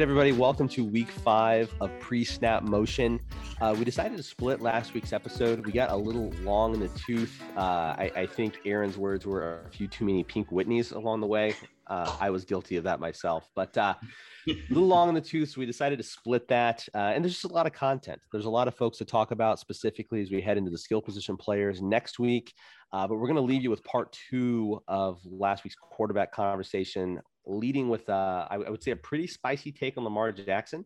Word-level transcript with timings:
right, 0.00 0.04
everybody, 0.04 0.32
welcome 0.32 0.66
to 0.66 0.82
week 0.82 1.10
five 1.10 1.70
of 1.82 1.90
pre 2.00 2.24
snap 2.24 2.62
motion. 2.62 3.20
Uh, 3.60 3.74
we 3.78 3.84
decided 3.84 4.16
to 4.16 4.22
split 4.22 4.62
last 4.62 4.94
week's 4.94 5.12
episode. 5.12 5.66
We 5.66 5.72
got 5.72 5.90
a 5.90 5.96
little 5.96 6.32
long 6.42 6.72
in 6.72 6.80
the 6.80 6.88
tooth. 6.88 7.42
Uh, 7.54 7.60
I, 7.98 8.10
I, 8.16 8.26
think 8.26 8.60
Aaron's 8.64 8.96
words 8.96 9.26
were 9.26 9.60
a 9.66 9.68
few 9.68 9.88
too 9.88 10.06
many 10.06 10.24
pink 10.24 10.48
Whitneys 10.48 10.92
along 10.92 11.20
the 11.20 11.26
way. 11.26 11.54
Uh, 11.90 12.16
I 12.20 12.30
was 12.30 12.44
guilty 12.44 12.76
of 12.76 12.84
that 12.84 13.00
myself, 13.00 13.48
but 13.56 13.76
uh, 13.76 13.94
a 14.48 14.54
little 14.70 14.86
long 14.86 15.08
in 15.08 15.14
the 15.14 15.20
tooth. 15.20 15.50
So 15.50 15.60
we 15.60 15.66
decided 15.66 15.98
to 15.98 16.04
split 16.04 16.46
that. 16.48 16.88
Uh, 16.94 16.98
and 16.98 17.24
there's 17.24 17.34
just 17.34 17.52
a 17.52 17.54
lot 17.54 17.66
of 17.66 17.72
content. 17.72 18.20
There's 18.30 18.44
a 18.44 18.50
lot 18.50 18.68
of 18.68 18.76
folks 18.76 18.98
to 18.98 19.04
talk 19.04 19.32
about 19.32 19.58
specifically 19.58 20.22
as 20.22 20.30
we 20.30 20.40
head 20.40 20.56
into 20.56 20.70
the 20.70 20.78
skill 20.78 21.02
position 21.02 21.36
players 21.36 21.82
next 21.82 22.20
week. 22.20 22.54
Uh, 22.92 23.08
but 23.08 23.16
we're 23.16 23.26
going 23.26 23.34
to 23.34 23.42
leave 23.42 23.62
you 23.62 23.70
with 23.70 23.82
part 23.82 24.16
two 24.30 24.80
of 24.86 25.18
last 25.24 25.64
week's 25.64 25.76
quarterback 25.76 26.32
conversation 26.32 27.20
leading 27.44 27.88
with, 27.88 28.08
uh, 28.08 28.46
I, 28.48 28.54
I 28.54 28.70
would 28.70 28.82
say, 28.82 28.92
a 28.92 28.96
pretty 28.96 29.26
spicy 29.26 29.72
take 29.72 29.98
on 29.98 30.04
Lamar 30.04 30.30
Jackson. 30.30 30.84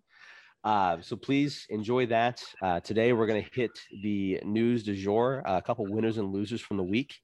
Uh, 0.64 0.96
so 1.02 1.14
please 1.14 1.66
enjoy 1.68 2.06
that. 2.06 2.42
Uh, 2.62 2.80
today 2.80 3.12
we're 3.12 3.26
going 3.26 3.44
to 3.44 3.50
hit 3.52 3.72
the 4.02 4.40
news 4.44 4.82
du 4.82 4.94
jour, 4.94 5.42
a 5.44 5.60
couple 5.60 5.84
winners 5.86 6.16
and 6.16 6.32
losers 6.32 6.62
from 6.62 6.78
the 6.78 6.82
week, 6.82 7.14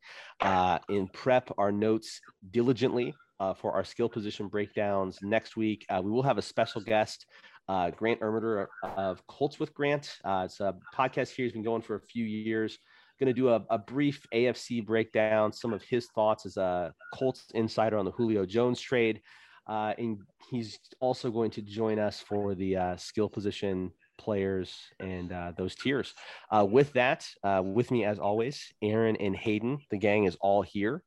uh, 0.43 0.79
and 0.91 1.10
prep 1.15 1.51
our 1.57 1.73
notes 1.73 2.21
diligently 2.51 3.15
uh, 3.41 3.55
for 3.55 3.73
our 3.73 3.85
skill 3.85 4.09
position 4.09 4.47
breakdowns 4.47 5.19
next 5.23 5.57
week. 5.57 5.85
Uh, 5.89 6.01
we 6.03 6.11
will 6.11 6.23
have 6.23 6.39
a 6.39 6.43
special 6.43 6.80
guest, 6.80 7.27
uh, 7.69 7.91
Grant 7.91 8.21
Ermitter 8.21 8.66
of 8.97 9.27
Colts 9.27 9.59
with 9.59 9.74
Grant. 9.74 10.19
it's 10.24 10.60
a 10.60 10.77
podcast 10.95 11.30
here. 11.30 11.45
He's 11.45 11.52
been 11.52 11.65
going 11.65 11.82
for 11.82 11.97
a 11.97 12.01
few 12.01 12.24
years 12.24 12.79
going 13.21 13.35
to 13.35 13.38
do 13.38 13.51
a, 13.51 13.63
a, 13.69 13.79
brief 13.79 14.27
AFC 14.35 14.85
breakdown, 14.85 15.52
some 15.52 15.74
of 15.74 15.82
his 15.82 16.07
thoughts 16.07 16.47
as 16.47 16.57
a 16.57 16.93
Colts 17.13 17.49
insider 17.55 17.99
on 17.99 18.07
the 18.07 18.10
Julio 18.10 18.47
Jones 18.47 18.80
trade. 18.80 19.21
Uh, 19.66 19.93
and 19.99 20.19
he's 20.51 20.79
also 21.01 21.30
going 21.30 21.51
to 21.51 21.63
join 21.63 21.99
us 21.99 22.19
for 22.21 22.54
the 22.54 22.77
uh, 22.77 22.97
skill 22.97 23.29
position 23.29 23.93
players 24.19 24.77
and 24.99 25.32
uh, 25.32 25.52
those 25.57 25.75
tiers. 25.75 26.15
Uh, 26.51 26.66
with 26.69 26.93
that, 26.95 27.27
uh, 27.45 27.63
with 27.65 27.91
me 27.91 28.04
as 28.04 28.19
always, 28.19 28.73
Aaron 28.82 29.16
and 29.16 29.37
Hayden. 29.37 29.79
The 29.91 29.99
gang 29.99 30.25
is 30.25 30.37
all 30.41 30.63
here. 30.63 31.02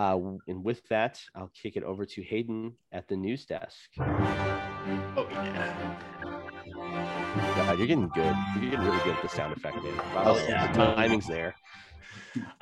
Uh, 0.00 0.38
and 0.48 0.64
with 0.64 0.80
that, 0.88 1.20
I'll 1.34 1.52
kick 1.52 1.76
it 1.76 1.82
over 1.82 2.06
to 2.06 2.22
Hayden 2.22 2.72
at 2.90 3.06
the 3.06 3.16
news 3.16 3.44
desk. 3.44 3.76
Oh, 3.98 5.26
yeah. 5.30 5.98
God, 7.54 7.78
you're 7.78 7.86
getting 7.86 8.08
good. 8.08 8.34
You're 8.54 8.70
getting 8.70 8.86
really 8.86 8.98
good 9.04 9.16
at 9.16 9.22
the 9.22 9.28
sound 9.28 9.54
effect, 9.54 9.76
man. 9.76 9.94
Wow, 10.14 10.22
oh, 10.24 10.46
yeah. 10.48 10.72
The 10.72 10.94
timing's 10.94 11.26
there. 11.26 11.54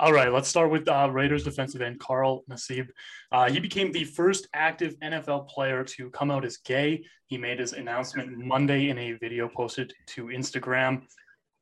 All 0.01 0.11
right, 0.11 0.33
let's 0.33 0.49
start 0.49 0.69
with 0.69 0.85
uh, 0.89 1.09
Raiders 1.09 1.45
defensive 1.45 1.81
end 1.81 2.01
Carl 2.01 2.43
Nassib. 2.51 2.89
Uh, 3.31 3.49
he 3.49 3.61
became 3.61 3.93
the 3.93 4.03
first 4.03 4.49
active 4.53 4.99
NFL 4.99 5.47
player 5.47 5.85
to 5.85 6.09
come 6.09 6.31
out 6.31 6.43
as 6.43 6.57
gay. 6.57 7.05
He 7.27 7.37
made 7.37 7.59
his 7.59 7.71
announcement 7.71 8.37
Monday 8.37 8.89
in 8.89 8.97
a 8.97 9.13
video 9.13 9.47
posted 9.47 9.93
to 10.07 10.25
Instagram. 10.25 11.03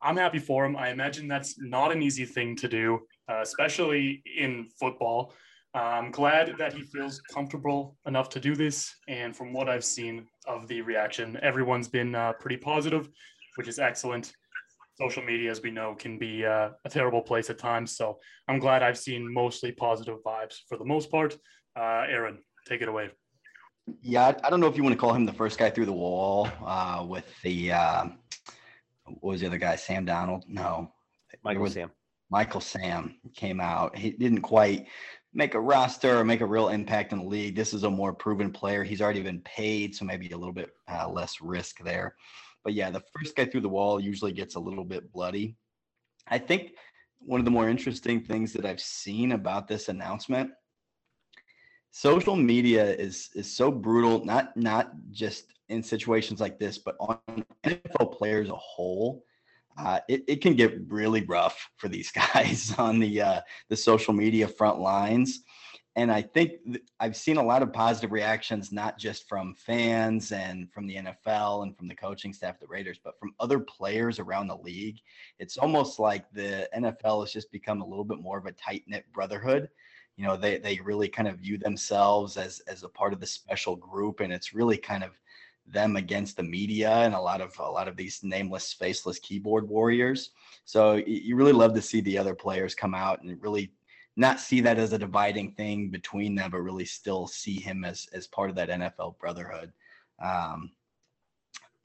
I'm 0.02 0.18
happy 0.18 0.40
for 0.40 0.66
him. 0.66 0.76
I 0.76 0.90
imagine 0.90 1.28
that's 1.28 1.60
not 1.60 1.92
an 1.92 2.02
easy 2.02 2.26
thing 2.26 2.56
to 2.56 2.68
do, 2.68 3.02
uh, 3.30 3.42
especially 3.42 4.24
in 4.40 4.70
football. 4.80 5.34
I'm 5.74 6.12
glad 6.12 6.56
that 6.58 6.74
he 6.74 6.82
feels 6.84 7.22
comfortable 7.32 7.98
enough 8.06 8.30
to 8.30 8.40
do 8.40 8.56
this. 8.56 8.94
And 9.08 9.36
from 9.36 9.54
what 9.54 9.70
I've 9.70 9.86
seen 9.86 10.26
of 10.48 10.68
the 10.68 10.82
reaction, 10.82 11.38
everyone's 11.42 11.88
been 11.88 12.16
uh, 12.16 12.34
pretty 12.40 12.58
positive, 12.58 13.10
which 13.56 13.68
is 13.68 13.78
excellent. 13.80 14.34
Social 15.00 15.24
media, 15.24 15.52
as 15.52 15.62
we 15.62 15.70
know, 15.70 15.94
can 15.94 16.18
be 16.18 16.46
uh, 16.46 16.70
a 16.84 16.90
terrible 16.90 17.22
place 17.22 17.50
at 17.52 17.60
times. 17.60 17.96
So 17.96 18.18
I'm 18.48 18.58
glad 18.58 18.82
I've 18.82 18.98
seen 18.98 19.32
mostly 19.32 19.72
positive 19.72 20.18
vibes 20.26 20.56
for 20.68 20.78
the 20.78 20.86
most 20.86 21.12
part. 21.12 21.38
Uh, 21.76 22.06
Aaron, 22.10 22.40
take 22.68 22.82
it 22.82 22.90
away. 22.90 23.12
Yeah, 24.02 24.34
I 24.44 24.50
don't 24.50 24.60
know 24.60 24.68
if 24.68 24.76
you 24.76 24.84
want 24.84 24.94
to 24.94 25.00
call 25.00 25.14
him 25.14 25.26
the 25.26 25.34
first 25.34 25.60
guy 25.60 25.70
through 25.70 25.86
the 25.86 25.94
wall 25.94 26.50
uh, 26.66 27.06
with 27.08 27.26
the, 27.44 27.72
uh, 27.72 28.06
what 29.06 29.24
was 29.34 29.42
the 29.42 29.48
other 29.48 29.58
guy? 29.60 29.76
Sam 29.76 30.06
Donald? 30.06 30.44
No. 30.48 30.92
Michael 31.44 31.70
Sam. 31.70 31.92
Michael 32.30 32.60
Sam 32.60 33.16
came 33.36 33.62
out. 33.62 33.96
He 33.96 34.12
didn't 34.12 34.42
quite 34.42 34.88
make 35.34 35.54
a 35.54 35.60
roster 35.60 36.18
or 36.18 36.24
make 36.24 36.42
a 36.42 36.46
real 36.46 36.70
impact 36.70 37.14
in 37.14 37.20
the 37.20 37.26
league. 37.26 37.56
This 37.56 37.74
is 37.74 37.84
a 37.84 37.90
more 37.90 38.14
proven 38.14 38.52
player. 38.52 38.84
He's 38.84 39.02
already 39.02 39.22
been 39.22 39.42
paid, 39.42 39.96
so 39.96 40.06
maybe 40.06 40.30
a 40.32 40.38
little 40.38 40.54
bit 40.54 40.72
uh, 40.92 41.10
less 41.10 41.42
risk 41.42 41.84
there. 41.84 42.16
But 42.64 42.74
yeah, 42.74 42.90
the 42.90 43.04
first 43.16 43.36
guy 43.36 43.46
through 43.46 43.62
the 43.62 43.70
wall 43.70 44.00
usually 44.00 44.32
gets 44.32 44.56
a 44.56 44.60
little 44.60 44.84
bit 44.84 45.12
bloody. 45.12 45.56
I 46.28 46.38
think 46.38 46.72
one 47.20 47.40
of 47.40 47.46
the 47.46 47.52
more 47.52 47.70
interesting 47.70 48.22
things 48.22 48.54
that 48.54 48.66
I've 48.66 48.82
seen 48.82 49.34
about 49.34 49.68
this 49.68 49.90
announcement 49.90 50.52
social 51.92 52.36
media 52.36 52.86
is 52.96 53.30
is 53.34 53.52
so 53.52 53.72
brutal 53.72 54.24
not 54.24 54.56
not 54.56 54.92
just 55.10 55.54
in 55.70 55.82
situations 55.82 56.40
like 56.40 56.60
this 56.60 56.78
but 56.78 56.96
on 57.00 57.18
NFL 57.66 58.16
players 58.16 58.50
a 58.50 58.56
whole 58.56 59.24
uh, 59.78 60.00
it, 60.08 60.24
it 60.28 60.42
can 60.42 60.56
get 60.56 60.74
really 60.88 61.22
rough 61.22 61.70
for 61.78 61.88
these 61.88 62.12
guys 62.34 62.74
on 62.78 63.00
the 63.00 63.22
uh, 63.22 63.42
the 63.70 63.78
social 63.78 64.14
media 64.14 64.48
front 64.48 64.80
lines. 64.80 65.42
And 65.96 66.12
I 66.12 66.22
think 66.22 66.64
th- 66.64 66.84
I've 67.00 67.16
seen 67.16 67.38
a 67.38 67.44
lot 67.44 67.64
of 67.64 67.74
positive 67.74 68.12
reactions, 68.12 68.72
not 68.72 69.00
just 69.00 69.28
from 69.28 69.56
fans 69.56 70.32
and 70.32 70.72
from 70.72 70.86
the 70.86 70.98
NFL 70.98 71.64
and 71.64 71.76
from 71.76 71.88
the 71.88 71.96
coaching 71.96 72.34
staff 72.34 72.60
the 72.60 72.68
Raiders, 72.68 73.00
but 73.04 73.20
from 73.20 73.34
other 73.40 73.60
players 73.60 74.20
around 74.20 74.48
the 74.48 74.58
league. 74.58 75.00
It's 75.40 75.58
almost 75.58 75.98
like 75.98 76.30
the 76.32 76.70
NFL 76.78 77.24
has 77.24 77.34
just 77.34 77.52
become 77.52 77.82
a 77.82 77.88
little 77.88 78.06
bit 78.06 78.20
more 78.20 78.38
of 78.38 78.46
a 78.46 78.52
tight 78.52 78.84
knit 78.86 79.06
brotherhood. 79.12 79.70
You 80.18 80.26
know, 80.26 80.38
they, 80.38 80.60
they 80.60 80.80
really 80.80 81.08
kind 81.08 81.28
of 81.28 81.40
view 81.40 81.58
themselves 81.58 82.38
as, 82.38 82.60
as 82.68 82.84
a 82.84 82.90
part 82.90 83.12
of 83.12 83.20
the 83.20 83.26
special 83.26 83.76
group. 83.76 84.20
And 84.20 84.32
it's 84.32 84.54
really 84.54 84.78
kind 84.78 85.04
of 85.04 85.20
them 85.70 85.96
against 85.96 86.38
the 86.38 86.44
media 86.44 86.90
and 86.90 87.14
a 87.14 87.20
lot 87.20 87.42
of 87.42 87.58
a 87.60 87.64
lot 87.64 87.88
of 87.88 87.98
these 87.98 88.24
nameless 88.24 88.74
faceless 88.74 89.20
keyboard 89.20 89.68
warriors. 89.68 90.32
So 90.66 90.96
you 91.06 91.36
really 91.36 91.54
love 91.54 91.74
to 91.76 91.82
see 91.82 92.02
the 92.02 92.18
other 92.18 92.36
players 92.36 92.76
come 92.76 92.94
out 92.94 93.22
and 93.22 93.42
really 93.42 93.72
not 94.16 94.40
see 94.40 94.62
that 94.62 94.80
as 94.80 94.94
a 94.94 94.98
dividing 94.98 95.52
thing 95.54 95.90
between 95.90 96.36
them 96.36 96.52
but 96.52 96.62
really 96.62 96.86
still 96.86 97.28
see 97.28 97.60
him 97.60 97.84
as 97.84 98.08
as 98.14 98.28
part 98.28 98.50
of 98.50 98.56
that 98.56 98.70
NFL 98.70 99.18
brotherhood. 99.20 99.72
Um, 100.24 100.72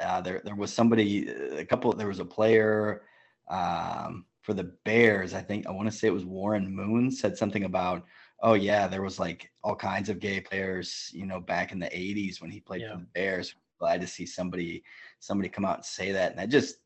uh, 0.00 0.20
there 0.20 0.40
there 0.44 0.56
was 0.56 0.72
somebody 0.72 1.28
a 1.28 1.64
couple 1.64 1.92
there 1.92 2.08
was 2.08 2.20
a 2.20 2.24
player 2.24 3.02
um, 3.50 4.24
for 4.42 4.54
the 4.54 4.72
Bears 4.84 5.34
I 5.34 5.42
think 5.42 5.66
I 5.66 5.70
want 5.70 5.90
to 5.90 5.96
say 5.96 6.06
it 6.06 6.14
was 6.14 6.24
Warren 6.24 6.74
Moon 6.74 7.10
said 7.10 7.36
something 7.36 7.64
about 7.64 8.04
oh 8.42 8.54
yeah 8.54 8.86
there 8.86 9.02
was 9.02 9.18
like 9.18 9.50
all 9.62 9.76
kinds 9.76 10.08
of 10.08 10.20
gay 10.20 10.40
players 10.40 11.10
you 11.12 11.26
know 11.26 11.40
back 11.40 11.72
in 11.72 11.78
the 11.78 11.86
80s 11.86 12.40
when 12.40 12.50
he 12.50 12.60
played 12.60 12.82
yeah. 12.82 12.92
for 12.92 12.98
the 12.98 13.06
bears 13.14 13.54
glad 13.82 14.00
to 14.00 14.06
see 14.06 14.24
somebody 14.24 14.84
somebody 15.18 15.48
come 15.48 15.64
out 15.64 15.78
and 15.78 15.84
say 15.84 16.12
that. 16.12 16.30
And 16.30 16.38
that 16.38 16.50
just 16.50 16.76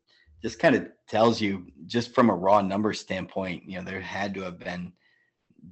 just 0.43 0.59
kind 0.59 0.75
of 0.75 0.89
tells 1.09 1.41
you, 1.43 1.67
just 1.87 2.15
from 2.15 2.31
a 2.31 2.35
raw 2.35 2.63
number 2.63 2.95
standpoint, 2.95 3.69
you 3.69 3.77
know, 3.77 3.85
there 3.85 4.01
had 4.01 4.33
to 4.35 4.41
have 4.41 4.59
been 4.59 4.93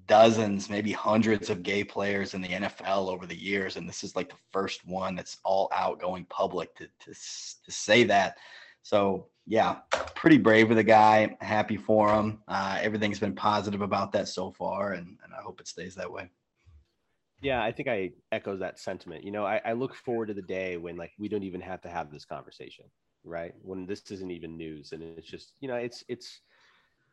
dozens, 0.06 0.68
maybe 0.68 0.92
hundreds 0.92 1.48
of 1.48 1.62
gay 1.62 1.82
players 1.82 2.34
in 2.34 2.42
the 2.42 2.48
NFL 2.48 3.08
over 3.08 3.24
the 3.24 3.42
years, 3.50 3.76
and 3.76 3.88
this 3.88 4.04
is 4.04 4.14
like 4.14 4.28
the 4.28 4.44
first 4.52 4.86
one 4.86 5.14
that's 5.14 5.38
all 5.44 5.70
out 5.72 5.98
going 5.98 6.26
public 6.26 6.74
to 6.76 6.84
to, 6.84 7.14
to 7.14 7.70
say 7.70 8.04
that. 8.04 8.36
So 8.82 9.28
yeah, 9.46 9.76
pretty 10.14 10.36
brave 10.36 10.70
of 10.70 10.76
the 10.76 10.84
guy. 10.84 11.36
Happy 11.40 11.78
for 11.78 12.14
him. 12.14 12.40
Uh, 12.48 12.78
everything's 12.82 13.18
been 13.18 13.34
positive 13.34 13.80
about 13.80 14.12
that 14.12 14.28
so 14.28 14.50
far, 14.50 14.92
and, 14.92 15.16
and 15.24 15.32
I 15.32 15.40
hope 15.42 15.58
it 15.60 15.68
stays 15.68 15.94
that 15.94 16.12
way. 16.12 16.28
Yeah, 17.44 17.62
I 17.62 17.72
think 17.72 17.88
I 17.88 18.10
echo 18.32 18.56
that 18.56 18.80
sentiment. 18.80 19.22
You 19.22 19.30
know, 19.30 19.44
I, 19.44 19.60
I, 19.66 19.72
look 19.74 19.94
forward 19.94 20.28
to 20.28 20.34
the 20.34 20.40
day 20.40 20.78
when 20.78 20.96
like 20.96 21.12
we 21.18 21.28
don't 21.28 21.42
even 21.42 21.60
have 21.60 21.82
to 21.82 21.90
have 21.90 22.10
this 22.10 22.24
conversation, 22.24 22.86
right? 23.22 23.52
When 23.60 23.84
this 23.84 24.10
isn't 24.10 24.30
even 24.30 24.56
news, 24.56 24.92
and 24.92 25.02
it's 25.02 25.28
just 25.28 25.52
you 25.60 25.68
know, 25.68 25.74
it's 25.74 26.02
it's 26.08 26.40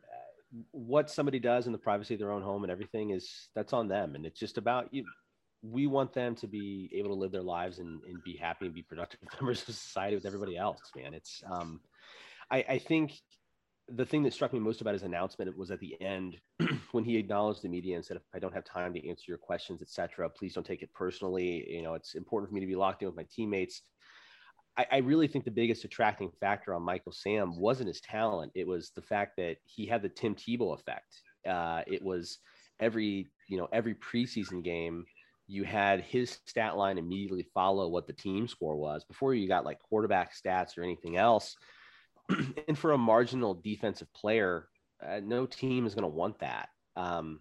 uh, 0.05 0.61
what 0.71 1.09
somebody 1.09 1.37
does 1.37 1.65
in 1.65 1.73
the 1.73 1.77
privacy 1.77 2.13
of 2.13 2.21
their 2.21 2.31
own 2.31 2.41
home 2.41 2.63
and 2.63 2.71
everything 2.71 3.09
is 3.09 3.49
that's 3.55 3.73
on 3.73 3.89
them, 3.89 4.15
and 4.15 4.25
it's 4.25 4.39
just 4.39 4.57
about 4.57 4.87
you. 4.93 5.03
We 5.63 5.85
want 5.85 6.13
them 6.13 6.33
to 6.35 6.47
be 6.47 6.89
able 6.93 7.09
to 7.09 7.15
live 7.15 7.33
their 7.33 7.43
lives 7.43 7.79
and, 7.79 8.01
and 8.05 8.23
be 8.23 8.37
happy 8.37 8.67
and 8.67 8.73
be 8.73 8.83
productive 8.83 9.19
members 9.41 9.67
of 9.67 9.75
society 9.75 10.15
with 10.15 10.25
everybody 10.25 10.55
else, 10.55 10.79
man. 10.95 11.13
It's 11.13 11.43
um, 11.51 11.81
I, 12.49 12.65
I 12.69 12.77
think 12.79 13.19
the 13.95 14.05
thing 14.05 14.23
that 14.23 14.33
struck 14.33 14.53
me 14.53 14.59
most 14.59 14.81
about 14.81 14.93
his 14.93 15.03
announcement 15.03 15.55
was 15.57 15.71
at 15.71 15.79
the 15.79 15.99
end 16.01 16.37
when 16.91 17.03
he 17.03 17.17
acknowledged 17.17 17.61
the 17.61 17.69
media 17.69 17.95
and 17.95 18.05
said, 18.05 18.17
"If 18.17 18.23
I 18.33 18.39
don't 18.39 18.53
have 18.53 18.63
time 18.63 18.93
to 18.93 19.09
answer 19.09 19.25
your 19.27 19.37
questions, 19.37 19.81
etc., 19.81 20.29
please 20.29 20.53
don't 20.53 20.65
take 20.65 20.81
it 20.81 20.93
personally. 20.93 21.69
You 21.69 21.81
know, 21.81 21.93
it's 21.93 22.15
important 22.15 22.49
for 22.49 22.55
me 22.55 22.61
to 22.61 22.67
be 22.67 22.75
locked 22.75 23.01
in 23.01 23.07
with 23.07 23.15
my 23.15 23.25
teammates." 23.33 23.81
I, 24.77 24.85
I, 24.91 24.97
really 24.99 25.27
think 25.27 25.43
the 25.43 25.51
biggest 25.51 25.83
attracting 25.83 26.31
factor 26.39 26.73
on 26.73 26.81
Michael 26.81 27.11
Sam 27.11 27.57
wasn't 27.57 27.89
his 27.89 28.01
talent; 28.01 28.51
it 28.55 28.65
was 28.65 28.91
the 28.95 29.01
fact 29.01 29.35
that 29.37 29.57
he 29.65 29.85
had 29.85 30.01
the 30.01 30.09
Tim 30.09 30.35
Tebow 30.35 30.73
effect. 30.73 31.21
Uh, 31.47 31.81
it 31.87 32.01
was 32.01 32.39
every 32.79 33.29
you 33.47 33.57
know 33.57 33.67
every 33.73 33.95
preseason 33.95 34.63
game 34.63 35.05
you 35.47 35.63
had 35.63 35.99
his 36.01 36.39
stat 36.45 36.77
line 36.77 36.97
immediately 36.97 37.45
follow 37.53 37.89
what 37.89 38.07
the 38.07 38.13
team 38.13 38.47
score 38.47 38.77
was 38.77 39.03
before 39.03 39.33
you 39.33 39.49
got 39.49 39.65
like 39.65 39.79
quarterback 39.79 40.33
stats 40.33 40.77
or 40.77 40.83
anything 40.83 41.17
else. 41.17 41.57
and 42.67 42.77
for 42.77 42.91
a 42.93 42.97
marginal 42.97 43.53
defensive 43.53 44.11
player, 44.13 44.67
uh, 45.05 45.19
no 45.23 45.45
team 45.45 45.85
is 45.85 45.95
going 45.95 46.03
to 46.03 46.07
want 46.07 46.39
that. 46.39 46.69
Um, 46.95 47.39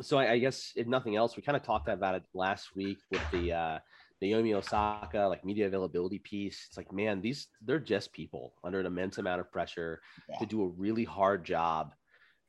so 0.00 0.18
I, 0.18 0.32
I, 0.32 0.38
guess 0.38 0.72
if 0.76 0.86
nothing 0.86 1.16
else, 1.16 1.36
we 1.36 1.42
kind 1.42 1.56
of 1.56 1.62
talked 1.62 1.88
about 1.88 2.14
it 2.14 2.22
last 2.32 2.76
week 2.76 2.98
with 3.10 3.22
the 3.32 3.52
uh, 3.52 3.78
Naomi 4.20 4.54
Osaka 4.54 5.26
like 5.28 5.44
media 5.44 5.66
availability 5.66 6.18
piece. 6.18 6.66
It's 6.68 6.76
like, 6.76 6.92
man, 6.92 7.20
these 7.20 7.48
they're 7.64 7.78
just 7.78 8.12
people 8.12 8.54
under 8.64 8.80
an 8.80 8.86
immense 8.86 9.18
amount 9.18 9.40
of 9.40 9.50
pressure 9.50 10.00
yeah. 10.28 10.38
to 10.38 10.46
do 10.46 10.62
a 10.62 10.68
really 10.68 11.04
hard 11.04 11.44
job. 11.44 11.94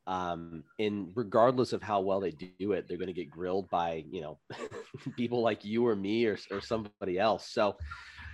Um, 0.07 0.63
and 0.79 1.11
regardless 1.15 1.71
of 1.71 1.83
how 1.83 2.01
well 2.01 2.19
they 2.19 2.31
do 2.31 2.71
it, 2.71 2.87
they're 2.87 2.97
going 2.97 3.07
to 3.07 3.13
get 3.13 3.29
grilled 3.29 3.69
by 3.69 4.03
you 4.09 4.21
know 4.21 4.39
people 5.17 5.41
like 5.41 5.63
you 5.63 5.85
or 5.85 5.95
me 5.95 6.25
or, 6.25 6.37
or 6.51 6.61
somebody 6.61 7.19
else. 7.19 7.49
So 7.51 7.77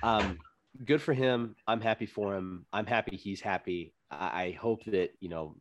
um, 0.03 0.37
good 0.83 1.01
for 1.01 1.13
him. 1.13 1.55
I'm 1.67 1.81
happy 1.81 2.05
for 2.05 2.35
him. 2.35 2.65
I'm 2.73 2.85
happy 2.85 3.15
he's 3.15 3.41
happy. 3.41 3.93
I, 4.11 4.43
I 4.43 4.57
hope 4.59 4.83
that 4.85 5.11
you 5.19 5.29
know 5.29 5.55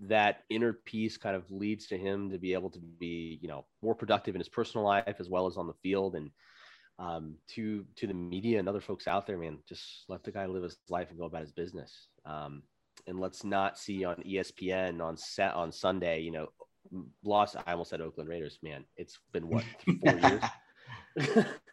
that 0.00 0.44
inner 0.48 0.72
peace 0.72 1.16
kind 1.16 1.34
of 1.34 1.50
leads 1.50 1.86
to 1.88 1.98
him 1.98 2.30
to 2.30 2.38
be 2.38 2.52
able 2.52 2.70
to 2.70 2.78
be 2.78 3.38
you 3.42 3.48
know 3.48 3.64
more 3.82 3.94
productive 3.94 4.34
in 4.34 4.40
his 4.40 4.48
personal 4.48 4.86
life 4.86 5.16
as 5.18 5.28
well 5.28 5.46
as 5.46 5.56
on 5.56 5.66
the 5.66 5.74
field 5.82 6.14
and 6.14 6.30
um, 6.98 7.36
to 7.48 7.84
to 7.96 8.06
the 8.06 8.14
media 8.14 8.58
and 8.58 8.68
other 8.68 8.80
folks 8.80 9.08
out 9.08 9.26
there 9.26 9.38
man 9.38 9.58
just 9.68 10.04
let 10.08 10.22
the 10.22 10.30
guy 10.30 10.46
live 10.46 10.62
his 10.62 10.78
life 10.88 11.10
and 11.10 11.18
go 11.18 11.26
about 11.26 11.42
his 11.42 11.52
business 11.52 12.08
um, 12.26 12.62
and 13.06 13.18
let's 13.18 13.44
not 13.44 13.78
see 13.78 14.04
on 14.04 14.16
espn 14.16 15.00
on 15.00 15.16
set 15.16 15.54
on 15.54 15.72
sunday 15.72 16.20
you 16.20 16.30
know 16.30 16.48
lost 17.24 17.56
i 17.66 17.72
almost 17.72 17.90
said 17.90 18.00
oakland 18.00 18.28
raiders 18.28 18.58
man 18.62 18.84
it's 18.96 19.18
been 19.32 19.48
what 19.48 19.64
four 20.04 20.18
years 20.18 21.46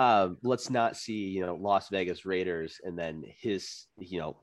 um, 0.00 0.38
let's 0.42 0.70
not 0.70 0.96
see 0.96 1.28
you 1.28 1.44
know 1.44 1.54
las 1.56 1.88
vegas 1.90 2.24
raiders 2.24 2.80
and 2.84 2.98
then 2.98 3.22
his 3.26 3.86
you 3.98 4.18
know 4.18 4.36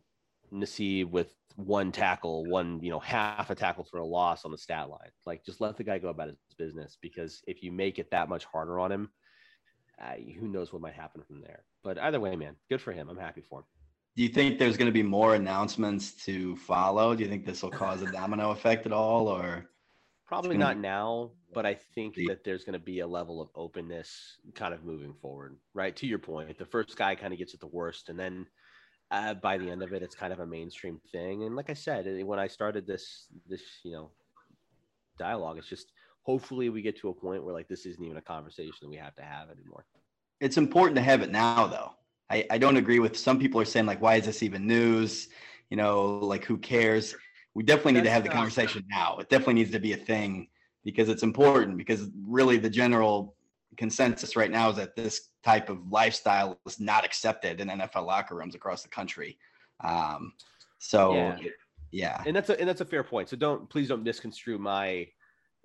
Nassib 0.54 1.10
with 1.10 1.34
one 1.56 1.92
tackle, 1.92 2.46
one, 2.46 2.80
you 2.84 2.92
know, 2.92 3.00
half 3.00 3.50
a 3.50 3.56
tackle 3.56 3.84
for 3.84 3.98
a 4.00 4.06
loss 4.06 4.46
on 4.46 4.52
the 4.52 4.58
stat 4.58 4.90
line. 4.90 5.10
Like 5.26 5.44
just 5.44 5.60
let 5.60 5.76
the 5.76 5.84
guy 5.84 5.98
go 5.98 6.10
about 6.10 6.28
his 6.28 6.38
business 6.58 6.98
because 7.02 7.42
if 7.48 7.64
you 7.64 7.72
make 7.72 7.98
it 8.00 8.12
that 8.12 8.30
much 8.30 8.46
harder 8.46 8.80
on 8.80 8.92
him, 8.92 9.10
uh, 10.00 10.14
who 10.40 10.48
knows 10.48 10.72
what 10.72 10.82
might 10.82 10.94
happen 10.94 11.24
from 11.28 11.42
there. 11.42 11.64
But 11.84 11.98
either 11.98 12.20
way, 12.20 12.36
man, 12.36 12.56
good 12.70 12.82
for 12.82 12.92
him. 12.92 13.10
I'm 13.10 13.18
happy 13.18 13.42
for 13.42 13.60
him. 13.60 13.66
Do 14.16 14.24
you 14.24 14.30
think 14.30 14.60
there's 14.60 14.78
going 14.78 14.88
to 14.88 14.94
be 14.94 15.04
more 15.04 15.36
announcements 15.36 16.14
to 16.26 16.56
follow? 16.58 17.16
Do 17.16 17.24
you 17.24 17.30
think 17.30 17.46
this 17.46 17.64
will 17.64 17.72
cause 17.72 18.02
a 18.04 18.12
domino 18.12 18.52
effect 18.52 18.86
at 18.86 18.92
all 18.92 19.28
or 19.28 19.70
probably 20.28 20.58
not 20.58 20.78
now, 20.78 21.32
but 21.54 21.66
I 21.66 21.76
think 21.96 22.16
that 22.28 22.44
there's 22.44 22.64
going 22.64 22.74
to 22.74 22.80
be 22.80 23.00
a 23.00 23.08
level 23.08 23.42
of 23.42 23.50
openness 23.56 24.38
kind 24.56 24.74
of 24.74 24.84
moving 24.84 25.14
forward, 25.22 25.58
right? 25.74 25.96
To 25.96 26.08
your 26.08 26.20
point, 26.20 26.58
the 26.58 26.66
first 26.66 26.98
guy 26.98 27.16
kind 27.16 27.34
of 27.34 27.40
gets 27.40 27.54
it 27.54 27.60
the 27.60 27.68
worst 27.68 28.10
and 28.10 28.20
then 28.20 28.46
uh, 29.12 29.34
by 29.36 29.58
the 29.58 29.70
end 29.70 29.84
of 29.84 29.94
it, 29.94 30.04
it's 30.04 30.16
kind 30.16 30.34
of 30.34 30.40
a 30.40 30.46
mainstream 30.46 31.00
thing. 31.12 31.44
And 31.44 31.56
like 31.56 31.70
I 31.70 31.74
said, 31.74 32.06
when 32.26 32.40
I 32.40 32.48
started 32.48 32.86
this, 32.86 33.28
this, 33.48 33.62
you 33.84 33.94
know, 33.94 34.12
dialogue, 35.18 35.58
it's 35.58 35.70
just 35.70 35.92
hopefully 36.24 36.70
we 36.70 36.82
get 36.82 36.98
to 37.00 37.10
a 37.10 37.14
point 37.14 37.44
where 37.44 37.54
like 37.54 37.70
this 37.70 37.86
isn't 37.86 38.04
even 38.04 38.18
a 38.18 38.22
conversation 38.22 38.76
that 38.82 38.90
we 38.90 38.98
have 38.98 39.16
to 39.16 39.22
have 39.22 39.50
anymore. 39.50 39.86
It's 40.42 40.58
important 40.58 40.96
to 40.98 41.02
have 41.02 41.22
it 41.22 41.32
now, 41.32 41.68
though. 41.68 41.92
I, 42.30 42.46
I 42.52 42.58
don't 42.58 42.76
agree 42.76 43.00
with 43.00 43.18
some 43.18 43.40
people 43.40 43.62
are 43.62 43.66
saying 43.66 43.86
like, 43.86 44.02
why 44.02 44.16
is 44.16 44.26
this 44.26 44.44
even 44.44 44.68
news? 44.68 45.30
You 45.70 45.78
know, 45.78 46.20
like 46.20 46.44
who 46.44 46.58
cares? 46.58 47.16
We 47.58 47.64
definitely 47.64 47.94
need 47.94 48.02
That's 48.02 48.10
to 48.10 48.14
have 48.14 48.24
the 48.24 48.30
conversation 48.30 48.86
now. 48.88 49.18
It 49.18 49.30
definitely 49.30 49.56
needs 49.56 49.72
to 49.72 49.80
be 49.80 49.94
a 49.94 49.98
thing 49.98 50.48
because 50.86 51.10
it's 51.10 51.24
important 51.24 51.76
because 51.76 52.08
really 52.24 52.60
the 52.60 52.70
general 52.70 53.36
consensus 53.78 54.36
right 54.36 54.52
now 54.52 54.70
is 54.70 54.76
that 54.76 54.96
this 54.96 55.30
type 55.44 55.68
of 55.68 55.92
lifestyle 55.92 56.60
is 56.68 56.80
not 56.80 57.04
accepted 57.04 57.60
in 57.60 57.70
NFL 57.70 58.06
locker 58.06 58.36
rooms 58.36 58.54
across 58.54 58.84
the 58.84 58.90
country. 58.90 59.40
Um, 59.84 60.34
so 60.78 61.16
yeah. 61.16 61.38
yeah. 61.90 62.24
And 62.28 62.36
that's 62.36 62.52
a 62.52 62.60
and 62.60 62.70
that's 62.70 62.82
a 62.82 62.86
fair 62.86 63.04
point. 63.04 63.28
So 63.28 63.36
don't 63.36 63.68
please 63.68 63.88
don't 63.88 64.04
misconstrue 64.04 64.60
my 64.60 65.08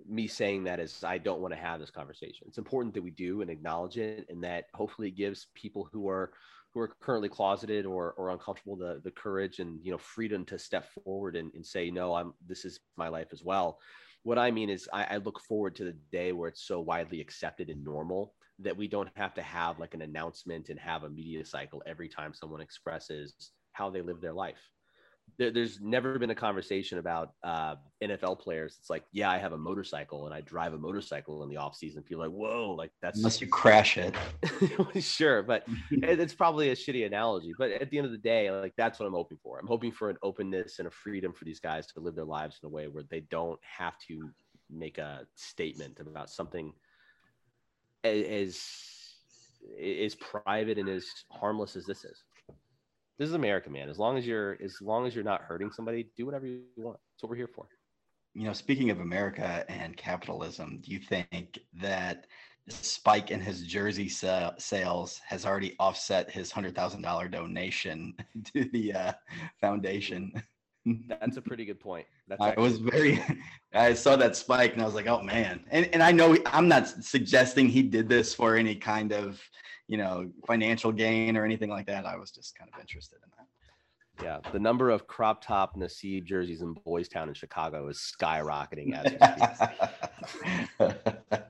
me 0.09 0.25
saying 0.25 0.63
that 0.63 0.79
as 0.79 1.03
I 1.03 1.19
don't 1.19 1.41
want 1.41 1.53
to 1.53 1.59
have 1.59 1.79
this 1.79 1.91
conversation. 1.91 2.47
It's 2.47 2.57
important 2.57 2.95
that 2.95 3.03
we 3.03 3.11
do 3.11 3.41
and 3.41 3.51
acknowledge 3.51 3.99
it 3.99 4.25
and 4.29 4.43
that 4.43 4.65
hopefully 4.73 5.11
gives 5.11 5.45
people 5.53 5.87
who 5.93 6.09
are 6.09 6.31
who 6.73 6.79
are 6.79 6.91
currently 7.01 7.29
closeted 7.29 7.85
or, 7.85 8.13
or 8.13 8.29
uncomfortable 8.29 8.75
the, 8.75 8.99
the 9.03 9.11
courage 9.11 9.59
and 9.59 9.79
you 9.83 9.91
know 9.91 9.97
freedom 9.97 10.43
to 10.45 10.57
step 10.57 10.87
forward 11.03 11.35
and, 11.35 11.51
and 11.53 11.65
say 11.65 11.91
no 11.91 12.13
i'm 12.15 12.33
this 12.47 12.65
is 12.65 12.79
my 12.97 13.07
life 13.07 13.27
as 13.31 13.43
well. 13.43 13.79
What 14.23 14.37
I 14.37 14.51
mean 14.51 14.69
is, 14.69 14.87
I, 14.93 15.03
I 15.03 15.17
look 15.17 15.39
forward 15.41 15.75
to 15.75 15.83
the 15.83 15.97
day 16.11 16.31
where 16.31 16.47
it's 16.47 16.65
so 16.65 16.79
widely 16.79 17.19
accepted 17.19 17.69
and 17.69 17.83
normal 17.83 18.33
that 18.59 18.75
we 18.75 18.87
don't 18.87 19.09
have 19.15 19.33
to 19.33 19.41
have 19.41 19.79
like 19.79 19.93
an 19.93 20.01
announcement 20.01 20.69
and 20.69 20.79
have 20.79 21.03
a 21.03 21.09
media 21.09 21.43
cycle 21.45 21.83
every 21.85 22.07
time 22.07 22.33
someone 22.33 22.61
expresses 22.61 23.51
how 23.73 23.89
they 23.89 24.01
live 24.01 24.21
their 24.21 24.33
life 24.33 24.61
there, 25.37 25.51
there's 25.51 25.79
never 25.81 26.19
been 26.19 26.29
a 26.29 26.35
conversation 26.35 26.97
about 26.97 27.33
uh, 27.43 27.75
NFL 28.03 28.39
players. 28.39 28.77
It's 28.79 28.89
like, 28.89 29.03
yeah, 29.11 29.31
I 29.31 29.37
have 29.37 29.53
a 29.53 29.57
motorcycle 29.57 30.25
and 30.25 30.33
I 30.33 30.41
drive 30.41 30.73
a 30.73 30.77
motorcycle 30.77 31.43
in 31.43 31.49
the 31.49 31.57
off 31.57 31.75
season. 31.75 32.03
People 32.03 32.23
like, 32.23 32.31
whoa, 32.33 32.75
like 32.77 32.91
that's 33.01 33.17
unless 33.17 33.41
you 33.41 33.47
crash 33.47 33.97
it. 33.97 34.15
sure, 35.03 35.43
but 35.43 35.65
it's 35.91 36.33
probably 36.33 36.69
a 36.69 36.75
shitty 36.75 37.05
analogy. 37.05 37.53
But 37.57 37.71
at 37.71 37.89
the 37.89 37.97
end 37.97 38.05
of 38.05 38.11
the 38.11 38.17
day, 38.17 38.51
like 38.51 38.73
that's 38.77 38.99
what 38.99 39.05
I'm 39.05 39.13
hoping 39.13 39.37
for. 39.41 39.59
I'm 39.59 39.67
hoping 39.67 39.91
for 39.91 40.09
an 40.09 40.17
openness 40.21 40.79
and 40.79 40.87
a 40.87 40.91
freedom 40.91 41.33
for 41.33 41.45
these 41.45 41.59
guys 41.59 41.87
to 41.87 41.99
live 41.99 42.15
their 42.15 42.25
lives 42.25 42.59
in 42.61 42.67
a 42.67 42.69
way 42.69 42.87
where 42.87 43.03
they 43.09 43.21
don't 43.21 43.59
have 43.61 43.97
to 44.07 44.29
make 44.69 44.97
a 44.97 45.25
statement 45.35 45.99
about 45.99 46.29
something 46.29 46.73
as 48.03 48.61
as 49.81 50.15
private 50.15 50.77
and 50.77 50.89
as 50.89 51.07
harmless 51.29 51.77
as 51.77 51.85
this 51.85 52.03
is 52.03 52.23
this 53.17 53.29
is 53.29 53.35
America, 53.35 53.69
man. 53.69 53.89
As 53.89 53.99
long 53.99 54.17
as 54.17 54.25
you're 54.25 54.57
as 54.63 54.81
long 54.81 55.05
as 55.05 55.15
you're 55.15 55.23
not 55.23 55.41
hurting 55.41 55.71
somebody, 55.71 56.07
do 56.17 56.25
whatever 56.25 56.45
you 56.45 56.61
want. 56.77 56.97
That's 57.13 57.23
what 57.23 57.29
we're 57.29 57.35
here 57.35 57.49
for. 57.53 57.67
You 58.33 58.45
know, 58.45 58.53
speaking 58.53 58.89
of 58.89 58.99
America 58.99 59.63
and 59.69 59.95
capitalism, 59.95 60.79
do 60.83 60.91
you 60.91 60.99
think 60.99 61.59
that 61.75 62.25
the 62.65 62.73
spike 62.73 63.29
in 63.29 63.39
his 63.39 63.61
jersey 63.67 64.09
sa- 64.09 64.53
sales 64.57 65.19
has 65.27 65.45
already 65.45 65.75
offset 65.79 66.31
his 66.31 66.51
hundred 66.51 66.75
thousand 66.75 67.01
dollar 67.01 67.27
donation 67.27 68.15
to 68.53 68.65
the 68.73 68.93
uh, 68.93 69.13
foundation? 69.61 70.33
That's 71.07 71.37
a 71.37 71.41
pretty 71.41 71.65
good 71.65 71.79
point. 71.79 72.05
That's 72.27 72.41
I 72.41 72.59
was 72.59 72.77
very, 72.77 73.23
I 73.73 73.93
saw 73.93 74.15
that 74.17 74.35
spike 74.35 74.73
and 74.73 74.81
I 74.81 74.85
was 74.85 74.95
like, 74.95 75.07
oh 75.07 75.21
man. 75.21 75.63
And, 75.71 75.85
and 75.93 76.03
I 76.03 76.11
know 76.11 76.37
I'm 76.47 76.67
not 76.67 76.87
suggesting 76.87 77.69
he 77.69 77.83
did 77.83 78.09
this 78.09 78.33
for 78.33 78.55
any 78.55 78.75
kind 78.75 79.13
of 79.13 79.41
you 79.87 79.97
know, 79.97 80.29
financial 80.47 80.91
gain 80.91 81.37
or 81.37 81.45
anything 81.45 81.69
like 81.69 81.87
that. 81.87 82.05
I 82.05 82.15
was 82.17 82.31
just 82.31 82.57
kind 82.57 82.69
of 82.73 82.79
interested 82.79 83.17
in 83.23 83.29
that. 83.37 83.47
Yeah, 84.21 84.51
the 84.51 84.59
number 84.59 84.91
of 84.91 85.07
crop 85.07 85.43
top 85.43 85.75
Nassib 85.75 86.25
jerseys 86.25 86.61
in 86.61 86.73
Boys 86.73 87.07
Town 87.07 87.29
in 87.29 87.33
Chicago 87.33 87.87
is 87.87 87.97
skyrocketing 87.97 88.93
as 88.93 89.11
we 89.11 89.17
speak. 90.79 90.95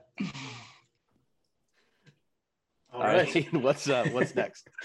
All 2.94 3.02
right, 3.02 3.52
what's 3.52 3.88
uh, 3.88 4.08
what's 4.12 4.34
next? 4.34 4.68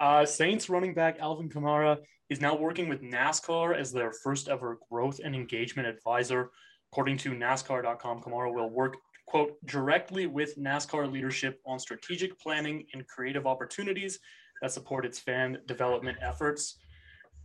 Uh, 0.00 0.24
Saints 0.24 0.70
running 0.70 0.94
back 0.94 1.18
Alvin 1.20 1.50
Kamara 1.50 1.98
is 2.30 2.40
now 2.40 2.56
working 2.56 2.88
with 2.88 3.02
NASCAR 3.02 3.78
as 3.78 3.92
their 3.92 4.14
first 4.24 4.48
ever 4.48 4.78
growth 4.90 5.20
and 5.22 5.34
engagement 5.34 5.86
advisor. 5.86 6.52
According 6.90 7.18
to 7.18 7.32
NASCAR.com, 7.32 8.22
Kamara 8.22 8.50
will 8.50 8.70
work 8.70 8.96
quote, 9.30 9.56
directly 9.64 10.26
with 10.26 10.58
NASCAR 10.58 11.10
leadership 11.10 11.60
on 11.64 11.78
strategic 11.78 12.38
planning 12.40 12.84
and 12.92 13.06
creative 13.06 13.46
opportunities 13.46 14.18
that 14.60 14.72
support 14.72 15.06
its 15.06 15.20
fan 15.20 15.58
development 15.66 16.18
efforts. 16.20 16.78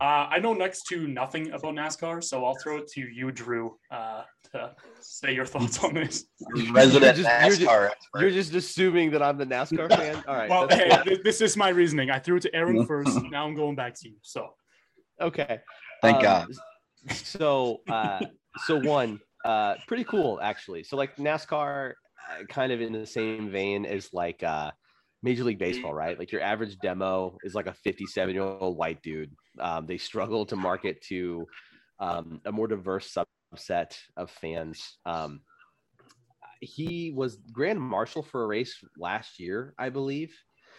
Uh, 0.00 0.26
I 0.28 0.40
know 0.40 0.52
next 0.52 0.82
to 0.88 1.06
nothing 1.06 1.52
about 1.52 1.74
NASCAR, 1.74 2.22
so 2.22 2.44
I'll 2.44 2.56
throw 2.62 2.78
it 2.78 2.88
to 2.88 3.00
you, 3.00 3.30
Drew, 3.30 3.78
uh, 3.90 4.22
to 4.52 4.74
say 5.00 5.32
your 5.32 5.46
thoughts 5.46 5.82
on 5.82 5.94
this. 5.94 6.26
Resident 6.72 7.16
you're 7.16 7.24
just, 7.24 7.28
NASCAR 7.28 7.60
you're 7.60 7.88
just, 7.88 8.20
you're 8.20 8.30
just, 8.30 8.54
assuming 8.54 9.12
that 9.12 9.22
I'm 9.22 9.38
the 9.38 9.46
NASCAR 9.46 9.88
fan. 9.88 10.22
All 10.26 10.34
right. 10.34 10.50
Well, 10.56 10.68
hey, 10.68 11.18
this 11.24 11.40
is 11.40 11.56
my 11.56 11.68
reasoning. 11.68 12.10
I 12.10 12.18
threw 12.18 12.36
it 12.36 12.42
to 12.42 12.54
Aaron 12.54 12.84
first. 12.88 13.22
Now 13.30 13.46
I'm 13.46 13.54
going 13.54 13.76
back 13.76 13.94
to 14.00 14.08
you. 14.08 14.16
So. 14.22 14.48
Okay. 15.20 15.60
Thank 16.02 16.16
um, 16.16 16.22
God. 16.22 16.48
So, 17.14 17.80
uh, 17.88 18.20
so 18.66 18.80
one, 18.80 19.20
uh, 19.46 19.74
pretty 19.86 20.04
cool 20.04 20.40
actually. 20.42 20.82
So 20.82 20.96
like 20.96 21.16
NASCAR, 21.16 21.92
uh, 21.92 22.44
kind 22.48 22.72
of 22.72 22.80
in 22.80 22.92
the 22.92 23.06
same 23.06 23.50
vein 23.50 23.86
as 23.86 24.12
like 24.12 24.42
uh, 24.42 24.72
Major 25.22 25.44
League 25.44 25.58
Baseball, 25.58 25.94
right? 25.94 26.18
Like 26.18 26.32
your 26.32 26.42
average 26.42 26.78
demo 26.78 27.38
is 27.44 27.54
like 27.54 27.66
a 27.66 27.72
57 27.72 28.34
year 28.34 28.42
old 28.42 28.76
white 28.76 29.02
dude. 29.02 29.30
Um, 29.60 29.86
they 29.86 29.98
struggle 29.98 30.44
to 30.46 30.56
market 30.56 31.00
to 31.02 31.46
um, 32.00 32.40
a 32.44 32.52
more 32.52 32.66
diverse 32.66 33.16
subset 33.54 33.96
of 34.16 34.30
fans. 34.30 34.98
Um, 35.06 35.40
he 36.60 37.12
was 37.14 37.36
grand 37.52 37.80
marshal 37.80 38.22
for 38.22 38.42
a 38.42 38.46
race 38.46 38.76
last 38.98 39.38
year, 39.38 39.74
I 39.78 39.90
believe. 39.90 40.34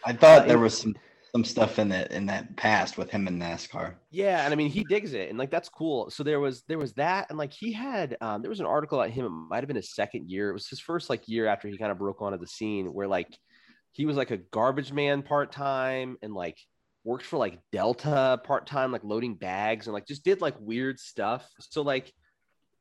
I 0.06 0.14
thought 0.14 0.44
uh, 0.44 0.46
there 0.46 0.60
was 0.60 0.78
some 0.78 0.96
some 1.38 1.44
stuff 1.44 1.78
in 1.78 1.90
that 1.90 2.12
in 2.12 2.26
that 2.26 2.56
past 2.58 2.98
with 2.98 3.12
him 3.12 3.28
in 3.28 3.38
NASCAR. 3.38 3.94
Yeah, 4.10 4.44
and 4.44 4.52
I 4.52 4.56
mean 4.56 4.72
he 4.72 4.84
digs 4.84 5.14
it, 5.14 5.30
and 5.30 5.38
like 5.38 5.52
that's 5.52 5.70
cool. 5.70 6.10
So 6.10 6.24
there 6.24 6.40
was 6.40 6.64
there 6.68 6.80
was 6.80 6.94
that, 6.94 7.28
and 7.30 7.38
like 7.38 7.54
he 7.54 7.72
had 7.72 8.18
um, 8.22 8.42
there 8.42 8.50
was 8.50 8.60
an 8.60 8.66
article 8.66 9.00
about 9.00 9.14
him. 9.14 9.26
It 9.26 9.30
might 9.30 9.58
have 9.58 9.68
been 9.68 9.76
his 9.76 9.94
second 9.94 10.32
year. 10.32 10.50
It 10.50 10.54
was 10.54 10.68
his 10.68 10.80
first 10.80 11.12
like 11.12 11.28
year 11.28 11.46
after 11.46 11.68
he 11.68 11.78
kind 11.78 11.92
of 11.92 12.00
broke 12.00 12.24
onto 12.24 12.40
the 12.40 12.48
scene, 12.48 12.88
where 12.88 13.08
like 13.08 13.38
he 13.92 14.08
was 14.08 14.18
like 14.18 14.32
a 14.32 14.38
garbage 14.38 14.92
man 14.92 15.22
part 15.22 15.52
time, 15.52 16.18
and 16.24 16.34
like 16.34 16.58
worked 17.04 17.26
for 17.26 17.38
like 17.38 17.60
Delta 17.72 18.42
part 18.44 18.66
time, 18.66 18.92
like 18.92 19.04
loading 19.04 19.36
bags, 19.36 19.86
and 19.86 19.94
like 19.94 20.08
just 20.08 20.24
did 20.24 20.42
like 20.42 20.56
weird 20.60 21.00
stuff. 21.00 21.48
So 21.60 21.84
like 21.84 22.12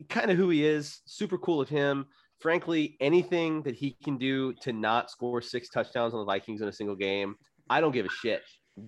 kind 0.08 0.30
of 0.30 0.38
who 0.38 0.48
he 0.48 0.64
is, 0.64 1.02
super 1.04 1.36
cool 1.36 1.60
of 1.60 1.68
him. 1.68 2.06
Frankly, 2.40 2.96
anything 3.00 3.62
that 3.64 3.74
he 3.74 3.96
can 4.02 4.16
do 4.16 4.54
to 4.62 4.72
not 4.72 5.10
score 5.10 5.42
six 5.42 5.68
touchdowns 5.68 6.14
on 6.14 6.20
the 6.20 6.26
Vikings 6.26 6.62
in 6.62 6.68
a 6.68 6.72
single 6.72 6.96
game, 6.96 7.34
I 7.68 7.80
don't 7.80 7.92
give 7.92 8.06
a 8.06 8.10
shit. 8.10 8.42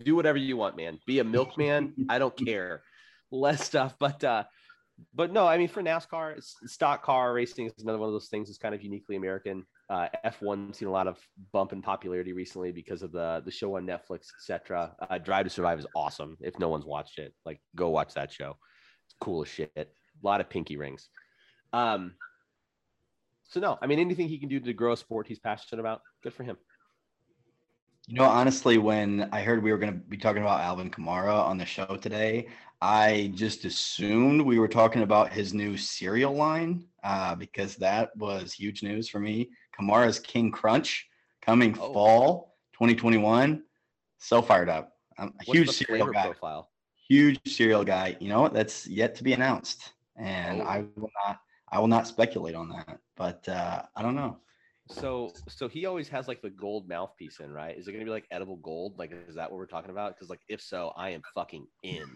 Do 0.05 0.17
whatever 0.17 0.39
you 0.39 0.57
want, 0.57 0.77
man. 0.77 0.99
Be 1.07 1.19
a 1.19 1.25
milkman. 1.25 1.95
I 2.09 2.19
don't 2.19 2.37
care. 2.47 2.83
Less 3.31 3.65
stuff, 3.65 3.95
but 3.99 4.23
uh, 4.25 4.45
but 5.15 5.33
no, 5.33 5.47
I 5.47 5.59
mean 5.59 5.69
for 5.69 5.83
NASCAR, 5.83 6.43
stock 6.67 7.03
car 7.03 7.33
racing 7.33 7.67
is 7.67 7.83
another 7.83 7.99
one 7.99 8.09
of 8.09 8.13
those 8.13 8.29
things 8.29 8.49
that's 8.49 8.59
kind 8.59 8.75
of 8.75 8.83
uniquely 8.83 9.17
American. 9.17 9.65
Uh, 9.91 10.09
F1 10.25 10.75
seen 10.75 10.89
a 10.89 10.91
lot 10.91 11.07
of 11.07 11.19
bump 11.53 11.73
in 11.73 11.81
popularity 11.81 12.33
recently 12.33 12.73
because 12.73 13.03
of 13.03 13.13
the 13.13 13.43
the 13.45 13.51
show 13.51 13.77
on 13.77 13.87
Netflix, 13.87 14.27
etc. 14.39 14.95
Uh, 15.09 15.19
Drive 15.19 15.45
to 15.45 15.51
Survive 15.51 15.79
is 15.79 15.87
awesome. 15.95 16.37
If 16.41 16.59
no 16.59 16.69
one's 16.69 16.85
watched 16.85 17.19
it, 17.19 17.35
like 17.45 17.61
go 17.75 17.91
watch 17.91 18.15
that 18.15 18.33
show. 18.33 18.57
It's 19.07 19.15
cool 19.21 19.43
as 19.43 19.49
shit. 19.49 19.71
A 19.77 19.87
lot 20.23 20.41
of 20.41 20.49
pinky 20.49 20.77
rings. 20.77 21.09
Um. 21.73 22.15
So 23.45 23.61
no, 23.61 23.79
I 23.81 23.87
mean 23.87 23.99
anything 23.99 24.29
he 24.29 24.39
can 24.39 24.49
do 24.49 24.61
to 24.61 24.73
grow 24.75 24.93
a 24.93 24.97
sport 24.97 25.27
he's 25.27 25.39
passionate 25.39 25.81
about, 25.81 26.03
good 26.23 26.35
for 26.35 26.43
him. 26.45 26.59
You 28.09 28.15
know, 28.15 28.25
honestly, 28.25 28.79
when 28.79 29.29
I 29.33 29.43
heard 29.43 29.63
we 29.63 29.71
were 29.71 29.77
going 29.77 29.93
to 29.93 29.99
be 29.99 30.17
talking 30.17 30.41
about 30.41 30.63
Alvin 30.63 30.91
Kamara 30.91 31.45
on 31.45 31.59
the 31.59 31.67
show 31.67 31.99
today, 32.01 32.49
I 32.81 33.31
just 33.35 33.67
assumed 33.67 34.41
we 34.41 34.59
were 34.59 34.67
talking 34.67 35.03
about 35.03 35.31
his 35.31 35.53
new 35.53 35.77
cereal 35.77 36.33
line 36.33 36.87
uh, 37.05 37.35
because 37.35 37.77
that 37.77 38.17
was 38.17 38.55
huge 38.55 38.83
news 38.83 39.11
for 39.11 39.21
me. 39.21 39.51
Kamara's 39.79 40.19
King 40.19 40.51
Crunch 40.51 41.07
coming 41.43 41.77
oh. 41.79 41.93
fall 41.93 42.57
2021. 42.73 43.63
So 44.17 44.41
fired 44.41 44.71
up. 44.71 44.95
I'm 45.19 45.35
a 45.39 45.45
huge 45.45 45.69
cereal 45.69 46.07
guy. 46.07 46.25
Profile? 46.25 46.71
Huge 47.11 47.39
cereal 47.47 47.85
guy. 47.85 48.17
You 48.21 48.31
know, 48.31 48.49
that's 48.49 48.87
yet 48.87 49.17
to 49.17 49.23
be 49.23 49.35
announced, 49.35 49.93
and 50.17 50.63
oh. 50.63 50.65
I 50.65 50.79
will 50.97 51.11
not. 51.27 51.41
I 51.71 51.79
will 51.79 51.89
not 51.89 52.07
speculate 52.07 52.55
on 52.55 52.71
that, 52.71 53.01
but 53.17 53.47
uh, 53.51 53.83
I 53.95 54.01
don't 54.01 54.15
know. 54.15 54.39
So 54.91 55.33
so 55.49 55.69
he 55.69 55.87
always 55.87 56.09
has 56.09 56.29
like 56.29 56.41
the 56.41 56.51
gold 56.51 56.89
mouthpiece 56.89 57.41
in, 57.41 57.53
right? 57.53 57.77
Is 57.77 57.89
it 57.89 57.93
gonna 57.93 58.05
be 58.05 58.11
like 58.11 58.27
edible 58.31 58.57
gold? 58.57 58.99
Like 58.99 59.13
is 59.29 59.35
that 59.35 59.51
what 59.51 59.59
we're 59.59 59.67
talking 59.67 59.91
about? 59.91 60.15
Because 60.15 60.31
like 60.31 60.41
if 60.49 60.63
so, 60.63 60.93
I 60.97 61.11
am 61.11 61.23
fucking 61.35 61.67
in. 61.83 62.07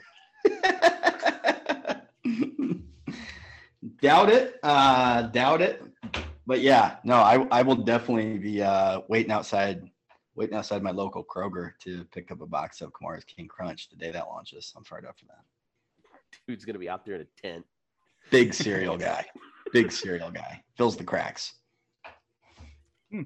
doubt 4.01 4.31
it. 4.31 4.59
Uh 4.63 5.23
doubt 5.23 5.61
it. 5.61 5.83
But 6.47 6.61
yeah, 6.61 6.97
no, 7.05 7.17
I 7.17 7.47
I 7.51 7.63
will 7.63 7.77
definitely 7.77 8.39
be 8.39 8.63
uh 8.63 9.03
waiting 9.09 9.33
outside 9.33 9.83
waiting 10.35 10.57
outside 10.57 10.83
my 10.83 10.93
local 10.93 11.23
Kroger 11.23 11.73
to 11.81 12.05
pick 12.07 12.31
up 12.31 12.41
a 12.41 12.47
box 12.47 12.81
of 12.81 12.91
Kamara's 12.93 13.25
King 13.25 13.49
Crunch 13.49 13.91
the 13.91 13.97
day 13.97 14.11
that 14.13 14.27
launches. 14.27 14.73
I'm 14.75 14.85
fired 14.85 15.05
up 15.05 15.19
for 15.19 15.27
that. 15.27 15.45
Dude's 16.49 16.65
gonna 16.65 16.79
be 16.79 16.89
out 16.89 17.05
there 17.05 17.17
in 17.17 17.21
a 17.21 17.41
tent. 17.41 17.67
Big 18.31 18.55
cereal 18.55 18.97
guy. 18.97 19.27
Big 19.73 19.93
cereal 19.93 20.31
guy. 20.31 20.63
Fills 20.77 20.97
the 20.97 21.05
cracks. 21.05 21.53
Hmm. 23.13 23.23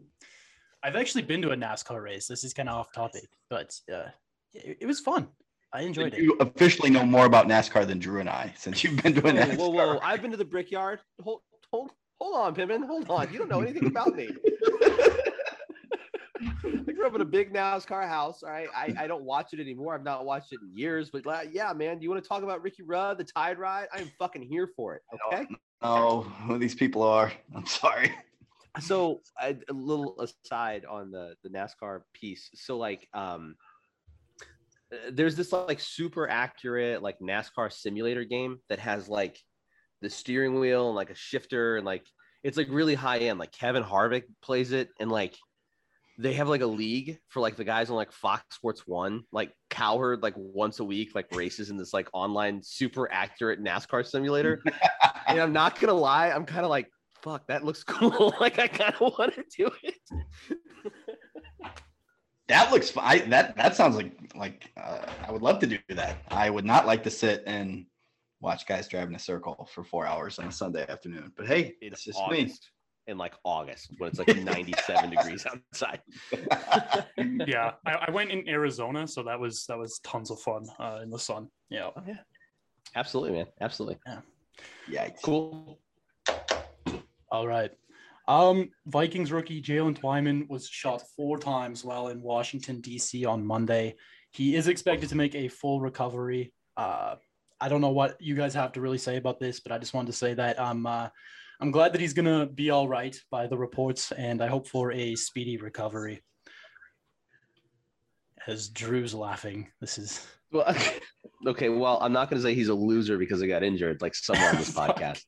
I've 0.82 0.96
actually 0.96 1.22
been 1.22 1.40
to 1.42 1.50
a 1.50 1.56
NASCAR 1.56 2.02
race. 2.02 2.26
This 2.26 2.44
is 2.44 2.52
kind 2.52 2.68
of 2.68 2.74
off 2.74 2.92
topic, 2.92 3.28
but 3.48 3.78
uh, 3.92 4.08
it, 4.52 4.78
it 4.80 4.86
was 4.86 5.00
fun. 5.00 5.28
I 5.72 5.82
enjoyed 5.82 6.14
you 6.14 6.18
it. 6.18 6.22
You 6.22 6.36
officially 6.40 6.90
know 6.90 7.04
more 7.04 7.26
about 7.26 7.46
NASCAR 7.46 7.86
than 7.86 7.98
Drew 7.98 8.20
and 8.20 8.28
I, 8.28 8.52
since 8.56 8.82
you've 8.84 9.02
been 9.02 9.14
to 9.14 9.20
a 9.20 9.32
NASCAR. 9.32 9.58
Whoa, 9.58 9.70
whoa! 9.70 9.98
I've 10.02 10.22
been 10.22 10.30
to 10.32 10.36
the 10.36 10.44
Brickyard. 10.44 11.00
Hold, 11.22 11.40
hold, 11.70 11.92
hold 12.20 12.36
on, 12.36 12.54
Pippin. 12.54 12.82
Hold 12.82 13.08
on. 13.10 13.32
You 13.32 13.38
don't 13.38 13.48
know 13.48 13.60
anything 13.60 13.86
about 13.86 14.14
me. 14.14 14.28
I 16.64 16.92
grew 16.92 17.06
up 17.06 17.14
in 17.14 17.20
a 17.20 17.24
big 17.24 17.52
NASCAR 17.52 18.06
house. 18.06 18.42
All 18.42 18.50
right, 18.50 18.68
I, 18.74 18.94
I 18.98 19.06
don't 19.06 19.24
watch 19.24 19.52
it 19.52 19.60
anymore. 19.60 19.94
I've 19.94 20.04
not 20.04 20.24
watched 20.24 20.52
it 20.52 20.60
in 20.62 20.76
years. 20.76 21.10
But 21.10 21.26
uh, 21.26 21.40
yeah, 21.50 21.72
man, 21.72 21.98
do 21.98 22.04
you 22.04 22.10
want 22.10 22.22
to 22.22 22.28
talk 22.28 22.42
about 22.42 22.62
Ricky 22.62 22.82
Rudd, 22.82 23.18
the 23.18 23.24
Tide 23.24 23.58
Ride? 23.58 23.88
I'm 23.92 24.10
fucking 24.18 24.42
here 24.42 24.68
for 24.76 24.94
it. 24.94 25.02
Okay. 25.32 25.46
Oh, 25.82 26.22
who 26.22 26.58
these 26.58 26.74
people 26.74 27.02
are? 27.02 27.32
I'm 27.54 27.66
sorry 27.66 28.12
so 28.80 29.20
a, 29.40 29.56
a 29.68 29.72
little 29.72 30.20
aside 30.20 30.84
on 30.84 31.10
the 31.10 31.34
the 31.42 31.48
NASCAR 31.48 32.02
piece. 32.12 32.50
So 32.54 32.76
like 32.76 33.08
um 33.14 33.56
uh, 34.92 35.10
there's 35.12 35.36
this 35.36 35.52
like 35.52 35.80
super 35.80 36.28
accurate 36.28 37.02
like 37.02 37.18
NASCAR 37.20 37.72
simulator 37.72 38.24
game 38.24 38.58
that 38.68 38.78
has 38.78 39.08
like 39.08 39.38
the 40.02 40.10
steering 40.10 40.60
wheel 40.60 40.88
and 40.88 40.96
like 40.96 41.10
a 41.10 41.14
shifter 41.14 41.76
and 41.76 41.86
like 41.86 42.04
it's 42.44 42.56
like 42.56 42.68
really 42.70 42.94
high 42.94 43.18
end. 43.18 43.38
Like 43.38 43.52
Kevin 43.52 43.82
Harvick 43.82 44.24
plays 44.42 44.72
it 44.72 44.90
and 45.00 45.10
like 45.10 45.36
they 46.18 46.32
have 46.34 46.48
like 46.48 46.62
a 46.62 46.66
league 46.66 47.18
for 47.28 47.40
like 47.40 47.56
the 47.56 47.64
guys 47.64 47.90
on 47.90 47.96
like 47.96 48.12
Fox 48.12 48.42
Sports 48.54 48.86
One, 48.86 49.24
like 49.32 49.52
Cowherd, 49.68 50.22
like 50.22 50.34
once 50.36 50.80
a 50.80 50.84
week, 50.84 51.14
like 51.14 51.34
races 51.34 51.68
in 51.70 51.76
this 51.76 51.92
like 51.92 52.08
online 52.12 52.62
super 52.62 53.10
accurate 53.12 53.62
NASCAR 53.62 54.06
simulator. 54.06 54.62
and 55.26 55.40
I'm 55.40 55.52
not 55.52 55.78
gonna 55.78 55.92
lie, 55.92 56.30
I'm 56.30 56.46
kind 56.46 56.64
of 56.64 56.70
like, 56.70 56.88
fuck, 57.26 57.46
that 57.48 57.64
looks 57.64 57.82
cool. 57.84 58.34
like 58.40 58.58
I 58.58 58.68
kind 58.68 58.94
of 58.94 59.12
want 59.18 59.34
to 59.34 59.44
do 59.56 59.70
it. 59.82 60.00
that 62.48 62.70
looks 62.70 62.90
fine. 62.90 63.28
That 63.30 63.56
that 63.56 63.76
sounds 63.76 63.96
like 63.96 64.12
like 64.34 64.70
uh, 64.76 65.06
I 65.26 65.32
would 65.32 65.42
love 65.42 65.58
to 65.60 65.66
do 65.66 65.78
that. 65.90 66.18
I 66.28 66.48
would 66.48 66.64
not 66.64 66.86
like 66.86 67.02
to 67.04 67.10
sit 67.10 67.42
and 67.46 67.86
watch 68.40 68.66
guys 68.66 68.86
drive 68.86 69.08
in 69.08 69.14
a 69.14 69.18
circle 69.18 69.68
for 69.72 69.82
four 69.82 70.06
hours 70.06 70.38
on 70.38 70.46
a 70.46 70.52
Sunday 70.52 70.86
afternoon. 70.88 71.32
But 71.36 71.48
hey, 71.48 71.74
it's 71.80 72.04
just 72.04 72.18
August, 72.18 72.70
me. 73.08 73.12
In 73.12 73.18
like 73.18 73.34
August 73.44 73.90
when 73.98 74.10
it's 74.10 74.18
like 74.18 74.36
97 74.36 75.10
degrees 75.10 75.46
outside. 75.46 76.00
yeah, 77.46 77.72
I, 77.86 77.92
I, 78.08 78.10
went 78.10 78.30
in 78.30 78.48
Arizona, 78.48 79.06
so 79.06 79.22
that 79.22 79.38
was 79.38 79.64
that 79.68 79.78
was 79.78 80.00
tons 80.00 80.30
of 80.30 80.40
fun 80.40 80.64
uh, 80.80 81.00
in 81.02 81.10
the 81.10 81.18
sun. 81.18 81.48
Yeah. 81.70 81.90
Oh, 81.96 82.02
yeah. 82.06 82.18
Absolutely, 82.94 83.38
man. 83.38 83.46
Absolutely. 83.60 83.98
Yeah. 84.06 84.20
Yeah. 84.88 85.08
Cool. 85.22 85.78
All 87.36 87.46
right. 87.46 87.70
Um, 88.28 88.70
Vikings 88.86 89.30
rookie 89.30 89.60
Jaylen 89.60 89.94
Twyman 89.94 90.48
was 90.48 90.66
shot 90.66 91.02
four 91.14 91.38
times 91.38 91.84
while 91.84 92.08
in 92.08 92.22
Washington, 92.22 92.80
D.C. 92.80 93.26
on 93.26 93.44
Monday. 93.44 93.96
He 94.30 94.56
is 94.56 94.68
expected 94.68 95.10
to 95.10 95.16
make 95.16 95.34
a 95.34 95.48
full 95.48 95.82
recovery. 95.82 96.54
Uh, 96.78 97.16
I 97.60 97.68
don't 97.68 97.82
know 97.82 97.90
what 97.90 98.18
you 98.22 98.34
guys 98.34 98.54
have 98.54 98.72
to 98.72 98.80
really 98.80 98.96
say 98.96 99.18
about 99.18 99.38
this, 99.38 99.60
but 99.60 99.70
I 99.70 99.76
just 99.76 99.92
wanted 99.92 100.06
to 100.12 100.16
say 100.16 100.32
that 100.32 100.58
I'm 100.58 100.86
uh, 100.86 101.10
I'm 101.60 101.70
glad 101.70 101.92
that 101.92 102.00
he's 102.00 102.14
gonna 102.14 102.46
be 102.46 102.70
all 102.70 102.88
right 102.88 103.14
by 103.30 103.46
the 103.46 103.58
reports, 103.58 104.12
and 104.12 104.40
I 104.40 104.46
hope 104.46 104.66
for 104.66 104.92
a 104.92 105.14
speedy 105.14 105.58
recovery. 105.58 106.22
As 108.46 108.70
Drew's 108.70 109.12
laughing, 109.12 109.68
this 109.78 109.98
is 109.98 110.26
well, 110.50 110.74
okay. 111.46 111.68
Well, 111.68 111.98
I'm 112.00 112.14
not 112.14 112.30
gonna 112.30 112.40
say 112.40 112.54
he's 112.54 112.70
a 112.70 112.74
loser 112.74 113.18
because 113.18 113.42
he 113.42 113.46
got 113.46 113.62
injured, 113.62 114.00
like 114.00 114.14
someone 114.14 114.48
on 114.48 114.56
this 114.56 114.74
podcast. 114.74 115.22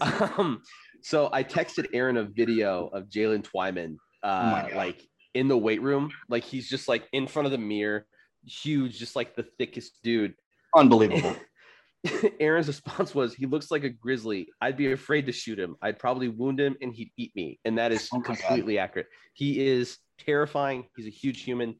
Um, 0.00 0.60
so 1.04 1.28
I 1.34 1.44
texted 1.44 1.88
Aaron 1.92 2.16
a 2.16 2.24
video 2.24 2.86
of 2.86 3.10
Jaylen 3.10 3.46
Twyman, 3.46 3.98
uh, 4.22 4.68
oh 4.72 4.74
like 4.74 5.06
in 5.34 5.48
the 5.48 5.58
weight 5.58 5.82
room, 5.82 6.10
like 6.30 6.44
he's 6.44 6.66
just 6.66 6.88
like 6.88 7.06
in 7.12 7.26
front 7.26 7.44
of 7.44 7.52
the 7.52 7.58
mirror, 7.58 8.06
huge, 8.46 8.98
just 8.98 9.14
like 9.14 9.36
the 9.36 9.44
thickest 9.58 9.98
dude. 10.02 10.34
Unbelievable. 10.74 11.36
Aaron's 12.40 12.68
response 12.68 13.14
was, 13.14 13.34
"He 13.34 13.44
looks 13.44 13.70
like 13.70 13.84
a 13.84 13.90
grizzly. 13.90 14.48
I'd 14.62 14.78
be 14.78 14.92
afraid 14.92 15.26
to 15.26 15.32
shoot 15.32 15.58
him. 15.58 15.76
I'd 15.82 15.98
probably 15.98 16.28
wound 16.28 16.58
him, 16.58 16.74
and 16.80 16.94
he'd 16.94 17.10
eat 17.18 17.36
me." 17.36 17.60
And 17.66 17.76
that 17.76 17.92
is 17.92 18.08
oh 18.10 18.22
completely 18.22 18.76
God. 18.76 18.84
accurate. 18.84 19.08
He 19.34 19.60
is 19.60 19.98
terrifying. 20.18 20.86
He's 20.96 21.06
a 21.06 21.10
huge 21.10 21.42
human. 21.42 21.74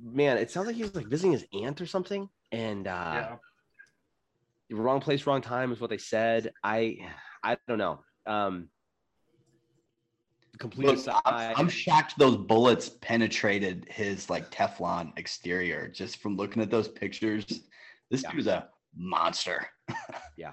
Man, 0.00 0.36
it 0.36 0.52
sounds 0.52 0.68
like 0.68 0.76
he's 0.76 0.94
like 0.94 1.08
visiting 1.08 1.32
his 1.32 1.44
aunt 1.52 1.80
or 1.80 1.86
something. 1.86 2.28
And 2.52 2.86
uh, 2.86 3.36
yeah. 4.70 4.76
wrong 4.76 5.00
place, 5.00 5.26
wrong 5.26 5.40
time 5.40 5.72
is 5.72 5.80
what 5.80 5.90
they 5.90 5.98
said. 5.98 6.52
I, 6.62 6.98
I 7.42 7.56
don't 7.66 7.78
know. 7.78 7.98
Um, 8.26 8.68
complete 10.58 10.86
Look, 10.86 11.16
I'm, 11.24 11.54
I'm 11.56 11.68
shocked 11.68 12.18
those 12.18 12.36
bullets 12.36 12.90
penetrated 13.00 13.86
his 13.90 14.30
like 14.30 14.50
Teflon 14.50 15.12
exterior 15.18 15.88
just 15.88 16.18
from 16.18 16.36
looking 16.36 16.62
at 16.62 16.70
those 16.70 16.88
pictures. 16.88 17.46
This 18.10 18.22
yeah. 18.22 18.32
dude's 18.32 18.46
a 18.46 18.68
monster. 18.94 19.66
yeah. 20.36 20.52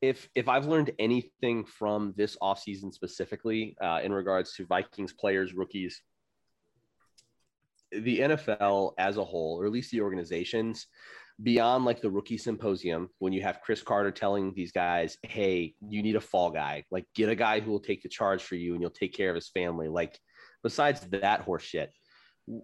If 0.00 0.28
if 0.34 0.48
I've 0.48 0.66
learned 0.66 0.92
anything 0.98 1.64
from 1.64 2.14
this 2.16 2.36
offseason 2.42 2.92
specifically 2.92 3.76
uh, 3.80 4.00
in 4.02 4.12
regards 4.12 4.54
to 4.54 4.66
Vikings 4.66 5.12
players, 5.12 5.54
rookies, 5.54 6.00
the 7.90 8.20
NFL 8.20 8.92
as 8.98 9.16
a 9.16 9.24
whole, 9.24 9.58
or 9.58 9.66
at 9.66 9.72
least 9.72 9.90
the 9.90 10.00
organizations, 10.00 10.86
beyond 11.42 11.84
like 11.84 12.00
the 12.00 12.10
rookie 12.10 12.38
symposium 12.38 13.10
when 13.18 13.32
you 13.32 13.42
have 13.42 13.60
Cris 13.60 13.82
Carter 13.82 14.10
telling 14.10 14.54
these 14.54 14.72
guys, 14.72 15.18
"Hey, 15.22 15.74
you 15.80 16.02
need 16.02 16.16
a 16.16 16.20
fall 16.20 16.50
guy. 16.50 16.84
Like 16.90 17.06
get 17.14 17.28
a 17.28 17.34
guy 17.34 17.60
who 17.60 17.70
will 17.70 17.80
take 17.80 18.02
the 18.02 18.08
charge 18.08 18.42
for 18.42 18.54
you 18.54 18.72
and 18.72 18.80
you'll 18.80 18.90
take 18.90 19.14
care 19.14 19.30
of 19.30 19.34
his 19.34 19.48
family." 19.50 19.88
Like 19.88 20.18
besides 20.62 21.00
that 21.10 21.42
horse 21.42 21.62
shit, 21.62 21.92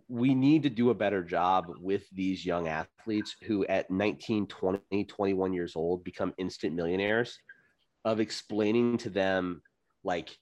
we 0.09 0.35
need 0.35 0.62
to 0.62 0.71
do 0.71 0.91
a 0.91 0.95
better 0.95 1.23
job 1.23 1.67
with 1.81 2.09
these 2.11 2.47
young 2.47 2.69
athletes 2.69 3.35
who 3.43 3.67
at 3.67 3.91
19 3.91 4.47
20 4.47 5.05
21 5.05 5.52
years 5.52 5.75
old 5.75 6.05
become 6.05 6.33
instant 6.38 6.75
millionaires 6.75 7.38
of 8.05 8.21
explaining 8.21 8.97
to 8.99 9.11
them 9.11 9.61
like 10.05 10.37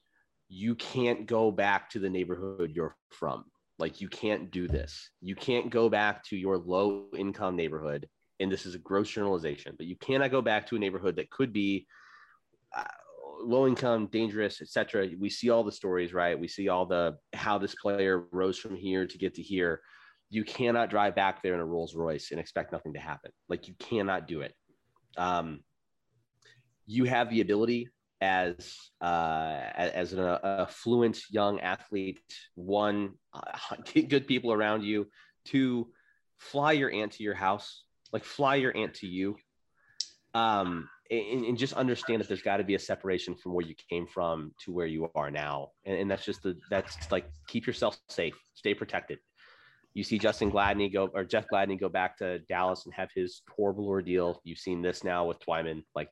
you 0.48 0.74
can't 0.74 1.26
go 1.26 1.50
back 1.50 1.88
to 1.90 1.98
the 1.98 2.10
neighborhood 2.10 2.72
you're 2.74 2.96
from 3.10 3.44
like 3.78 4.00
you 4.00 4.08
can't 4.08 4.50
do 4.50 4.68
this 4.68 5.10
you 5.22 5.34
can't 5.34 5.70
go 5.70 5.88
back 5.88 6.22
to 6.24 6.36
your 6.36 6.58
low 6.58 7.06
income 7.16 7.56
neighborhood 7.56 8.06
and 8.40 8.50
this 8.50 8.66
is 8.66 8.74
a 8.74 8.78
gross 8.78 9.08
generalization 9.08 9.74
but 9.76 9.86
you 9.86 9.96
cannot 9.96 10.30
go 10.30 10.42
back 10.42 10.66
to 10.66 10.76
a 10.76 10.78
neighborhood 10.78 11.16
that 11.16 11.30
could 11.30 11.52
be 11.52 11.86
uh, 12.76 12.84
low 13.42 13.66
income, 13.66 14.06
dangerous, 14.06 14.60
etc. 14.60 15.08
We 15.18 15.30
see 15.30 15.50
all 15.50 15.64
the 15.64 15.72
stories, 15.72 16.12
right? 16.12 16.38
We 16.38 16.48
see 16.48 16.68
all 16.68 16.86
the 16.86 17.16
how 17.32 17.58
this 17.58 17.74
player 17.74 18.24
rose 18.32 18.58
from 18.58 18.76
here 18.76 19.06
to 19.06 19.18
get 19.18 19.34
to 19.34 19.42
here. 19.42 19.80
You 20.28 20.44
cannot 20.44 20.90
drive 20.90 21.14
back 21.14 21.42
there 21.42 21.54
in 21.54 21.60
a 21.60 21.64
Rolls 21.64 21.94
Royce 21.94 22.30
and 22.30 22.38
expect 22.38 22.72
nothing 22.72 22.94
to 22.94 23.00
happen. 23.00 23.32
Like 23.48 23.66
you 23.68 23.74
cannot 23.78 24.28
do 24.28 24.42
it. 24.42 24.54
Um, 25.16 25.60
you 26.86 27.04
have 27.04 27.30
the 27.30 27.40
ability 27.40 27.88
as 28.20 28.76
uh, 29.00 29.60
as 29.74 30.12
an 30.12 30.20
affluent 30.20 31.20
young 31.30 31.60
athlete. 31.60 32.20
One, 32.54 33.14
uh, 33.32 33.40
get 33.92 34.08
good 34.08 34.26
people 34.26 34.52
around 34.52 34.84
you. 34.84 35.08
Two, 35.44 35.88
fly 36.38 36.72
your 36.72 36.92
aunt 36.92 37.12
to 37.12 37.22
your 37.22 37.34
house. 37.34 37.84
Like 38.12 38.24
fly 38.24 38.56
your 38.56 38.76
aunt 38.76 38.94
to 38.94 39.06
you. 39.06 39.36
Um, 40.34 40.88
and, 41.10 41.44
and 41.44 41.58
just 41.58 41.72
understand 41.72 42.20
that 42.20 42.28
there's 42.28 42.42
got 42.42 42.58
to 42.58 42.64
be 42.64 42.76
a 42.76 42.78
separation 42.78 43.34
from 43.34 43.52
where 43.52 43.66
you 43.66 43.74
came 43.88 44.06
from 44.06 44.52
to 44.64 44.72
where 44.72 44.86
you 44.86 45.10
are 45.14 45.30
now. 45.30 45.70
And, 45.84 45.96
and 45.96 46.10
that's 46.10 46.24
just 46.24 46.42
the, 46.42 46.56
that's 46.70 47.10
like, 47.10 47.26
keep 47.48 47.66
yourself 47.66 47.98
safe, 48.08 48.34
stay 48.54 48.74
protected. 48.74 49.18
You 49.92 50.04
see 50.04 50.20
Justin 50.20 50.52
Gladney 50.52 50.92
go 50.92 51.10
or 51.12 51.24
Jeff 51.24 51.46
Gladney 51.52 51.78
go 51.78 51.88
back 51.88 52.16
to 52.18 52.38
Dallas 52.40 52.84
and 52.84 52.94
have 52.94 53.10
his 53.12 53.42
horrible 53.56 53.88
ordeal. 53.88 54.40
You've 54.44 54.58
seen 54.58 54.82
this 54.82 55.02
now 55.02 55.26
with 55.26 55.40
Twyman. 55.40 55.82
Like, 55.96 56.10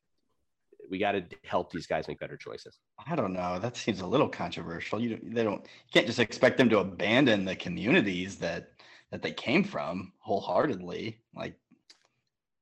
we 0.91 0.99
got 0.99 1.13
to 1.13 1.25
help 1.45 1.71
these 1.71 1.87
guys 1.87 2.09
make 2.09 2.19
better 2.19 2.37
choices. 2.37 2.79
I 3.07 3.15
don't 3.15 3.35
know. 3.35 3.59
That 3.59 3.77
seems 3.77 4.01
a 4.01 4.07
little 4.07 4.29
controversial. 4.29 5.01
You 5.01 5.19
they 5.23 5.45
don't 5.45 5.61
you 5.63 5.93
can't 5.93 6.07
just 6.07 6.19
expect 6.19 6.57
them 6.57 6.71
to 6.71 6.79
abandon 6.79 7.45
the 7.45 7.55
communities 7.55 8.37
that 8.37 8.71
that 9.11 9.21
they 9.21 9.33
came 9.33 9.65
from 9.65 10.13
wholeheartedly. 10.21 11.21
Like 11.35 11.57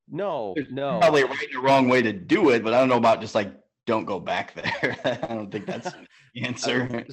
no, 0.08 0.52
There's 0.54 0.70
no. 0.70 0.98
Probably 1.00 1.24
right 1.24 1.54
or 1.54 1.62
wrong 1.62 1.88
way 1.88 2.02
to 2.02 2.12
do 2.12 2.50
it, 2.50 2.62
but 2.62 2.74
I 2.74 2.78
don't 2.78 2.88
know 2.88 2.96
about 2.96 3.20
just 3.20 3.34
like 3.34 3.52
don't 3.86 4.04
go 4.04 4.20
back 4.20 4.54
there. 4.54 4.96
I 5.28 5.34
don't 5.34 5.50
think 5.50 5.66
that's 5.66 5.90
the 6.34 6.44
answer. 6.44 7.04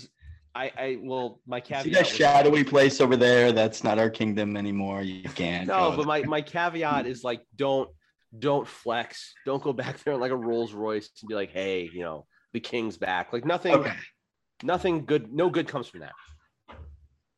I, 0.55 0.71
I 0.77 0.97
well, 1.01 1.39
my 1.47 1.59
caveat. 1.59 1.83
See 1.85 1.91
that 1.91 2.07
shadowy 2.07 2.63
place 2.63 3.01
over 3.01 3.15
there? 3.15 3.51
That's 3.51 3.83
not 3.83 3.97
our 3.97 4.09
kingdom 4.09 4.55
anymore. 4.55 5.01
You 5.01 5.29
can't. 5.29 5.67
No, 5.67 5.95
but 5.95 6.05
my 6.05 6.21
my 6.23 6.41
caveat 6.41 7.07
is 7.07 7.23
like 7.23 7.41
don't 7.55 7.89
don't 8.37 8.67
flex. 8.67 9.33
Don't 9.45 9.63
go 9.63 9.73
back 9.83 10.03
there 10.03 10.17
like 10.17 10.31
a 10.31 10.35
Rolls 10.35 10.73
Royce 10.73 11.09
and 11.21 11.29
be 11.29 11.35
like, 11.35 11.51
hey, 11.51 11.89
you 11.91 12.01
know, 12.01 12.25
the 12.53 12.59
king's 12.59 12.97
back. 12.97 13.33
Like 13.33 13.45
nothing, 13.45 13.73
okay. 13.73 13.93
nothing 14.61 15.05
good. 15.05 15.33
No 15.33 15.49
good 15.49 15.67
comes 15.67 15.87
from 15.87 16.01
that. 16.01 16.13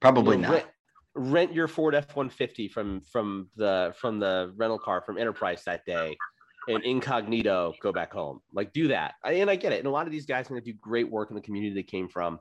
Probably 0.02 0.36
you 0.36 0.42
know, 0.42 0.50
not 0.50 0.56
rent 0.56 0.68
your 1.16 1.68
Ford 1.68 1.96
F 1.96 2.16
one 2.16 2.30
fifty 2.30 2.68
from 2.68 3.02
from 3.12 3.50
the 3.56 3.94
from 4.00 4.20
the 4.20 4.54
rental 4.56 4.80
car 4.80 5.02
from 5.02 5.18
Enterprise 5.18 5.64
that 5.66 5.86
day, 5.86 6.18
and 6.68 6.84
incognito 6.84 7.74
go 7.82 7.92
back 7.92 8.12
home. 8.12 8.40
Like 8.54 8.74
do 8.74 8.90
that, 8.90 9.14
I, 9.24 9.34
and 9.34 9.50
I 9.50 9.56
get 9.56 9.72
it. 9.72 9.80
And 9.80 9.88
a 9.88 9.92
lot 9.92 10.08
of 10.08 10.12
these 10.12 10.26
guys 10.26 10.46
are 10.46 10.50
going 10.50 10.64
to 10.64 10.72
do 10.72 10.78
great 10.82 11.10
work 11.10 11.30
in 11.30 11.36
the 11.36 11.42
community 11.42 11.74
they 11.74 11.84
came 11.84 12.10
from, 12.10 12.40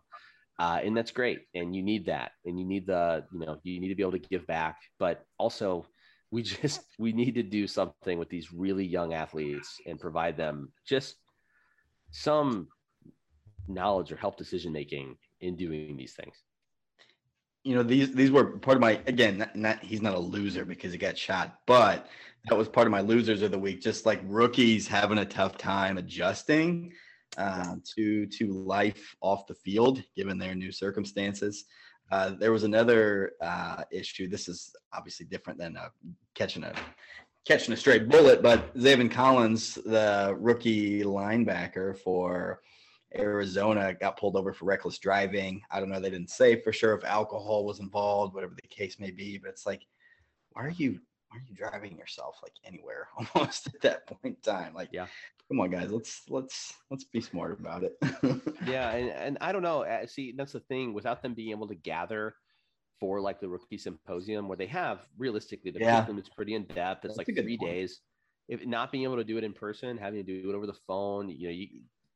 uh, 0.59 0.81
and 0.83 0.97
that's 0.97 1.12
great. 1.12 1.40
And 1.54 1.75
you 1.75 1.83
need 1.83 2.07
that, 2.07 2.33
and 2.45 2.59
you 2.59 2.66
need 2.66 2.87
the 2.87 3.25
you 3.33 3.40
know 3.40 3.59
you 3.62 3.81
need 3.81 3.88
to 3.88 3.95
be 3.95 4.02
able 4.02 4.12
to 4.12 4.19
give 4.19 4.47
back, 4.47 4.78
but 4.99 5.25
also 5.38 5.87
we 6.31 6.43
just 6.62 6.81
we 6.99 7.12
need 7.12 7.35
to 7.37 7.43
do 7.43 7.66
something 7.66 8.19
with 8.19 8.28
these 8.28 8.52
really 8.52 8.85
young 8.85 9.14
athletes 9.14 9.81
and 9.87 10.00
provide 10.00 10.37
them 10.37 10.73
just 10.87 11.16
some 12.11 12.69
knowledge 13.66 14.12
or 14.12 14.16
help 14.16 14.37
decision 14.37 14.73
making 14.73 15.16
in 15.40 15.57
doing 15.57 15.97
these 15.97 16.12
things 16.14 16.37
you 17.64 17.75
know 17.75 17.83
these 17.83 18.12
these 18.12 18.30
were 18.30 18.59
part 18.59 18.76
of 18.76 18.80
my 18.80 19.00
again 19.06 19.38
not, 19.38 19.56
not, 19.56 19.83
he's 19.83 20.02
not 20.02 20.14
a 20.14 20.18
loser 20.18 20.64
because 20.64 20.92
he 20.92 20.99
got 20.99 21.18
shot 21.18 21.61
but 21.66 22.06
that 22.48 22.57
was 22.57 22.68
part 22.68 22.87
of 22.87 22.90
my 22.90 23.00
losers 23.00 23.42
of 23.42 23.50
the 23.50 23.59
week 23.59 23.81
just 23.81 24.07
like 24.07 24.20
rookies 24.24 24.87
having 24.87 25.18
a 25.18 25.24
tough 25.24 25.57
time 25.57 25.98
adjusting 25.98 26.92
uh, 27.37 27.77
to 27.96 28.27
to 28.27 28.53
life 28.53 29.16
off 29.20 29.46
the 29.46 29.55
field 29.55 30.03
given 30.14 30.38
their 30.38 30.55
new 30.55 30.70
circumstances. 30.70 31.64
Uh, 32.12 32.33
there 32.38 32.53
was 32.53 32.64
another 32.64 33.33
uh, 33.42 33.83
issue. 33.90 34.29
This 34.29 34.48
is 34.48 34.74
obviously 34.92 35.27
different 35.27 35.59
than 35.59 35.77
uh, 35.77 35.88
catching 36.35 36.64
a 36.64 36.72
catching 37.46 37.74
a 37.74 37.77
straight 37.77 38.09
bullet 38.09 38.42
but 38.42 38.74
Zaven 38.77 39.11
Collins 39.11 39.74
the 39.74 40.35
rookie 40.38 41.03
linebacker 41.03 41.98
for 41.98 42.61
Arizona 43.16 43.94
got 43.94 44.16
pulled 44.16 44.37
over 44.37 44.53
for 44.53 44.64
reckless 44.64 44.98
driving. 44.98 45.62
I 45.70 45.81
don't 45.81 45.88
know. 45.88 46.00
They 46.00 46.11
didn't 46.11 46.31
say 46.31 46.61
for 46.61 46.72
sure 46.72 46.94
if 46.94 47.05
alcohol 47.05 47.64
was 47.64 47.81
involved, 47.81 48.35
whatever 48.35 48.55
the 48.55 48.68
case 48.68 48.98
may 48.98 49.11
be. 49.11 49.38
But 49.38 49.50
it's 49.50 49.66
like, 49.66 49.87
why 50.50 50.64
are 50.64 50.70
you 50.70 51.00
why 51.29 51.38
are 51.38 51.42
you 51.48 51.55
driving 51.55 51.98
yourself 51.98 52.38
like 52.42 52.53
anywhere 52.64 53.09
almost 53.35 53.66
at 53.68 53.81
that 53.83 54.07
point 54.07 54.37
in 54.37 54.53
time? 54.53 54.74
Like, 54.74 54.90
yeah, 54.92 55.07
come 55.48 55.61
on, 55.61 55.70
guys, 55.70 55.90
let's 55.90 56.22
let's 56.29 56.74
let's 56.90 57.05
be 57.05 57.20
smart 57.20 57.59
about 57.59 57.85
it. 57.85 57.96
yeah, 58.66 58.90
and 58.90 59.11
and 59.11 59.38
I 59.40 59.53
don't 59.53 59.62
know. 59.62 59.83
Uh, 59.83 60.07
see, 60.07 60.33
that's 60.37 60.53
the 60.53 60.61
thing. 60.61 60.94
Without 60.94 61.22
them 61.22 61.35
being 61.35 61.50
able 61.50 61.68
to 61.68 61.74
gather 61.74 62.35
for 63.00 63.20
like 63.20 63.40
the 63.40 63.48
rookie 63.48 63.79
symposium, 63.79 64.48
where 64.48 64.57
they 64.57 64.66
have 64.66 65.07
realistically 65.18 65.70
the 65.70 65.81
yeah. 65.81 65.96
curriculum 65.96 66.18
is 66.20 66.29
pretty 66.29 66.55
in 66.55 66.64
depth. 66.64 67.05
It's 67.05 67.16
that's 67.16 67.29
like 67.29 67.37
three 67.37 67.59
point. 67.59 67.70
days. 67.70 68.00
If 68.46 68.64
not 68.66 68.92
being 68.92 69.05
able 69.05 69.16
to 69.16 69.24
do 69.24 69.38
it 69.38 69.44
in 69.44 69.55
person, 69.55 69.96
having 69.96 70.24
to 70.24 70.42
do 70.42 70.50
it 70.50 70.55
over 70.55 70.66
the 70.66 70.77
phone, 70.87 71.31
you 71.31 71.48
know, 71.48 71.53
you, 71.53 71.68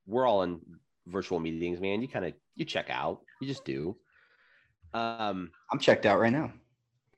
we're 0.07 0.27
all 0.27 0.43
in 0.43 0.61
virtual 1.09 1.41
meetings, 1.41 1.81
man, 1.81 2.03
you 2.03 2.09
kind 2.09 2.25
of 2.25 2.35
you 2.55 2.65
check 2.65 2.87
out. 2.91 3.21
You 3.41 3.49
just 3.49 3.65
do. 3.65 3.97
Um, 4.95 5.51
I'm 5.73 5.79
checked 5.79 6.07
out 6.07 6.21
right 6.21 6.33
now. 6.33 6.53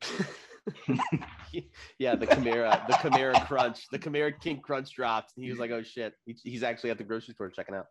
yeah, 1.98 2.14
the 2.14 2.26
Kamara, 2.26 2.86
the 2.86 2.94
Kamara 2.94 3.46
crunch, 3.46 3.86
the 3.90 3.98
Kamara 3.98 4.38
King 4.40 4.60
crunch 4.60 4.92
dropped. 4.92 5.32
And 5.36 5.44
he 5.44 5.50
was 5.50 5.58
like, 5.58 5.70
"Oh 5.70 5.82
shit!" 5.82 6.14
He, 6.24 6.36
he's 6.42 6.62
actually 6.62 6.90
at 6.90 6.98
the 6.98 7.04
grocery 7.04 7.34
store 7.34 7.50
checking 7.50 7.74
out. 7.74 7.86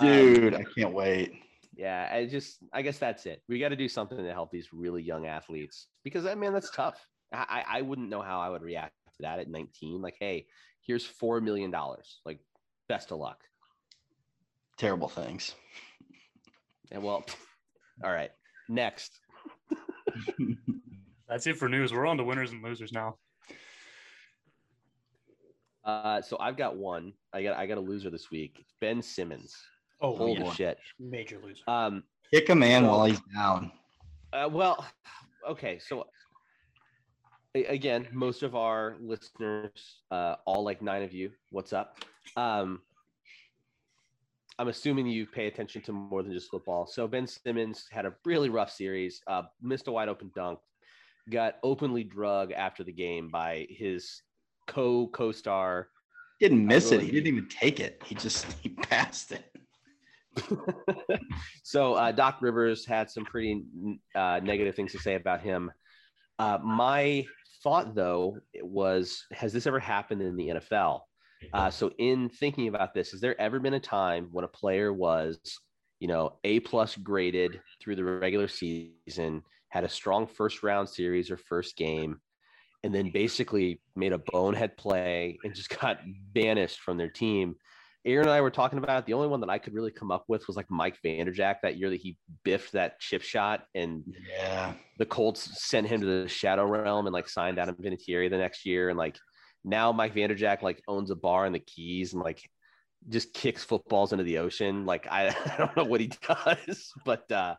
Dude, 0.00 0.54
um, 0.54 0.60
I 0.60 0.80
can't 0.80 0.92
wait. 0.92 1.32
Yeah, 1.76 2.08
I 2.12 2.26
just, 2.26 2.58
I 2.72 2.82
guess 2.82 2.98
that's 2.98 3.26
it. 3.26 3.42
We 3.48 3.58
got 3.58 3.70
to 3.70 3.76
do 3.76 3.88
something 3.88 4.18
to 4.18 4.32
help 4.32 4.50
these 4.50 4.68
really 4.72 5.02
young 5.02 5.26
athletes 5.26 5.88
because, 6.04 6.24
I 6.24 6.34
mean, 6.34 6.52
that's 6.52 6.70
tough. 6.70 7.04
I, 7.32 7.64
I 7.68 7.82
wouldn't 7.82 8.08
know 8.08 8.22
how 8.22 8.40
I 8.40 8.48
would 8.48 8.62
react 8.62 8.94
to 9.16 9.22
that 9.22 9.40
at 9.40 9.48
19. 9.48 10.00
Like, 10.00 10.16
hey, 10.20 10.46
here's 10.82 11.04
four 11.04 11.40
million 11.40 11.72
dollars. 11.72 12.20
Like, 12.24 12.38
best 12.88 13.10
of 13.10 13.18
luck 13.18 13.40
terrible 14.76 15.08
things. 15.08 15.54
And 16.90 17.02
well, 17.02 17.24
all 18.02 18.12
right. 18.12 18.30
Next. 18.68 19.20
That's 21.28 21.46
it 21.46 21.56
for 21.56 21.68
news. 21.68 21.92
We're 21.92 22.06
on 22.06 22.16
to 22.18 22.24
winners 22.24 22.52
and 22.52 22.62
losers 22.62 22.92
now. 22.92 23.16
Uh, 25.84 26.22
so 26.22 26.36
I've 26.40 26.56
got 26.56 26.76
one. 26.76 27.12
I 27.32 27.42
got 27.42 27.56
I 27.58 27.66
got 27.66 27.78
a 27.78 27.80
loser 27.80 28.10
this 28.10 28.30
week. 28.30 28.64
Ben 28.80 29.02
Simmons. 29.02 29.54
Oh, 30.00 30.16
holy 30.16 30.40
yeah. 30.40 30.52
shit! 30.52 30.78
Major 30.98 31.38
loser. 31.42 31.62
Um, 31.68 32.04
kick 32.32 32.48
a 32.48 32.54
man 32.54 32.84
so, 32.84 32.88
while 32.88 33.04
he's 33.04 33.20
down. 33.34 33.70
Uh, 34.32 34.48
well, 34.50 34.84
okay. 35.48 35.78
So 35.78 36.06
again, 37.54 38.08
most 38.12 38.42
of 38.42 38.56
our 38.56 38.96
listeners, 39.00 40.00
uh, 40.10 40.36
all 40.46 40.64
like 40.64 40.82
nine 40.82 41.02
of 41.02 41.12
you, 41.12 41.30
what's 41.50 41.72
up? 41.72 41.98
Um, 42.36 42.80
I'm 44.58 44.68
assuming 44.68 45.06
you 45.06 45.26
pay 45.26 45.46
attention 45.46 45.82
to 45.82 45.92
more 45.92 46.22
than 46.22 46.32
just 46.32 46.50
football. 46.50 46.86
So 46.86 47.08
Ben 47.08 47.26
Simmons 47.26 47.86
had 47.90 48.06
a 48.06 48.14
really 48.24 48.50
rough 48.50 48.70
series, 48.70 49.20
uh, 49.26 49.42
missed 49.60 49.88
a 49.88 49.92
wide 49.92 50.08
open 50.08 50.30
dunk, 50.34 50.60
got 51.30 51.56
openly 51.62 52.04
drug 52.04 52.52
after 52.52 52.84
the 52.84 52.92
game 52.92 53.28
by 53.30 53.66
his 53.68 54.22
co 54.66 55.08
co 55.08 55.32
star. 55.32 55.88
Didn't 56.40 56.66
miss 56.66 56.92
it. 56.92 57.00
He 57.00 57.10
didn't 57.10 57.26
even 57.26 57.48
take 57.48 57.80
it. 57.80 58.02
He 58.04 58.14
just 58.14 58.46
he 58.62 58.68
passed 58.68 59.32
it. 59.32 59.44
so 61.62 61.94
uh, 61.94 62.12
Doc 62.12 62.38
Rivers 62.40 62.84
had 62.84 63.10
some 63.10 63.24
pretty 63.24 63.64
uh, 64.14 64.40
negative 64.42 64.74
things 64.74 64.92
to 64.92 64.98
say 64.98 65.14
about 65.14 65.40
him. 65.40 65.70
Uh, 66.38 66.58
my 66.62 67.24
thought 67.62 67.94
though 67.94 68.38
was, 68.60 69.24
has 69.32 69.52
this 69.52 69.66
ever 69.66 69.78
happened 69.78 70.22
in 70.22 70.36
the 70.36 70.48
NFL? 70.48 71.00
Uh, 71.52 71.70
so 71.70 71.90
in 71.98 72.28
thinking 72.28 72.68
about 72.68 72.94
this, 72.94 73.10
has 73.12 73.20
there 73.20 73.40
ever 73.40 73.60
been 73.60 73.74
a 73.74 73.80
time 73.80 74.28
when 74.32 74.44
a 74.44 74.48
player 74.48 74.92
was, 74.92 75.38
you 76.00 76.08
know, 76.08 76.38
A 76.44 76.60
plus 76.60 76.96
graded 76.96 77.60
through 77.80 77.96
the 77.96 78.04
regular 78.04 78.48
season, 78.48 79.42
had 79.68 79.84
a 79.84 79.88
strong 79.88 80.26
first 80.26 80.62
round 80.62 80.88
series 80.88 81.30
or 81.30 81.36
first 81.36 81.76
game, 81.76 82.20
and 82.82 82.94
then 82.94 83.10
basically 83.10 83.80
made 83.96 84.12
a 84.12 84.18
bonehead 84.18 84.76
play 84.76 85.38
and 85.44 85.54
just 85.54 85.68
got 85.80 86.00
banished 86.32 86.80
from 86.80 86.96
their 86.96 87.10
team 87.10 87.56
Aaron 88.06 88.26
and 88.26 88.34
I 88.34 88.40
were 88.40 88.50
talking 88.50 88.78
about 88.78 88.98
it. 88.98 89.06
The 89.06 89.14
only 89.14 89.28
one 89.28 89.40
that 89.40 89.48
I 89.48 89.58
could 89.58 89.72
really 89.72 89.90
come 89.90 90.10
up 90.10 90.24
with 90.28 90.46
was 90.46 90.56
like 90.56 90.70
Mike 90.70 90.98
Vanderjagt 91.02 91.62
that 91.62 91.78
year 91.78 91.88
that 91.90 92.00
he 92.00 92.18
biffed 92.44 92.72
that 92.72 93.00
chip 93.00 93.22
shot, 93.22 93.66
and 93.74 94.04
Yeah. 94.28 94.74
the 94.98 95.06
Colts 95.06 95.64
sent 95.64 95.86
him 95.86 96.00
to 96.00 96.06
the 96.06 96.28
Shadow 96.28 96.66
Realm 96.66 97.06
and 97.06 97.14
like 97.14 97.28
signed 97.28 97.58
Adam 97.58 97.76
Vinatieri 97.76 98.28
the 98.28 98.36
next 98.36 98.66
year, 98.66 98.90
and 98.90 98.98
like 98.98 99.18
now 99.64 99.92
Mike 99.92 100.14
Vanderjagt 100.14 100.62
like 100.62 100.82
owns 100.86 101.10
a 101.10 101.16
bar 101.16 101.46
in 101.46 101.52
the 101.52 101.58
Keys 101.58 102.12
and 102.12 102.22
like 102.22 102.48
just 103.08 103.34
kicks 103.34 103.64
footballs 103.64 104.12
into 104.12 104.24
the 104.24 104.38
ocean. 104.38 104.86
Like 104.86 105.06
I, 105.10 105.28
I 105.46 105.56
don't 105.56 105.76
know 105.76 105.84
what 105.84 106.00
he 106.00 106.12
does, 106.28 106.92
but 107.04 107.30
uh 107.32 107.54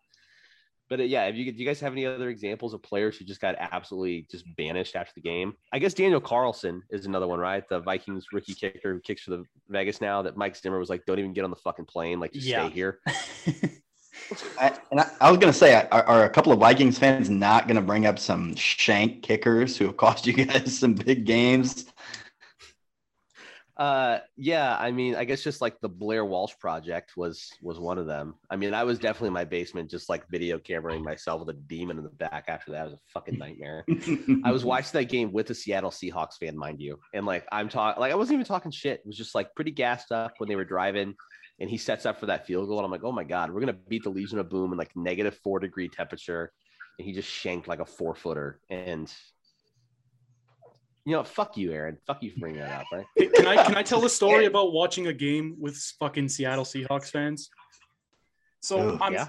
but 0.88 1.00
uh, 1.00 1.04
yeah, 1.04 1.26
if 1.26 1.36
you 1.36 1.52
do 1.52 1.58
you 1.58 1.66
guys 1.66 1.80
have 1.80 1.94
any 1.94 2.06
other 2.06 2.30
examples 2.30 2.74
of 2.76 2.84
players 2.84 3.18
who 3.18 3.26
just 3.26 3.42
got 3.42 3.56
absolutely 3.60 4.28
just 4.30 4.46
banished 4.56 4.96
after 4.96 5.14
the 5.16 5.22
game? 5.22 5.54
I 5.74 5.80
guess 5.80 5.96
Daniel 5.96 6.22
Carlson 6.22 6.84
is 6.92 7.08
another 7.08 7.28
one, 7.28 7.40
right? 7.40 7.68
The 7.68 7.80
Vikings 7.80 8.28
rookie 8.32 8.54
kicker 8.54 8.94
who 8.94 9.00
kicks 9.00 9.24
for 9.24 9.32
the 9.32 9.44
Vegas 9.68 10.00
now. 10.00 10.22
That 10.22 10.38
Mike 10.38 10.56
Zimmer 10.56 10.78
was 10.78 10.90
like, 10.90 11.06
"Don't 11.08 11.18
even 11.18 11.34
get 11.34 11.44
on 11.44 11.50
the 11.50 11.56
fucking 11.56 11.86
plane, 11.86 12.20
like 12.20 12.34
just 12.34 12.48
Yeah. 12.48 12.68
stay 12.68 12.74
here." 12.76 13.00
I, 14.60 14.78
and 14.92 15.02
I, 15.02 15.10
I 15.22 15.30
was 15.30 15.38
going 15.40 15.52
to 15.52 15.58
say, 15.58 15.76
are, 15.92 16.04
are 16.04 16.24
a 16.24 16.30
couple 16.30 16.52
of 16.52 16.60
Vikings 16.60 16.98
fans 16.98 17.30
not 17.30 17.68
going 17.68 17.76
to 17.76 17.82
bring 17.82 18.06
up 18.06 18.18
some 18.18 18.56
shank 18.56 19.22
kickers 19.24 19.78
who 19.78 19.86
have 19.86 19.98
cost 19.98 20.26
you 20.26 20.34
guys 20.34 20.78
some 20.78 20.94
big 20.94 21.26
games? 21.26 21.86
Uh, 23.78 24.20
yeah, 24.38 24.78
I 24.80 24.92
mean, 24.92 25.16
I 25.16 25.26
guess 25.26 25.44
just 25.44 25.60
like 25.60 25.82
the 25.82 25.90
Blair 25.90 26.24
Walsh 26.24 26.54
project 26.60 27.18
was 27.18 27.52
was 27.62 27.78
one 27.78 27.98
of 27.98 28.08
them. 28.08 28.36
I 28.50 28.56
mean, 28.56 28.74
I 28.74 28.86
was 28.86 29.00
definitely 29.00 29.28
in 29.28 29.34
my 29.34 29.44
basement, 29.44 29.92
just 29.92 30.08
like 30.08 30.30
video 30.30 30.58
cameraing 30.58 31.04
myself 31.04 31.42
with 31.42 31.50
a 31.56 31.60
demon 31.60 31.98
in 31.98 32.04
the 32.04 32.10
back. 32.10 32.46
After 32.48 32.72
that, 32.72 32.88
it 32.88 32.92
was 32.92 32.94
a 32.94 33.12
fucking 33.14 33.38
nightmare. 33.38 33.86
I 34.46 34.52
was 34.52 34.64
watching 34.64 34.92
that 34.94 35.10
game 35.10 35.34
with 35.34 35.50
a 35.50 35.56
Seattle 35.56 35.92
Seahawks 35.92 36.38
fan, 36.40 36.58
mind 36.58 36.80
you, 36.80 37.00
and 37.14 37.26
like 37.26 37.46
I'm 37.52 37.68
talking, 37.68 38.00
like 38.00 38.14
I 38.14 38.16
wasn't 38.16 38.36
even 38.36 38.46
talking 38.46 38.72
shit. 38.72 39.02
It 39.02 39.08
was 39.08 39.18
just 39.18 39.36
like 39.36 39.54
pretty 39.56 39.72
gassed 39.72 40.14
up 40.14 40.36
when 40.38 40.48
they 40.48 40.56
were 40.56 40.66
driving, 40.66 41.14
and 41.60 41.70
he 41.70 41.78
sets 41.78 42.06
up 42.06 42.18
for 42.18 42.28
that 42.28 42.48
field 42.48 42.70
goal, 42.70 42.80
and 42.80 42.86
I'm 42.86 42.92
like, 42.92 43.04
oh 43.04 43.12
my 43.12 43.26
god, 43.26 43.52
we're 43.52 43.60
gonna 43.60 43.74
beat 43.74 44.04
the 44.04 44.10
Legion 44.10 44.40
of 44.40 44.50
Boom 44.50 44.72
in 44.72 44.78
like 44.78 44.96
negative 44.96 45.38
four 45.44 45.60
degree 45.60 45.90
temperature, 45.90 46.54
and 46.98 47.06
he 47.06 47.14
just 47.14 47.30
shanked 47.30 47.68
like 47.68 47.82
a 47.82 47.86
four 47.86 48.16
footer, 48.16 48.62
and 48.70 49.14
you 51.06 51.12
know, 51.14 51.24
fuck 51.24 51.56
you, 51.58 51.72
Aaron, 51.72 51.98
fuck 52.08 52.22
you 52.24 52.32
for 52.32 52.40
bringing 52.40 52.62
that 52.62 52.82
up, 52.82 52.88
right? 52.92 53.06
Hey, 53.16 53.28
Can 53.28 53.48
I 53.48 53.64
can 53.64 53.76
I 53.76 53.84
tell 53.84 54.04
a 54.06 54.10
story 54.10 54.46
about 54.46 54.74
watching 54.74 55.08
a 55.08 55.14
game 55.14 55.56
with 55.60 55.76
fucking 56.00 56.30
Seattle 56.30 56.66
Seahawks 56.66 57.10
fans? 57.10 57.50
So 58.62 58.80
Oh, 58.80 58.98
I'm 59.02 59.14
yeah. 59.14 59.28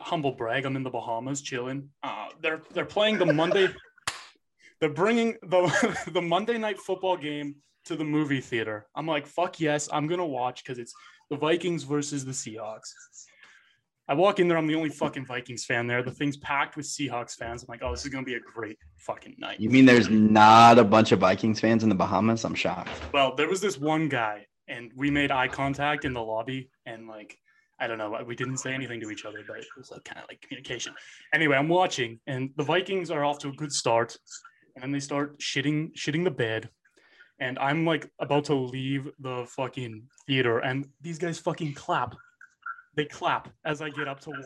humble 0.00 0.32
brag. 0.32 0.64
I'm 0.64 0.76
in 0.76 0.82
the 0.82 0.90
Bahamas 0.90 1.42
chilling. 1.42 1.90
Uh, 2.02 2.28
they're 2.42 2.62
they're 2.72 2.86
playing 2.86 3.18
the 3.18 3.26
Monday. 3.26 3.68
they're 4.80 4.88
bringing 4.90 5.36
the 5.42 5.60
the 6.12 6.22
Monday 6.22 6.56
night 6.58 6.78
football 6.78 7.16
game 7.16 7.56
to 7.84 7.94
the 7.96 8.04
movie 8.04 8.40
theater. 8.40 8.86
I'm 8.94 9.06
like, 9.06 9.26
fuck 9.26 9.60
yes, 9.60 9.88
I'm 9.92 10.06
gonna 10.06 10.26
watch 10.26 10.64
because 10.64 10.78
it's 10.78 10.94
the 11.30 11.36
Vikings 11.36 11.82
versus 11.82 12.24
the 12.24 12.32
Seahawks. 12.32 12.88
I 14.08 14.14
walk 14.14 14.38
in 14.38 14.46
there. 14.46 14.56
I'm 14.56 14.68
the 14.68 14.74
only 14.76 14.88
fucking 14.88 15.26
Vikings 15.26 15.64
fan 15.64 15.88
there. 15.88 16.02
The 16.02 16.12
thing's 16.12 16.36
packed 16.36 16.76
with 16.76 16.86
Seahawks 16.86 17.34
fans. 17.34 17.62
I'm 17.62 17.66
like, 17.68 17.80
oh, 17.82 17.90
this 17.90 18.04
is 18.04 18.08
gonna 18.08 18.24
be 18.24 18.34
a 18.34 18.40
great 18.40 18.78
fucking 18.98 19.34
night. 19.38 19.58
You 19.58 19.68
mean 19.68 19.84
there's 19.84 20.08
not 20.08 20.78
a 20.78 20.84
bunch 20.84 21.10
of 21.10 21.18
Vikings 21.18 21.58
fans 21.58 21.82
in 21.82 21.88
the 21.88 21.94
Bahamas? 21.94 22.44
I'm 22.44 22.54
shocked. 22.54 22.90
Well, 23.12 23.34
there 23.34 23.48
was 23.48 23.60
this 23.60 23.78
one 23.78 24.08
guy, 24.08 24.46
and 24.68 24.92
we 24.94 25.10
made 25.10 25.32
eye 25.32 25.48
contact 25.48 26.04
in 26.04 26.12
the 26.12 26.22
lobby, 26.22 26.70
and 26.86 27.08
like, 27.08 27.36
I 27.80 27.88
don't 27.88 27.98
know, 27.98 28.16
we 28.24 28.36
didn't 28.36 28.58
say 28.58 28.72
anything 28.72 29.00
to 29.00 29.10
each 29.10 29.24
other, 29.24 29.40
but 29.46 29.58
it 29.58 29.66
was 29.76 29.90
like 29.90 30.04
kind 30.04 30.18
of 30.18 30.26
like 30.30 30.40
communication. 30.40 30.94
Anyway, 31.34 31.56
I'm 31.56 31.68
watching, 31.68 32.20
and 32.28 32.50
the 32.56 32.62
Vikings 32.62 33.10
are 33.10 33.24
off 33.24 33.38
to 33.40 33.48
a 33.48 33.52
good 33.52 33.72
start, 33.72 34.16
and 34.76 34.82
then 34.82 34.92
they 34.92 35.00
start 35.00 35.38
shitting, 35.40 35.92
shitting 35.94 36.22
the 36.22 36.30
bed, 36.30 36.70
and 37.40 37.58
I'm 37.58 37.84
like 37.84 38.08
about 38.20 38.44
to 38.44 38.54
leave 38.54 39.10
the 39.18 39.46
fucking 39.48 40.04
theater, 40.28 40.60
and 40.60 40.86
these 41.00 41.18
guys 41.18 41.40
fucking 41.40 41.74
clap. 41.74 42.14
They 42.96 43.04
clap 43.04 43.50
as 43.64 43.82
I 43.82 43.90
get 43.90 44.08
up 44.08 44.20
to 44.20 44.30
walk. 44.30 44.40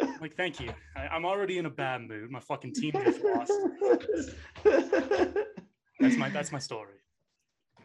I'm 0.00 0.20
like, 0.20 0.34
thank 0.34 0.60
you. 0.60 0.72
I, 0.96 1.08
I'm 1.08 1.24
already 1.24 1.58
in 1.58 1.66
a 1.66 1.70
bad 1.70 2.02
mood. 2.02 2.30
My 2.30 2.38
fucking 2.38 2.74
team 2.74 2.92
just 2.92 3.20
lost. 3.24 3.52
That's 5.98 6.16
my 6.16 6.28
that's 6.28 6.52
my 6.52 6.60
story. 6.60 6.94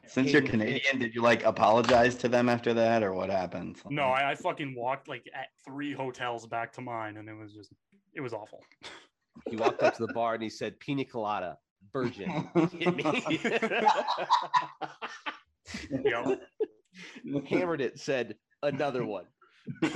Since 0.05 0.31
you're 0.31 0.43
Canadian, 0.43 0.99
did 0.99 1.13
you 1.15 1.21
like 1.21 1.43
apologize 1.43 2.15
to 2.17 2.27
them 2.27 2.47
after 2.47 2.73
that, 2.75 3.03
or 3.03 3.13
what 3.13 3.29
happened? 3.29 3.81
No, 3.89 4.03
I, 4.03 4.31
I 4.31 4.35
fucking 4.35 4.75
walked 4.75 5.07
like 5.07 5.25
at 5.33 5.47
three 5.65 5.93
hotels 5.93 6.45
back 6.45 6.71
to 6.73 6.81
mine, 6.81 7.17
and 7.17 7.27
it 7.27 7.33
was 7.33 7.53
just 7.53 7.73
it 8.13 8.21
was 8.21 8.33
awful. 8.33 8.61
He 9.49 9.55
walked 9.55 9.81
up 9.81 9.95
to 9.97 10.05
the 10.05 10.13
bar 10.13 10.35
and 10.35 10.43
he 10.43 10.49
said, 10.49 10.79
"Pina 10.79 11.03
colada, 11.03 11.57
virgin." 11.91 12.49
Hit 12.79 12.95
me. 12.95 13.23
Yeah. 16.03 16.35
Hammered 17.49 17.81
it. 17.81 17.99
Said 17.99 18.35
another 18.63 19.05
one. 19.05 19.25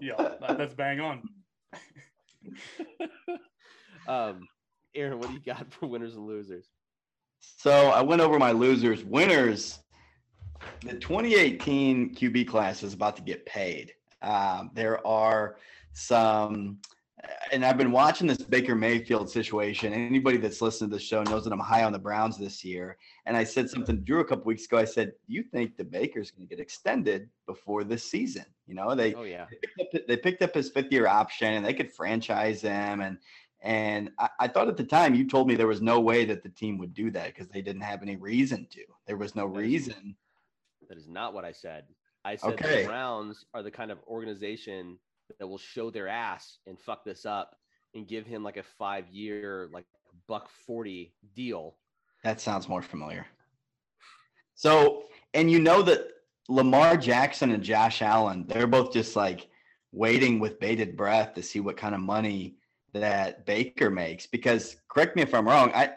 Yeah, 0.00 0.34
that, 0.40 0.58
that's 0.58 0.74
bang 0.74 1.00
on. 1.00 1.22
Um, 4.08 4.46
Aaron, 4.94 5.18
what 5.18 5.26
do 5.26 5.34
you 5.34 5.40
got 5.40 5.72
for 5.72 5.88
winners 5.88 6.14
and 6.14 6.28
losers? 6.28 6.68
So 7.40 7.88
I 7.88 8.02
went 8.02 8.22
over 8.22 8.38
my 8.38 8.52
losers. 8.52 9.02
Winners, 9.02 9.80
the 10.82 10.94
2018 10.94 12.14
QB 12.14 12.46
class 12.46 12.84
is 12.84 12.94
about 12.94 13.16
to 13.16 13.22
get 13.22 13.44
paid. 13.46 13.94
Um, 14.22 14.70
there 14.74 15.04
are 15.04 15.56
some, 15.92 16.78
and 17.52 17.64
I've 17.64 17.78
been 17.78 17.92
watching 17.92 18.26
this 18.26 18.38
Baker 18.38 18.74
Mayfield 18.74 19.30
situation. 19.30 19.92
Anybody 19.92 20.36
that's 20.36 20.60
listened 20.60 20.90
to 20.90 20.96
the 20.96 21.02
show 21.02 21.22
knows 21.22 21.44
that 21.44 21.52
I'm 21.52 21.58
high 21.58 21.84
on 21.84 21.92
the 21.92 21.98
Browns 21.98 22.36
this 22.36 22.64
year. 22.64 22.98
And 23.24 23.36
I 23.36 23.44
said 23.44 23.70
something 23.70 23.96
to 23.96 24.02
Drew 24.02 24.20
a 24.20 24.24
couple 24.24 24.44
weeks 24.44 24.66
ago. 24.66 24.76
I 24.78 24.84
said, 24.84 25.12
"You 25.26 25.42
think 25.42 25.76
the 25.76 25.84
Baker's 25.84 26.30
going 26.30 26.46
to 26.46 26.54
get 26.54 26.60
extended 26.62 27.28
before 27.46 27.84
this 27.84 28.04
season? 28.04 28.44
You 28.66 28.74
know, 28.74 28.94
they 28.94 29.14
Oh 29.14 29.22
yeah, 29.22 29.46
they 29.50 29.58
picked 29.76 29.94
up, 29.94 30.06
they 30.08 30.16
picked 30.16 30.42
up 30.42 30.54
his 30.54 30.70
fifth 30.70 30.92
year 30.92 31.06
option 31.06 31.54
and 31.54 31.64
they 31.64 31.74
could 31.74 31.92
franchise 31.92 32.60
him 32.62 33.00
and 33.00 33.18
and 33.62 34.10
I, 34.18 34.28
I 34.40 34.48
thought 34.48 34.68
at 34.68 34.76
the 34.76 34.84
time 34.84 35.14
you 35.14 35.26
told 35.26 35.48
me 35.48 35.54
there 35.54 35.66
was 35.66 35.80
no 35.80 35.98
way 35.98 36.24
that 36.26 36.42
the 36.42 36.50
team 36.50 36.76
would 36.78 36.92
do 36.92 37.10
that 37.12 37.28
because 37.28 37.48
they 37.48 37.62
didn't 37.62 37.82
have 37.82 38.02
any 38.02 38.16
reason 38.16 38.66
to. 38.72 38.82
There 39.06 39.16
was 39.16 39.34
no 39.34 39.48
That 39.50 39.60
is- 39.60 39.66
reason. 39.66 40.16
that 40.88 40.98
is 40.98 41.08
not 41.08 41.32
what 41.32 41.44
I 41.44 41.52
said. 41.52 41.84
I 42.24 42.36
said 42.36 42.52
Okay. 42.52 42.82
the 42.82 42.88
Browns 42.88 43.44
are 43.54 43.62
the 43.62 43.70
kind 43.70 43.90
of 43.90 43.98
organization 44.08 44.98
that 45.38 45.46
will 45.46 45.58
show 45.58 45.90
their 45.90 46.08
ass 46.08 46.58
and 46.66 46.78
fuck 46.78 47.04
this 47.04 47.26
up 47.26 47.56
and 47.94 48.06
give 48.06 48.26
him 48.26 48.42
like 48.42 48.56
a 48.56 48.62
five 48.62 49.08
year, 49.08 49.68
like 49.72 49.86
buck 50.26 50.48
forty 50.66 51.12
deal. 51.34 51.76
That 52.24 52.40
sounds 52.40 52.68
more 52.68 52.82
familiar. 52.82 53.26
So, 54.54 55.04
and 55.34 55.50
you 55.50 55.60
know 55.60 55.82
that 55.82 56.08
Lamar 56.48 56.96
Jackson 56.96 57.50
and 57.50 57.62
Josh 57.62 58.02
Allen, 58.02 58.46
they're 58.48 58.66
both 58.66 58.92
just 58.92 59.16
like 59.16 59.48
waiting 59.92 60.38
with 60.38 60.60
bated 60.60 60.96
breath 60.96 61.34
to 61.34 61.42
see 61.42 61.60
what 61.60 61.76
kind 61.76 61.94
of 61.94 62.00
money 62.00 62.56
that 62.92 63.46
Baker 63.46 63.90
makes. 63.90 64.26
Because 64.26 64.76
correct 64.88 65.16
me 65.16 65.22
if 65.22 65.34
I'm 65.34 65.46
wrong, 65.46 65.72
I 65.74 65.92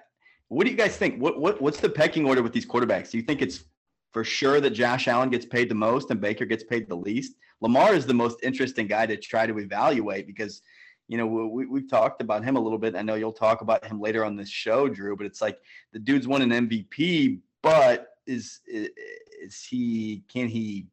what 0.48 0.65
do 0.65 0.72
you 0.72 0.78
guys 0.78 0.98
think? 0.98 1.22
What 1.22 1.39
what 1.39 1.62
what's 1.62 1.80
the 1.80 1.89
pecking 1.89 2.26
order 2.26 2.42
with 2.42 2.54
these 2.54 2.65
quarterbacks? 2.65 3.12
Do 3.12 3.18
you 3.18 3.24
think 3.24 3.42
it's 3.42 3.63
for 4.12 4.24
sure 4.24 4.60
that 4.60 4.72
Josh 4.72 5.08
Allen 5.08 5.30
gets 5.30 5.46
paid 5.46 5.70
the 5.70 5.76
most 5.76 6.10
and 6.10 6.20
Baker 6.20 6.46
gets 6.46 6.63
paid 6.63 6.89
the 6.89 6.96
least? 6.96 7.36
Lamar 7.62 7.93
is 7.93 8.06
the 8.06 8.13
most 8.13 8.39
interesting 8.43 8.88
guy 8.88 9.06
to 9.06 9.17
try 9.17 9.45
to 9.45 9.60
evaluate 9.60 10.28
because 10.28 10.62
you 11.08 11.17
know 11.17 11.26
we, 11.26 11.65
we've 11.65 11.89
talked 11.89 12.22
about 12.22 12.43
him 12.43 12.56
a 12.56 12.60
little 12.60 12.78
bit. 12.78 12.95
I 12.95 13.02
know 13.02 13.15
you'll 13.15 13.32
talk 13.32 13.62
about 13.62 13.86
him 13.86 14.00
later 14.00 14.24
on 14.24 14.36
this 14.36 14.50
show, 14.50 14.88
Drew. 14.88 15.15
But 15.15 15.26
it's 15.26 15.41
like 15.41 15.60
the 15.91 16.00
dude's 16.00 16.28
won 16.28 16.41
an 16.41 16.67
MVP, 16.67 17.39
but 17.62 18.08
is 18.26 18.60
is 18.67 19.63
he 19.69 20.24
can 20.32 20.48
he 20.48 20.88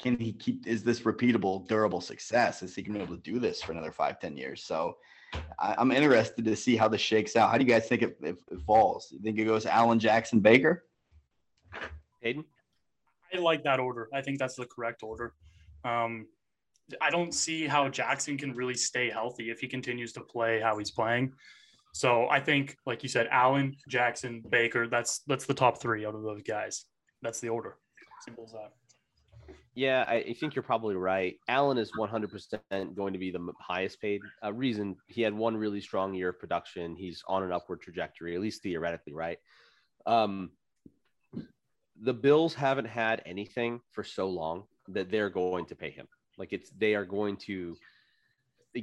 can 0.00 0.18
he 0.18 0.32
keep 0.32 0.66
is 0.66 0.82
this 0.82 1.00
repeatable 1.00 1.66
durable 1.68 2.00
success 2.00 2.62
is 2.62 2.74
he 2.74 2.82
gonna 2.82 2.98
be 2.98 3.04
able 3.04 3.16
to 3.16 3.22
do 3.22 3.38
this 3.38 3.62
for 3.62 3.70
another 3.70 3.92
five 3.92 4.18
ten 4.18 4.36
years 4.36 4.64
so 4.64 4.96
I, 5.60 5.76
i'm 5.78 5.92
interested 5.92 6.44
to 6.44 6.56
see 6.56 6.74
how 6.74 6.88
this 6.88 7.00
shakes 7.00 7.36
out 7.36 7.52
how 7.52 7.56
do 7.56 7.64
you 7.64 7.70
guys 7.70 7.86
think 7.86 8.02
it, 8.02 8.16
it, 8.20 8.36
it 8.50 8.60
falls 8.66 9.12
you 9.12 9.20
think 9.20 9.38
it 9.38 9.44
goes 9.44 9.64
allen 9.64 10.00
jackson 10.00 10.40
baker 10.40 10.84
Hayden, 12.22 12.44
I 13.34 13.38
like 13.38 13.64
that 13.64 13.80
order. 13.80 14.08
I 14.14 14.22
think 14.22 14.38
that's 14.38 14.54
the 14.54 14.64
correct 14.64 15.02
order. 15.02 15.34
Um, 15.84 16.26
I 17.00 17.10
don't 17.10 17.32
see 17.32 17.66
how 17.66 17.88
Jackson 17.88 18.36
can 18.36 18.54
really 18.54 18.74
stay 18.74 19.10
healthy 19.10 19.50
if 19.50 19.60
he 19.60 19.68
continues 19.68 20.12
to 20.14 20.20
play 20.20 20.60
how 20.60 20.78
he's 20.78 20.90
playing. 20.90 21.32
So 21.94 22.28
I 22.28 22.40
think, 22.40 22.76
like 22.86 23.02
you 23.02 23.08
said, 23.08 23.28
Allen, 23.30 23.76
Jackson, 23.88 24.42
Baker. 24.48 24.88
That's 24.88 25.20
that's 25.26 25.46
the 25.46 25.54
top 25.54 25.80
three 25.80 26.06
out 26.06 26.14
of 26.14 26.22
those 26.22 26.42
guys. 26.42 26.84
That's 27.20 27.40
the 27.40 27.50
order. 27.50 27.76
Simple 28.24 28.44
as 28.44 28.52
that. 28.52 28.72
Yeah, 29.74 30.04
I, 30.06 30.34
think 30.38 30.54
you're 30.54 30.62
probably 30.62 30.96
right. 30.96 31.36
Allen 31.48 31.78
is 31.78 31.92
100% 31.98 32.94
going 32.94 33.14
to 33.14 33.18
be 33.18 33.30
the 33.30 33.52
highest 33.58 34.02
paid. 34.02 34.20
Uh, 34.44 34.52
reason 34.52 34.96
he 35.06 35.22
had 35.22 35.32
one 35.32 35.56
really 35.56 35.80
strong 35.80 36.12
year 36.12 36.28
of 36.28 36.38
production. 36.38 36.94
He's 36.94 37.22
on 37.26 37.42
an 37.42 37.52
upward 37.52 37.80
trajectory, 37.80 38.34
at 38.34 38.42
least 38.42 38.62
theoretically, 38.62 39.14
right? 39.14 39.38
Um, 40.04 40.50
the 42.02 42.12
Bills 42.12 42.52
haven't 42.52 42.84
had 42.84 43.22
anything 43.24 43.80
for 43.92 44.04
so 44.04 44.28
long 44.28 44.64
that 44.94 45.10
they're 45.10 45.30
going 45.30 45.66
to 45.66 45.76
pay 45.76 45.90
him. 45.90 46.06
Like 46.38 46.52
it's 46.52 46.70
they 46.70 46.94
are 46.94 47.04
going 47.04 47.36
to 47.38 47.76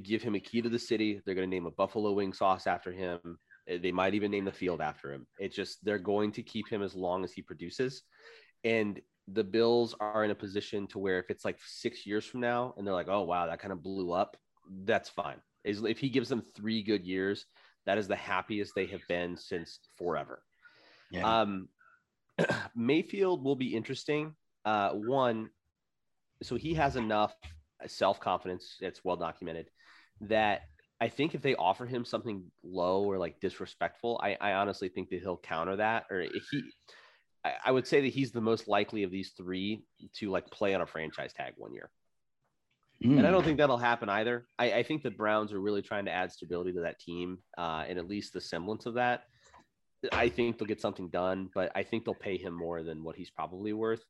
give 0.04 0.22
him 0.22 0.36
a 0.36 0.40
key 0.40 0.62
to 0.62 0.70
the 0.70 0.80
city. 0.80 1.22
They're 1.26 1.36
going 1.36 1.50
to 1.50 1.56
name 1.56 1.66
a 1.66 1.72
buffalo 1.72 2.12
wing 2.14 2.34
sauce 2.34 2.68
after 2.68 2.92
him. 2.92 3.20
They 3.68 3.92
might 3.92 4.14
even 4.14 4.32
name 4.32 4.46
the 4.46 4.52
field 4.52 4.82
after 4.82 5.14
him. 5.14 5.28
It's 5.40 5.56
just 5.56 5.84
they're 5.84 6.00
going 6.00 6.32
to 6.34 6.44
keep 6.44 6.70
him 6.70 6.82
as 6.82 6.96
long 6.96 7.24
as 7.24 7.32
he 7.32 7.42
produces. 7.42 8.04
And 8.64 9.00
the 9.28 9.44
Bills 9.44 9.96
are 10.00 10.24
in 10.24 10.32
a 10.32 10.36
position 10.36 10.88
to 10.88 11.00
where 11.00 11.20
if 11.20 11.30
it's 11.30 11.46
like 11.46 11.60
six 11.66 12.06
years 12.06 12.26
from 12.26 12.40
now 12.40 12.74
and 12.78 12.86
they're 12.86 12.94
like, 12.94 13.10
oh 13.10 13.22
wow, 13.22 13.46
that 13.46 13.60
kind 13.60 13.72
of 13.72 13.84
blew 13.84 14.12
up, 14.12 14.38
that's 14.86 15.10
fine. 15.10 15.38
Is 15.64 15.84
if 15.84 16.00
he 16.00 16.10
gives 16.10 16.30
them 16.30 16.42
three 16.56 16.82
good 16.82 17.06
years, 17.06 17.46
that 17.86 17.98
is 17.98 18.08
the 18.08 18.16
happiest 18.16 18.74
they 18.76 18.88
have 18.88 19.02
been 19.08 19.38
since 19.38 19.80
forever. 19.98 20.44
Yeah. 21.12 21.42
Um, 21.42 21.70
Mayfield 22.76 23.44
will 23.44 23.56
be 23.56 23.76
interesting. 23.76 24.36
Uh, 24.66 24.92
one, 24.92 25.50
so 26.42 26.56
he 26.56 26.74
has 26.74 26.96
enough 26.96 27.34
self 27.88 28.20
confidence. 28.20 28.78
It's 28.82 29.04
well 29.04 29.16
documented 29.16 29.70
that 30.22 30.62
I 31.02 31.08
think 31.08 31.34
if 31.34 31.42
they 31.42 31.56
offer 31.56 31.86
him 31.86 32.04
something 32.04 32.44
low 32.64 33.04
or 33.04 33.18
like 33.18 33.40
disrespectful, 33.40 34.20
I, 34.22 34.38
I 34.42 34.54
honestly 34.54 34.90
think 34.90 35.10
that 35.10 35.22
he'll 35.22 35.38
counter 35.38 35.78
that. 35.78 36.06
Or 36.12 36.22
he, 36.22 36.64
I, 37.46 37.54
I 37.66 37.72
would 37.72 37.88
say 37.88 38.02
that 38.02 38.08
he's 38.08 38.32
the 38.32 38.42
most 38.42 38.68
likely 38.68 39.04
of 39.04 39.12
these 39.12 39.32
three 39.38 39.84
to 40.16 40.30
like 40.30 40.50
play 40.52 40.74
on 40.76 40.82
a 40.82 40.86
franchise 40.86 41.32
tag 41.34 41.54
one 41.56 41.74
year. 41.74 41.90
Mm. 43.04 43.20
And 43.20 43.28
I 43.28 43.32
don't 43.32 43.42
hmm. 43.42 43.48
think 43.48 43.58
that'll 43.60 43.78
happen 43.78 44.10
either. 44.10 44.46
I, 44.58 44.74
I, 44.74 44.84
think 44.84 45.04
the 45.04 45.12
Browns 45.12 45.54
are 45.54 45.62
really 45.62 45.82
trying 45.82 46.04
to 46.04 46.12
add 46.12 46.34
stability 46.34 46.74
to 46.74 46.82
that 46.82 47.00
team 47.00 47.38
uh, 47.58 47.86
and 47.88 47.98
at 47.98 48.10
least 48.10 48.34
the 48.34 48.42
semblance 48.42 48.86
of 48.86 48.96
that. 48.96 49.24
I 50.12 50.28
think 50.28 50.58
they'll 50.58 50.68
get 50.68 50.82
something 50.82 51.08
done, 51.08 51.50
but 51.56 51.72
I 51.76 51.84
think 51.84 52.04
they'll 52.04 52.14
pay 52.14 52.38
him 52.38 52.54
more 52.54 52.84
than 52.84 53.04
what 53.04 53.16
he's 53.16 53.30
probably 53.30 53.72
worth. 53.72 54.04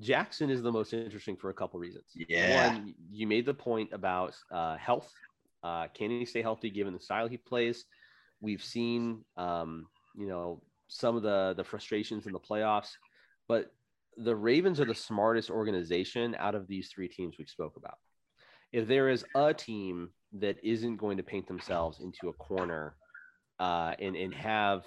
Jackson 0.00 0.50
is 0.50 0.62
the 0.62 0.72
most 0.72 0.92
interesting 0.92 1.36
for 1.36 1.50
a 1.50 1.54
couple 1.54 1.78
reasons. 1.78 2.06
Yeah. 2.14 2.72
One, 2.72 2.94
you 3.10 3.26
made 3.26 3.46
the 3.46 3.54
point 3.54 3.92
about 3.92 4.34
uh, 4.50 4.76
health. 4.76 5.12
Uh, 5.62 5.86
can 5.94 6.10
he 6.10 6.24
stay 6.24 6.42
healthy 6.42 6.70
given 6.70 6.92
the 6.92 7.00
style 7.00 7.28
he 7.28 7.36
plays? 7.36 7.84
We've 8.40 8.62
seen, 8.62 9.24
um, 9.36 9.86
you 10.16 10.26
know, 10.26 10.62
some 10.88 11.16
of 11.16 11.22
the 11.22 11.54
the 11.56 11.64
frustrations 11.64 12.26
in 12.26 12.32
the 12.32 12.40
playoffs, 12.40 12.90
but 13.48 13.72
the 14.16 14.34
Ravens 14.34 14.80
are 14.80 14.84
the 14.84 14.94
smartest 14.94 15.50
organization 15.50 16.36
out 16.38 16.54
of 16.54 16.68
these 16.68 16.88
three 16.88 17.08
teams 17.08 17.36
we 17.38 17.46
spoke 17.46 17.76
about. 17.76 17.98
If 18.72 18.86
there 18.86 19.08
is 19.08 19.24
a 19.34 19.54
team 19.54 20.10
that 20.34 20.56
isn't 20.62 20.96
going 20.96 21.16
to 21.16 21.22
paint 21.22 21.46
themselves 21.46 22.00
into 22.00 22.28
a 22.28 22.32
corner 22.32 22.96
uh, 23.58 23.94
and 23.98 24.16
and 24.16 24.34
have 24.34 24.84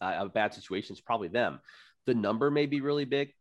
uh, 0.00 0.14
a 0.18 0.28
bad 0.28 0.54
situation, 0.54 0.94
it's 0.94 1.00
probably 1.00 1.28
them. 1.28 1.60
The 2.06 2.14
number 2.14 2.50
may 2.50 2.66
be 2.66 2.80
really 2.80 3.04
big, 3.04 3.32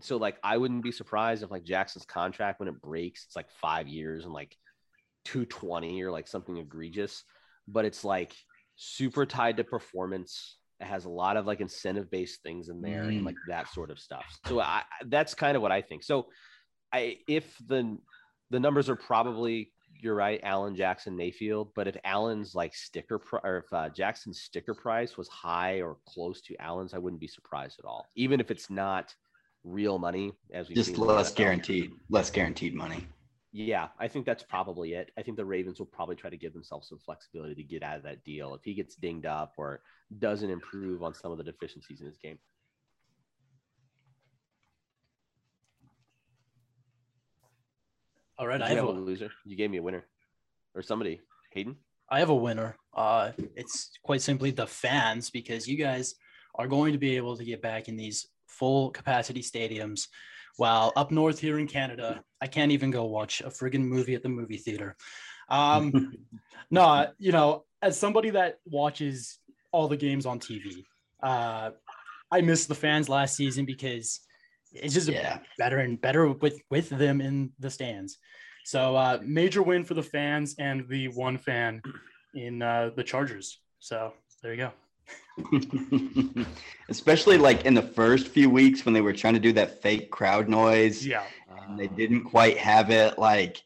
so 0.00 0.16
like 0.16 0.36
I 0.42 0.56
wouldn't 0.56 0.82
be 0.82 0.92
surprised 0.92 1.42
if 1.42 1.50
like 1.50 1.64
Jackson's 1.64 2.04
contract 2.04 2.60
when 2.60 2.68
it 2.68 2.80
breaks, 2.80 3.24
it's 3.24 3.36
like 3.36 3.50
five 3.50 3.88
years 3.88 4.24
and 4.24 4.32
like 4.32 4.56
220 5.24 6.02
or 6.02 6.10
like 6.10 6.28
something 6.28 6.56
egregious, 6.58 7.24
but 7.66 7.84
it's 7.84 8.04
like 8.04 8.34
super 8.76 9.26
tied 9.26 9.56
to 9.56 9.64
performance. 9.64 10.58
It 10.80 10.86
has 10.86 11.06
a 11.06 11.10
lot 11.10 11.36
of 11.36 11.46
like 11.46 11.60
incentive 11.60 12.10
based 12.10 12.42
things 12.42 12.68
in 12.68 12.82
there 12.82 13.04
mm. 13.04 13.08
and 13.08 13.24
like 13.24 13.36
that 13.48 13.72
sort 13.72 13.90
of 13.90 13.98
stuff. 13.98 14.26
So 14.46 14.60
I, 14.60 14.82
that's 15.06 15.34
kind 15.34 15.56
of 15.56 15.62
what 15.62 15.72
I 15.72 15.80
think. 15.80 16.04
So 16.04 16.26
I 16.92 17.18
if 17.26 17.56
the 17.66 17.98
the 18.50 18.60
numbers 18.60 18.88
are 18.88 18.96
probably 18.96 19.72
you're 20.00 20.14
right, 20.14 20.40
Allen 20.42 20.76
Jackson 20.76 21.16
Mayfield. 21.16 21.70
But 21.74 21.88
if 21.88 21.96
Allen's 22.04 22.54
like 22.54 22.74
sticker 22.74 23.18
pr- 23.18 23.38
or 23.42 23.58
if 23.58 23.72
uh, 23.72 23.88
Jackson's 23.88 24.40
sticker 24.40 24.74
price 24.74 25.16
was 25.16 25.28
high 25.28 25.80
or 25.80 25.96
close 26.06 26.40
to 26.42 26.56
Allen's, 26.60 26.94
I 26.94 26.98
wouldn't 26.98 27.20
be 27.20 27.28
surprised 27.28 27.78
at 27.78 27.84
all. 27.84 28.06
Even 28.14 28.40
if 28.40 28.50
it's 28.50 28.70
not 28.70 29.14
real 29.66 29.98
money 29.98 30.32
as 30.52 30.68
we 30.68 30.74
just 30.74 30.96
less 30.96 31.34
guaranteed, 31.34 31.92
less 32.08 32.30
guaranteed 32.30 32.74
money. 32.74 33.06
Yeah, 33.52 33.88
I 33.98 34.06
think 34.06 34.26
that's 34.26 34.42
probably 34.42 34.92
it. 34.92 35.10
I 35.18 35.22
think 35.22 35.36
the 35.36 35.44
Ravens 35.44 35.78
will 35.78 35.86
probably 35.86 36.14
try 36.14 36.30
to 36.30 36.36
give 36.36 36.52
themselves 36.52 36.88
some 36.88 36.98
flexibility 36.98 37.54
to 37.54 37.62
get 37.62 37.82
out 37.82 37.96
of 37.96 38.02
that 38.04 38.22
deal 38.24 38.54
if 38.54 38.62
he 38.62 38.74
gets 38.74 38.94
dinged 38.94 39.26
up 39.26 39.54
or 39.56 39.80
doesn't 40.18 40.50
improve 40.50 41.02
on 41.02 41.14
some 41.14 41.32
of 41.32 41.38
the 41.38 41.44
deficiencies 41.44 42.00
in 42.00 42.06
his 42.06 42.18
game. 42.18 42.38
All 48.38 48.46
right, 48.46 48.60
I 48.60 48.68
have, 48.68 48.76
have 48.76 48.88
a, 48.88 48.90
a 48.90 48.92
loser. 48.92 49.30
You 49.46 49.56
gave 49.56 49.70
me 49.70 49.78
a 49.78 49.82
winner, 49.82 50.04
or 50.74 50.82
somebody, 50.82 51.20
Hayden. 51.52 51.76
I 52.10 52.18
have 52.18 52.28
a 52.28 52.34
winner. 52.34 52.76
Uh, 52.94 53.32
it's 53.56 53.90
quite 54.02 54.20
simply 54.20 54.50
the 54.50 54.66
fans 54.66 55.30
because 55.30 55.66
you 55.66 55.78
guys 55.78 56.14
are 56.54 56.68
going 56.68 56.92
to 56.92 56.98
be 56.98 57.16
able 57.16 57.36
to 57.36 57.44
get 57.44 57.62
back 57.62 57.88
in 57.88 57.96
these 57.96 58.28
full 58.58 58.90
capacity 58.90 59.42
stadiums. 59.42 60.08
While 60.56 60.92
up 60.96 61.10
north 61.10 61.38
here 61.38 61.58
in 61.58 61.66
Canada, 61.66 62.22
I 62.40 62.46
can't 62.46 62.72
even 62.72 62.90
go 62.90 63.04
watch 63.04 63.42
a 63.42 63.48
friggin' 63.48 63.84
movie 63.84 64.14
at 64.14 64.22
the 64.22 64.28
movie 64.28 64.56
theater. 64.56 64.96
Um, 65.50 66.14
no, 66.70 67.08
you 67.18 67.32
know, 67.32 67.64
as 67.82 67.98
somebody 67.98 68.30
that 68.30 68.58
watches 68.64 69.38
all 69.72 69.88
the 69.88 69.96
games 69.96 70.24
on 70.24 70.40
TV, 70.40 70.84
uh, 71.22 71.70
I 72.32 72.40
missed 72.40 72.68
the 72.68 72.74
fans 72.74 73.08
last 73.08 73.36
season 73.36 73.64
because 73.66 74.20
it's 74.72 74.94
just 74.94 75.08
yeah. 75.08 75.38
better 75.58 75.78
and 75.78 76.00
better 76.00 76.28
with 76.28 76.60
with 76.70 76.88
them 76.88 77.20
in 77.20 77.52
the 77.58 77.70
stands. 77.70 78.18
So 78.64 78.96
uh, 78.96 79.20
major 79.22 79.62
win 79.62 79.84
for 79.84 79.94
the 79.94 80.02
fans 80.02 80.56
and 80.58 80.88
the 80.88 81.08
one 81.08 81.38
fan 81.38 81.80
in 82.34 82.62
uh, 82.62 82.90
the 82.96 83.04
Chargers. 83.04 83.60
So 83.78 84.12
there 84.42 84.52
you 84.52 84.58
go. 84.58 84.72
Especially 86.88 87.38
like 87.38 87.64
in 87.64 87.74
the 87.74 87.82
first 87.82 88.28
few 88.28 88.50
weeks 88.50 88.84
when 88.84 88.94
they 88.94 89.00
were 89.00 89.12
trying 89.12 89.34
to 89.34 89.40
do 89.40 89.52
that 89.52 89.82
fake 89.82 90.10
crowd 90.10 90.48
noise. 90.48 91.06
Yeah. 91.06 91.24
And 91.68 91.78
they 91.78 91.88
didn't 91.88 92.24
quite 92.24 92.58
have 92.58 92.90
it 92.90 93.18
like 93.18 93.62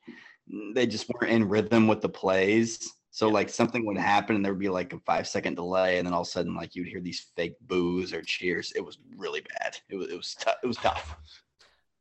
they 0.75 0.87
just 0.87 1.09
weren't 1.09 1.33
in 1.33 1.49
rhythm 1.49 1.87
with 1.87 2.01
the 2.01 2.09
plays. 2.09 2.93
So 3.11 3.27
yeah. 3.27 3.35
like 3.35 3.49
something 3.49 3.85
would 3.87 3.99
happen 3.99 4.37
and 4.37 4.45
there 4.45 4.53
would 4.53 4.61
be 4.61 4.69
like 4.69 4.93
a 4.93 4.99
five 5.01 5.27
second 5.27 5.57
delay, 5.57 5.99
and 5.99 6.07
then 6.07 6.15
all 6.15 6.23
of 6.23 6.29
a 6.29 6.31
sudden 6.31 6.55
like 6.55 6.75
you'd 6.75 6.89
hear 6.89 7.01
these 7.01 7.27
fake 7.37 7.57
boos 7.61 8.13
or 8.13 8.23
cheers. 8.23 8.73
It 8.75 8.85
was 8.85 8.99
really 9.17 9.43
bad. 9.59 9.77
It 9.89 9.97
was 9.97 10.09
it 10.09 10.17
was 10.17 10.35
tough. 10.35 10.57
It 10.63 10.67
was 10.67 10.77
tough. 10.77 11.19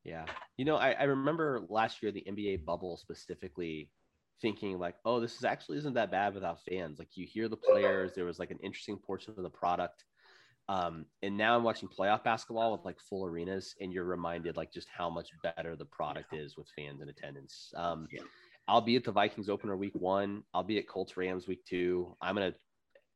Yeah, 0.04 0.26
you 0.58 0.66
know, 0.66 0.78
I, 0.78 0.92
I 0.92 1.04
remember 1.04 1.66
last 1.68 2.02
year 2.02 2.12
the 2.12 2.24
NBA 2.28 2.64
bubble 2.64 2.98
specifically 2.98 3.90
thinking 4.42 4.80
like, 4.80 4.96
oh, 5.06 5.20
this 5.20 5.36
is 5.36 5.44
actually 5.44 5.78
isn't 5.80 5.94
that 5.94 6.12
bad 6.12 6.34
without 6.34 6.60
fans. 6.64 7.00
Like 7.00 7.16
you 7.16 7.26
hear 7.26 7.48
the 7.48 7.58
players, 7.58 8.14
there 8.14 8.26
was 8.26 8.40
like 8.40 8.52
an 8.52 8.60
interesting 8.64 8.98
portion 8.98 9.34
of 9.38 9.44
the 9.44 9.50
product. 9.50 10.06
Um, 10.68 11.06
and 11.24 11.36
now 11.36 11.56
I'm 11.56 11.64
watching 11.64 11.90
playoff 11.90 12.24
basketball 12.24 12.72
with 12.72 12.86
like 12.86 13.00
full 13.00 13.26
arenas, 13.26 13.76
and 13.82 13.92
you're 13.92 14.04
reminded 14.04 14.56
like 14.56 14.72
just 14.72 14.88
how 14.96 15.10
much 15.10 15.30
better 15.42 15.76
the 15.76 15.86
product 15.86 16.34
is 16.34 16.56
with 16.58 16.68
fans 16.78 17.02
in 17.02 17.10
attendance. 17.10 17.74
Um, 17.76 18.08
yeah. 18.12 18.22
I'll 18.68 18.82
be 18.82 18.96
at 18.96 19.04
the 19.04 19.12
Vikings 19.12 19.50
opener 19.50 19.76
week 19.76 19.96
one. 19.96 20.44
I'll 20.54 20.64
be 20.64 20.78
at 20.78 20.88
Colts 20.88 21.18
Rams 21.18 21.48
week 21.48 21.66
two. 21.66 22.16
I'm 22.22 22.36
gonna 22.36 22.54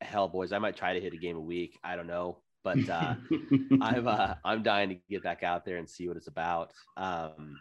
hell 0.02 0.28
boys. 0.28 0.52
I 0.52 0.58
might 0.58 0.76
try 0.76 0.94
to 0.94 1.00
hit 1.00 1.14
a 1.14 1.18
game 1.18 1.38
a 1.38 1.42
week. 1.42 1.78
I 1.84 1.96
don't 1.96 2.08
know, 2.08 2.40
but 2.64 2.90
uh, 2.90 3.16
I'm 3.82 4.08
uh, 4.08 4.34
I'm 4.44 4.64
dying 4.64 4.90
to 4.90 4.96
get 5.08 5.22
back 5.22 5.44
out 5.44 5.64
there 5.64 5.78
and 5.78 5.88
see 5.88 6.08
what 6.08 6.18
it's 6.18 6.28
about. 6.28 6.72
Um, 6.98 7.60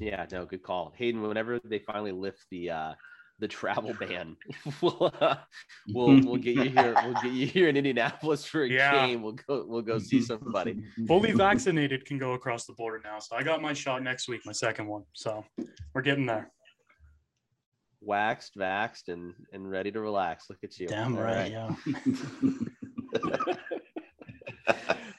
yeah, 0.00 0.24
no, 0.32 0.46
good 0.46 0.62
call, 0.62 0.94
Hayden. 0.96 1.20
Whenever 1.20 1.60
they 1.62 1.78
finally 1.78 2.12
lift 2.12 2.46
the 2.50 2.70
uh, 2.70 2.92
the 3.38 3.46
travel 3.46 3.94
ban, 4.00 4.34
we'll, 4.80 5.12
uh, 5.20 5.36
we'll 5.88 6.20
we'll 6.24 6.36
get 6.36 6.56
you 6.56 6.70
here. 6.70 6.94
We'll 7.04 7.22
get 7.22 7.32
you 7.32 7.46
here 7.46 7.68
in 7.68 7.76
Indianapolis 7.76 8.44
for 8.44 8.64
a 8.64 8.68
yeah. 8.68 9.06
game. 9.06 9.22
We'll 9.22 9.34
go 9.34 9.66
we'll 9.68 9.82
go 9.82 9.98
see 9.98 10.22
somebody. 10.22 10.82
Fully 11.06 11.32
vaccinated 11.32 12.06
can 12.06 12.18
go 12.18 12.32
across 12.32 12.64
the 12.64 12.72
border 12.72 13.00
now. 13.04 13.18
So 13.18 13.36
I 13.36 13.42
got 13.42 13.60
my 13.60 13.74
shot 13.74 14.02
next 14.02 14.26
week, 14.26 14.40
my 14.46 14.52
second 14.52 14.86
one. 14.86 15.04
So 15.12 15.44
we're 15.94 16.02
getting 16.02 16.24
there. 16.24 16.50
Waxed, 18.00 18.56
vaxed, 18.56 19.08
and 19.08 19.34
and 19.52 19.70
ready 19.70 19.92
to 19.92 20.00
relax. 20.00 20.46
Look 20.48 20.60
at 20.64 20.80
you. 20.80 20.86
Damn 20.88 21.14
all 21.14 21.22
right, 21.22 21.52
right. 21.52 21.52
yeah. 21.52 21.68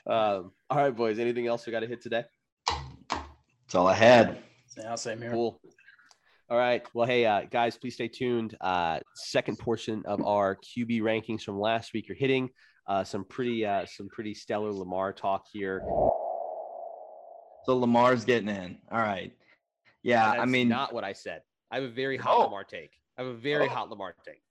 um, 0.08 0.52
all 0.72 0.78
right, 0.78 0.96
boys. 0.96 1.20
Anything 1.20 1.46
else 1.46 1.68
we 1.68 1.72
got 1.72 1.82
to 1.82 1.88
hit 1.88 2.02
today? 2.02 2.24
That's 2.68 3.76
all 3.76 3.86
I 3.86 3.94
had. 3.94 4.40
Yeah, 4.78 4.96
same 4.96 5.22
here. 5.22 5.32
Cool. 5.32 5.60
All 6.50 6.58
right. 6.58 6.84
Well, 6.94 7.08
hey, 7.08 7.26
uh, 7.26 7.44
guys, 7.50 7.78
please 7.78 7.94
stay 7.94 8.08
tuned. 8.08 8.58
Uh, 8.60 9.00
second 9.16 9.58
portion 9.58 10.04
of 10.06 10.22
our 10.26 10.58
QB 10.58 11.02
rankings 11.02 11.44
from 11.44 11.60
last 11.60 11.94
week 11.94 12.10
are 12.10 12.14
hitting. 12.14 12.50
Uh, 12.88 13.04
some 13.04 13.24
pretty, 13.24 13.66
uh, 13.66 13.86
some 13.86 14.10
pretty 14.10 14.34
stellar 14.34 14.72
Lamar 14.72 15.14
talk 15.14 15.46
here. 15.52 15.82
So 17.66 17.78
Lamar's 17.78 18.26
getting 18.26 18.50
in. 18.50 18.78
All 18.92 19.00
right. 19.00 19.32
Yeah, 20.04 20.30
I 20.30 20.46
mean, 20.46 20.68
not 20.68 20.94
what 20.94 21.04
I 21.04 21.14
said. 21.14 21.42
I 21.70 21.76
have 21.76 21.84
a 21.84 21.90
very 21.90 22.18
hot 22.18 22.36
oh. 22.38 22.44
Lamar 22.44 22.64
take. 22.64 22.92
I 23.18 23.24
have 23.24 23.32
a 23.32 23.38
very 23.38 23.68
oh. 23.68 23.70
hot 23.70 23.90
Lamar 23.90 24.16
take. 24.26 24.42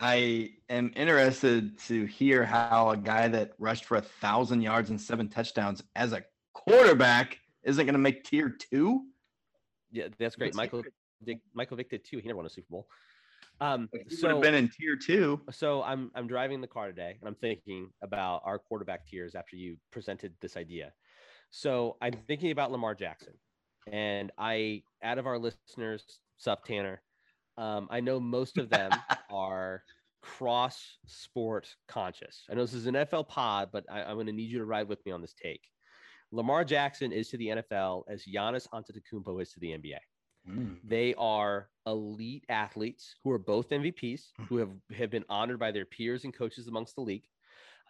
I 0.00 0.52
am 0.70 0.92
interested 0.96 1.78
to 1.80 2.06
hear 2.06 2.42
how 2.42 2.88
a 2.90 2.96
guy 2.96 3.28
that 3.28 3.52
rushed 3.58 3.84
for 3.84 3.98
a 3.98 4.00
thousand 4.00 4.62
yards 4.62 4.88
and 4.88 4.98
seven 4.98 5.28
touchdowns 5.28 5.82
as 5.94 6.12
a 6.14 6.24
quarterback 6.54 7.38
isn't 7.64 7.84
going 7.84 7.94
to 7.94 7.98
make 7.98 8.24
tier 8.24 8.50
two. 8.50 9.02
Yeah, 9.90 10.08
that's 10.18 10.36
great. 10.36 10.54
Michael 10.54 10.82
Dick, 11.24 11.40
Michael 11.54 11.76
Vick 11.76 11.90
did 11.90 12.04
too. 12.04 12.18
He 12.18 12.26
never 12.26 12.36
won 12.36 12.46
a 12.46 12.50
Super 12.50 12.68
Bowl. 12.70 12.86
Um, 13.60 13.88
he 14.08 14.16
so, 14.16 14.28
would 14.28 14.34
have 14.34 14.42
been 14.42 14.54
in 14.54 14.68
tier 14.68 14.96
two. 14.96 15.40
So 15.50 15.82
I'm 15.82 16.10
I'm 16.14 16.26
driving 16.26 16.60
the 16.60 16.66
car 16.66 16.86
today, 16.86 17.16
and 17.20 17.28
I'm 17.28 17.34
thinking 17.34 17.90
about 18.02 18.42
our 18.44 18.58
quarterback 18.58 19.06
tiers 19.06 19.34
after 19.34 19.56
you 19.56 19.76
presented 19.90 20.32
this 20.40 20.56
idea. 20.56 20.92
So 21.50 21.96
I'm 22.00 22.14
thinking 22.26 22.52
about 22.52 22.70
Lamar 22.72 22.94
Jackson, 22.94 23.34
and 23.90 24.30
I 24.38 24.82
out 25.02 25.18
of 25.18 25.26
our 25.26 25.38
listeners, 25.38 26.04
Sup 26.38 26.64
Tanner, 26.64 27.02
um, 27.58 27.88
I 27.90 28.00
know 28.00 28.18
most 28.20 28.56
of 28.56 28.70
them 28.70 28.90
are 29.30 29.82
cross 30.22 30.98
sport 31.06 31.68
conscious. 31.88 32.44
I 32.50 32.54
know 32.54 32.62
this 32.62 32.74
is 32.74 32.86
an 32.86 32.94
NFL 32.94 33.28
pod, 33.28 33.70
but 33.72 33.84
I, 33.90 34.02
am 34.02 34.14
going 34.14 34.26
to 34.26 34.32
need 34.32 34.50
you 34.50 34.58
to 34.58 34.64
ride 34.64 34.88
with 34.88 35.04
me 35.04 35.12
on 35.12 35.20
this 35.20 35.34
take. 35.34 35.62
Lamar 36.32 36.64
Jackson 36.64 37.12
is 37.12 37.28
to 37.28 37.36
the 37.36 37.48
NFL 37.48 38.04
as 38.08 38.24
Giannis 38.24 38.68
Antetokounmpo 38.72 39.42
is 39.42 39.50
to 39.52 39.60
the 39.60 39.68
NBA. 39.68 39.98
Mm. 40.48 40.76
They 40.84 41.14
are 41.18 41.68
elite 41.86 42.44
athletes 42.48 43.16
who 43.22 43.30
are 43.30 43.38
both 43.38 43.68
MVPs, 43.68 44.22
hmm. 44.36 44.44
who 44.44 44.56
have, 44.56 44.70
have 44.96 45.10
been 45.10 45.24
honored 45.28 45.58
by 45.58 45.70
their 45.70 45.84
peers 45.84 46.24
and 46.24 46.32
coaches 46.32 46.66
amongst 46.66 46.94
the 46.94 47.02
league. 47.02 47.24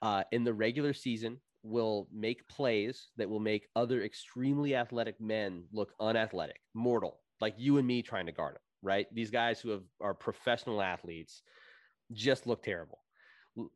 Uh, 0.02 0.24
in 0.32 0.42
the 0.44 0.52
regular 0.52 0.92
season, 0.92 1.38
will 1.62 2.08
make 2.12 2.46
plays 2.48 3.08
that 3.16 3.28
will 3.28 3.40
make 3.40 3.68
other 3.76 4.02
extremely 4.02 4.74
athletic 4.74 5.20
men 5.20 5.64
look 5.72 5.92
unathletic, 6.00 6.60
mortal, 6.74 7.20
like 7.40 7.54
you 7.58 7.78
and 7.78 7.86
me 7.86 8.02
trying 8.02 8.26
to 8.26 8.32
guard 8.32 8.54
them, 8.54 8.62
right? 8.82 9.06
These 9.14 9.30
guys 9.30 9.60
who 9.60 9.70
have, 9.70 9.82
are 10.00 10.14
professional 10.14 10.80
athletes 10.80 11.42
just 12.12 12.46
look 12.46 12.62
terrible. 12.62 12.99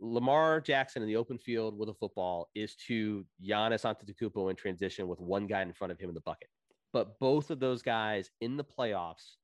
Lamar 0.00 0.60
Jackson 0.60 1.02
in 1.02 1.08
the 1.08 1.16
open 1.16 1.38
field 1.38 1.76
with 1.78 1.88
a 1.88 1.94
football 1.94 2.48
is 2.54 2.76
to 2.87 3.24
Giannis 3.44 3.84
Antetokounmpo 3.84 4.50
in 4.50 4.56
transition 4.56 5.08
with 5.08 5.20
one 5.20 5.46
guy 5.46 5.62
in 5.62 5.72
front 5.72 5.92
of 5.92 5.98
him 5.98 6.08
in 6.08 6.14
the 6.14 6.20
bucket. 6.20 6.48
But 6.92 7.18
both 7.18 7.50
of 7.50 7.60
those 7.60 7.82
guys 7.82 8.30
in 8.40 8.56
the 8.56 8.64
playoffs 8.64 9.37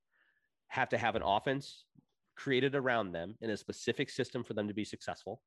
have 0.68 0.88
to 0.90 0.98
have 0.98 1.16
an 1.16 1.22
offense 1.22 1.84
created 2.36 2.74
around 2.74 3.12
them 3.12 3.34
in 3.40 3.50
a 3.50 3.56
specific 3.56 4.08
system 4.08 4.44
for 4.44 4.54
them 4.54 4.68
to 4.68 4.74
be 4.74 4.84
successful. 4.84 5.42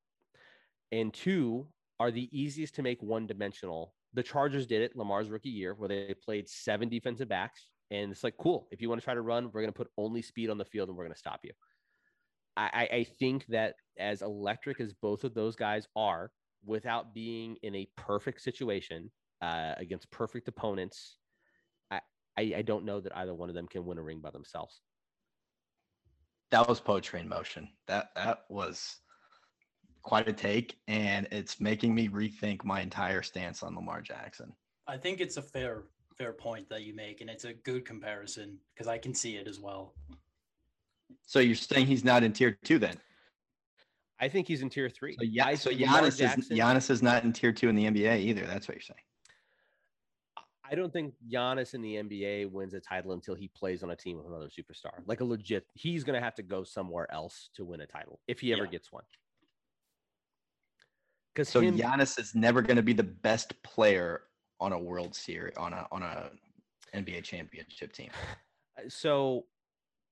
And 0.92 1.12
two, 1.12 1.66
are 2.00 2.10
the 2.10 2.28
easiest 2.38 2.74
to 2.74 2.82
make 2.82 3.02
one 3.02 3.26
dimensional. 3.26 3.94
The 4.14 4.22
Chargers 4.22 4.66
did 4.66 4.82
it 4.82 4.96
Lamar's 4.96 5.30
rookie 5.30 5.48
year 5.48 5.74
where 5.74 5.88
they 5.88 6.14
played 6.24 6.48
seven 6.48 6.88
defensive 6.88 7.28
backs. 7.28 7.68
And 7.90 8.10
it's 8.10 8.24
like, 8.24 8.36
cool. 8.38 8.66
If 8.70 8.80
you 8.80 8.88
want 8.88 9.00
to 9.00 9.04
try 9.04 9.14
to 9.14 9.20
run, 9.20 9.44
we're 9.46 9.60
going 9.60 9.72
to 9.72 9.76
put 9.76 9.90
only 9.96 10.22
speed 10.22 10.50
on 10.50 10.58
the 10.58 10.64
field 10.64 10.88
and 10.88 10.96
we're 10.96 11.04
going 11.04 11.14
to 11.14 11.18
stop 11.18 11.40
you. 11.44 11.52
I, 12.56 12.88
I 12.92 13.06
think 13.18 13.46
that 13.46 13.74
as 13.98 14.22
electric 14.22 14.80
as 14.80 14.92
both 14.92 15.24
of 15.24 15.34
those 15.34 15.56
guys 15.56 15.88
are, 15.96 16.30
without 16.64 17.14
being 17.14 17.56
in 17.62 17.74
a 17.74 17.88
perfect 17.96 18.40
situation 18.40 19.10
uh, 19.42 19.74
against 19.76 20.10
perfect 20.10 20.48
opponents, 20.48 21.18
I, 21.90 22.00
I, 22.38 22.54
I 22.58 22.62
don't 22.62 22.84
know 22.84 23.00
that 23.00 23.16
either 23.16 23.34
one 23.34 23.48
of 23.48 23.54
them 23.54 23.66
can 23.66 23.84
win 23.84 23.98
a 23.98 24.02
ring 24.02 24.20
by 24.20 24.30
themselves. 24.30 24.80
That 26.50 26.68
was 26.68 26.80
poetry 26.80 27.20
in 27.20 27.28
motion. 27.28 27.68
That 27.88 28.10
that 28.14 28.44
was 28.48 28.98
quite 30.02 30.28
a 30.28 30.32
take, 30.32 30.78
and 30.86 31.26
it's 31.32 31.60
making 31.60 31.94
me 31.94 32.08
rethink 32.08 32.64
my 32.64 32.80
entire 32.80 33.22
stance 33.22 33.62
on 33.62 33.74
Lamar 33.74 34.00
Jackson. 34.00 34.52
I 34.86 34.96
think 34.96 35.20
it's 35.20 35.36
a 35.36 35.42
fair 35.42 35.84
fair 36.16 36.32
point 36.32 36.68
that 36.68 36.82
you 36.82 36.94
make, 36.94 37.20
and 37.20 37.28
it's 37.28 37.44
a 37.44 37.54
good 37.54 37.84
comparison 37.84 38.58
because 38.72 38.86
I 38.86 38.98
can 38.98 39.14
see 39.14 39.36
it 39.36 39.48
as 39.48 39.58
well. 39.58 39.94
So 41.26 41.38
you're 41.38 41.54
saying 41.54 41.86
he's 41.86 42.04
not 42.04 42.22
in 42.22 42.32
tier 42.32 42.58
two 42.64 42.78
then? 42.78 42.96
I 44.20 44.28
think 44.28 44.46
he's 44.46 44.62
in 44.62 44.70
tier 44.70 44.88
three. 44.88 45.16
So, 45.18 45.24
yeah, 45.24 45.54
so 45.54 45.70
Giannis 45.70 46.38
is, 46.38 46.48
Giannis 46.48 46.90
is 46.90 47.02
not 47.02 47.24
in 47.24 47.32
tier 47.32 47.52
two 47.52 47.68
in 47.68 47.74
the 47.74 47.84
NBA 47.84 48.20
either. 48.20 48.46
That's 48.46 48.68
what 48.68 48.76
you're 48.76 48.82
saying. 48.82 49.00
I 50.70 50.74
don't 50.74 50.92
think 50.92 51.14
Giannis 51.30 51.74
in 51.74 51.82
the 51.82 51.96
NBA 51.96 52.50
wins 52.50 52.72
a 52.74 52.80
title 52.80 53.12
until 53.12 53.34
he 53.34 53.48
plays 53.48 53.82
on 53.82 53.90
a 53.90 53.96
team 53.96 54.16
with 54.16 54.26
another 54.26 54.48
superstar. 54.48 55.02
Like 55.06 55.20
a 55.20 55.24
legit, 55.24 55.66
he's 55.74 56.04
going 56.04 56.18
to 56.18 56.24
have 56.24 56.34
to 56.36 56.42
go 56.42 56.64
somewhere 56.64 57.10
else 57.12 57.50
to 57.56 57.64
win 57.64 57.82
a 57.82 57.86
title 57.86 58.18
if 58.26 58.40
he 58.40 58.52
ever 58.52 58.64
yeah. 58.64 58.70
gets 58.70 58.90
one. 58.90 59.04
Because 61.34 61.48
so 61.48 61.60
him, 61.60 61.76
Giannis 61.76 62.18
is 62.18 62.34
never 62.34 62.62
going 62.62 62.76
to 62.76 62.82
be 62.82 62.92
the 62.92 63.02
best 63.02 63.60
player 63.62 64.22
on 64.60 64.72
a 64.72 64.78
World 64.78 65.14
Series 65.14 65.56
on 65.56 65.72
a 65.72 65.86
on 65.92 66.02
a 66.02 66.30
NBA 66.94 67.24
championship 67.24 67.92
team. 67.92 68.10
So 68.88 69.44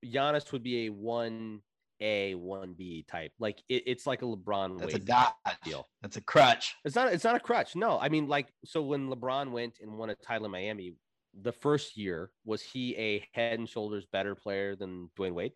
Giannis 0.03 0.51
would 0.51 0.63
be 0.63 0.85
a 0.85 0.89
one 0.89 1.61
A, 1.99 2.35
one 2.35 2.73
B 2.73 3.05
type. 3.09 3.31
Like 3.39 3.61
it, 3.69 3.83
it's 3.85 4.05
like 4.05 4.21
a 4.21 4.25
LeBron. 4.25 4.79
That's 4.79 4.95
a 4.95 4.99
dot 4.99 5.35
deal. 5.63 5.87
That's 6.01 6.17
a 6.17 6.21
crutch. 6.21 6.75
It's 6.85 6.95
not. 6.95 7.13
It's 7.13 7.23
not 7.23 7.35
a 7.35 7.39
crutch. 7.39 7.75
No, 7.75 7.99
I 7.99 8.09
mean 8.09 8.27
like 8.27 8.47
so 8.65 8.81
when 8.81 9.09
LeBron 9.09 9.51
went 9.51 9.79
and 9.81 9.97
won 9.97 10.09
a 10.09 10.15
title 10.15 10.45
in 10.45 10.51
Miami, 10.51 10.95
the 11.41 11.51
first 11.51 11.97
year 11.97 12.31
was 12.45 12.61
he 12.61 12.95
a 12.95 13.27
head 13.33 13.59
and 13.59 13.67
shoulders 13.67 14.05
better 14.11 14.35
player 14.35 14.75
than 14.75 15.09
Dwyane 15.17 15.33
Wade? 15.33 15.53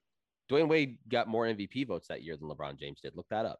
Dwyane 0.50 0.70
Wade 0.70 0.98
got 1.10 1.28
more 1.28 1.46
MVP 1.46 1.88
votes 1.88 2.08
that 2.08 2.24
year 2.24 2.38
than 2.38 2.50
LeBron 2.50 2.80
James 2.80 3.02
did. 3.02 3.16
Look 3.16 3.28
that 3.30 3.46
up. 3.46 3.60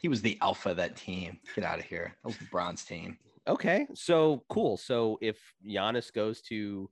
He 0.00 0.08
was 0.08 0.22
the 0.22 0.38
alpha 0.40 0.70
of 0.70 0.76
that 0.78 0.96
team. 0.96 1.38
Get 1.54 1.64
out 1.64 1.78
of 1.78 1.84
here. 1.84 2.16
That 2.22 2.28
was 2.28 2.36
LeBron's 2.38 2.84
team. 2.84 3.18
Okay, 3.46 3.86
so 3.94 4.44
cool. 4.48 4.76
So 4.76 5.18
if 5.20 5.38
Giannis 5.66 6.12
goes 6.12 6.40
to 6.42 6.90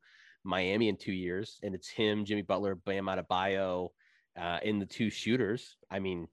Miami 0.48 0.88
in 0.88 0.96
two 0.96 1.12
years, 1.12 1.58
and 1.62 1.74
it's 1.74 1.88
him, 1.88 2.24
Jimmy 2.24 2.42
Butler, 2.42 2.74
Bam 2.74 3.04
Adebayo, 3.04 3.90
uh, 4.40 4.58
in 4.62 4.78
the 4.78 4.86
two 4.86 5.10
shooters. 5.10 5.76
I 5.90 5.98
mean, 5.98 6.26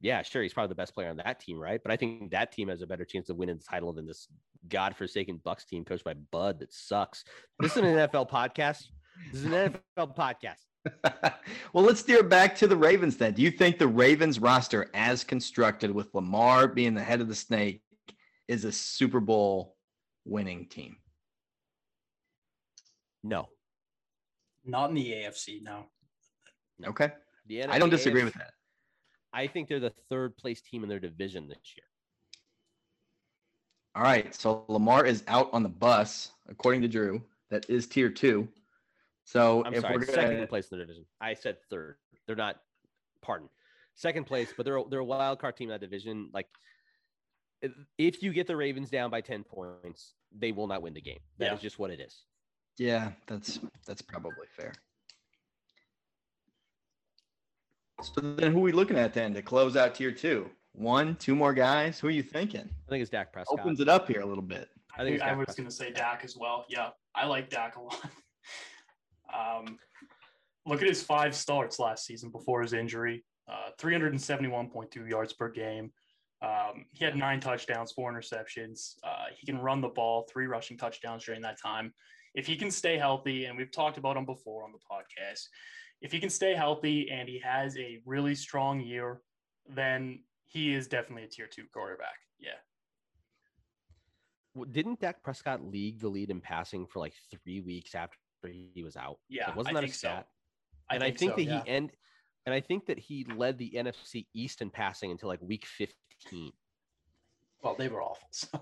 yeah, 0.00 0.22
sure, 0.22 0.42
he's 0.42 0.52
probably 0.52 0.68
the 0.68 0.74
best 0.74 0.94
player 0.94 1.08
on 1.08 1.16
that 1.16 1.40
team, 1.40 1.58
right? 1.58 1.80
But 1.82 1.90
I 1.90 1.96
think 1.96 2.30
that 2.30 2.52
team 2.52 2.68
has 2.68 2.82
a 2.82 2.86
better 2.86 3.06
chance 3.06 3.30
of 3.30 3.36
winning 3.36 3.56
the 3.56 3.64
title 3.64 3.92
than 3.92 4.06
this 4.06 4.28
godforsaken 4.68 5.40
Bucks 5.44 5.64
team 5.64 5.84
coached 5.84 6.04
by 6.04 6.14
Bud 6.30 6.60
that 6.60 6.72
sucks. 6.72 7.24
This 7.58 7.72
is 7.72 7.78
an 7.78 7.84
NFL 7.84 8.28
podcast. 8.30 8.84
This 9.32 9.40
is 9.40 9.44
an 9.46 9.52
NFL 9.96 10.14
podcast. 10.14 10.64
well, 11.72 11.84
let's 11.84 12.00
steer 12.00 12.22
back 12.22 12.54
to 12.56 12.66
the 12.66 12.76
Ravens 12.76 13.16
then. 13.16 13.32
Do 13.32 13.40
you 13.40 13.50
think 13.50 13.78
the 13.78 13.88
Ravens 13.88 14.38
roster, 14.38 14.90
as 14.92 15.24
constructed 15.24 15.90
with 15.90 16.14
Lamar 16.14 16.68
being 16.68 16.92
the 16.92 17.02
head 17.02 17.22
of 17.22 17.28
the 17.28 17.34
snake, 17.34 17.82
is 18.46 18.66
a 18.66 18.72
Super 18.72 19.20
Bowl 19.20 19.76
winning 20.26 20.66
team? 20.66 20.96
No. 23.22 23.48
Not 24.64 24.90
in 24.90 24.96
the 24.96 25.10
AFC, 25.10 25.62
no. 25.62 25.86
no. 26.78 26.88
Okay. 26.88 27.12
The 27.46 27.64
I 27.64 27.78
don't 27.78 27.90
disagree 27.90 28.22
AFC, 28.22 28.24
with 28.24 28.34
that. 28.34 28.52
I 29.32 29.46
think 29.46 29.68
they're 29.68 29.80
the 29.80 29.92
third 30.08 30.36
place 30.36 30.60
team 30.60 30.82
in 30.82 30.88
their 30.88 31.00
division 31.00 31.48
this 31.48 31.74
year. 31.76 31.84
All 33.94 34.02
right. 34.02 34.34
So 34.34 34.64
Lamar 34.68 35.04
is 35.04 35.22
out 35.28 35.50
on 35.52 35.62
the 35.62 35.68
bus, 35.68 36.32
according 36.48 36.82
to 36.82 36.88
Drew. 36.88 37.22
That 37.50 37.68
is 37.68 37.86
tier 37.86 38.08
two. 38.08 38.48
So 39.24 39.64
I'm 39.64 39.78
sorry, 39.80 39.98
gonna... 39.98 40.12
second 40.12 40.48
place 40.48 40.68
in 40.70 40.78
the 40.78 40.84
division. 40.84 41.04
I 41.20 41.34
said 41.34 41.56
third. 41.70 41.96
They're 42.26 42.36
not. 42.36 42.60
Pardon. 43.22 43.48
Second 43.94 44.24
place, 44.24 44.52
but 44.56 44.64
they're 44.64 44.80
they're 44.88 45.00
a 45.00 45.04
wild 45.04 45.38
card 45.38 45.56
team 45.56 45.68
in 45.68 45.72
that 45.72 45.80
division. 45.80 46.30
Like, 46.32 46.48
if 47.96 48.22
you 48.22 48.32
get 48.32 48.46
the 48.46 48.56
Ravens 48.56 48.90
down 48.90 49.10
by 49.10 49.20
ten 49.20 49.44
points, 49.44 50.14
they 50.36 50.52
will 50.52 50.66
not 50.66 50.82
win 50.82 50.94
the 50.94 51.00
game. 51.00 51.20
That 51.38 51.46
yeah. 51.46 51.54
is 51.54 51.60
just 51.60 51.78
what 51.78 51.90
it 51.90 52.00
is. 52.00 52.24
Yeah, 52.78 53.12
that's 53.26 53.60
that's 53.86 54.02
probably 54.02 54.46
fair. 54.56 54.72
So 58.02 58.20
then, 58.20 58.52
who 58.52 58.58
are 58.58 58.62
we 58.62 58.72
looking 58.72 58.98
at 58.98 59.14
then 59.14 59.32
to 59.34 59.42
close 59.42 59.76
out 59.76 59.94
tier 59.94 60.12
two? 60.12 60.50
One, 60.72 61.14
two 61.16 61.36
more 61.36 61.54
guys. 61.54 62.00
Who 62.00 62.08
are 62.08 62.12
you 62.12 62.22
thinking? 62.22 62.68
I 62.68 62.90
think 62.90 63.02
it's 63.02 63.10
Dak 63.10 63.32
Prescott. 63.32 63.60
Opens 63.60 63.78
it 63.80 63.88
up 63.88 64.08
here 64.08 64.20
a 64.20 64.26
little 64.26 64.42
bit. 64.42 64.68
I 64.96 65.04
think 65.04 65.22
I, 65.22 65.30
I 65.30 65.36
was 65.36 65.54
going 65.54 65.68
to 65.68 65.74
say 65.74 65.92
Dak 65.92 66.22
as 66.24 66.36
well. 66.36 66.64
Yeah, 66.68 66.90
I 67.14 67.26
like 67.26 67.48
Dak 67.48 67.76
a 67.76 67.82
lot. 67.82 68.00
um, 69.34 69.78
look 70.66 70.82
at 70.82 70.88
his 70.88 71.02
five 71.02 71.34
starts 71.34 71.78
last 71.78 72.04
season 72.04 72.30
before 72.30 72.62
his 72.62 72.72
injury. 72.72 73.24
Uh, 73.48 73.70
371.2 73.80 75.08
yards 75.08 75.32
per 75.32 75.48
game. 75.48 75.92
Um, 76.42 76.86
he 76.92 77.04
had 77.04 77.16
nine 77.16 77.40
touchdowns, 77.40 77.92
four 77.92 78.12
interceptions. 78.12 78.94
Uh, 79.04 79.26
he 79.36 79.46
can 79.46 79.58
run 79.58 79.80
the 79.80 79.88
ball, 79.88 80.26
three 80.30 80.46
rushing 80.46 80.76
touchdowns 80.76 81.24
during 81.24 81.42
that 81.42 81.60
time 81.60 81.92
if 82.34 82.46
he 82.46 82.56
can 82.56 82.70
stay 82.70 82.98
healthy, 82.98 83.44
and 83.46 83.56
we've 83.56 83.70
talked 83.70 83.96
about 83.96 84.16
him 84.16 84.24
before 84.24 84.64
on 84.64 84.72
the 84.72 84.78
podcast, 84.78 85.46
if 86.00 86.12
he 86.12 86.18
can 86.18 86.30
stay 86.30 86.54
healthy 86.54 87.10
and 87.10 87.28
he 87.28 87.38
has 87.38 87.76
a 87.78 88.00
really 88.04 88.34
strong 88.34 88.80
year, 88.80 89.20
then 89.68 90.20
he 90.44 90.74
is 90.74 90.88
definitely 90.88 91.24
a 91.24 91.28
tier 91.28 91.46
two 91.46 91.64
quarterback. 91.72 92.16
Yeah. 92.38 92.58
Didn't 94.70 95.00
Dak 95.00 95.22
Prescott 95.22 95.64
lead 95.64 96.00
the 96.00 96.08
lead 96.08 96.30
in 96.30 96.40
passing 96.40 96.86
for 96.86 97.00
like 97.00 97.14
three 97.30 97.60
weeks 97.60 97.94
after 97.94 98.18
he 98.44 98.82
was 98.84 98.96
out? 98.96 99.18
Yeah, 99.28 99.46
like, 99.48 99.56
wasn't 99.56 99.74
that 99.76 99.84
a 99.84 99.88
stat? 99.88 100.26
So. 100.28 100.34
I 100.90 100.94
and 100.96 101.02
think 101.02 101.14
I 101.14 101.18
think 101.18 101.32
so, 101.32 101.36
that 101.36 101.42
yeah. 101.42 101.62
he 101.64 101.70
end, 101.70 101.90
and 102.46 102.54
I 102.54 102.60
think 102.60 102.86
that 102.86 102.98
he 102.98 103.26
led 103.36 103.58
the 103.58 103.72
NFC 103.74 104.26
East 104.34 104.60
in 104.60 104.70
passing 104.70 105.10
until 105.10 105.28
like 105.28 105.40
week 105.40 105.66
fifteen. 105.66 106.52
Well, 107.62 107.74
they 107.76 107.88
were 107.88 108.02
awful. 108.02 108.28
So. 108.30 108.60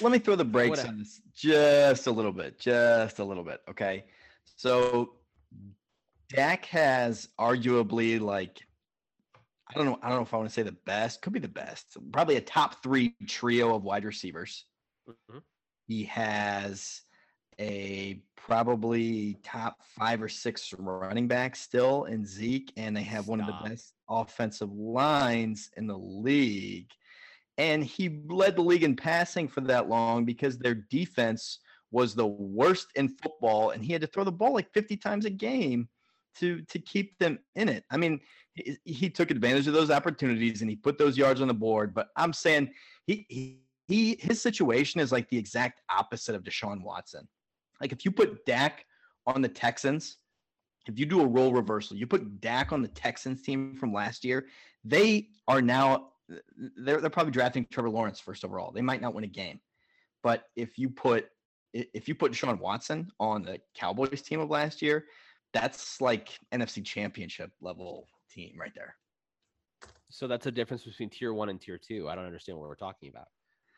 Let 0.00 0.12
me 0.12 0.18
throw 0.18 0.36
the 0.36 0.44
brakes 0.44 0.84
on 0.84 0.98
this 0.98 1.20
just 1.34 2.06
a 2.06 2.10
little 2.10 2.32
bit, 2.32 2.58
just 2.58 3.18
a 3.18 3.24
little 3.24 3.44
bit. 3.44 3.60
Okay. 3.68 4.04
So 4.56 5.14
Dak 6.28 6.64
has 6.66 7.28
arguably 7.38 8.20
like 8.20 8.60
I 9.74 9.78
don't 9.78 9.86
know, 9.86 9.98
I 10.02 10.08
don't 10.08 10.18
know 10.18 10.24
if 10.24 10.34
I 10.34 10.36
want 10.36 10.48
to 10.48 10.54
say 10.54 10.62
the 10.62 10.72
best, 10.72 11.22
could 11.22 11.32
be 11.32 11.40
the 11.40 11.48
best, 11.48 11.96
probably 12.12 12.36
a 12.36 12.40
top 12.40 12.82
three 12.82 13.14
trio 13.26 13.74
of 13.74 13.84
wide 13.84 14.04
receivers. 14.04 14.66
Mm-hmm. 15.08 15.38
He 15.86 16.04
has 16.04 17.02
a 17.58 18.22
probably 18.36 19.38
top 19.42 19.78
five 19.98 20.22
or 20.22 20.28
six 20.28 20.74
running 20.78 21.26
backs 21.26 21.60
still 21.60 22.04
in 22.04 22.26
Zeke, 22.26 22.72
and 22.76 22.96
they 22.96 23.02
have 23.02 23.24
Stop. 23.24 23.30
one 23.30 23.40
of 23.40 23.46
the 23.46 23.68
best 23.68 23.94
offensive 24.08 24.72
lines 24.72 25.70
in 25.76 25.86
the 25.86 25.98
league. 25.98 26.90
And 27.58 27.84
he 27.84 28.20
led 28.28 28.56
the 28.56 28.62
league 28.62 28.82
in 28.82 28.96
passing 28.96 29.46
for 29.46 29.60
that 29.62 29.88
long 29.88 30.24
because 30.24 30.58
their 30.58 30.74
defense 30.74 31.58
was 31.90 32.14
the 32.14 32.26
worst 32.26 32.88
in 32.94 33.08
football, 33.08 33.70
and 33.70 33.84
he 33.84 33.92
had 33.92 34.00
to 34.00 34.06
throw 34.06 34.24
the 34.24 34.32
ball 34.32 34.54
like 34.54 34.72
50 34.72 34.96
times 34.96 35.26
a 35.26 35.30
game 35.30 35.88
to 36.38 36.62
to 36.62 36.78
keep 36.78 37.18
them 37.18 37.38
in 37.54 37.68
it. 37.68 37.84
I 37.90 37.96
mean, 37.96 38.20
he, 38.54 38.76
he 38.84 39.10
took 39.10 39.30
advantage 39.30 39.66
of 39.66 39.74
those 39.74 39.90
opportunities 39.90 40.62
and 40.62 40.70
he 40.70 40.76
put 40.76 40.98
those 40.98 41.18
yards 41.18 41.40
on 41.40 41.48
the 41.48 41.54
board. 41.54 41.94
But 41.94 42.08
I'm 42.16 42.32
saying 42.32 42.70
he 43.06 43.26
he 43.28 43.58
he 43.86 44.16
his 44.20 44.40
situation 44.40 45.00
is 45.00 45.12
like 45.12 45.28
the 45.28 45.38
exact 45.38 45.82
opposite 45.90 46.34
of 46.34 46.42
Deshaun 46.42 46.82
Watson. 46.82 47.28
Like 47.80 47.92
if 47.92 48.04
you 48.04 48.10
put 48.10 48.44
Dak 48.46 48.86
on 49.26 49.42
the 49.42 49.48
Texans, 49.48 50.16
if 50.86 50.98
you 50.98 51.06
do 51.06 51.20
a 51.20 51.26
role 51.26 51.52
reversal, 51.52 51.96
you 51.96 52.06
put 52.06 52.40
Dak 52.40 52.72
on 52.72 52.82
the 52.82 52.88
Texans 52.88 53.42
team 53.42 53.76
from 53.76 53.92
last 53.92 54.24
year, 54.24 54.46
they 54.84 55.28
are 55.46 55.62
now 55.62 56.11
they're 56.76 57.00
they're 57.00 57.10
probably 57.10 57.32
drafting 57.32 57.66
Trevor 57.70 57.90
Lawrence 57.90 58.20
first 58.20 58.44
overall. 58.44 58.72
They 58.72 58.82
might 58.82 59.00
not 59.00 59.14
win 59.14 59.24
a 59.24 59.28
game. 59.28 59.60
But 60.22 60.44
if 60.56 60.78
you 60.78 60.88
put 60.88 61.26
if 61.72 62.08
you 62.08 62.14
put 62.14 62.32
Deshaun 62.32 62.58
Watson 62.58 63.10
on 63.18 63.42
the 63.42 63.58
Cowboys 63.74 64.22
team 64.22 64.40
of 64.40 64.50
last 64.50 64.82
year, 64.82 65.06
that's 65.52 66.00
like 66.00 66.38
NFC 66.52 66.84
championship 66.84 67.50
level 67.60 68.06
team 68.30 68.54
right 68.58 68.72
there. 68.74 68.96
So 70.10 70.26
that's 70.26 70.46
a 70.46 70.52
difference 70.52 70.84
between 70.84 71.08
tier 71.08 71.32
one 71.32 71.48
and 71.48 71.60
tier 71.60 71.78
two. 71.78 72.08
I 72.08 72.14
don't 72.14 72.26
understand 72.26 72.58
what 72.58 72.68
we're 72.68 72.74
talking 72.74 73.08
about. 73.08 73.28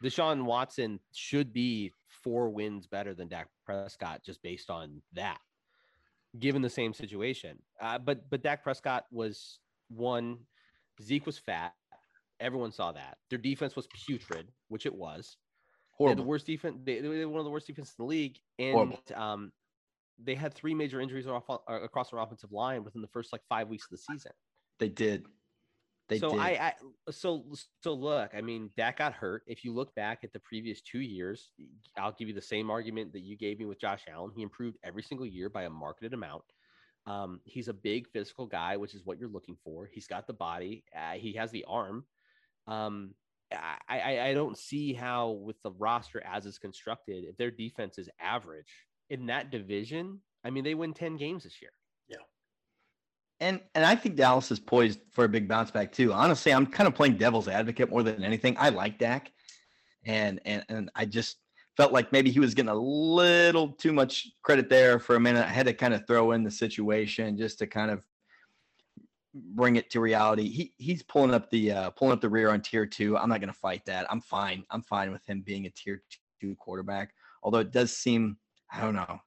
Deshaun 0.02 0.44
Watson 0.44 0.98
should 1.12 1.52
be 1.52 1.92
four 2.08 2.50
wins 2.50 2.86
better 2.86 3.14
than 3.14 3.28
Dak 3.28 3.48
Prescott 3.64 4.22
just 4.24 4.42
based 4.42 4.70
on 4.70 5.00
that, 5.14 5.38
given 6.38 6.62
the 6.62 6.70
same 6.70 6.92
situation. 6.92 7.58
Uh, 7.80 7.98
but 7.98 8.28
but 8.28 8.42
Dak 8.42 8.62
Prescott 8.62 9.06
was 9.10 9.60
one. 9.88 10.38
Zeke 11.02 11.26
was 11.26 11.38
fat. 11.38 11.72
Everyone 12.40 12.72
saw 12.72 12.92
that. 12.92 13.18
Their 13.30 13.38
defense 13.38 13.76
was 13.76 13.86
putrid, 14.06 14.48
which 14.68 14.86
it 14.86 14.94
was. 14.94 15.36
Horrible. 15.96 16.24
the 16.24 16.28
worst 16.28 16.46
defense. 16.46 16.76
They, 16.84 17.00
they 17.00 17.24
were 17.24 17.28
one 17.28 17.38
of 17.38 17.44
the 17.44 17.50
worst 17.50 17.68
defenses 17.68 17.94
in 17.98 18.04
the 18.04 18.08
league, 18.08 18.36
and 18.58 18.96
um, 19.14 19.52
they 20.22 20.34
had 20.34 20.52
three 20.52 20.74
major 20.74 21.00
injuries 21.00 21.26
off, 21.26 21.44
uh, 21.48 21.56
across 21.68 22.10
their 22.10 22.20
offensive 22.20 22.50
line 22.52 22.84
within 22.84 23.00
the 23.00 23.08
first 23.08 23.32
like 23.32 23.42
five 23.48 23.68
weeks 23.68 23.84
of 23.84 23.90
the 23.90 23.98
season. 23.98 24.32
They 24.80 24.88
did. 24.88 25.24
They 26.08 26.18
so 26.18 26.30
did. 26.30 26.40
I, 26.40 26.48
I 26.50 26.72
so 27.10 27.46
so 27.82 27.94
look. 27.94 28.32
I 28.36 28.40
mean, 28.40 28.70
Dak 28.76 28.98
got 28.98 29.12
hurt. 29.14 29.42
If 29.46 29.64
you 29.64 29.72
look 29.72 29.94
back 29.94 30.20
at 30.22 30.32
the 30.32 30.40
previous 30.40 30.82
two 30.82 31.00
years, 31.00 31.50
I'll 31.96 32.12
give 32.12 32.28
you 32.28 32.34
the 32.34 32.42
same 32.42 32.70
argument 32.70 33.12
that 33.12 33.20
you 33.20 33.36
gave 33.36 33.58
me 33.58 33.64
with 33.64 33.80
Josh 33.80 34.02
Allen. 34.12 34.32
He 34.34 34.42
improved 34.42 34.76
every 34.82 35.02
single 35.02 35.26
year 35.26 35.48
by 35.48 35.62
a 35.62 35.70
marketed 35.70 36.12
amount. 36.12 36.44
Um, 37.06 37.40
he's 37.44 37.68
a 37.68 37.72
big 37.72 38.08
physical 38.08 38.46
guy, 38.46 38.76
which 38.76 38.94
is 38.94 39.04
what 39.04 39.18
you're 39.18 39.28
looking 39.28 39.56
for. 39.62 39.88
He's 39.92 40.06
got 40.06 40.26
the 40.26 40.32
body. 40.32 40.84
Uh, 40.94 41.12
he 41.12 41.32
has 41.34 41.50
the 41.50 41.64
arm. 41.68 42.04
Um, 42.66 43.14
I, 43.52 43.78
I, 43.88 44.20
I 44.28 44.34
don't 44.34 44.58
see 44.58 44.92
how 44.92 45.30
with 45.30 45.56
the 45.62 45.72
roster 45.72 46.22
as 46.24 46.46
it's 46.46 46.58
constructed, 46.58 47.24
if 47.24 47.36
their 47.36 47.50
defense 47.50 47.98
is 47.98 48.08
average 48.20 48.72
in 49.10 49.26
that 49.26 49.50
division, 49.50 50.20
I 50.44 50.50
mean, 50.50 50.64
they 50.64 50.74
win 50.74 50.94
10 50.94 51.16
games 51.16 51.44
this 51.44 51.60
year. 51.60 51.70
Yeah. 52.08 52.16
And 53.40 53.60
and 53.74 53.84
I 53.84 53.94
think 53.96 54.16
Dallas 54.16 54.50
is 54.50 54.60
poised 54.60 55.00
for 55.12 55.24
a 55.24 55.28
big 55.28 55.48
bounce 55.48 55.70
back 55.70 55.92
too. 55.92 56.12
Honestly, 56.12 56.52
I'm 56.52 56.66
kind 56.66 56.86
of 56.86 56.94
playing 56.94 57.16
devil's 57.16 57.48
advocate 57.48 57.90
more 57.90 58.02
than 58.02 58.24
anything. 58.24 58.56
I 58.58 58.70
like 58.70 58.98
Dak. 58.98 59.30
And 60.04 60.40
and 60.44 60.64
and 60.68 60.90
I 60.94 61.06
just 61.06 61.38
felt 61.76 61.92
like 61.92 62.12
maybe 62.12 62.30
he 62.30 62.40
was 62.40 62.54
getting 62.54 62.70
a 62.70 62.74
little 62.74 63.72
too 63.72 63.92
much 63.92 64.28
credit 64.42 64.68
there 64.68 64.98
for 64.98 65.16
a 65.16 65.20
minute. 65.20 65.44
I 65.44 65.50
had 65.50 65.66
to 65.66 65.74
kind 65.74 65.94
of 65.94 66.06
throw 66.06 66.32
in 66.32 66.44
the 66.44 66.50
situation 66.50 67.36
just 67.36 67.58
to 67.58 67.66
kind 67.66 67.90
of 67.90 68.02
bring 69.34 69.76
it 69.76 69.90
to 69.90 70.00
reality. 70.00 70.48
He 70.48 70.74
he's 70.78 71.02
pulling 71.02 71.34
up 71.34 71.50
the 71.50 71.72
uh, 71.72 71.90
pulling 71.90 72.12
up 72.12 72.20
the 72.20 72.28
rear 72.28 72.50
on 72.50 72.60
tier 72.60 72.86
two. 72.86 73.16
I'm 73.16 73.28
not 73.28 73.40
going 73.40 73.52
to 73.52 73.58
fight 73.58 73.84
that. 73.86 74.06
I'm 74.10 74.20
fine. 74.20 74.64
I'm 74.70 74.82
fine 74.82 75.12
with 75.12 75.24
him 75.26 75.42
being 75.44 75.66
a 75.66 75.70
tier 75.70 76.02
two 76.40 76.54
quarterback. 76.56 77.12
Although 77.42 77.58
it 77.58 77.72
does 77.72 77.96
seem 77.96 78.36
I 78.72 78.80
don't 78.80 78.94
know. 78.94 79.20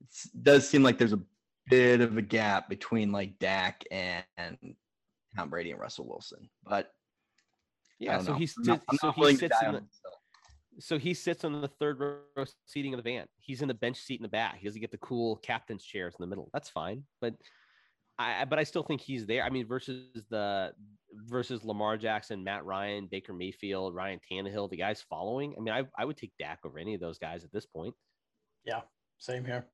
It 0.00 0.42
does 0.42 0.68
seem 0.68 0.82
like 0.82 0.98
there's 0.98 1.12
a 1.12 1.20
bit 1.68 2.00
of 2.00 2.16
a 2.16 2.22
gap 2.22 2.68
between 2.68 3.12
like 3.12 3.38
Dak 3.38 3.84
and, 3.90 4.24
and 4.36 4.58
Tom 5.36 5.48
Brady 5.48 5.70
and 5.70 5.80
Russell 5.80 6.06
Wilson. 6.06 6.48
But 6.64 6.90
yeah, 7.98 8.20
so 8.20 8.34
he's 8.34 8.54
so 8.64 9.12
he 9.12 9.36
sits 9.36 9.56
in 9.64 9.72
the, 9.72 9.82
so 10.80 10.98
he 10.98 11.14
sits 11.14 11.44
on 11.44 11.60
the 11.60 11.68
third 11.68 12.00
row 12.00 12.44
seating 12.66 12.94
of 12.94 13.02
the 13.02 13.10
van. 13.10 13.26
He's 13.38 13.62
in 13.62 13.68
the 13.68 13.74
bench 13.74 13.98
seat 13.98 14.18
in 14.18 14.22
the 14.22 14.28
back. 14.28 14.58
He 14.58 14.66
doesn't 14.66 14.80
get 14.80 14.90
the 14.90 14.98
cool 14.98 15.36
captain's 15.36 15.84
chairs 15.84 16.14
in 16.18 16.22
the 16.22 16.26
middle. 16.26 16.50
That's 16.52 16.68
fine, 16.68 17.04
but 17.20 17.34
I 18.22 18.44
but 18.44 18.58
I 18.58 18.64
still 18.64 18.82
think 18.82 19.00
he's 19.00 19.26
there. 19.26 19.42
I 19.42 19.50
mean, 19.50 19.66
versus 19.66 20.24
the 20.30 20.72
versus 21.14 21.64
Lamar 21.64 21.96
Jackson, 21.96 22.44
Matt 22.44 22.64
Ryan, 22.64 23.08
Baker 23.10 23.32
Mayfield, 23.32 23.94
Ryan 23.94 24.20
Tannehill, 24.30 24.70
the 24.70 24.76
guys 24.76 25.04
following. 25.08 25.54
I 25.56 25.60
mean, 25.60 25.74
I 25.74 25.84
I 25.98 26.04
would 26.04 26.16
take 26.16 26.32
Dak 26.38 26.60
over 26.64 26.78
any 26.78 26.94
of 26.94 27.00
those 27.00 27.18
guys 27.18 27.44
at 27.44 27.52
this 27.52 27.66
point. 27.66 27.94
Yeah, 28.64 28.80
same 29.18 29.44
here. 29.44 29.66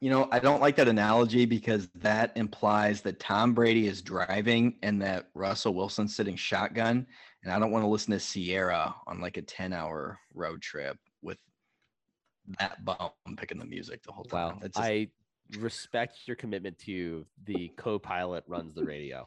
You 0.00 0.10
know, 0.10 0.28
I 0.30 0.38
don't 0.38 0.60
like 0.60 0.76
that 0.76 0.88
analogy 0.88 1.46
because 1.46 1.88
that 1.94 2.32
implies 2.36 3.00
that 3.02 3.20
Tom 3.20 3.54
Brady 3.54 3.86
is 3.86 4.02
driving 4.02 4.76
and 4.82 5.00
that 5.00 5.30
Russell 5.34 5.72
Wilson's 5.72 6.14
sitting 6.14 6.36
shotgun. 6.36 7.06
And 7.42 7.50
I 7.50 7.58
don't 7.58 7.70
want 7.70 7.84
to 7.84 7.88
listen 7.88 8.12
to 8.12 8.18
Ciara 8.18 8.94
on 9.06 9.22
like 9.22 9.38
a 9.38 9.42
10 9.42 9.72
hour 9.72 10.18
road 10.34 10.60
trip 10.60 10.98
with 11.22 11.38
that 12.58 12.84
bum 12.84 13.10
picking 13.38 13.58
the 13.58 13.64
music 13.64 14.02
the 14.02 14.12
whole 14.12 14.24
time. 14.24 14.56
Wow. 14.56 14.60
Just... 14.64 14.78
I 14.78 15.08
respect 15.58 16.18
your 16.26 16.36
commitment 16.36 16.78
to 16.80 17.24
the 17.44 17.70
co 17.76 17.98
pilot 17.98 18.44
runs 18.46 18.74
the 18.74 18.84
radio. 18.84 19.26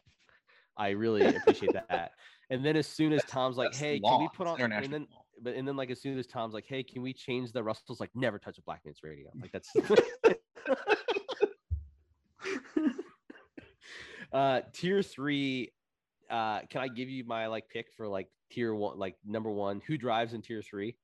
I 0.78 0.90
really 0.90 1.26
appreciate 1.26 1.74
that. 1.74 2.12
And 2.50 2.64
then 2.64 2.78
as 2.78 2.88
soon 2.88 3.14
as 3.14 3.24
Tom's 3.26 3.58
like, 3.58 3.76
"Hey, 3.76 4.00
can 4.00 4.22
we 4.22 4.30
put 4.34 4.48
on?" 4.48 4.72
And 4.72 4.94
then 4.94 5.08
but 5.42 5.56
and 5.56 5.68
then 5.68 5.76
like 5.76 5.92
as 5.92 6.02
soon 6.02 6.18
as 6.18 6.26
Tom's 6.28 6.54
like, 6.54 6.66
"Hey, 6.66 6.84
can 6.84 7.02
we 7.02 7.14
change 7.14 7.52
the 7.52 7.62
Russell's 7.64 8.00
like 8.00 8.12
never 8.16 8.40
touch 8.40 8.58
a 8.58 8.62
black 8.62 8.82
man's 8.86 9.00
radio?" 9.04 9.30
Like 9.40 9.52
that's. 9.52 9.70
uh, 14.32 14.62
tier 14.74 15.04
three. 15.04 15.74
Uh, 16.30 16.62
can 16.70 16.82
I 16.82 16.88
give 16.88 17.10
you 17.10 17.26
my 17.26 17.48
like 17.48 17.68
pick 17.70 17.88
for 17.96 18.08
like 18.08 18.30
tier 18.52 18.74
one, 18.74 18.98
like 18.98 19.16
number 19.26 19.52
one? 19.52 19.82
Who 19.88 19.98
drives 19.98 20.34
in 20.34 20.42
tier 20.42 20.62
three? 20.62 20.96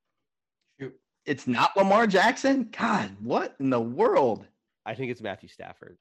It's 1.26 1.48
not 1.48 1.76
Lamar 1.78 2.06
Jackson. 2.06 2.70
God, 2.78 3.16
what 3.22 3.56
in 3.60 3.70
the 3.70 3.80
world? 3.80 4.46
I 4.86 4.96
think 4.96 5.12
it's 5.12 5.22
Matthew 5.22 5.50
Stafford. 5.50 5.98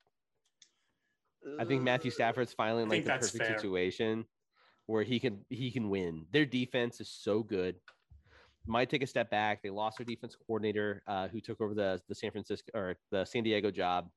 I 1.59 1.65
think 1.65 1.83
Matthew 1.83 2.11
Stafford's 2.11 2.53
finally 2.53 2.85
in 2.85 2.89
like 2.89 3.05
the 3.05 3.11
perfect 3.11 3.37
fair. 3.37 3.57
situation 3.59 4.25
where 4.87 5.03
he 5.03 5.19
can 5.19 5.45
he 5.49 5.71
can 5.71 5.91
win. 5.91 6.27
Their 6.33 6.47
defense 6.47 7.01
is 7.01 7.09
so 7.11 7.43
good 7.43 7.77
might 8.67 8.91
take 8.91 9.03
a 9.03 9.07
step 9.07 9.31
back. 9.31 9.63
They 9.63 9.71
lost 9.71 9.99
their 9.99 10.05
defense 10.05 10.37
coordinator 10.37 11.03
uh, 11.07 11.29
who 11.29 11.41
took 11.41 11.61
over 11.61 11.75
the, 11.75 12.01
the 12.09 12.15
San 12.15 12.31
Francisco 12.31 12.71
or 12.75 12.97
the 13.11 13.25
San 13.25 13.43
Diego 13.43 13.71
job. 13.71 14.09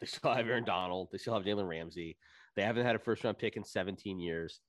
They 0.00 0.06
still 0.06 0.32
have 0.32 0.46
Aaron 0.46 0.64
Donald. 0.64 1.08
They 1.10 1.18
still 1.18 1.34
have 1.34 1.42
Jalen 1.42 1.68
Ramsey. 1.68 2.16
They 2.54 2.62
haven't 2.62 2.86
had 2.86 2.94
a 2.94 3.00
first 3.00 3.24
round 3.24 3.36
pick 3.36 3.56
in 3.56 3.64
17 3.64 4.20
years. 4.20 4.60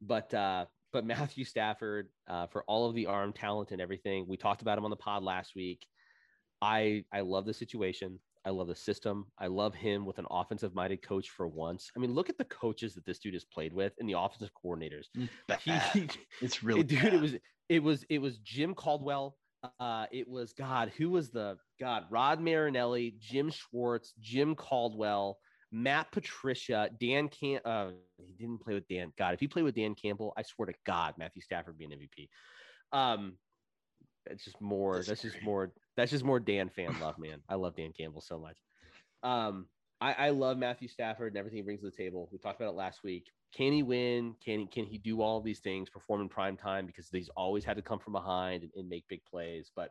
But 0.00 0.32
uh, 0.32 0.66
but 0.92 1.04
Matthew 1.04 1.44
Stafford, 1.44 2.08
uh, 2.28 2.46
for 2.46 2.62
all 2.68 2.88
of 2.88 2.94
the 2.94 3.06
arm 3.06 3.32
talent 3.32 3.72
and 3.72 3.80
everything, 3.80 4.26
we 4.28 4.36
talked 4.36 4.62
about 4.62 4.78
him 4.78 4.84
on 4.84 4.90
the 4.90 4.96
pod 4.96 5.24
last 5.24 5.56
week. 5.56 5.84
I 6.62 7.04
I 7.12 7.22
love 7.22 7.46
the 7.46 7.52
situation. 7.52 8.20
I 8.46 8.50
love 8.50 8.68
the 8.68 8.76
system. 8.76 9.26
I 9.38 9.48
love 9.48 9.74
him 9.74 10.06
with 10.06 10.18
an 10.18 10.26
offensive 10.30 10.72
minded 10.72 11.02
coach 11.02 11.30
for 11.30 11.48
once. 11.48 11.90
I 11.96 11.98
mean, 11.98 12.14
look 12.14 12.30
at 12.30 12.38
the 12.38 12.44
coaches 12.44 12.94
that 12.94 13.04
this 13.04 13.18
dude 13.18 13.34
has 13.34 13.44
played 13.44 13.72
with 13.72 13.92
and 13.98 14.08
the 14.08 14.16
offensive 14.16 14.50
coordinators. 14.64 15.06
He, 15.60 15.72
he, 15.92 16.08
it's 16.40 16.62
really 16.62 16.84
dude. 16.84 17.02
Bad. 17.02 17.14
It 17.14 17.20
was 17.20 17.34
it 17.68 17.82
was 17.82 18.04
it 18.08 18.18
was 18.20 18.38
Jim 18.38 18.74
Caldwell. 18.74 19.36
Uh, 19.80 20.06
it 20.12 20.28
was 20.28 20.52
God. 20.52 20.92
Who 20.96 21.10
was 21.10 21.30
the 21.30 21.58
God? 21.80 22.04
Rod 22.08 22.40
Marinelli, 22.40 23.16
Jim 23.18 23.50
Schwartz, 23.50 24.14
Jim 24.20 24.54
Caldwell, 24.54 25.38
Matt 25.72 26.12
Patricia, 26.12 26.88
Dan 27.00 27.28
Can. 27.28 27.60
Uh, 27.64 27.90
he 28.18 28.32
didn't 28.34 28.60
play 28.60 28.74
with 28.74 28.86
Dan. 28.86 29.12
God, 29.18 29.34
if 29.34 29.40
he 29.40 29.48
played 29.48 29.64
with 29.64 29.74
Dan 29.74 29.96
Campbell, 29.96 30.32
I 30.36 30.42
swear 30.42 30.66
to 30.66 30.74
God, 30.84 31.14
Matthew 31.18 31.42
Stafford 31.42 31.74
would 31.74 31.78
be 31.78 31.92
an 31.92 31.98
MVP. 31.98 32.28
Um, 32.96 33.38
it's 34.30 34.44
just 34.44 34.60
more. 34.60 34.96
That's, 34.96 35.08
that's 35.08 35.22
just 35.22 35.42
more. 35.42 35.72
That's 35.96 36.10
just 36.10 36.24
more 36.24 36.40
Dan 36.40 36.68
fan 36.68 36.98
love, 37.00 37.18
man. 37.18 37.40
I 37.48 37.54
love 37.54 37.76
Dan 37.76 37.92
Campbell 37.96 38.20
so 38.20 38.38
much. 38.38 38.56
Um, 39.22 39.66
I, 40.00 40.12
I 40.12 40.30
love 40.30 40.58
Matthew 40.58 40.88
Stafford 40.88 41.32
and 41.32 41.38
everything 41.38 41.56
he 41.56 41.62
brings 41.62 41.80
to 41.80 41.86
the 41.86 41.96
table. 41.96 42.28
We 42.30 42.38
talked 42.38 42.60
about 42.60 42.72
it 42.72 42.76
last 42.76 43.02
week. 43.02 43.30
Can 43.54 43.72
he 43.72 43.82
win? 43.82 44.34
Can 44.44 44.60
he, 44.60 44.66
can 44.66 44.84
he 44.84 44.98
do 44.98 45.22
all 45.22 45.40
these 45.40 45.60
things, 45.60 45.88
perform 45.88 46.20
in 46.20 46.28
prime 46.28 46.56
time? 46.56 46.86
Because 46.86 47.08
he's 47.10 47.30
always 47.30 47.64
had 47.64 47.76
to 47.76 47.82
come 47.82 47.98
from 47.98 48.12
behind 48.12 48.62
and, 48.62 48.72
and 48.76 48.88
make 48.88 49.08
big 49.08 49.24
plays. 49.24 49.70
But 49.74 49.90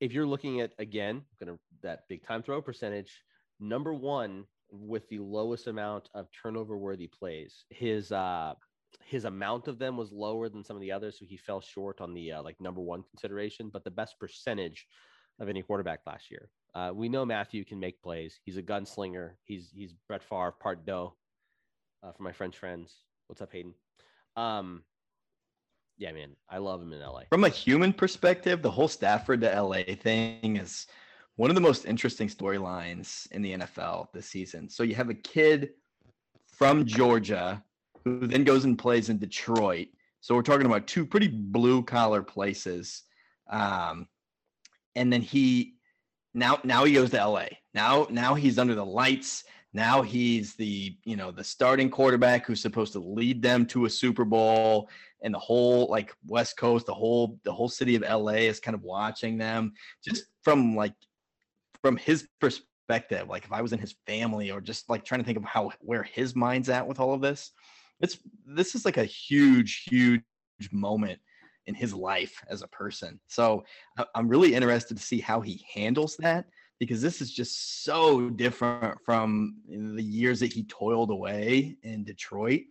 if 0.00 0.12
you're 0.12 0.26
looking 0.26 0.60
at 0.60 0.72
again, 0.78 1.22
gonna 1.40 1.58
that 1.82 2.00
big 2.08 2.22
time 2.26 2.42
throw 2.42 2.60
percentage, 2.60 3.22
number 3.60 3.94
one 3.94 4.44
with 4.70 5.08
the 5.08 5.20
lowest 5.20 5.68
amount 5.68 6.10
of 6.14 6.26
turnover 6.42 6.76
worthy 6.76 7.06
plays. 7.06 7.64
His 7.70 8.12
uh 8.12 8.54
his 9.04 9.24
amount 9.24 9.68
of 9.68 9.78
them 9.78 9.96
was 9.96 10.12
lower 10.12 10.48
than 10.48 10.64
some 10.64 10.76
of 10.76 10.82
the 10.82 10.92
others, 10.92 11.18
so 11.18 11.24
he 11.24 11.36
fell 11.36 11.60
short 11.60 12.00
on 12.00 12.12
the 12.12 12.32
uh, 12.32 12.42
like 12.42 12.60
number 12.60 12.80
one 12.80 13.02
consideration. 13.10 13.70
But 13.72 13.84
the 13.84 13.90
best 13.90 14.18
percentage 14.18 14.86
of 15.38 15.48
any 15.48 15.62
quarterback 15.62 16.00
last 16.06 16.30
year. 16.30 16.48
Uh, 16.74 16.90
we 16.94 17.08
know 17.08 17.24
Matthew 17.24 17.64
can 17.64 17.78
make 17.78 18.02
plays. 18.02 18.40
He's 18.44 18.56
a 18.56 18.62
gunslinger. 18.62 19.32
He's 19.44 19.70
he's 19.74 19.94
Brett 20.08 20.22
Favre 20.22 20.54
part 20.60 20.84
deux. 20.86 21.12
Uh, 22.02 22.12
for 22.12 22.22
my 22.22 22.32
French 22.32 22.56
friends, 22.56 22.94
what's 23.26 23.40
up, 23.40 23.52
Hayden? 23.52 23.74
Um, 24.36 24.82
yeah, 25.98 26.12
man, 26.12 26.36
I 26.50 26.58
love 26.58 26.82
him 26.82 26.92
in 26.92 27.00
LA. 27.00 27.22
From 27.30 27.44
a 27.44 27.48
human 27.48 27.92
perspective, 27.92 28.60
the 28.60 28.70
whole 28.70 28.88
Stafford 28.88 29.40
to 29.40 29.62
LA 29.62 29.82
thing 29.98 30.56
is 30.56 30.86
one 31.36 31.50
of 31.50 31.54
the 31.54 31.60
most 31.60 31.86
interesting 31.86 32.28
storylines 32.28 33.30
in 33.32 33.42
the 33.42 33.54
NFL 33.54 34.08
this 34.12 34.26
season. 34.26 34.68
So 34.68 34.82
you 34.82 34.94
have 34.94 35.10
a 35.10 35.14
kid 35.14 35.70
from 36.46 36.84
Georgia, 36.84 37.62
who 38.06 38.24
then 38.28 38.44
goes 38.44 38.64
and 38.64 38.78
plays 38.78 39.08
in 39.08 39.18
Detroit. 39.18 39.88
So 40.20 40.36
we're 40.36 40.42
talking 40.42 40.66
about 40.66 40.86
two 40.86 41.04
pretty 41.04 41.26
blue 41.26 41.82
collar 41.82 42.22
places. 42.22 43.02
Um, 43.50 44.06
and 44.94 45.12
then 45.12 45.22
he 45.22 45.74
now 46.32 46.60
now 46.62 46.84
he 46.84 46.94
goes 46.94 47.10
to 47.10 47.26
LA. 47.26 47.46
Now 47.74 48.06
now 48.08 48.34
he's 48.34 48.60
under 48.60 48.76
the 48.76 48.86
lights. 48.86 49.42
Now 49.72 50.02
he's 50.02 50.54
the 50.54 50.96
you 51.02 51.16
know 51.16 51.32
the 51.32 51.42
starting 51.42 51.90
quarterback 51.90 52.46
who's 52.46 52.60
supposed 52.60 52.92
to 52.92 53.00
lead 53.00 53.42
them 53.42 53.66
to 53.66 53.86
a 53.86 53.90
Super 53.90 54.24
Bowl, 54.24 54.88
and 55.22 55.34
the 55.34 55.40
whole 55.40 55.88
like 55.90 56.14
West 56.28 56.56
Coast, 56.56 56.86
the 56.86 56.94
whole 56.94 57.40
the 57.42 57.52
whole 57.52 57.68
city 57.68 57.96
of 57.96 58.02
LA 58.02 58.46
is 58.46 58.60
kind 58.60 58.76
of 58.76 58.82
watching 58.84 59.36
them. 59.36 59.72
Just 60.04 60.26
from 60.44 60.76
like 60.76 60.94
from 61.82 61.96
his 61.96 62.28
perspective, 62.40 63.28
like 63.28 63.44
if 63.44 63.52
I 63.52 63.62
was 63.62 63.72
in 63.72 63.80
his 63.80 63.96
family, 64.06 64.52
or 64.52 64.60
just 64.60 64.88
like 64.88 65.04
trying 65.04 65.22
to 65.22 65.26
think 65.26 65.38
of 65.38 65.44
how 65.44 65.72
where 65.80 66.04
his 66.04 66.36
mind's 66.36 66.68
at 66.68 66.86
with 66.86 67.00
all 67.00 67.12
of 67.12 67.20
this, 67.20 67.50
it's 68.00 68.18
this 68.46 68.74
is 68.74 68.84
like 68.84 68.96
a 68.96 69.04
huge 69.04 69.84
huge 69.88 70.22
moment 70.72 71.18
in 71.66 71.74
his 71.74 71.92
life 71.92 72.42
as 72.48 72.62
a 72.62 72.68
person. 72.68 73.20
So 73.26 73.64
I'm 74.14 74.28
really 74.28 74.54
interested 74.54 74.96
to 74.96 75.02
see 75.02 75.20
how 75.20 75.40
he 75.40 75.64
handles 75.74 76.16
that 76.18 76.46
because 76.78 77.00
this 77.00 77.20
is 77.20 77.32
just 77.32 77.84
so 77.84 78.30
different 78.30 78.98
from 79.04 79.56
the 79.68 80.02
years 80.02 80.40
that 80.40 80.52
he 80.52 80.64
toiled 80.64 81.10
away 81.10 81.76
in 81.82 82.04
Detroit. 82.04 82.62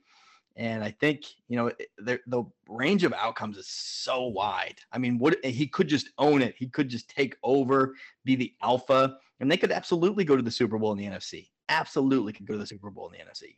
And 0.58 0.84
I 0.84 0.92
think, 0.92 1.26
you 1.50 1.58
know, 1.58 1.72
the, 1.98 2.20
the 2.28 2.44
range 2.70 3.04
of 3.04 3.12
outcomes 3.12 3.58
is 3.58 3.68
so 3.68 4.28
wide. 4.28 4.78
I 4.94 4.98
mean, 4.98 5.20
what 5.20 5.44
he 5.44 5.68
could 5.68 5.90
just 5.90 6.12
own 6.18 6.42
it. 6.42 6.56
He 6.58 6.68
could 6.68 6.88
just 6.88 7.10
take 7.10 7.36
over, 7.44 7.96
be 8.24 8.36
the 8.36 8.54
alpha, 8.62 9.18
and 9.42 9.52
they 9.52 9.58
could 9.58 9.72
absolutely 9.72 10.24
go 10.24 10.38
to 10.38 10.42
the 10.42 10.52
Super 10.52 10.78
Bowl 10.78 10.94
in 10.94 10.98
the 10.98 11.06
NFC. 11.06 11.50
Absolutely 11.68 12.32
could 12.32 12.46
go 12.46 12.54
to 12.54 12.60
the 12.60 12.68
Super 12.68 12.90
Bowl 12.90 13.10
in 13.10 13.20
the 13.20 13.26
NFC. 13.26 13.58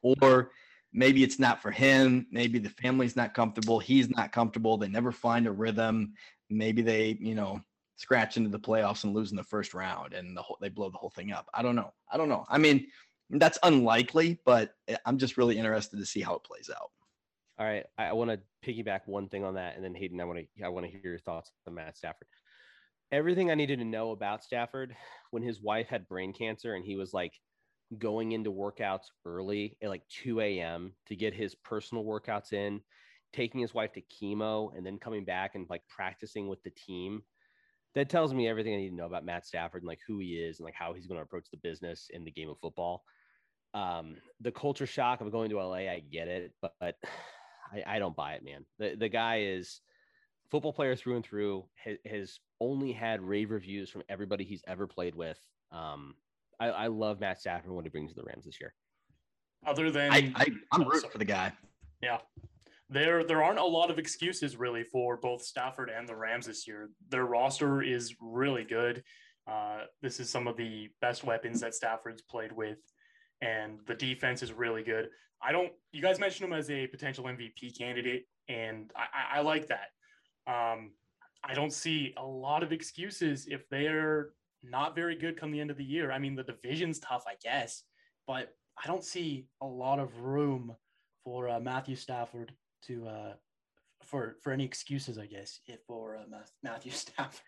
Or 0.00 0.52
maybe 0.92 1.22
it's 1.22 1.38
not 1.38 1.62
for 1.62 1.70
him. 1.70 2.26
Maybe 2.30 2.58
the 2.58 2.68
family's 2.68 3.16
not 3.16 3.34
comfortable. 3.34 3.78
He's 3.78 4.10
not 4.10 4.32
comfortable. 4.32 4.76
They 4.76 4.88
never 4.88 5.12
find 5.12 5.46
a 5.46 5.52
rhythm. 5.52 6.14
Maybe 6.50 6.82
they, 6.82 7.16
you 7.20 7.34
know, 7.34 7.60
scratch 7.96 8.36
into 8.36 8.50
the 8.50 8.58
playoffs 8.58 9.04
and 9.04 9.14
lose 9.14 9.30
in 9.30 9.36
the 9.36 9.44
first 9.44 9.74
round 9.74 10.12
and 10.12 10.36
the 10.36 10.42
whole, 10.42 10.58
they 10.60 10.68
blow 10.68 10.90
the 10.90 10.98
whole 10.98 11.10
thing 11.10 11.32
up. 11.32 11.48
I 11.54 11.62
don't 11.62 11.76
know. 11.76 11.92
I 12.10 12.16
don't 12.16 12.28
know. 12.28 12.44
I 12.48 12.58
mean, 12.58 12.86
that's 13.30 13.58
unlikely, 13.62 14.40
but 14.44 14.74
I'm 15.06 15.18
just 15.18 15.36
really 15.36 15.56
interested 15.56 15.98
to 15.98 16.06
see 16.06 16.20
how 16.20 16.34
it 16.34 16.44
plays 16.44 16.68
out. 16.68 16.90
All 17.58 17.66
right, 17.66 17.84
I 17.96 18.12
want 18.12 18.30
to 18.30 18.40
piggyback 18.66 19.00
one 19.06 19.28
thing 19.28 19.44
on 19.44 19.54
that, 19.54 19.76
and 19.76 19.84
then 19.84 19.94
Hayden, 19.94 20.20
I 20.20 20.24
want 20.24 20.40
to 20.40 20.64
I 20.64 20.68
want 20.68 20.84
to 20.84 20.90
hear 20.90 21.00
your 21.04 21.18
thoughts 21.18 21.50
on 21.66 21.74
Matt 21.74 21.96
Stafford. 21.96 22.26
Everything 23.12 23.50
I 23.50 23.54
needed 23.54 23.78
to 23.78 23.84
know 23.84 24.10
about 24.10 24.42
Stafford 24.42 24.96
when 25.30 25.42
his 25.42 25.60
wife 25.60 25.86
had 25.88 26.08
brain 26.08 26.32
cancer 26.32 26.74
and 26.74 26.84
he 26.84 26.96
was 26.96 27.12
like 27.12 27.32
going 27.98 28.32
into 28.32 28.50
workouts 28.50 29.06
early 29.24 29.76
at 29.82 29.88
like 29.88 30.02
2 30.22 30.40
a.m. 30.40 30.92
to 31.06 31.16
get 31.16 31.34
his 31.34 31.54
personal 31.54 32.04
workouts 32.04 32.52
in, 32.52 32.80
taking 33.32 33.60
his 33.60 33.74
wife 33.74 33.92
to 33.92 34.02
chemo, 34.02 34.76
and 34.76 34.84
then 34.84 34.98
coming 34.98 35.24
back 35.24 35.54
and 35.54 35.66
like 35.68 35.82
practicing 35.88 36.48
with 36.48 36.62
the 36.62 36.70
team. 36.70 37.22
That 37.94 38.08
tells 38.08 38.32
me 38.32 38.48
everything 38.48 38.74
I 38.74 38.78
need 38.78 38.90
to 38.90 38.94
know 38.94 39.06
about 39.06 39.24
Matt 39.24 39.46
Stafford 39.46 39.82
and 39.82 39.88
like 39.88 40.00
who 40.06 40.18
he 40.18 40.36
is 40.36 40.58
and 40.58 40.64
like 40.64 40.74
how 40.74 40.94
he's 40.94 41.06
going 41.06 41.18
to 41.18 41.22
approach 41.22 41.46
the 41.50 41.58
business 41.58 42.08
in 42.10 42.24
the 42.24 42.30
game 42.30 42.48
of 42.48 42.58
football. 42.58 43.04
Um, 43.74 44.16
the 44.40 44.52
culture 44.52 44.86
shock 44.86 45.20
of 45.20 45.30
going 45.30 45.50
to 45.50 45.56
LA, 45.62 45.90
I 45.90 46.02
get 46.10 46.28
it, 46.28 46.52
but, 46.60 46.74
but 46.80 46.96
I, 47.72 47.96
I, 47.96 47.98
don't 47.98 48.16
buy 48.16 48.34
it, 48.34 48.44
man. 48.44 48.66
The 48.78 48.96
the 48.96 49.08
guy 49.08 49.40
is 49.40 49.80
football 50.50 50.74
player 50.74 50.94
through 50.94 51.16
and 51.16 51.24
through. 51.24 51.64
Has, 51.76 51.96
has 52.04 52.40
only 52.60 52.92
had 52.92 53.22
rave 53.22 53.50
reviews 53.50 53.88
from 53.88 54.02
everybody 54.10 54.44
he's 54.44 54.62
ever 54.66 54.86
played 54.86 55.14
with. 55.14 55.38
Um, 55.70 56.14
I, 56.62 56.84
I 56.84 56.86
love 56.86 57.20
Matt 57.20 57.40
Stafford 57.40 57.72
when 57.72 57.84
he 57.84 57.90
brings 57.90 58.12
to 58.12 58.16
the 58.16 58.22
Rams 58.22 58.44
this 58.44 58.60
year. 58.60 58.72
Other 59.66 59.90
than 59.90 60.12
I, 60.12 60.32
I 60.36 60.44
am 60.44 60.62
oh, 60.72 60.84
rooting 60.84 61.10
for 61.10 61.18
the 61.18 61.24
guy. 61.24 61.52
Yeah. 62.00 62.18
There 62.88 63.24
there 63.24 63.42
aren't 63.42 63.58
a 63.58 63.64
lot 63.64 63.90
of 63.90 63.98
excuses 63.98 64.56
really 64.56 64.84
for 64.84 65.16
both 65.16 65.42
Stafford 65.42 65.90
and 65.90 66.08
the 66.08 66.14
Rams 66.14 66.46
this 66.46 66.68
year. 66.68 66.90
Their 67.08 67.24
roster 67.24 67.82
is 67.82 68.14
really 68.20 68.64
good. 68.64 69.02
Uh, 69.50 69.80
this 70.02 70.20
is 70.20 70.30
some 70.30 70.46
of 70.46 70.56
the 70.56 70.88
best 71.00 71.24
weapons 71.24 71.60
that 71.60 71.74
Stafford's 71.74 72.22
played 72.22 72.52
with, 72.52 72.78
and 73.40 73.78
the 73.86 73.94
defense 73.94 74.42
is 74.42 74.52
really 74.52 74.82
good. 74.82 75.08
I 75.42 75.52
don't. 75.52 75.72
You 75.92 76.02
guys 76.02 76.20
mentioned 76.20 76.48
him 76.48 76.58
as 76.58 76.70
a 76.70 76.86
potential 76.86 77.24
MVP 77.24 77.76
candidate, 77.78 78.26
and 78.48 78.90
I, 78.94 79.38
I 79.38 79.40
like 79.40 79.68
that. 79.68 79.88
Um, 80.46 80.90
I 81.42 81.54
don't 81.54 81.72
see 81.72 82.14
a 82.18 82.24
lot 82.24 82.62
of 82.62 82.72
excuses 82.72 83.46
if 83.48 83.68
they're 83.70 84.30
not 84.62 84.94
very 84.94 85.16
good 85.16 85.38
come 85.38 85.50
the 85.50 85.60
end 85.60 85.70
of 85.70 85.76
the 85.76 85.84
year. 85.84 86.12
I 86.12 86.18
mean, 86.18 86.34
the 86.34 86.42
division's 86.42 86.98
tough, 86.98 87.24
I 87.26 87.34
guess, 87.42 87.82
but 88.26 88.54
I 88.82 88.86
don't 88.86 89.04
see 89.04 89.46
a 89.60 89.66
lot 89.66 89.98
of 89.98 90.20
room 90.20 90.74
for 91.24 91.48
uh, 91.48 91.60
Matthew 91.60 91.96
Stafford 91.96 92.52
to 92.86 93.06
uh, 93.06 93.32
for 94.04 94.36
for 94.42 94.52
any 94.52 94.64
excuses, 94.64 95.18
I 95.18 95.26
guess, 95.26 95.60
if 95.66 95.80
for 95.86 96.16
uh, 96.16 96.38
Matthew 96.62 96.92
Stafford. 96.92 97.40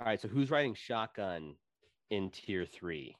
All 0.00 0.06
right, 0.06 0.20
so 0.20 0.28
who's 0.28 0.50
riding 0.50 0.74
shotgun 0.74 1.54
in 2.10 2.30
tier 2.30 2.66
three? 2.66 3.16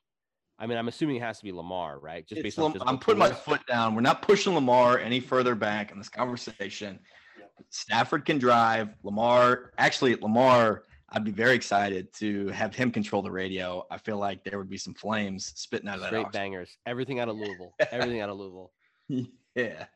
I 0.58 0.66
mean, 0.66 0.78
I'm 0.78 0.88
assuming 0.88 1.16
it 1.16 1.22
has 1.22 1.38
to 1.38 1.44
be 1.44 1.52
Lamar, 1.52 1.98
right? 1.98 2.26
Just 2.26 2.42
based 2.42 2.58
on 2.58 2.76
I'm 2.86 2.98
putting 2.98 3.18
my 3.18 3.32
foot 3.32 3.60
down. 3.66 3.94
We're 3.94 4.02
not 4.02 4.22
pushing 4.22 4.54
Lamar 4.54 4.98
any 4.98 5.18
further 5.18 5.54
back 5.54 5.90
in 5.90 5.98
this 5.98 6.08
conversation. 6.08 7.00
Yeah. 7.38 7.46
Stafford 7.70 8.24
can 8.24 8.38
drive. 8.38 8.90
Lamar, 9.02 9.72
actually, 9.78 10.14
Lamar 10.16 10.84
I'd 11.10 11.24
be 11.24 11.30
very 11.30 11.54
excited 11.54 12.12
to 12.14 12.48
have 12.48 12.74
him 12.74 12.90
control 12.90 13.22
the 13.22 13.30
radio. 13.30 13.86
I 13.90 13.98
feel 13.98 14.18
like 14.18 14.42
there 14.42 14.58
would 14.58 14.70
be 14.70 14.78
some 14.78 14.94
flames 14.94 15.52
spitting 15.54 15.88
out 15.88 15.96
of 15.96 16.00
that. 16.02 16.10
Great 16.10 16.32
bangers. 16.32 16.76
Everything 16.86 17.20
out 17.20 17.28
of 17.28 17.36
Louisville. 17.36 17.74
Everything 17.92 18.20
out 18.20 18.30
of 18.30 18.38
Louisville. 18.38 18.72
Yeah. 19.56 19.86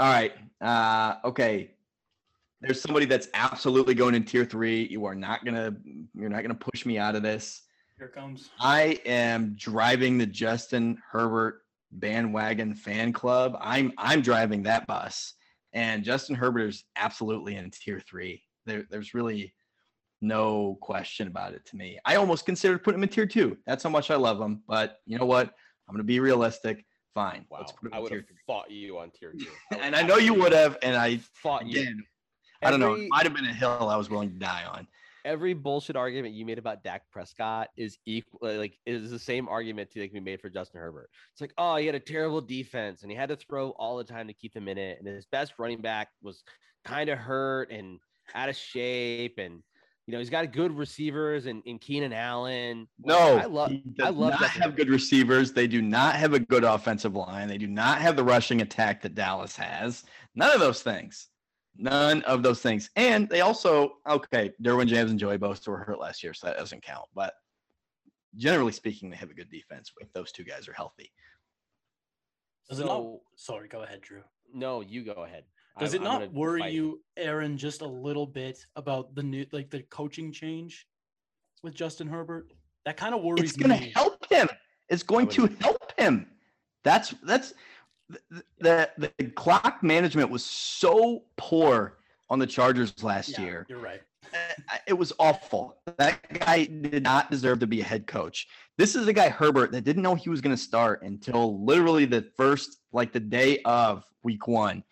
All 0.00 0.12
right. 0.12 0.32
Uh, 0.60 1.14
okay. 1.24 1.70
There's 2.60 2.80
somebody 2.80 3.06
that's 3.06 3.28
absolutely 3.34 3.94
going 3.94 4.16
in 4.16 4.24
tier 4.24 4.44
three. 4.44 4.88
You 4.90 5.04
are 5.04 5.14
not 5.14 5.44
gonna. 5.44 5.76
You're 6.12 6.28
not 6.28 6.42
gonna 6.42 6.56
push 6.56 6.84
me 6.84 6.98
out 6.98 7.14
of 7.14 7.22
this. 7.22 7.62
Here 7.98 8.08
comes. 8.08 8.50
I 8.58 9.00
am 9.06 9.54
driving 9.56 10.18
the 10.18 10.26
Justin 10.26 11.00
Herbert 11.08 11.62
bandwagon 11.92 12.74
fan 12.74 13.12
club. 13.12 13.56
I'm 13.60 13.92
I'm 13.96 14.22
driving 14.22 14.64
that 14.64 14.88
bus, 14.88 15.34
and 15.72 16.02
Justin 16.02 16.34
Herbert 16.34 16.68
is 16.68 16.84
absolutely 16.96 17.54
in 17.54 17.70
tier 17.70 18.00
three. 18.00 18.42
There, 18.66 18.84
there's 18.90 19.14
really 19.14 19.54
no 20.22 20.78
question 20.80 21.26
about 21.26 21.52
it 21.52 21.66
to 21.66 21.76
me. 21.76 21.98
I 22.04 22.16
almost 22.16 22.46
considered 22.46 22.82
putting 22.82 23.00
him 23.00 23.02
in 23.04 23.08
tier 23.08 23.26
two. 23.26 23.58
That's 23.66 23.82
how 23.82 23.90
much 23.90 24.10
I 24.10 24.14
love 24.14 24.40
him. 24.40 24.62
But 24.66 24.98
you 25.04 25.18
know 25.18 25.26
what? 25.26 25.48
I'm 25.88 25.94
going 25.94 25.98
to 25.98 26.04
be 26.04 26.20
realistic. 26.20 26.86
Fine. 27.12 27.44
Wow. 27.50 27.58
Let's 27.60 27.72
put 27.72 27.88
him 27.88 27.94
I 27.94 27.98
would 27.98 28.12
have 28.12 28.24
fought 28.46 28.70
you 28.70 28.98
on 28.98 29.10
tier 29.10 29.32
two. 29.32 29.46
and 29.78 29.94
I 29.94 30.02
know 30.02 30.16
you 30.16 30.32
would 30.34 30.52
have. 30.52 30.78
And 30.82 30.96
I 30.96 31.20
fought 31.34 31.62
again, 31.62 31.96
you. 31.98 32.04
I 32.62 32.70
don't 32.70 32.80
know. 32.80 32.94
It 32.94 33.08
might 33.10 33.24
have 33.24 33.34
been 33.34 33.44
a 33.44 33.52
hill 33.52 33.88
I 33.90 33.96
was 33.96 34.08
willing 34.08 34.30
to 34.30 34.38
die 34.38 34.64
on. 34.64 34.86
Every 35.24 35.54
bullshit 35.54 35.94
argument 35.94 36.34
you 36.34 36.44
made 36.44 36.58
about 36.58 36.82
Dak 36.82 37.02
Prescott 37.12 37.68
is 37.76 37.98
equal, 38.06 38.40
like 38.58 38.78
is 38.86 39.10
the 39.10 39.18
same 39.18 39.48
argument 39.48 39.90
to 39.92 40.00
like 40.00 40.12
be 40.12 40.20
made 40.20 40.40
for 40.40 40.48
Justin 40.48 40.80
Herbert. 40.80 41.10
It's 41.32 41.40
like, 41.40 41.52
oh, 41.58 41.76
he 41.76 41.86
had 41.86 41.94
a 41.94 42.00
terrible 42.00 42.40
defense 42.40 43.02
and 43.02 43.10
he 43.10 43.16
had 43.16 43.28
to 43.28 43.36
throw 43.36 43.70
all 43.70 43.96
the 43.96 44.04
time 44.04 44.26
to 44.26 44.32
keep 44.32 44.54
him 44.54 44.66
in 44.66 44.78
it, 44.78 44.98
and 44.98 45.06
his 45.06 45.26
best 45.26 45.54
running 45.58 45.80
back 45.80 46.08
was 46.22 46.42
kind 46.84 47.08
of 47.08 47.18
hurt 47.18 47.70
and 47.70 48.00
out 48.34 48.48
of 48.48 48.56
shape, 48.56 49.38
and 49.38 49.62
you 50.06 50.12
know, 50.12 50.18
he's 50.18 50.30
got 50.30 50.52
good 50.52 50.76
receivers 50.76 51.46
and 51.46 51.62
in, 51.64 51.72
in 51.72 51.78
Keenan 51.78 52.12
Allen. 52.12 52.88
No, 52.98 53.38
I 53.38 53.44
love. 53.44 53.72
I 54.02 54.08
love 54.08 54.40
not 54.40 54.50
have 54.50 54.74
good 54.74 54.88
receivers. 54.88 55.52
They 55.52 55.68
do 55.68 55.80
not 55.80 56.16
have 56.16 56.34
a 56.34 56.40
good 56.40 56.64
offensive 56.64 57.14
line. 57.14 57.48
They 57.48 57.58
do 57.58 57.68
not 57.68 58.00
have 58.00 58.16
the 58.16 58.24
rushing 58.24 58.62
attack 58.62 59.00
that 59.02 59.14
Dallas 59.14 59.56
has. 59.56 60.04
None 60.34 60.52
of 60.52 60.60
those 60.60 60.82
things. 60.82 61.28
None 61.76 62.22
of 62.22 62.42
those 62.42 62.60
things. 62.60 62.90
And 62.96 63.28
they 63.28 63.42
also 63.42 63.94
okay. 64.08 64.50
Derwin 64.62 64.88
James 64.88 65.10
and 65.10 65.20
Joey 65.20 65.38
Bosa 65.38 65.68
were 65.68 65.78
hurt 65.78 66.00
last 66.00 66.22
year, 66.22 66.34
so 66.34 66.48
that 66.48 66.58
doesn't 66.58 66.82
count. 66.82 67.06
But 67.14 67.34
generally 68.36 68.72
speaking, 68.72 69.08
they 69.08 69.16
have 69.16 69.30
a 69.30 69.34
good 69.34 69.50
defense 69.50 69.92
if 70.00 70.12
those 70.12 70.32
two 70.32 70.44
guys 70.44 70.66
are 70.66 70.74
healthy. 70.74 71.12
Does 72.68 72.78
so, 72.78 72.84
it 72.84 72.86
not? 72.86 73.20
Sorry, 73.36 73.68
go 73.68 73.82
ahead, 73.82 74.00
Drew. 74.00 74.22
No, 74.52 74.80
you 74.80 75.04
go 75.04 75.24
ahead. 75.24 75.44
Does 75.78 75.94
I, 75.94 75.96
it 75.96 76.02
not 76.02 76.32
worry 76.32 76.70
you, 76.70 77.00
Aaron, 77.16 77.56
just 77.56 77.80
a 77.80 77.86
little 77.86 78.26
bit 78.26 78.64
about 78.76 79.14
the 79.14 79.22
new 79.22 79.46
like 79.52 79.70
the 79.70 79.82
coaching 79.84 80.32
change 80.32 80.86
with 81.62 81.74
Justin 81.74 82.06
Herbert? 82.06 82.52
That 82.84 82.96
kind 82.96 83.14
of 83.14 83.22
worries 83.22 83.42
It's 83.44 83.56
going 83.56 83.78
to 83.78 83.90
help 83.90 84.26
him. 84.30 84.48
It's 84.88 85.02
going 85.02 85.28
to 85.28 85.46
help 85.60 85.92
him. 85.98 86.26
That's 86.84 87.14
that's 87.22 87.54
the, 88.08 88.90
the, 88.98 89.12
the 89.18 89.24
clock 89.30 89.82
management 89.82 90.30
was 90.30 90.44
so 90.44 91.24
poor 91.36 91.98
on 92.28 92.38
the 92.38 92.46
Chargers 92.46 93.02
last 93.02 93.30
yeah, 93.30 93.40
year. 93.40 93.66
You're 93.68 93.78
right. 93.78 94.00
It 94.86 94.94
was 94.94 95.12
awful. 95.18 95.76
That 95.98 96.20
guy 96.38 96.64
did 96.64 97.02
not 97.02 97.30
deserve 97.30 97.60
to 97.60 97.66
be 97.66 97.82
a 97.82 97.84
head 97.84 98.06
coach. 98.06 98.48
This 98.78 98.96
is 98.96 99.06
a 99.06 99.12
guy 99.12 99.28
Herbert 99.28 99.72
that 99.72 99.84
didn't 99.84 100.02
know 100.02 100.14
he 100.14 100.30
was 100.30 100.40
going 100.40 100.56
to 100.56 100.62
start 100.62 101.02
until 101.02 101.62
literally 101.62 102.06
the 102.06 102.22
first, 102.36 102.78
like 102.92 103.12
the 103.12 103.20
day 103.20 103.58
of 103.64 104.04
week 104.22 104.48
one. 104.48 104.82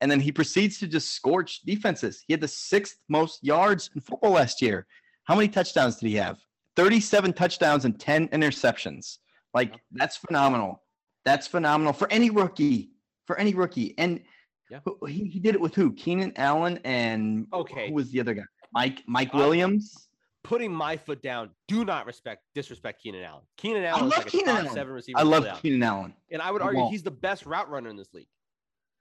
And 0.00 0.10
then 0.10 0.20
he 0.20 0.30
proceeds 0.30 0.78
to 0.80 0.86
just 0.86 1.12
scorch 1.12 1.62
defenses. 1.62 2.22
He 2.26 2.32
had 2.32 2.40
the 2.40 2.48
sixth 2.48 2.98
most 3.08 3.42
yards 3.42 3.90
in 3.94 4.00
football 4.00 4.32
last 4.32 4.60
year. 4.60 4.86
How 5.24 5.34
many 5.34 5.48
touchdowns 5.48 5.96
did 5.96 6.08
he 6.08 6.16
have? 6.16 6.38
37 6.76 7.32
touchdowns 7.32 7.84
and 7.86 7.98
10 7.98 8.28
interceptions. 8.28 9.18
Like 9.54 9.70
Yeah. 9.70 9.76
that's 9.92 10.16
phenomenal. 10.16 10.82
That's 11.24 11.46
phenomenal 11.46 11.92
for 11.94 12.10
any 12.12 12.30
rookie. 12.30 12.90
For 13.26 13.36
any 13.38 13.54
rookie, 13.54 13.94
and 13.98 14.22
Yeah. 14.70 14.78
he, 15.08 15.24
he 15.28 15.40
did 15.40 15.54
it 15.56 15.60
with 15.60 15.74
who? 15.74 15.92
Keenan 15.94 16.32
Allen 16.36 16.78
and 16.84 17.48
Okay. 17.52 17.88
who 17.88 17.94
was 17.94 18.10
the 18.12 18.20
other 18.20 18.34
guy? 18.34 18.44
Mike 18.72 19.02
Mike 19.08 19.34
Uh, 19.34 19.38
Williams. 19.38 20.08
Putting 20.44 20.72
my 20.72 20.96
foot 20.96 21.22
down. 21.22 21.50
Do 21.66 21.84
not 21.84 22.06
respect 22.06 22.44
disrespect 22.54 23.02
Keenan 23.02 23.24
Allen. 23.24 23.42
Keenan 23.56 23.82
Allen 23.82 24.04
is 24.04 24.10
love 24.12 24.18
like 24.18 24.26
a 24.26 24.30
Keenan 24.30 24.46
top 24.46 24.58
Allen. 24.64 24.74
seven 24.74 24.92
receiver. 24.92 25.18
I 25.18 25.22
love. 25.22 25.60
Keenan 25.60 25.82
Allen. 25.82 26.14
and 26.30 26.40
I 26.40 26.52
would 26.52 26.62
I 26.62 26.66
argue 26.66 26.80
won't. 26.82 26.92
he's 26.92 27.02
the 27.02 27.10
best 27.10 27.46
route 27.46 27.68
runner 27.68 27.88
in 27.88 27.96
this 27.96 28.12
league. 28.14 28.28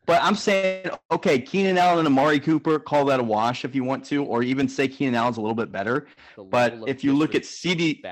But 0.05 0.21
I'm 0.23 0.35
saying, 0.35 0.89
okay, 1.11 1.39
Keenan 1.39 1.77
Allen 1.77 1.99
and 1.99 2.07
Amari 2.07 2.39
Cooper, 2.39 2.79
call 2.79 3.05
that 3.05 3.19
a 3.19 3.23
wash 3.23 3.65
if 3.65 3.73
you 3.73 3.83
want 3.83 4.05
to, 4.05 4.23
or 4.23 4.43
even 4.43 4.67
say 4.67 4.87
Keenan 4.87 5.15
Allen's 5.15 5.37
a 5.37 5.41
little 5.41 5.55
bit 5.55 5.71
better. 5.71 6.07
But 6.37 6.77
if 6.87 7.03
you 7.03 7.13
look 7.13 7.35
at 7.35 7.45
CD. 7.45 8.03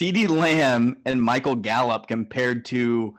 CeeDee 0.00 0.30
Lamb 0.30 0.96
and 1.04 1.22
Michael 1.22 1.54
Gallup 1.56 2.06
compared 2.06 2.64
to 2.66 3.14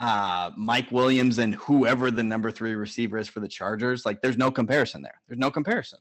uh, 0.00 0.50
Mike 0.56 0.90
Williams 0.90 1.38
and 1.38 1.54
whoever 1.54 2.10
the 2.10 2.22
number 2.22 2.50
three 2.50 2.74
receiver 2.74 3.18
is 3.18 3.28
for 3.28 3.40
the 3.40 3.48
Chargers, 3.48 4.06
like 4.06 4.22
there's 4.22 4.38
no 4.38 4.50
comparison 4.50 5.02
there. 5.02 5.20
There's 5.28 5.38
no 5.38 5.50
comparison. 5.50 5.98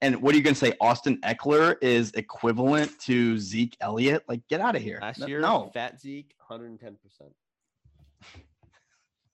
And 0.00 0.20
what 0.22 0.34
are 0.34 0.38
you 0.38 0.42
going 0.42 0.54
to 0.54 0.58
say? 0.58 0.72
Austin 0.80 1.18
Ekeler 1.20 1.76
is 1.80 2.12
equivalent 2.12 2.98
to 3.02 3.38
Zeke 3.38 3.76
Elliott? 3.80 4.24
Like, 4.26 4.40
get 4.48 4.60
out 4.60 4.74
of 4.74 4.82
here. 4.82 4.98
last 5.00 5.28
year, 5.28 5.40
no. 5.40 5.70
Fat 5.72 6.00
Zeke, 6.00 6.34
110 6.48 6.96
percent. 6.96 7.32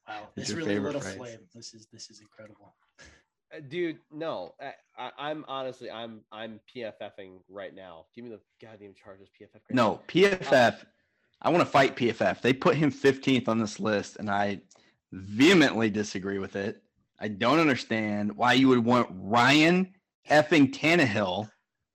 Wow, 0.09 0.29
Who's 0.35 0.45
this 0.47 0.49
your 0.49 0.59
really 0.59 0.69
lit 0.75 0.77
favorite 0.77 0.97
a 0.97 1.01
phrase? 1.01 1.17
flame. 1.17 1.39
This 1.55 1.75
is 1.75 1.87
this 1.93 2.11
is 2.11 2.21
incredible. 2.21 2.75
Uh, 3.55 3.61
dude, 3.69 3.99
no, 4.13 4.55
I, 4.61 4.73
I, 4.99 5.11
I'm 5.31 5.45
honestly, 5.49 5.91
I'm, 5.91 6.21
I'm 6.31 6.61
PFFing 6.75 7.39
right 7.49 7.75
now. 7.75 8.05
Give 8.15 8.25
me 8.25 8.31
the 8.31 8.41
goddamn 8.61 8.93
Chargers 8.95 9.29
PFF. 9.29 9.53
grade. 9.53 9.75
No, 9.75 10.01
PFF. 10.09 10.85
I 11.41 11.49
want 11.51 11.61
to 11.63 11.71
fight 11.71 11.97
PFF. 11.97 12.43
They 12.43 12.53
put 12.53 12.77
him 12.77 12.91
15th 12.93 13.49
on 13.49 13.59
this 13.59 13.81
list, 13.81 14.17
and 14.17 14.29
I 14.29 14.61
vehemently 15.13 15.89
disagree 15.89 16.39
with 16.39 16.57
it. 16.57 16.83
I 17.21 17.29
don't 17.29 17.59
understand 17.59 18.37
why 18.37 18.53
you 18.55 18.69
would 18.69 18.85
want 18.85 19.09
Ryan 19.13 19.95
effing 20.29 20.73
Tannehill 20.73 21.49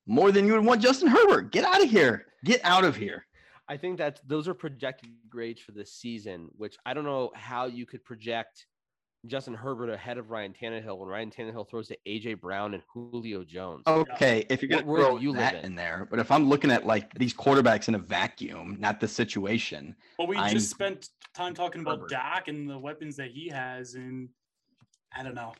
more 0.07 0.32
than 0.32 0.47
you 0.47 0.53
would 0.53 0.66
want 0.66 0.82
Justin 0.82 1.07
Herbert. 1.09 1.51
Get 1.51 1.66
out 1.66 1.84
of 1.84 1.89
here. 1.89 2.26
Get 2.43 2.61
out 2.64 2.84
of 2.84 2.95
here. 2.95 3.26
I 3.70 3.78
think 3.78 3.97
that 3.99 4.20
those 4.28 4.47
are 4.47 4.53
projected 4.53 5.09
grades 5.30 5.61
for 5.61 5.72
this 5.72 5.93
season, 5.93 6.49
which 6.57 6.76
I 6.86 6.93
don't 6.93 7.05
know 7.05 7.32
how 7.34 7.66
you 7.66 7.86
could 7.86 8.03
project 8.03 8.66
Justin 9.26 9.53
Herbert 9.53 9.89
ahead 9.89 10.18
of 10.18 10.32
Ryan 10.32 10.53
Tannehill 10.53 10.97
when 10.97 11.07
Ryan 11.07 11.32
Tannehill 11.32 11.70
throws 11.70 11.88
to 11.88 11.97
AJ 12.05 12.41
Brown 12.41 12.74
and 12.74 12.84
Julio 12.93 13.45
Jones. 13.45 13.84
Okay, 13.88 14.45
if 14.49 14.61
you're 14.61 14.68
gonna 14.70 14.86
world 14.86 15.05
throw 15.11 15.18
you 15.20 15.32
live 15.32 15.39
that 15.39 15.55
in? 15.55 15.66
in 15.66 15.76
there, 15.76 16.05
but 16.09 16.20
if 16.20 16.30
I'm 16.30 16.49
looking 16.49 16.72
at 16.72 16.86
like 16.86 17.14
these 17.14 17.34
quarterbacks 17.34 17.88
in 17.88 17.95
a 17.95 17.99
vacuum, 17.99 18.76
not 18.80 18.99
the 18.99 19.07
situation, 19.07 19.95
But 20.18 20.28
we 20.28 20.36
I'm- 20.36 20.51
just 20.51 20.70
spent 20.70 21.09
time 21.34 21.53
talking 21.53 21.82
about 21.82 21.99
Herbert. 21.99 22.09
Dak 22.09 22.47
and 22.49 22.70
the 22.70 22.78
weapons 22.78 23.16
that 23.16 23.32
he 23.32 23.47
has, 23.47 23.95
and 23.95 24.28
I 25.16 25.24
don't 25.24 25.36
know. 25.36 25.53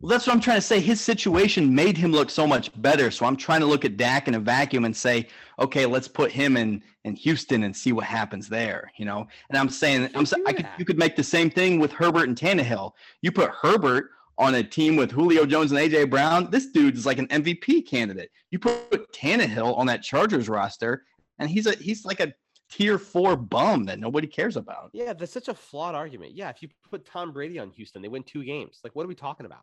Well, 0.00 0.08
that's 0.08 0.26
what 0.26 0.32
I'm 0.32 0.40
trying 0.40 0.56
to 0.56 0.62
say. 0.62 0.80
His 0.80 0.98
situation 0.98 1.74
made 1.74 1.98
him 1.98 2.10
look 2.10 2.30
so 2.30 2.46
much 2.46 2.70
better. 2.80 3.10
So 3.10 3.26
I'm 3.26 3.36
trying 3.36 3.60
to 3.60 3.66
look 3.66 3.84
at 3.84 3.98
Dak 3.98 4.28
in 4.28 4.34
a 4.34 4.40
vacuum 4.40 4.86
and 4.86 4.96
say, 4.96 5.28
okay, 5.58 5.84
let's 5.84 6.08
put 6.08 6.32
him 6.32 6.56
in 6.56 6.82
in 7.04 7.14
Houston 7.16 7.64
and 7.64 7.76
see 7.76 7.92
what 7.92 8.04
happens 8.04 8.48
there. 8.48 8.90
You 8.96 9.04
know, 9.04 9.26
and 9.50 9.58
I'm 9.58 9.68
saying, 9.68 10.08
I'm 10.14 10.24
sa- 10.24 10.36
do 10.36 10.44
I 10.46 10.54
could, 10.54 10.66
you 10.78 10.86
could 10.86 10.98
make 10.98 11.16
the 11.16 11.24
same 11.24 11.50
thing 11.50 11.78
with 11.78 11.92
Herbert 11.92 12.28
and 12.28 12.36
Tannehill. 12.36 12.92
You 13.20 13.30
put 13.30 13.50
Herbert 13.50 14.10
on 14.38 14.54
a 14.54 14.62
team 14.62 14.96
with 14.96 15.10
Julio 15.10 15.44
Jones 15.44 15.70
and 15.70 15.78
AJ 15.78 16.08
Brown. 16.08 16.50
This 16.50 16.68
dude 16.68 16.96
is 16.96 17.04
like 17.04 17.18
an 17.18 17.26
MVP 17.28 17.86
candidate. 17.86 18.30
You 18.50 18.58
put 18.58 19.12
Tannehill 19.12 19.76
on 19.76 19.86
that 19.88 20.02
Chargers 20.02 20.48
roster, 20.48 21.04
and 21.38 21.50
he's 21.50 21.66
a 21.66 21.72
he's 21.72 22.06
like 22.06 22.20
a 22.20 22.32
tier 22.70 22.98
four 22.98 23.36
bum 23.36 23.84
that 23.84 23.98
nobody 23.98 24.26
cares 24.26 24.56
about. 24.56 24.90
Yeah, 24.94 25.12
that's 25.12 25.32
such 25.32 25.48
a 25.48 25.54
flawed 25.54 25.94
argument. 25.94 26.32
Yeah, 26.34 26.48
if 26.48 26.62
you 26.62 26.68
put 26.88 27.04
Tom 27.04 27.32
Brady 27.32 27.58
on 27.58 27.68
Houston, 27.72 28.00
they 28.00 28.08
win 28.08 28.22
two 28.22 28.44
games. 28.44 28.80
Like, 28.82 28.96
what 28.96 29.04
are 29.04 29.08
we 29.08 29.14
talking 29.14 29.44
about? 29.44 29.60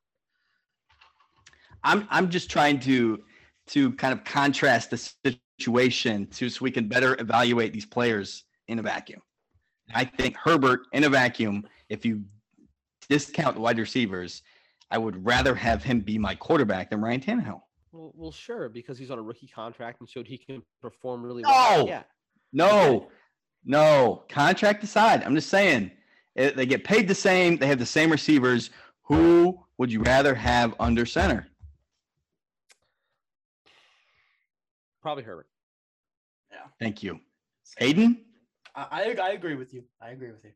I'm 1.84 2.08
I'm 2.10 2.30
just 2.30 2.50
trying 2.50 2.80
to 2.82 3.24
to 3.68 3.92
kind 3.94 4.14
of 4.14 4.24
contrast 4.24 4.92
the 4.92 5.38
situation 5.60 6.28
to 6.28 6.50
so 6.50 6.64
we 6.64 6.72
can 6.72 6.88
better 6.88 7.16
evaluate 7.20 7.74
these 7.74 7.86
players 7.86 8.46
in 8.68 8.80
a 8.80 8.82
vacuum. 8.82 9.22
I 9.94 10.06
think 10.06 10.36
Herbert 10.36 10.82
in 10.94 11.04
a 11.04 11.10
vacuum, 11.10 11.66
if 11.90 12.06
you 12.06 12.24
discount 13.10 13.56
the 13.56 13.62
wide 13.62 13.80
receivers, 13.80 14.42
I 14.92 14.98
would 14.98 15.26
rather 15.26 15.56
have 15.56 15.84
him 15.84 16.02
be 16.02 16.18
my 16.18 16.36
quarterback 16.36 16.90
than 16.90 17.02
Ryan 17.02 17.22
Tannehill. 17.22 17.62
Well, 17.92 18.12
well, 18.16 18.32
sure, 18.32 18.70
because 18.70 18.98
he's 18.98 19.12
on 19.12 19.18
a 19.18 19.22
rookie 19.22 19.48
contract 19.48 20.02
and 20.02 20.10
showed 20.10 20.28
he 20.28 20.38
can 20.38 20.62
perform 20.82 21.24
really 21.24 21.44
well. 21.44 21.80
No! 21.80 21.88
Yeah, 21.88 22.04
No, 22.54 23.08
no, 23.66 24.24
contract 24.30 24.84
aside, 24.84 25.24
I'm 25.24 25.36
just 25.36 25.50
saying 25.50 25.92
eh, 26.36 26.52
they 26.56 26.66
get 26.66 26.84
paid 26.84 27.08
the 27.08 27.16
same. 27.16 27.58
They 27.58 27.68
have 27.68 27.80
the 27.80 27.86
same 27.86 28.12
receivers. 28.12 28.70
Who 29.04 29.60
would 29.78 29.92
you 29.92 30.02
rather 30.02 30.36
have 30.36 30.76
under 30.80 31.06
center? 31.06 31.48
Probably 35.08 35.24
Herbert. 35.24 35.48
Yeah. 36.52 36.58
Thank 36.82 37.02
you, 37.02 37.22
Aiden. 37.80 38.18
I, 38.76 39.16
I 39.18 39.28
I 39.28 39.30
agree 39.30 39.56
with 39.56 39.74
you. 39.74 39.86
I 40.02 40.10
agree 40.10 40.32
with 40.32 40.44
you. 40.44 40.52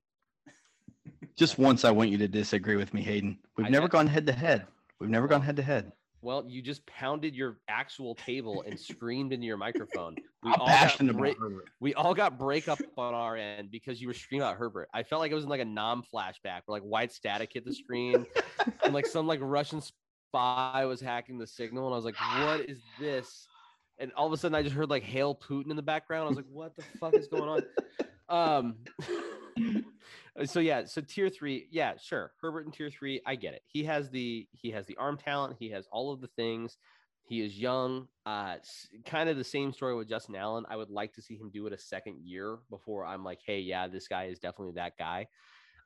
Just 1.38 1.58
once, 1.58 1.86
I 1.86 1.92
want 1.92 2.10
you 2.10 2.18
to 2.18 2.28
disagree 2.28 2.76
with 2.76 2.94
me, 2.94 3.02
Hayden. 3.02 3.40
We've 3.56 3.68
I 3.68 3.70
never 3.70 3.86
bet- 3.86 3.92
gone 3.94 4.08
head 4.08 4.28
to 4.28 4.34
head. 4.34 4.68
We've 5.00 5.10
never 5.10 5.30
gone 5.30 5.42
head 5.42 5.56
to 5.56 5.62
head. 5.64 5.94
Well, 6.22 6.44
you 6.50 6.62
just 6.62 6.86
pounded 6.86 7.34
your 7.34 7.60
actual 7.70 8.14
table 8.16 8.66
and 8.68 8.78
screamed 8.92 9.32
into 9.32 9.46
your 9.46 9.56
microphone. 9.56 10.16
We 10.44 10.52
I'm 10.52 10.60
all 10.60 10.68
got 10.68 10.76
passionate 10.76 11.16
break- 11.16 11.38
about 11.38 11.52
we 11.80 11.94
all 11.94 12.14
got 12.14 12.38
breakup 12.38 12.80
on 12.98 13.14
our 13.14 13.38
end 13.38 13.72
because 13.72 14.02
you 14.02 14.08
were 14.10 14.14
screaming 14.14 14.46
out 14.46 14.58
Herbert. 14.58 14.90
I 14.94 15.04
felt 15.04 15.22
like 15.22 15.32
it 15.32 15.36
was 15.36 15.46
in 15.46 15.50
like 15.50 15.62
a 15.62 15.66
Nam 15.66 16.04
flashback 16.14 16.64
where 16.66 16.78
like 16.78 16.84
white 16.84 17.14
static 17.14 17.52
hit 17.54 17.64
the 17.64 17.74
screen 17.74 18.26
and 18.84 18.94
like 18.94 19.06
some 19.06 19.28
like 19.28 19.40
Russian 19.42 19.80
spy 19.80 20.84
was 20.84 21.00
hacking 21.00 21.38
the 21.38 21.48
signal, 21.48 21.86
and 21.86 21.94
I 21.94 21.96
was 21.96 22.04
like, 22.04 22.16
"What 22.20 22.70
is 22.70 22.82
this?" 23.00 23.48
And 24.02 24.12
all 24.14 24.28
of 24.28 24.34
a 24.34 24.38
sudden, 24.38 24.56
I 24.56 24.64
just 24.64 24.76
heard 24.76 24.90
like 24.90 25.04
"Hail 25.04 25.36
Putin" 25.36 25.70
in 25.70 25.76
the 25.76 25.82
background. 25.82 26.26
I 26.26 26.28
was 26.30 26.38
like, 26.38 26.46
"What 26.52 26.76
the 26.76 26.84
fuck 27.00 27.14
is 27.14 27.28
going 27.28 27.50
on?" 27.50 27.64
Um. 28.30 28.76
so 30.46 30.60
yeah, 30.60 30.86
so 30.86 31.02
tier 31.02 31.30
three, 31.30 31.68
yeah, 31.72 31.94
sure, 32.02 32.32
Herbert 32.42 32.66
in 32.66 32.72
tier 32.72 32.90
three, 32.90 33.22
I 33.26 33.36
get 33.36 33.54
it. 33.54 33.64
He 33.68 33.84
has 33.84 34.10
the 34.10 34.48
he 34.54 34.72
has 34.72 34.86
the 34.86 34.98
arm 34.98 35.18
talent. 35.18 35.58
He 35.60 35.70
has 35.72 35.88
all 35.92 36.12
of 36.12 36.22
the 36.22 36.28
things. 36.28 36.78
He 37.24 37.42
is 37.42 37.58
young. 37.58 38.08
Uh, 38.26 38.56
kind 39.06 39.30
of 39.30 39.38
the 39.38 39.44
same 39.44 39.72
story 39.72 39.96
with 39.96 40.10
Justin 40.10 40.36
Allen. 40.36 40.66
I 40.70 40.76
would 40.76 40.90
like 40.90 41.14
to 41.14 41.22
see 41.22 41.36
him 41.36 41.50
do 41.54 41.68
it 41.68 41.74
a 41.74 41.78
second 41.78 42.18
year 42.24 42.58
before 42.70 43.06
I'm 43.06 43.24
like, 43.24 43.40
hey, 43.46 43.60
yeah, 43.60 43.88
this 43.88 44.08
guy 44.08 44.26
is 44.26 44.40
definitely 44.40 44.74
that 44.74 44.98
guy. 44.98 45.28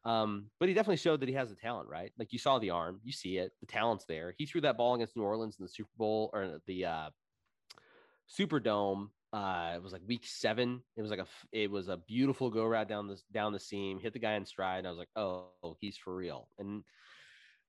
Um, 0.05 0.47
but 0.59 0.69
he 0.69 0.75
definitely 0.75 0.97
showed 0.97 1.19
that 1.19 1.29
he 1.29 1.35
has 1.35 1.49
the 1.49 1.55
talent, 1.55 1.89
right? 1.89 2.11
Like 2.17 2.31
you 2.31 2.39
saw 2.39 2.59
the 2.59 2.69
arm, 2.69 2.99
you 3.03 3.11
see 3.11 3.37
it, 3.37 3.51
the 3.59 3.65
talent's 3.65 4.05
there. 4.05 4.33
He 4.37 4.45
threw 4.45 4.61
that 4.61 4.77
ball 4.77 4.95
against 4.95 5.15
New 5.15 5.23
Orleans 5.23 5.57
in 5.59 5.65
the 5.65 5.69
Super 5.69 5.89
Bowl 5.97 6.29
or 6.33 6.59
the 6.67 6.85
uh, 6.85 7.09
Superdome. 8.29 9.09
Uh, 9.33 9.73
it 9.75 9.83
was 9.83 9.91
like 9.91 10.01
week 10.07 10.25
seven. 10.25 10.81
It 10.95 11.01
was 11.01 11.11
like 11.11 11.19
a 11.19 11.27
it 11.51 11.69
was 11.69 11.89
a 11.89 11.97
beautiful 11.97 12.49
go 12.49 12.65
route 12.65 12.87
down 12.87 13.07
the 13.07 13.19
down 13.33 13.53
the 13.53 13.59
seam, 13.59 13.99
hit 13.99 14.13
the 14.13 14.19
guy 14.19 14.33
in 14.33 14.45
stride, 14.45 14.79
and 14.79 14.87
I 14.87 14.91
was 14.91 14.99
like, 14.99 15.09
oh, 15.15 15.49
he's 15.81 15.97
for 15.97 16.15
real. 16.15 16.47
And 16.57 16.83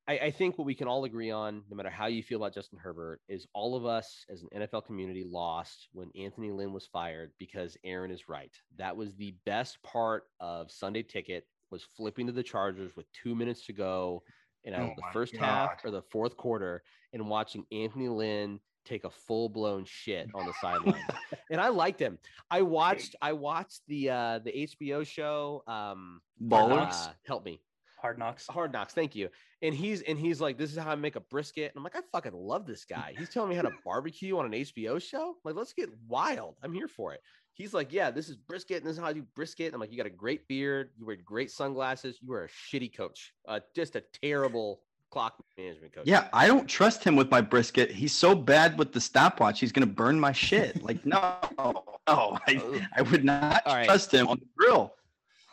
I, 0.09 0.19
I 0.19 0.31
think 0.31 0.59
what 0.59 0.67
we 0.67 0.75
can 0.75 0.87
all 0.87 1.05
agree 1.05 1.31
on, 1.31 1.63
no 1.69 1.77
matter 1.77 1.91
how 1.91 2.07
you 2.07 2.23
feel 2.23 2.39
about 2.39 2.55
Justin 2.55 2.79
Herbert, 2.79 3.21
is 3.29 3.47
all 3.53 3.77
of 3.77 3.85
us 3.85 4.25
as 4.31 4.43
an 4.43 4.63
NFL 4.63 4.87
community 4.87 5.25
lost 5.25 5.89
when 5.93 6.11
Anthony 6.17 6.53
Lynn 6.53 6.73
was 6.73 6.87
fired 6.87 7.33
because 7.39 7.77
Aaron 7.85 8.11
is 8.11 8.29
right. 8.29 8.53
That 8.79 8.97
was 8.97 9.15
the 9.15 9.35
best 9.45 9.83
part 9.83 10.25
of 10.39 10.71
Sunday 10.71 11.03
Ticket 11.03 11.47
was 11.71 11.85
flipping 11.97 12.27
to 12.27 12.33
the 12.33 12.43
Chargers 12.43 12.95
with 12.97 13.07
two 13.13 13.35
minutes 13.35 13.67
to 13.67 13.73
go 13.73 14.23
in 14.65 14.75
Oh 14.75 14.93
the 14.97 15.03
first 15.13 15.37
half 15.37 15.85
or 15.85 15.91
the 15.91 16.03
fourth 16.03 16.37
quarter 16.37 16.83
and 17.13 17.29
watching 17.29 17.65
Anthony 17.73 18.09
Lynn 18.09 18.61
take 18.87 19.05
a 19.05 19.11
full 19.11 19.49
blown 19.49 19.84
shit 19.84 20.28
on 20.34 20.47
the 20.47 20.55
sideline. 20.61 21.03
and 21.51 21.61
I 21.61 21.68
liked 21.68 22.01
him. 22.01 22.18
I 22.51 22.62
watched 22.62 23.16
I 23.20 23.32
watched 23.32 23.82
the 23.89 24.11
uh 24.11 24.39
the 24.41 24.53
HBO 24.53 25.07
show 25.07 25.62
um 25.66 26.20
Ballers. 26.43 27.09
uh, 27.09 27.12
help 27.26 27.45
me. 27.45 27.61
Hard 28.01 28.18
knocks. 28.18 28.47
Hard 28.47 28.72
knocks, 28.72 28.93
thank 28.95 29.14
you. 29.16 29.28
And 29.62 29.74
he's 29.74 30.03
and 30.03 30.18
he's 30.18 30.41
like, 30.41 30.59
this 30.59 30.70
is 30.70 30.78
how 30.78 30.91
I 30.91 30.95
make 30.95 31.16
a 31.16 31.20
brisket. 31.20 31.72
And 31.72 31.78
I'm 31.78 31.82
like, 31.82 31.97
I 31.97 32.01
fucking 32.12 32.34
love 32.34 32.66
this 32.66 32.84
guy. 32.84 33.14
He's 33.18 33.30
telling 33.30 33.49
me 33.51 33.57
how 33.57 33.62
to 33.62 33.70
barbecue 33.84 34.37
on 34.39 34.45
an 34.47 34.53
HBO 34.53 35.01
show. 35.03 35.37
Like, 35.45 35.55
let's 35.57 35.72
get 35.72 35.89
wild. 36.07 36.57
I'm 36.62 36.72
here 36.72 36.89
for 36.89 37.14
it. 37.14 37.20
He's 37.55 37.72
like, 37.72 37.91
yeah, 37.91 38.11
this 38.11 38.28
is 38.28 38.37
brisket, 38.37 38.76
and 38.76 38.87
this 38.87 38.97
is 38.97 38.99
how 39.03 39.09
I 39.09 39.14
do 39.14 39.22
brisket. 39.34 39.72
I'm 39.72 39.80
like, 39.80 39.91
you 39.91 39.97
got 39.97 40.05
a 40.07 40.11
great 40.11 40.47
beard, 40.47 40.91
you 40.99 41.07
wear 41.07 41.16
great 41.16 41.51
sunglasses, 41.51 42.18
you 42.20 42.30
are 42.34 42.45
a 42.45 42.49
shitty 42.49 42.95
coach, 42.95 43.32
uh, 43.49 43.61
just 43.74 43.97
a 43.97 44.03
terrible 44.22 44.82
clock 45.11 45.35
management 45.57 45.93
coach. 45.95 46.05
Yeah, 46.07 46.29
I 46.33 46.47
don't 46.47 46.67
trust 46.67 47.05
him 47.05 47.17
with 47.17 47.31
my 47.31 47.41
brisket. 47.41 47.91
He's 47.91 48.13
so 48.13 48.35
bad 48.35 48.79
with 48.79 48.93
the 48.93 49.01
stopwatch. 49.01 49.61
He's 49.61 49.73
gonna 49.73 49.87
burn 49.87 50.19
my 50.19 50.33
shit. 50.33 50.83
Like, 50.83 51.05
no, 51.05 51.35
no, 51.59 52.39
I, 52.47 52.83
I 52.97 53.03
would 53.03 53.25
not 53.25 53.63
All 53.67 53.75
right. 53.75 53.87
trust 53.87 54.13
him 54.13 54.29
on 54.29 54.39
the 54.39 54.47
grill. 54.57 54.95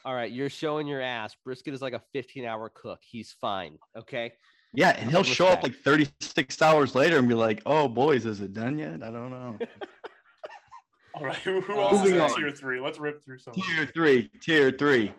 All 0.06 0.14
right, 0.14 0.32
you're 0.32 0.50
showing 0.50 0.86
your 0.86 1.02
ass. 1.02 1.36
Brisket 1.46 1.74
is 1.74 1.82
like 1.82 1.94
a 1.94 2.02
15 2.12 2.46
hour 2.46 2.70
cook. 2.74 3.00
He's 3.02 3.32
fine. 3.40 3.78
Okay. 3.98 4.34
Yeah, 4.74 4.90
and 4.90 5.10
he'll 5.10 5.20
Respect. 5.20 5.38
show 5.38 5.48
up 5.48 5.64
like 5.64 5.76
36 5.76 6.62
hours 6.62 6.96
later 6.96 7.20
and 7.20 7.28
be 7.28 7.36
like, 7.36 7.62
"Oh, 7.66 7.88
boys, 7.88 8.26
is 8.26 8.42
it 8.42 8.54
done 8.54 8.80
yet? 8.80 9.04
I 9.04 9.12
don't 9.12 9.30
know." 9.30 9.58
All 11.16 11.24
right, 11.24 11.36
who, 11.38 11.62
who 11.62 11.80
else 11.80 11.94
is 11.94 12.00
moving 12.00 12.16
in 12.16 12.22
on. 12.22 12.36
tier 12.36 12.50
three? 12.50 12.80
Let's 12.80 13.00
rip 13.00 13.24
through 13.24 13.38
some. 13.38 13.54
Tier 13.54 13.86
three, 13.86 14.30
tier 14.42 14.72
three. 14.72 15.14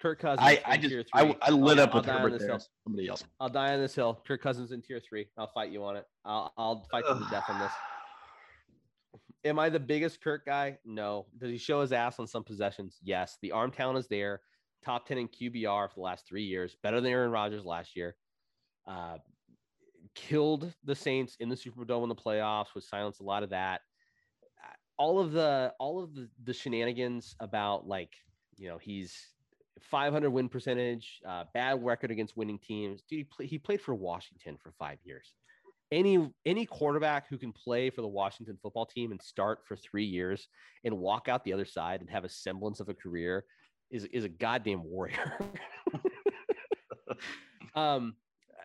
Kirk 0.00 0.20
Cousins. 0.20 0.40
I, 0.46 0.60
I 0.64 0.76
just 0.76 0.90
tier 0.90 1.04
I, 1.12 1.24
three. 1.24 1.36
I 1.42 1.50
lit 1.50 1.78
I'll- 1.78 1.84
up 1.84 1.94
with 1.94 2.06
Herbert 2.06 2.38
there. 2.38 2.48
hill. 2.48 2.60
Somebody 2.84 3.08
else. 3.08 3.24
I'll 3.38 3.48
die 3.48 3.74
on 3.74 3.80
this 3.80 3.94
hill. 3.94 4.22
Kirk 4.26 4.42
Cousins 4.42 4.72
in 4.72 4.82
tier 4.82 5.00
three. 5.06 5.26
I'll 5.36 5.50
fight 5.52 5.70
you 5.70 5.84
on 5.84 5.96
it. 5.96 6.04
I'll 6.24 6.52
I'll 6.56 6.86
fight 6.90 7.04
to 7.06 7.14
the 7.14 7.26
death 7.30 7.44
on 7.48 7.58
this. 7.58 7.72
Am 9.44 9.58
I 9.58 9.68
the 9.70 9.80
biggest 9.80 10.22
Kirk 10.22 10.44
guy? 10.44 10.78
No. 10.84 11.26
Does 11.38 11.50
he 11.50 11.58
show 11.58 11.80
his 11.80 11.92
ass 11.92 12.18
on 12.18 12.26
some 12.26 12.44
possessions? 12.44 12.98
Yes. 13.02 13.38
The 13.42 13.52
arm 13.52 13.70
talent 13.70 13.98
is 13.98 14.06
there. 14.08 14.40
Top 14.84 15.06
10 15.06 15.18
in 15.18 15.28
QBR 15.28 15.88
for 15.88 15.94
the 15.96 16.00
last 16.00 16.26
three 16.26 16.44
years, 16.44 16.74
better 16.82 17.00
than 17.02 17.10
Aaron 17.12 17.30
Rodgers 17.30 17.64
last 17.66 17.96
year. 17.96 18.16
Uh, 18.86 19.18
killed 20.14 20.72
the 20.84 20.94
Saints 20.94 21.36
in 21.38 21.48
the 21.50 21.54
Superdome 21.54 22.02
in 22.02 22.08
the 22.08 22.14
playoffs, 22.14 22.68
which 22.74 22.84
silenced 22.84 23.20
a 23.20 23.24
lot 23.24 23.42
of 23.42 23.50
that. 23.50 23.82
All 24.98 25.20
of 25.20 25.32
the 25.32 25.72
all 25.78 26.02
of 26.02 26.14
the, 26.14 26.28
the 26.44 26.52
shenanigans 26.54 27.34
about 27.40 27.86
like, 27.86 28.12
you 28.56 28.68
know, 28.68 28.78
he's 28.78 29.14
500 29.82 30.30
win 30.30 30.48
percentage, 30.48 31.20
uh, 31.26 31.44
bad 31.54 31.84
record 31.84 32.10
against 32.10 32.36
winning 32.36 32.58
teams. 32.58 33.02
Dude, 33.08 33.18
he, 33.18 33.24
play, 33.24 33.46
he 33.46 33.58
played 33.58 33.80
for 33.80 33.94
Washington 33.94 34.56
for 34.62 34.72
five 34.78 34.98
years. 35.04 35.34
Any 35.92 36.30
any 36.46 36.66
quarterback 36.66 37.28
who 37.28 37.36
can 37.36 37.52
play 37.52 37.90
for 37.90 38.00
the 38.00 38.08
Washington 38.08 38.56
football 38.62 38.86
team 38.86 39.10
and 39.10 39.20
start 39.20 39.60
for 39.66 39.74
three 39.74 40.04
years 40.04 40.46
and 40.84 40.96
walk 40.96 41.28
out 41.28 41.42
the 41.42 41.52
other 41.52 41.64
side 41.64 42.00
and 42.00 42.08
have 42.08 42.24
a 42.24 42.28
semblance 42.28 42.78
of 42.78 42.88
a 42.88 42.94
career 42.94 43.44
is 43.90 44.04
is 44.06 44.22
a 44.22 44.28
goddamn 44.28 44.84
warrior. 44.84 45.36
um, 47.74 48.14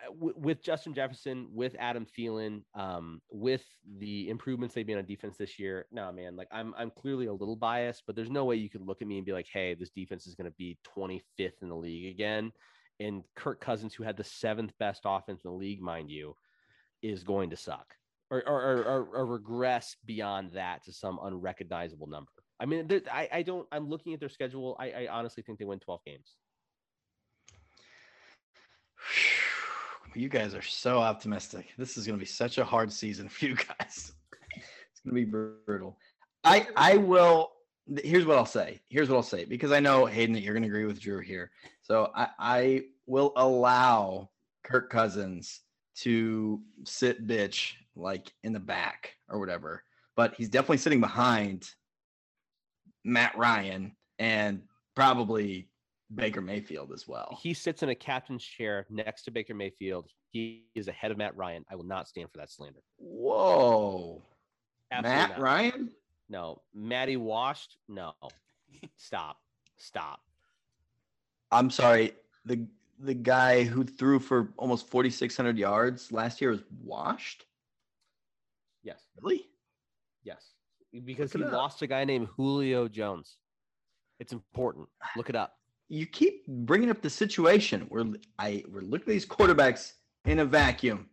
w- 0.09 0.35
with 0.37 0.63
Justin 0.63 0.93
Jefferson, 0.93 1.47
with 1.51 1.75
Adam 1.79 2.05
Thielen, 2.05 2.63
um, 2.73 3.21
with 3.31 3.63
the 3.97 4.29
improvements 4.29 4.75
they've 4.75 4.87
made 4.87 4.97
on 4.97 5.05
defense 5.05 5.37
this 5.37 5.59
year. 5.59 5.85
No, 5.91 6.11
man, 6.11 6.35
like 6.35 6.47
I'm 6.51 6.73
I'm 6.77 6.91
clearly 6.91 7.27
a 7.27 7.33
little 7.33 7.55
biased, 7.55 8.03
but 8.05 8.15
there's 8.15 8.29
no 8.29 8.45
way 8.45 8.55
you 8.55 8.69
could 8.69 8.85
look 8.85 9.01
at 9.01 9.07
me 9.07 9.17
and 9.17 9.25
be 9.25 9.33
like, 9.33 9.47
hey, 9.51 9.75
this 9.75 9.89
defense 9.89 10.27
is 10.27 10.35
going 10.35 10.49
to 10.49 10.55
be 10.57 10.77
25th 10.97 11.61
in 11.61 11.69
the 11.69 11.75
league 11.75 12.13
again. 12.13 12.51
And 12.99 13.23
Kirk 13.35 13.59
Cousins, 13.59 13.93
who 13.93 14.03
had 14.03 14.17
the 14.17 14.23
seventh 14.23 14.71
best 14.79 15.01
offense 15.05 15.43
in 15.43 15.51
the 15.51 15.57
league, 15.57 15.81
mind 15.81 16.09
you, 16.09 16.35
is 17.01 17.23
going 17.23 17.49
to 17.49 17.57
suck 17.57 17.93
or 18.31 18.47
or, 18.47 18.61
or, 18.61 18.83
or, 18.83 19.05
or 19.17 19.25
regress 19.25 19.95
beyond 20.05 20.51
that 20.53 20.83
to 20.85 20.93
some 20.93 21.19
unrecognizable 21.23 22.07
number. 22.07 22.31
I 22.59 22.65
mean, 22.65 22.87
there- 22.87 23.01
I, 23.11 23.29
I 23.31 23.41
don't. 23.41 23.67
I'm 23.71 23.89
looking 23.89 24.13
at 24.13 24.19
their 24.19 24.29
schedule. 24.29 24.77
I, 24.79 24.91
I 24.91 25.07
honestly 25.07 25.43
think 25.43 25.59
they 25.59 25.65
win 25.65 25.79
12 25.79 26.01
games. 26.05 26.35
You 30.15 30.29
guys 30.29 30.55
are 30.55 30.61
so 30.61 30.99
optimistic. 30.99 31.67
This 31.77 31.97
is 31.97 32.07
going 32.07 32.17
to 32.17 32.21
be 32.23 32.25
such 32.25 32.57
a 32.57 32.63
hard 32.63 32.91
season 32.91 33.27
for 33.29 33.45
you 33.45 33.55
guys. 33.55 34.13
It's 34.55 35.01
going 35.03 35.09
to 35.09 35.13
be 35.13 35.25
brutal. 35.25 35.97
I 36.43 36.67
I 36.75 36.97
will. 36.97 37.51
Here's 38.01 38.25
what 38.25 38.37
I'll 38.37 38.45
say. 38.45 38.79
Here's 38.89 39.09
what 39.09 39.17
I'll 39.17 39.23
say 39.23 39.45
because 39.45 39.71
I 39.71 39.79
know 39.79 40.05
Hayden 40.05 40.33
that 40.33 40.41
you're 40.41 40.53
going 40.53 40.63
to 40.63 40.69
agree 40.69 40.85
with 40.85 41.01
Drew 41.01 41.19
here. 41.19 41.51
So 41.81 42.11
I 42.15 42.29
I 42.39 42.81
will 43.05 43.33
allow 43.35 44.29
Kirk 44.63 44.89
Cousins 44.89 45.61
to 45.97 46.61
sit 46.85 47.27
bitch 47.27 47.73
like 47.95 48.31
in 48.43 48.53
the 48.53 48.59
back 48.59 49.15
or 49.29 49.39
whatever, 49.39 49.83
but 50.15 50.33
he's 50.35 50.49
definitely 50.49 50.77
sitting 50.77 51.01
behind 51.01 51.69
Matt 53.03 53.37
Ryan 53.37 53.95
and 54.17 54.63
probably 54.95 55.69
Baker 56.13 56.41
Mayfield 56.41 56.91
as 56.93 57.07
well. 57.07 57.37
He 57.41 57.53
sits 57.53 57.81
in 57.83 57.89
a 57.89 57.95
captain's 57.95 58.43
chair 58.43 58.85
next 58.89 59.23
to 59.23 59.31
Baker 59.31 59.53
Mayfield. 59.55 60.07
He 60.31 60.65
is 60.75 60.87
ahead 60.87 61.11
of 61.11 61.17
Matt 61.17 61.35
Ryan. 61.35 61.65
I 61.69 61.75
will 61.75 61.85
not 61.85 62.07
stand 62.07 62.29
for 62.31 62.37
that 62.37 62.51
slander. 62.51 62.81
Whoa. 62.97 64.21
Absolutely 64.91 65.17
Matt 65.19 65.29
not. 65.31 65.39
Ryan? 65.39 65.89
No, 66.29 66.61
Matty 66.73 67.17
washed. 67.17 67.77
No, 67.87 68.13
stop, 68.97 69.37
stop. 69.77 70.21
I'm 71.51 71.69
sorry. 71.69 72.13
The 72.45 72.67
the 72.99 73.13
guy 73.13 73.63
who 73.63 73.83
threw 73.83 74.19
for 74.19 74.53
almost 74.57 74.87
4600 74.87 75.57
yards 75.57 76.11
last 76.11 76.39
year 76.39 76.51
was 76.51 76.63
washed? 76.83 77.45
Yes, 78.83 79.01
Really? 79.21 79.47
yes, 80.23 80.53
because 81.03 81.33
Look 81.35 81.49
he 81.49 81.55
lost 81.55 81.81
a 81.81 81.87
guy 81.87 82.05
named 82.05 82.27
Julio 82.37 82.87
Jones. 82.87 83.37
It's 84.19 84.31
important. 84.31 84.87
Look 85.17 85.29
it 85.29 85.35
up. 85.35 85.57
You 85.87 86.05
keep 86.05 86.47
bringing 86.47 86.89
up 86.89 87.01
the 87.01 87.09
situation 87.09 87.81
where 87.89 88.05
I 88.39 88.63
we're 88.67 88.81
looking 88.81 89.07
at 89.07 89.13
these 89.13 89.25
quarterbacks 89.25 89.93
in 90.25 90.39
a 90.39 90.45
vacuum. 90.45 91.09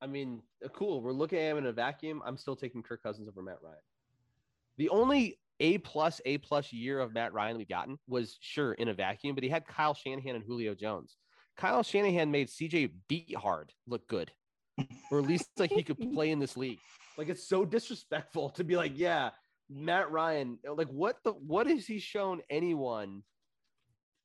I 0.00 0.06
mean, 0.06 0.42
uh, 0.64 0.68
cool. 0.68 1.00
We're 1.00 1.12
looking 1.12 1.38
at 1.38 1.52
him 1.52 1.58
in 1.58 1.66
a 1.66 1.72
vacuum. 1.72 2.22
I'm 2.24 2.36
still 2.36 2.56
taking 2.56 2.82
Kirk 2.82 3.02
Cousins 3.02 3.28
over 3.28 3.42
Matt 3.42 3.58
Ryan. 3.62 3.76
The 4.76 4.88
only 4.88 5.38
A 5.60 5.78
plus 5.78 6.20
A 6.24 6.38
plus 6.38 6.72
year 6.72 7.00
of 7.00 7.14
Matt 7.14 7.32
Ryan 7.32 7.56
we've 7.56 7.68
gotten 7.68 7.98
was 8.08 8.36
sure 8.40 8.74
in 8.74 8.88
a 8.88 8.94
vacuum, 8.94 9.34
but 9.34 9.44
he 9.44 9.50
had 9.50 9.66
Kyle 9.66 9.94
Shanahan 9.94 10.36
and 10.36 10.44
Julio 10.44 10.74
Jones. 10.74 11.16
Kyle 11.56 11.82
Shanahan 11.82 12.30
made 12.30 12.48
CJ 12.48 12.90
Beathard 13.08 13.70
look 13.86 14.06
good, 14.08 14.32
or 15.10 15.20
at 15.20 15.26
least 15.26 15.48
like 15.58 15.70
he 15.70 15.82
could 15.82 15.98
play 16.12 16.30
in 16.30 16.38
this 16.38 16.56
league. 16.56 16.80
Like 17.16 17.28
it's 17.28 17.46
so 17.48 17.64
disrespectful 17.64 18.50
to 18.50 18.64
be 18.64 18.76
like, 18.76 18.92
yeah, 18.94 19.30
Matt 19.74 20.10
Ryan. 20.10 20.58
Like 20.66 20.88
what 20.88 21.16
the 21.24 21.32
what 21.32 21.66
has 21.66 21.86
he 21.86 21.98
shown 21.98 22.40
anyone 22.48 23.22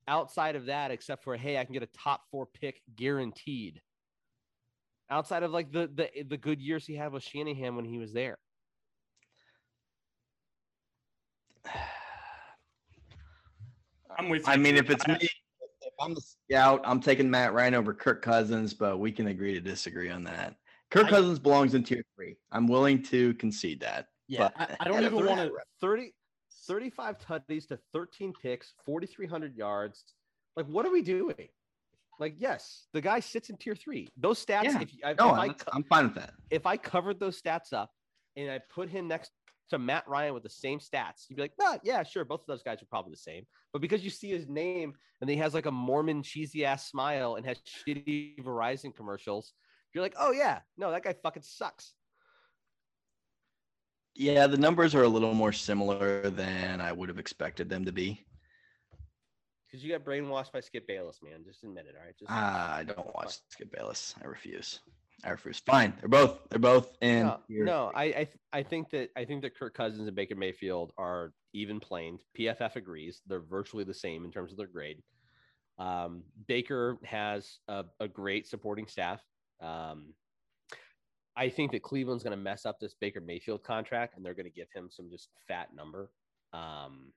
outside 0.06 0.56
of 0.56 0.66
that 0.66 0.90
except 0.90 1.24
for 1.24 1.36
hey, 1.36 1.58
I 1.58 1.64
can 1.64 1.74
get 1.74 1.82
a 1.82 1.86
top 1.86 2.22
four 2.30 2.46
pick 2.46 2.80
guaranteed 2.96 3.80
outside 5.10 5.42
of 5.42 5.50
like 5.50 5.72
the 5.72 5.90
the 5.94 6.08
the 6.28 6.36
good 6.36 6.60
years 6.60 6.86
he 6.86 6.94
had 6.94 7.12
with 7.12 7.24
Shanahan 7.24 7.74
when 7.76 7.84
he 7.84 7.98
was 7.98 8.12
there. 8.12 8.38
I'm 14.18 14.28
with 14.28 14.46
you. 14.46 14.52
I 14.52 14.56
mean, 14.56 14.76
if 14.76 14.88
it's 14.90 15.06
me, 15.06 15.16
if 15.20 15.92
I'm 16.00 16.14
the 16.14 16.20
scout, 16.20 16.80
I'm 16.84 17.00
taking 17.00 17.30
Matt 17.30 17.52
Ryan 17.52 17.74
over 17.74 17.92
Kirk 17.94 18.22
Cousins, 18.22 18.74
but 18.74 18.98
we 18.98 19.12
can 19.12 19.28
agree 19.28 19.54
to 19.54 19.60
disagree 19.60 20.10
on 20.10 20.24
that. 20.24 20.56
Kirk 20.90 21.06
I- 21.06 21.10
Cousins 21.10 21.38
belongs 21.38 21.74
in 21.74 21.82
tier 21.82 22.04
three. 22.16 22.36
I'm 22.52 22.66
willing 22.66 23.02
to 23.04 23.34
concede 23.34 23.80
that. 23.80 24.08
Yeah, 24.30 24.48
But- 24.56 24.70
I, 24.70 24.76
I 24.80 24.84
don't 24.88 25.04
even 25.04 25.26
want 25.26 25.40
to. 25.40 25.52
30 25.80 26.14
35 26.66 27.18
tutties 27.18 27.66
to 27.68 27.78
13 27.92 28.32
picks, 28.42 28.74
4300 28.86 29.56
yards. 29.56 30.04
Like 30.56 30.66
what 30.66 30.86
are 30.86 30.90
we 30.92 31.02
doing? 31.02 31.48
Like 32.18 32.34
yes, 32.38 32.86
the 32.92 33.00
guy 33.00 33.20
sits 33.20 33.50
in 33.50 33.56
tier 33.56 33.74
3. 33.74 34.08
Those 34.16 34.44
stats 34.44 34.64
Yeah. 34.64 34.80
if, 34.82 34.90
if, 35.02 35.18
No, 35.18 35.30
I 35.30 35.44
I'm, 35.46 35.54
co- 35.54 35.70
I'm 35.72 35.84
fine 35.84 36.04
with 36.04 36.14
that. 36.14 36.32
if 36.50 36.66
I 36.66 36.76
covered 36.76 37.18
those 37.18 37.40
stats 37.40 37.72
up 37.72 37.90
and 38.36 38.50
I 38.50 38.60
put 38.72 38.88
him 38.88 39.08
next 39.08 39.32
to 39.70 39.78
Matt 39.78 40.06
Ryan 40.08 40.34
with 40.34 40.42
the 40.42 40.50
same 40.50 40.78
stats, 40.80 41.26
you'd 41.28 41.36
be 41.36 41.42
like, 41.42 41.52
nah, 41.58 41.78
yeah, 41.82 42.02
sure, 42.02 42.24
both 42.24 42.40
of 42.40 42.46
those 42.46 42.62
guys 42.62 42.82
are 42.82 42.86
probably 42.86 43.12
the 43.12 43.16
same. 43.16 43.46
But 43.72 43.80
because 43.82 44.02
you 44.04 44.10
see 44.10 44.28
his 44.30 44.48
name 44.48 44.94
and 45.20 45.30
he 45.30 45.36
has 45.36 45.54
like 45.54 45.66
a 45.66 45.70
Mormon 45.72 46.22
cheesy 46.22 46.64
ass 46.64 46.88
smile 46.88 47.36
and 47.36 47.46
has 47.46 47.56
shitty 47.58 48.38
Verizon 48.40 48.94
commercials, 48.94 49.54
you're 49.94 50.02
like, 50.02 50.14
oh 50.18 50.32
yeah, 50.32 50.60
no, 50.76 50.90
that 50.90 51.02
guy 51.04 51.14
fucking 51.22 51.42
sucks. 51.42 51.94
Yeah, 54.20 54.46
the 54.48 54.58
numbers 54.58 54.94
are 54.94 55.02
a 55.02 55.08
little 55.08 55.32
more 55.32 55.50
similar 55.50 56.28
than 56.28 56.82
I 56.82 56.92
would 56.92 57.08
have 57.08 57.18
expected 57.18 57.70
them 57.70 57.86
to 57.86 57.92
be. 57.92 58.22
Because 59.66 59.82
you 59.82 59.90
got 59.90 60.04
brainwashed 60.04 60.52
by 60.52 60.60
Skip 60.60 60.86
Bayless, 60.86 61.20
man. 61.22 61.42
Just 61.42 61.64
admit 61.64 61.86
it, 61.88 61.94
all 61.98 62.04
right? 62.04 62.14
Just 62.18 62.30
Ah, 62.30 62.76
I 62.76 62.84
don't 62.84 63.14
watch 63.14 63.38
Skip 63.48 63.72
Bayless. 63.72 64.14
I 64.22 64.26
refuse. 64.26 64.80
I 65.24 65.30
refuse. 65.30 65.60
Fine. 65.60 65.94
They're 66.00 66.10
both. 66.10 66.38
They're 66.50 66.58
both 66.58 66.94
in. 67.00 67.28
no, 67.28 67.40
no. 67.48 67.90
I 67.94 68.04
I, 68.04 68.12
th- 68.12 68.38
I 68.52 68.62
think 68.62 68.90
that 68.90 69.08
I 69.16 69.24
think 69.24 69.40
that 69.40 69.56
Kirk 69.58 69.72
Cousins 69.72 70.06
and 70.06 70.14
Baker 70.14 70.36
Mayfield 70.36 70.92
are 70.98 71.32
even 71.54 71.80
planed. 71.80 72.20
PFF 72.38 72.76
agrees; 72.76 73.22
they're 73.26 73.40
virtually 73.40 73.84
the 73.84 73.94
same 73.94 74.26
in 74.26 74.30
terms 74.30 74.52
of 74.52 74.58
their 74.58 74.66
grade. 74.66 75.02
Um, 75.78 76.24
Baker 76.46 76.98
has 77.04 77.58
a, 77.68 77.86
a 78.00 78.06
great 78.06 78.46
supporting 78.46 78.86
staff. 78.86 79.22
Um, 79.62 80.12
I 81.36 81.48
think 81.48 81.72
that 81.72 81.82
Cleveland's 81.82 82.24
going 82.24 82.36
to 82.36 82.42
mess 82.42 82.66
up 82.66 82.80
this 82.80 82.94
Baker 83.00 83.20
Mayfield 83.20 83.62
contract, 83.62 84.16
and 84.16 84.24
they're 84.24 84.34
going 84.34 84.44
to 84.46 84.50
give 84.50 84.68
him 84.74 84.88
some 84.90 85.10
just 85.10 85.28
fat 85.46 85.68
number. 85.74 86.10
Um, 86.52 87.12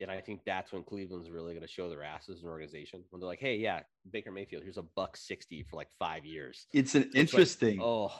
and 0.00 0.10
I 0.10 0.20
think 0.20 0.42
that's 0.46 0.72
when 0.72 0.84
Cleveland's 0.84 1.30
really 1.30 1.54
going 1.54 1.66
to 1.66 1.72
show 1.72 1.88
their 1.88 2.04
asses 2.04 2.38
as 2.38 2.42
an 2.44 2.48
organization 2.48 3.02
when 3.10 3.20
they're 3.20 3.28
like, 3.28 3.40
"Hey, 3.40 3.56
yeah, 3.56 3.80
Baker 4.10 4.30
Mayfield, 4.30 4.62
here's 4.62 4.78
a 4.78 4.82
buck 4.82 5.16
sixty 5.16 5.64
for 5.64 5.76
like 5.76 5.88
five 5.98 6.24
years." 6.24 6.66
It's 6.72 6.94
an 6.94 7.02
like, 7.02 7.16
interesting. 7.16 7.80
Oh, 7.82 8.12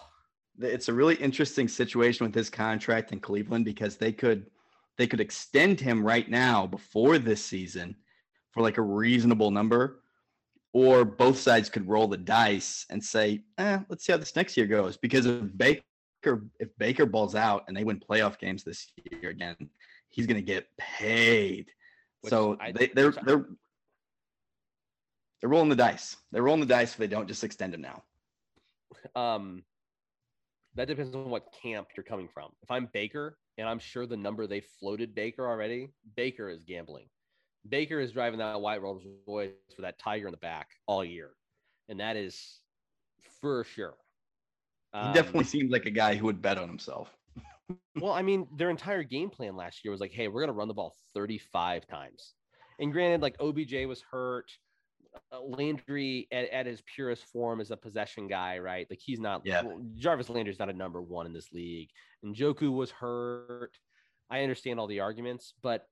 it's 0.60 0.88
a 0.88 0.92
really 0.92 1.14
interesting 1.16 1.68
situation 1.68 2.26
with 2.26 2.34
his 2.34 2.50
contract 2.50 3.12
in 3.12 3.20
Cleveland 3.20 3.64
because 3.64 3.96
they 3.96 4.12
could 4.12 4.50
they 4.96 5.06
could 5.06 5.20
extend 5.20 5.80
him 5.80 6.04
right 6.04 6.28
now 6.28 6.66
before 6.66 7.18
this 7.18 7.44
season 7.44 7.94
for 8.50 8.62
like 8.62 8.78
a 8.78 8.82
reasonable 8.82 9.52
number 9.52 10.02
or 10.72 11.04
both 11.04 11.38
sides 11.38 11.68
could 11.70 11.88
roll 11.88 12.06
the 12.08 12.16
dice 12.16 12.84
and 12.90 13.02
say 13.02 13.42
eh, 13.58 13.78
let's 13.88 14.04
see 14.04 14.12
how 14.12 14.18
this 14.18 14.36
next 14.36 14.56
year 14.56 14.66
goes. 14.66 14.96
Because 14.96 15.26
if 15.26 15.56
Baker 15.56 15.82
if 16.58 16.68
Baker 16.78 17.06
balls 17.06 17.34
out 17.34 17.64
and 17.68 17.76
they 17.76 17.84
win 17.84 18.00
playoff 18.00 18.38
games 18.38 18.64
this 18.64 18.92
year 19.10 19.30
again 19.30 19.56
he's 20.10 20.26
going 20.26 20.36
to 20.36 20.42
get 20.42 20.66
paid. 20.78 21.70
Which 22.20 22.30
so 22.30 22.56
I- 22.60 22.72
they, 22.72 22.86
they're 22.88 23.12
they're 23.12 23.46
they're 25.40 25.50
rolling 25.50 25.68
the 25.68 25.76
dice. 25.76 26.16
They're 26.32 26.42
rolling 26.42 26.60
the 26.60 26.66
dice 26.66 26.92
if 26.92 26.96
they 26.98 27.06
don't 27.06 27.28
just 27.28 27.44
extend 27.44 27.74
him 27.74 27.82
now. 27.82 28.02
Um 29.14 29.62
That 30.74 30.88
depends 30.88 31.14
on 31.14 31.30
what 31.30 31.52
camp 31.62 31.88
you're 31.96 32.04
coming 32.04 32.28
from. 32.28 32.52
If 32.62 32.70
I'm 32.70 32.88
Baker 32.92 33.38
and 33.56 33.68
I'm 33.68 33.78
sure 33.78 34.06
the 34.06 34.16
number 34.16 34.46
they 34.46 34.60
floated 34.80 35.14
Baker 35.14 35.46
already, 35.48 35.90
Baker 36.16 36.48
is 36.48 36.64
gambling. 36.64 37.06
Baker 37.68 38.00
is 38.00 38.12
driving 38.12 38.38
that 38.38 38.60
white 38.60 38.82
Rolls 38.82 39.02
Royce 39.26 39.50
for 39.74 39.82
that 39.82 39.98
tiger 39.98 40.26
in 40.26 40.32
the 40.32 40.38
back 40.38 40.68
all 40.86 41.04
year. 41.04 41.30
And 41.88 42.00
that 42.00 42.16
is 42.16 42.60
for 43.40 43.64
sure. 43.64 43.94
He 44.92 44.98
Um, 44.98 45.12
definitely 45.14 45.44
seemed 45.44 45.70
like 45.70 45.86
a 45.86 45.90
guy 45.90 46.14
who 46.16 46.26
would 46.26 46.40
bet 46.42 46.58
on 46.58 46.68
himself. 46.68 47.14
well, 48.00 48.12
I 48.12 48.22
mean, 48.22 48.46
their 48.56 48.70
entire 48.70 49.02
game 49.02 49.30
plan 49.30 49.56
last 49.56 49.84
year 49.84 49.92
was 49.92 50.00
like, 50.00 50.12
hey, 50.12 50.28
we're 50.28 50.40
going 50.40 50.48
to 50.48 50.54
run 50.54 50.68
the 50.68 50.74
ball 50.74 50.94
35 51.14 51.86
times. 51.86 52.34
And 52.80 52.92
granted, 52.92 53.22
like 53.22 53.36
OBJ 53.40 53.86
was 53.86 54.02
hurt. 54.10 54.50
Uh, 55.32 55.40
Landry 55.40 56.28
at, 56.30 56.48
at 56.50 56.66
his 56.66 56.82
purest 56.94 57.24
form 57.24 57.60
is 57.60 57.70
a 57.70 57.76
possession 57.76 58.28
guy, 58.28 58.58
right? 58.58 58.86
Like 58.88 59.00
he's 59.02 59.18
not, 59.20 59.42
Yeah. 59.44 59.62
well, 59.62 59.80
Jarvis 59.96 60.28
Landry's 60.28 60.58
not 60.58 60.68
a 60.68 60.72
number 60.74 61.02
one 61.02 61.26
in 61.26 61.32
this 61.32 61.52
league. 61.52 61.88
And 62.22 62.34
Njoku 62.36 62.72
was 62.72 62.90
hurt. 62.90 63.72
I 64.30 64.42
understand 64.42 64.78
all 64.78 64.86
the 64.86 65.00
arguments, 65.00 65.54
but 65.62 65.86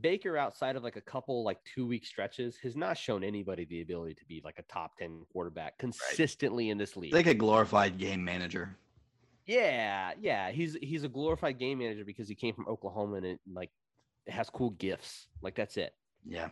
Baker, 0.00 0.38
outside 0.38 0.76
of 0.76 0.82
like 0.82 0.96
a 0.96 1.00
couple 1.00 1.44
like 1.44 1.58
two 1.74 1.86
week 1.86 2.06
stretches, 2.06 2.56
has 2.62 2.76
not 2.76 2.96
shown 2.96 3.22
anybody 3.22 3.64
the 3.66 3.82
ability 3.82 4.14
to 4.14 4.24
be 4.24 4.40
like 4.44 4.58
a 4.58 4.62
top 4.62 4.96
10 4.98 5.22
quarterback 5.32 5.78
consistently 5.78 6.70
in 6.70 6.78
this 6.78 6.96
league. 6.96 7.12
Like 7.12 7.26
a 7.26 7.34
glorified 7.34 7.98
game 7.98 8.24
manager. 8.24 8.76
Yeah, 9.46 10.12
yeah. 10.20 10.50
He's 10.50 10.76
he's 10.80 11.04
a 11.04 11.08
glorified 11.08 11.58
game 11.58 11.78
manager 11.78 12.04
because 12.04 12.28
he 12.28 12.34
came 12.34 12.54
from 12.54 12.68
Oklahoma 12.68 13.16
and 13.16 13.26
it 13.26 13.40
like 13.52 13.70
it 14.26 14.32
has 14.32 14.48
cool 14.48 14.70
gifts. 14.70 15.26
Like 15.42 15.54
that's 15.54 15.76
it. 15.76 15.92
Yeah. 16.26 16.48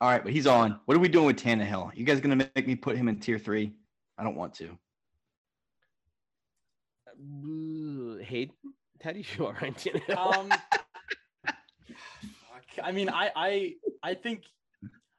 All 0.00 0.10
right, 0.10 0.22
but 0.22 0.32
he's 0.32 0.46
on. 0.46 0.80
What 0.84 0.96
are 0.96 1.00
we 1.00 1.08
doing 1.08 1.26
with 1.26 1.36
Tannehill? 1.36 1.96
You 1.96 2.04
guys 2.04 2.20
gonna 2.20 2.36
make 2.36 2.66
me 2.66 2.74
put 2.74 2.96
him 2.96 3.08
in 3.08 3.20
tier 3.20 3.38
three? 3.38 3.72
I 4.18 4.24
don't 4.24 4.36
want 4.36 4.54
to. 4.54 4.76
Uh, 7.08 8.22
Hayden, 8.22 8.54
how 9.02 9.12
do 9.12 9.18
you 9.18 9.24
feel, 9.24 9.52
Ryan 9.52 9.74
Tannehill? 9.74 10.16
Um, 10.16 10.50
fuck. 10.50 10.83
I 12.82 12.92
mean, 12.92 13.08
I, 13.08 13.30
I, 13.34 13.72
I 14.02 14.14
think, 14.14 14.44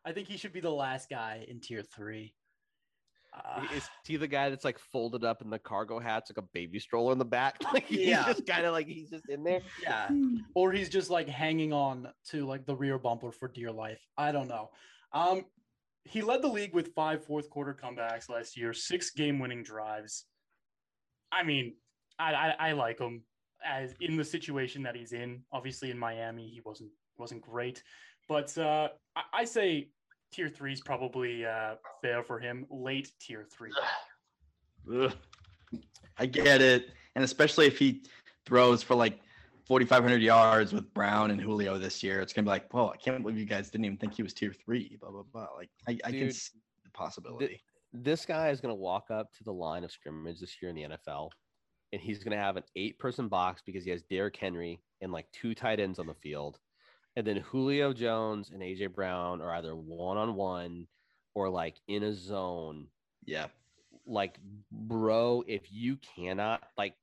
I 0.05 0.11
think 0.11 0.27
he 0.27 0.37
should 0.37 0.53
be 0.53 0.59
the 0.59 0.69
last 0.71 1.09
guy 1.09 1.45
in 1.47 1.59
tier 1.59 1.81
three. 1.83 2.33
Uh, 3.33 3.65
Is 3.75 3.89
he 4.05 4.15
the 4.15 4.27
guy 4.29 4.49
that's 4.49 4.63
like 4.63 4.79
folded 4.79 5.25
up 5.25 5.41
in 5.41 5.49
the 5.49 5.59
cargo 5.59 5.99
hats, 5.99 6.31
like 6.31 6.37
a 6.41 6.47
baby 6.53 6.79
stroller 6.79 7.11
in 7.11 7.17
the 7.17 7.25
back? 7.25 7.57
Like 7.73 7.85
he's 7.85 8.07
Yeah. 8.07 8.25
just 8.25 8.45
kind 8.47 8.65
of 8.65 8.71
like 8.71 8.87
he's 8.87 9.09
just 9.09 9.27
in 9.27 9.43
there. 9.43 9.59
yeah, 9.83 10.09
or 10.53 10.71
he's 10.71 10.87
just 10.87 11.09
like 11.09 11.27
hanging 11.27 11.73
on 11.73 12.07
to 12.29 12.45
like 12.45 12.65
the 12.65 12.75
rear 12.75 12.97
bumper 12.97 13.31
for 13.33 13.49
dear 13.49 13.71
life. 13.73 13.99
I 14.17 14.31
don't 14.31 14.47
know. 14.47 14.69
Um, 15.11 15.43
he 16.05 16.21
led 16.21 16.43
the 16.43 16.47
league 16.47 16.73
with 16.73 16.93
five 16.93 17.25
fourth 17.25 17.49
quarter 17.49 17.73
comebacks 17.73 18.29
last 18.29 18.55
year, 18.55 18.71
six 18.71 19.09
game 19.11 19.39
winning 19.39 19.63
drives. 19.63 20.25
I 21.31 21.43
mean, 21.43 21.73
I, 22.17 22.33
I 22.33 22.55
I 22.69 22.71
like 22.71 22.99
him 22.99 23.23
as 23.65 23.93
in 23.99 24.15
the 24.15 24.23
situation 24.23 24.83
that 24.83 24.95
he's 24.95 25.11
in. 25.11 25.41
Obviously, 25.51 25.91
in 25.91 25.97
Miami, 25.97 26.47
he 26.47 26.61
wasn't 26.63 26.91
wasn't 27.17 27.41
great, 27.41 27.83
but 28.27 28.55
uh, 28.57 28.89
I, 29.15 29.21
I 29.33 29.45
say 29.45 29.89
tier 30.31 30.49
three 30.49 30.73
is 30.73 30.81
probably 30.81 31.45
uh, 31.45 31.75
fair 32.01 32.23
for 32.23 32.39
him. 32.39 32.65
Late 32.69 33.11
tier 33.19 33.45
three. 33.49 33.71
Ugh. 34.93 35.13
I 36.17 36.25
get 36.25 36.61
it, 36.61 36.91
and 37.15 37.23
especially 37.23 37.67
if 37.67 37.77
he 37.77 38.03
throws 38.45 38.83
for 38.83 38.95
like 38.95 39.19
4,500 39.67 40.21
yards 40.21 40.73
with 40.73 40.93
Brown 40.93 41.31
and 41.31 41.41
Julio 41.41 41.77
this 41.77 42.03
year, 42.03 42.21
it's 42.21 42.33
gonna 42.33 42.43
be 42.43 42.49
like, 42.49 42.71
whoa, 42.73 42.89
I 42.89 42.97
can't 42.97 43.21
believe 43.21 43.37
you 43.37 43.45
guys 43.45 43.69
didn't 43.69 43.85
even 43.85 43.97
think 43.97 44.13
he 44.13 44.23
was 44.23 44.33
tier 44.33 44.53
three. 44.53 44.97
Blah 45.01 45.11
blah 45.11 45.23
blah. 45.33 45.47
Like, 45.57 45.69
I, 45.87 45.97
I 46.05 46.11
can 46.11 46.31
see 46.31 46.59
the 46.83 46.91
possibility. 46.91 47.61
This 47.93 48.25
guy 48.25 48.49
is 48.49 48.59
going 48.59 48.73
to 48.73 48.79
walk 48.79 49.09
up 49.09 49.31
to 49.37 49.43
the 49.45 49.53
line 49.53 49.85
of 49.85 49.91
scrimmage 49.91 50.41
this 50.41 50.57
year 50.61 50.69
in 50.69 50.75
the 50.75 50.83
NFL, 50.83 51.29
and 51.93 52.01
he's 52.01 52.21
going 52.21 52.37
to 52.37 52.43
have 52.43 52.57
an 52.57 52.63
eight-person 52.75 53.29
box 53.29 53.61
because 53.65 53.85
he 53.85 53.91
has 53.91 54.03
Derrick 54.03 54.35
Henry 54.35 54.81
and 55.01 55.13
like 55.13 55.27
two 55.31 55.55
tight 55.55 55.79
ends 55.79 55.97
on 55.97 56.05
the 56.05 56.13
field, 56.13 56.59
and 57.15 57.25
then 57.25 57.37
Julio 57.37 57.93
Jones 57.93 58.51
and 58.51 58.61
AJ 58.61 58.93
Brown 58.93 59.41
are 59.41 59.53
either 59.53 59.75
one-on-one 59.75 60.87
or 61.33 61.49
like 61.49 61.75
in 61.87 62.03
a 62.03 62.13
zone. 62.13 62.87
Yeah, 63.25 63.47
like 64.05 64.37
bro 64.71 65.43
if 65.47 65.71
you 65.71 65.97
cannot 66.15 66.63
like 66.77 66.93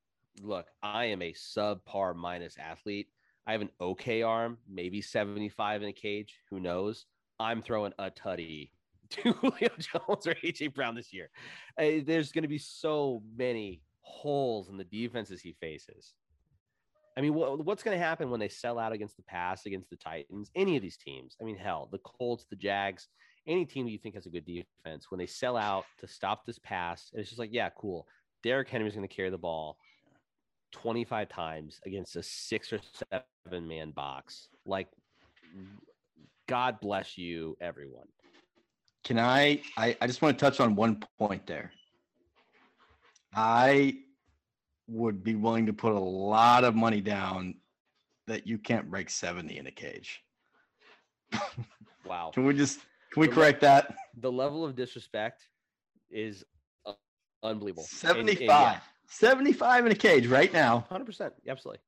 look 0.40 0.66
i 0.82 1.06
am 1.06 1.22
a 1.22 1.32
subpar 1.32 2.14
minus 2.14 2.56
athlete. 2.58 3.08
I 3.46 3.52
have 3.52 3.60
an 3.60 3.70
okay 3.80 4.22
arm 4.22 4.58
maybe 4.68 5.00
75 5.00 5.82
in 5.82 5.88
a 5.88 5.92
cage 5.92 6.38
who 6.48 6.60
knows? 6.60 7.06
I'm 7.40 7.60
throwing 7.60 7.92
a 7.98 8.10
tutty 8.10 8.70
to 9.10 9.32
julio 9.32 9.70
jones 9.78 10.26
or 10.26 10.34
aj 10.34 10.74
brown 10.74 10.94
this 10.94 11.12
year. 11.12 11.30
Uh, 11.78 12.04
there's 12.04 12.32
going 12.32 12.42
to 12.42 12.48
be 12.48 12.58
so 12.58 13.22
many 13.36 13.82
holes 14.02 14.68
in 14.68 14.76
the 14.76 14.84
defenses 14.84 15.40
he 15.40 15.52
faces 15.60 16.14
i 17.16 17.20
mean 17.20 17.34
what, 17.34 17.64
what's 17.64 17.82
going 17.82 17.96
to 17.96 18.04
happen 18.04 18.30
when 18.30 18.40
they 18.40 18.48
sell 18.48 18.78
out 18.78 18.92
against 18.92 19.16
the 19.16 19.22
pass 19.22 19.66
against 19.66 19.90
the 19.90 19.96
titans 19.96 20.50
any 20.54 20.76
of 20.76 20.82
these 20.82 20.96
teams 20.96 21.36
i 21.40 21.44
mean 21.44 21.56
hell 21.56 21.88
the 21.92 21.98
colts 21.98 22.46
the 22.50 22.56
jags 22.56 23.08
any 23.46 23.64
team 23.64 23.86
that 23.86 23.92
you 23.92 23.98
think 23.98 24.14
has 24.14 24.26
a 24.26 24.30
good 24.30 24.46
defense, 24.46 25.10
when 25.10 25.18
they 25.18 25.26
sell 25.26 25.56
out 25.56 25.84
to 25.98 26.06
stop 26.06 26.46
this 26.46 26.58
pass, 26.58 27.10
and 27.12 27.20
it's 27.20 27.30
just 27.30 27.38
like, 27.38 27.52
yeah, 27.52 27.68
cool. 27.76 28.06
Derrick 28.42 28.68
Henry's 28.68 28.94
going 28.94 29.06
to 29.06 29.14
carry 29.14 29.30
the 29.30 29.38
ball 29.38 29.76
25 30.72 31.28
times 31.28 31.80
against 31.84 32.16
a 32.16 32.22
six 32.22 32.72
or 32.72 32.80
seven 33.10 33.68
man 33.68 33.90
box. 33.90 34.48
Like, 34.66 34.88
God 36.48 36.80
bless 36.80 37.18
you, 37.18 37.56
everyone. 37.60 38.06
Can 39.04 39.18
I, 39.18 39.60
I? 39.76 39.96
I 40.00 40.06
just 40.06 40.22
want 40.22 40.38
to 40.38 40.44
touch 40.44 40.60
on 40.60 40.76
one 40.76 41.02
point 41.18 41.46
there. 41.46 41.72
I 43.34 43.96
would 44.89 45.22
be 45.24 45.35
willing 45.35 45.66
to 45.66 45.72
put 45.72 45.93
a 45.93 45.99
lot 45.99 46.64
of 46.64 46.74
money 46.74 47.01
down 47.01 47.55
that 48.26 48.47
you 48.47 48.59
can't 48.59 48.91
break 48.91 49.11
70 49.11 49.57
in 49.59 49.66
a 49.66 49.70
cage. 49.70 50.22
Wow. 52.05 52.30
Can 52.35 52.45
we 52.45 52.55
just 52.55 52.80
can 53.12 53.20
we 53.20 53.26
The 53.26 53.30
le- 53.30 53.37
correct 53.37 53.61
that? 53.61 53.95
The 54.20 54.30
level 54.30 54.64
of 54.64 54.74
disrespect 54.74 55.49
is 56.11 56.45
uh, 56.85 56.93
unbelievable. 57.43 57.85
75. 57.85 58.80
75 59.07 59.87
in 59.87 59.93
a 59.93 59.95
cage 59.95 60.26
right 60.26 60.53
now. 60.53 60.85
100%. 60.91 61.30
Absolutely. 61.49 61.80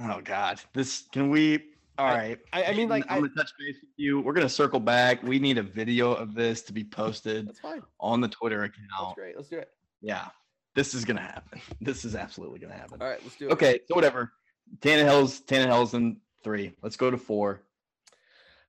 Oh 0.00 0.20
God. 0.22 0.60
This 0.74 1.04
can 1.12 1.30
we 1.30 1.64
all 1.96 2.06
right. 2.06 2.38
I- 2.52 2.64
I- 2.64 2.74
mean, 2.74 2.88
like, 2.88 3.04
I'm 3.08 3.20
gonna 3.20 3.32
touch 3.36 3.52
base 3.58 3.76
with 3.80 3.90
you. 3.96 4.20
We're 4.20 4.32
gonna 4.32 4.48
circle 4.48 4.80
back. 4.80 5.22
We 5.22 5.38
need 5.38 5.58
a 5.58 5.62
video 5.62 6.12
of 6.12 6.34
this 6.34 6.62
to 6.62 6.72
be 6.72 6.84
posted 6.84 7.48
That's 7.48 7.60
fine. 7.60 7.82
on 8.00 8.20
the 8.20 8.28
Twitter 8.28 8.64
account. 8.64 8.80
That's 9.00 9.14
great. 9.14 9.36
Let's 9.36 9.48
do 9.48 9.58
it. 9.58 9.70
Yeah. 10.02 10.28
This 10.74 10.94
is 10.94 11.04
gonna 11.04 11.20
happen. 11.20 11.60
This 11.80 12.04
is 12.04 12.14
absolutely 12.14 12.58
gonna 12.58 12.74
happen. 12.74 13.00
All 13.00 13.08
right. 13.08 13.20
Let's 13.22 13.36
do 13.36 13.48
it. 13.48 13.52
Okay, 13.52 13.80
so 13.86 13.94
whatever. 13.94 14.32
Tannehill's 14.80 15.40
Tannehill's 15.42 15.94
in 15.94 16.18
three. 16.42 16.74
Let's 16.82 16.96
go 16.96 17.10
to 17.10 17.18
four. 17.18 17.62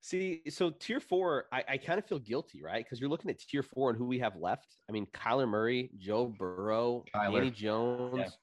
See, 0.01 0.41
so 0.49 0.70
tier 0.70 0.99
four, 0.99 1.45
I, 1.51 1.64
I 1.68 1.78
kind 1.78 1.97
of 1.97 2.06
feel 2.06 2.20
guilty, 2.20 2.62
right? 2.62 2.84
Because 2.84 2.99
you're 2.99 3.10
looking 3.10 3.32
at 3.32 3.39
tier 3.39 3.64
four 3.64 3.89
and 3.89 3.97
who 3.97 4.06
we 4.06 4.20
have 4.20 4.36
left. 4.36 4.78
I 4.88 4.91
mean, 4.91 5.08
Kyler 5.08 5.47
Murray, 5.47 5.89
Joe 5.97 6.28
Burrow, 6.28 7.03
Kyler. 7.16 7.39
Danny 7.39 7.49
Jones. 7.49 8.38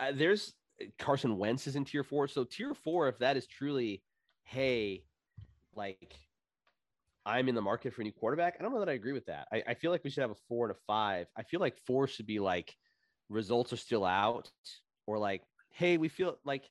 Uh, 0.00 0.10
there's 0.12 0.52
Carson 0.98 1.38
Wentz 1.38 1.68
is 1.68 1.76
in 1.76 1.84
tier 1.84 2.02
four. 2.02 2.26
So 2.26 2.42
tier 2.42 2.74
four, 2.74 3.06
if 3.08 3.18
that 3.20 3.36
is 3.36 3.46
truly, 3.46 4.02
hey, 4.42 5.04
like 5.76 6.14
I'm 7.26 7.48
in 7.48 7.54
the 7.54 7.62
market 7.62 7.94
for 7.94 8.02
a 8.02 8.04
new 8.04 8.12
quarterback, 8.12 8.56
I 8.58 8.62
don't 8.62 8.72
know 8.72 8.80
that 8.80 8.88
I 8.88 8.94
agree 8.94 9.12
with 9.12 9.26
that. 9.26 9.48
I, 9.52 9.62
I 9.68 9.74
feel 9.74 9.90
like 9.90 10.04
we 10.04 10.10
should 10.10 10.22
have 10.22 10.30
a 10.30 10.36
four 10.48 10.66
and 10.66 10.76
a 10.76 10.78
five. 10.86 11.26
I 11.36 11.42
feel 11.42 11.60
like 11.60 11.76
four 11.86 12.06
should 12.06 12.26
be 12.26 12.38
like 12.38 12.74
results 13.28 13.72
are 13.72 13.78
still 13.78 14.04
out, 14.04 14.50
or 15.06 15.18
like, 15.18 15.42
hey, 15.70 15.96
we 15.96 16.08
feel 16.08 16.36
like 16.44 16.64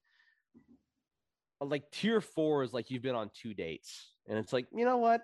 like 1.69 1.89
tier 1.91 2.21
four 2.21 2.63
is 2.63 2.73
like 2.73 2.89
you've 2.89 3.01
been 3.01 3.15
on 3.15 3.29
two 3.33 3.53
dates 3.53 4.11
and 4.27 4.37
it's 4.37 4.53
like 4.53 4.67
you 4.75 4.85
know 4.85 4.97
what 4.97 5.21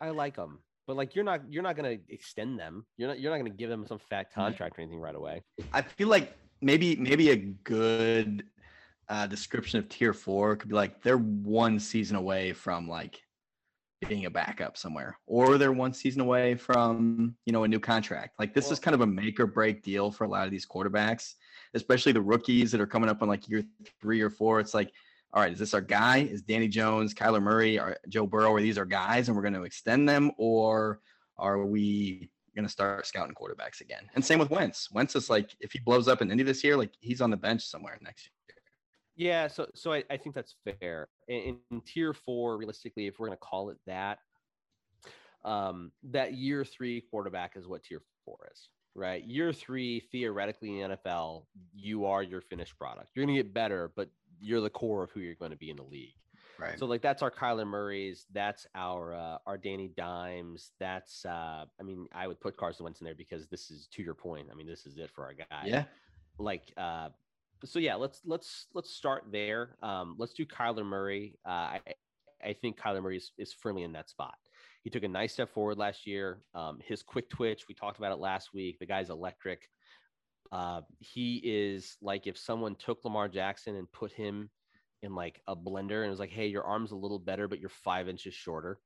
i 0.00 0.10
like 0.10 0.36
them 0.36 0.60
but 0.86 0.96
like 0.96 1.14
you're 1.14 1.24
not 1.24 1.40
you're 1.48 1.62
not 1.62 1.76
going 1.76 1.98
to 1.98 2.12
extend 2.12 2.58
them 2.58 2.86
you're 2.96 3.08
not 3.08 3.20
you're 3.20 3.30
not 3.30 3.38
going 3.38 3.50
to 3.50 3.56
give 3.56 3.70
them 3.70 3.86
some 3.86 3.98
fat 3.98 4.32
contract 4.32 4.78
or 4.78 4.82
anything 4.82 5.00
right 5.00 5.14
away 5.14 5.42
I 5.72 5.82
feel 5.82 6.08
like 6.08 6.36
maybe 6.60 6.96
maybe 6.96 7.30
a 7.30 7.36
good 7.36 8.44
uh, 9.08 9.26
description 9.26 9.78
of 9.78 9.88
tier 9.88 10.12
four 10.12 10.56
could 10.56 10.68
be 10.68 10.74
like 10.74 11.02
they're 11.02 11.18
one 11.18 11.78
season 11.78 12.16
away 12.16 12.52
from 12.52 12.88
like 12.88 13.20
being 14.06 14.26
a 14.26 14.30
backup 14.30 14.76
somewhere, 14.76 15.18
or 15.26 15.58
they're 15.58 15.72
one 15.72 15.92
season 15.92 16.20
away 16.20 16.54
from 16.54 17.34
you 17.44 17.52
know 17.52 17.64
a 17.64 17.68
new 17.68 17.80
contract. 17.80 18.38
Like 18.38 18.54
this 18.54 18.70
is 18.70 18.78
kind 18.78 18.94
of 18.94 19.00
a 19.00 19.06
make 19.06 19.40
or 19.40 19.46
break 19.46 19.82
deal 19.82 20.10
for 20.10 20.24
a 20.24 20.28
lot 20.28 20.44
of 20.44 20.50
these 20.50 20.66
quarterbacks, 20.66 21.34
especially 21.74 22.12
the 22.12 22.22
rookies 22.22 22.70
that 22.72 22.80
are 22.80 22.86
coming 22.86 23.10
up 23.10 23.22
on 23.22 23.28
like 23.28 23.48
year 23.48 23.64
three 24.00 24.20
or 24.20 24.30
four. 24.30 24.60
It's 24.60 24.74
like, 24.74 24.92
all 25.32 25.42
right, 25.42 25.52
is 25.52 25.58
this 25.58 25.74
our 25.74 25.80
guy? 25.80 26.18
Is 26.18 26.42
Danny 26.42 26.68
Jones, 26.68 27.14
Kyler 27.14 27.42
Murray, 27.42 27.78
or 27.78 27.96
Joe 28.08 28.26
Burrow? 28.26 28.54
Are 28.54 28.60
these 28.60 28.78
our 28.78 28.86
guys, 28.86 29.28
and 29.28 29.36
we're 29.36 29.42
going 29.42 29.54
to 29.54 29.64
extend 29.64 30.08
them, 30.08 30.30
or 30.38 31.00
are 31.36 31.64
we 31.64 32.30
going 32.54 32.66
to 32.66 32.72
start 32.72 33.06
scouting 33.06 33.34
quarterbacks 33.34 33.80
again? 33.80 34.08
And 34.14 34.24
same 34.24 34.38
with 34.38 34.50
Wentz. 34.50 34.90
Wentz 34.92 35.14
is 35.16 35.30
like, 35.30 35.54
if 35.60 35.72
he 35.72 35.78
blows 35.78 36.08
up 36.08 36.22
in 36.22 36.30
Indy 36.30 36.42
this 36.44 36.64
year, 36.64 36.76
like 36.76 36.92
he's 37.00 37.20
on 37.20 37.30
the 37.30 37.36
bench 37.36 37.62
somewhere 37.62 37.98
next 38.00 38.26
year. 38.26 38.32
Yeah 39.18 39.46
so 39.46 39.66
so 39.74 39.92
i, 39.92 40.02
I 40.08 40.16
think 40.16 40.34
that's 40.34 40.54
fair 40.80 41.08
in, 41.28 41.58
in 41.70 41.80
tier 41.82 42.14
four 42.14 42.56
realistically 42.56 43.06
if 43.06 43.18
we're 43.18 43.26
going 43.26 43.36
to 43.36 43.44
call 43.44 43.68
it 43.68 43.76
that 43.86 44.20
um 45.44 45.92
that 46.04 46.32
year 46.32 46.64
three 46.64 47.02
quarterback 47.10 47.56
is 47.56 47.66
what 47.66 47.82
tier 47.84 48.00
four 48.24 48.38
is 48.50 48.70
right? 48.98 49.24
Year 49.24 49.52
three, 49.52 50.00
theoretically 50.00 50.80
in 50.80 50.90
the 50.90 50.96
NFL, 50.96 51.44
you 51.72 52.04
are 52.04 52.22
your 52.22 52.40
finished 52.40 52.76
product. 52.78 53.10
You're 53.14 53.24
going 53.24 53.36
to 53.36 53.42
get 53.42 53.54
better, 53.54 53.92
but 53.96 54.10
you're 54.40 54.60
the 54.60 54.70
core 54.70 55.04
of 55.04 55.10
who 55.10 55.20
you're 55.20 55.36
going 55.36 55.52
to 55.52 55.56
be 55.56 55.70
in 55.70 55.76
the 55.76 55.84
league. 55.84 56.14
Right. 56.58 56.76
So 56.76 56.86
like 56.86 57.02
that's 57.02 57.22
our 57.22 57.30
Kyler 57.30 57.66
Murray's, 57.66 58.26
that's 58.32 58.66
our 58.74 59.14
uh, 59.14 59.38
our 59.46 59.56
Danny 59.56 59.92
Dimes. 59.96 60.72
That's 60.80 61.24
uh, 61.24 61.66
I 61.78 61.82
mean 61.84 62.08
I 62.12 62.26
would 62.26 62.40
put 62.40 62.56
Carson 62.56 62.82
Wentz 62.82 63.00
in 63.00 63.04
there 63.04 63.14
because 63.14 63.46
this 63.46 63.70
is 63.70 63.86
to 63.92 64.02
your 64.02 64.14
point. 64.14 64.48
I 64.50 64.56
mean 64.56 64.66
this 64.66 64.84
is 64.84 64.98
it 64.98 65.08
for 65.14 65.24
our 65.24 65.34
guy. 65.34 65.66
yeah. 65.66 65.84
Like 66.36 66.72
uh, 66.76 67.10
so 67.64 67.78
yeah. 67.78 67.94
Let's 67.94 68.20
let's 68.24 68.66
let's 68.74 68.90
start 68.90 69.24
there. 69.30 69.76
Um, 69.82 70.14
let's 70.18 70.32
do 70.32 70.46
Kyler 70.46 70.84
Murray. 70.84 71.38
Uh, 71.46 71.50
I 71.50 71.80
I 72.44 72.52
think 72.52 72.78
Kyler 72.78 73.02
Murray 73.02 73.16
is, 73.16 73.32
is 73.38 73.52
firmly 73.52 73.82
in 73.82 73.92
that 73.92 74.08
spot. 74.08 74.34
He 74.84 74.90
took 74.90 75.02
a 75.02 75.08
nice 75.08 75.32
step 75.32 75.50
forward 75.50 75.76
last 75.76 76.06
year. 76.06 76.40
Um, 76.54 76.78
his 76.84 77.02
quick 77.02 77.28
twitch, 77.28 77.66
we 77.68 77.74
talked 77.74 77.98
about 77.98 78.12
it 78.12 78.20
last 78.20 78.54
week. 78.54 78.78
The 78.78 78.86
guy's 78.86 79.10
electric. 79.10 79.68
Uh, 80.50 80.82
he 81.00 81.42
is 81.44 81.96
like 82.00 82.26
if 82.26 82.38
someone 82.38 82.74
took 82.76 83.04
Lamar 83.04 83.28
Jackson 83.28 83.76
and 83.76 83.90
put 83.92 84.12
him 84.12 84.50
in 85.02 85.14
like 85.14 85.40
a 85.46 85.54
blender 85.54 86.02
and 86.02 86.10
was 86.10 86.20
like, 86.20 86.30
"Hey, 86.30 86.46
your 86.46 86.64
arm's 86.64 86.92
a 86.92 86.96
little 86.96 87.18
better, 87.18 87.48
but 87.48 87.60
you're 87.60 87.68
five 87.68 88.08
inches 88.08 88.34
shorter." 88.34 88.78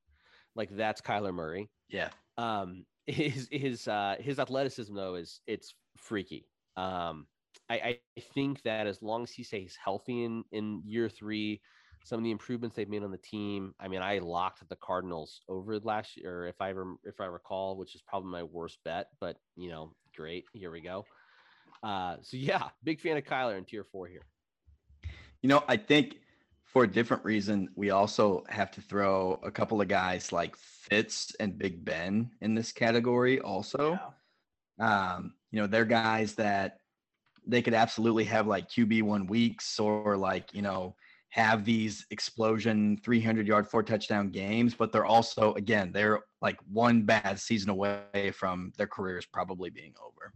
Like 0.55 0.71
that's 0.71 1.01
Kyler 1.01 1.33
Murray. 1.33 1.71
Yeah. 1.89 2.09
Um, 2.37 2.85
his 3.07 3.49
his 3.51 3.89
uh, 3.89 4.17
his 4.19 4.39
athleticism 4.39 4.95
though 4.95 5.15
is 5.15 5.41
it's 5.47 5.75
freaky. 5.97 6.49
Um, 6.77 7.27
I, 7.73 7.99
I 8.17 8.21
think 8.35 8.63
that 8.63 8.87
as 8.87 9.03
long 9.03 9.23
as 9.23 9.31
he 9.31 9.43
stays 9.43 9.77
healthy 9.83 10.25
in 10.25 10.45
in 10.53 10.83
year 10.85 11.09
three, 11.09 11.61
some 12.05 12.19
of 12.19 12.25
the 12.25 12.31
improvements 12.31 12.77
they've 12.77 12.89
made 12.89 13.03
on 13.03 13.11
the 13.11 13.19
team. 13.19 13.75
I 13.81 13.89
mean, 13.89 14.03
I 14.03 14.19
locked 14.19 14.69
the 14.69 14.77
Cardinals 14.77 15.41
over 15.49 15.79
last 15.79 16.17
year, 16.17 16.47
if 16.47 16.61
I 16.61 16.73
rem- 16.73 16.99
if 17.05 17.21
I 17.21 17.27
recall, 17.27 17.77
which 17.77 17.95
is 17.95 18.03
probably 18.03 18.31
my 18.31 18.43
worst 18.43 18.79
bet. 18.85 19.09
But 19.21 19.37
you 19.57 19.71
know, 19.71 19.95
great. 20.15 20.45
Here 20.53 20.71
we 20.71 20.81
go. 20.81 21.05
Uh, 21.83 22.17
so 22.21 22.37
yeah, 22.37 22.69
big 22.85 23.01
fan 23.01 23.17
of 23.17 23.25
Kyler 23.25 23.57
in 23.57 23.65
tier 23.65 23.85
four 23.85 24.07
here. 24.07 24.23
You 25.41 25.49
know, 25.49 25.65
I 25.67 25.77
think 25.77 26.17
for 26.65 26.85
a 26.85 26.89
different 26.89 27.25
reason, 27.25 27.69
we 27.75 27.91
also 27.91 28.45
have 28.49 28.71
to 28.73 28.81
throw 28.81 29.41
a 29.43 29.51
couple 29.51 29.81
of 29.81 29.89
guys 29.89 30.33
like 30.33 30.57
Fitz 30.57 31.35
and 31.41 31.59
Big 31.59 31.85
Ben 31.85 32.31
in 32.41 32.55
this 32.55 32.73
category 32.73 33.41
also. 33.41 33.99
Yeah. 34.79 35.15
Um, 35.15 35.35
you 35.51 35.61
know, 35.61 35.67
they're 35.67 35.85
guys 35.85 36.35
that 36.37 36.79
they 37.47 37.63
could 37.63 37.75
absolutely 37.75 38.25
have 38.25 38.47
like 38.47 38.69
QB 38.69 39.03
one 39.03 39.27
weeks 39.27 39.79
or 39.79 40.17
like, 40.17 40.53
you 40.55 40.63
know, 40.63 40.95
have 41.31 41.65
these 41.65 42.07
explosion 42.11 42.99
300 43.03 43.47
yard, 43.47 43.67
four 43.67 43.83
touchdown 43.83 44.29
games, 44.29 44.75
but 44.75 44.93
they're 44.93 45.07
also, 45.07 45.55
again, 45.55 45.91
they're 45.93 46.21
like 46.43 46.59
one 46.71 47.03
bad 47.03 47.39
season 47.41 47.71
away 47.71 48.33
from 48.35 48.73
their 48.77 48.87
careers 48.87 49.25
probably 49.25 49.71
being 49.71 49.95
over. 50.05 50.33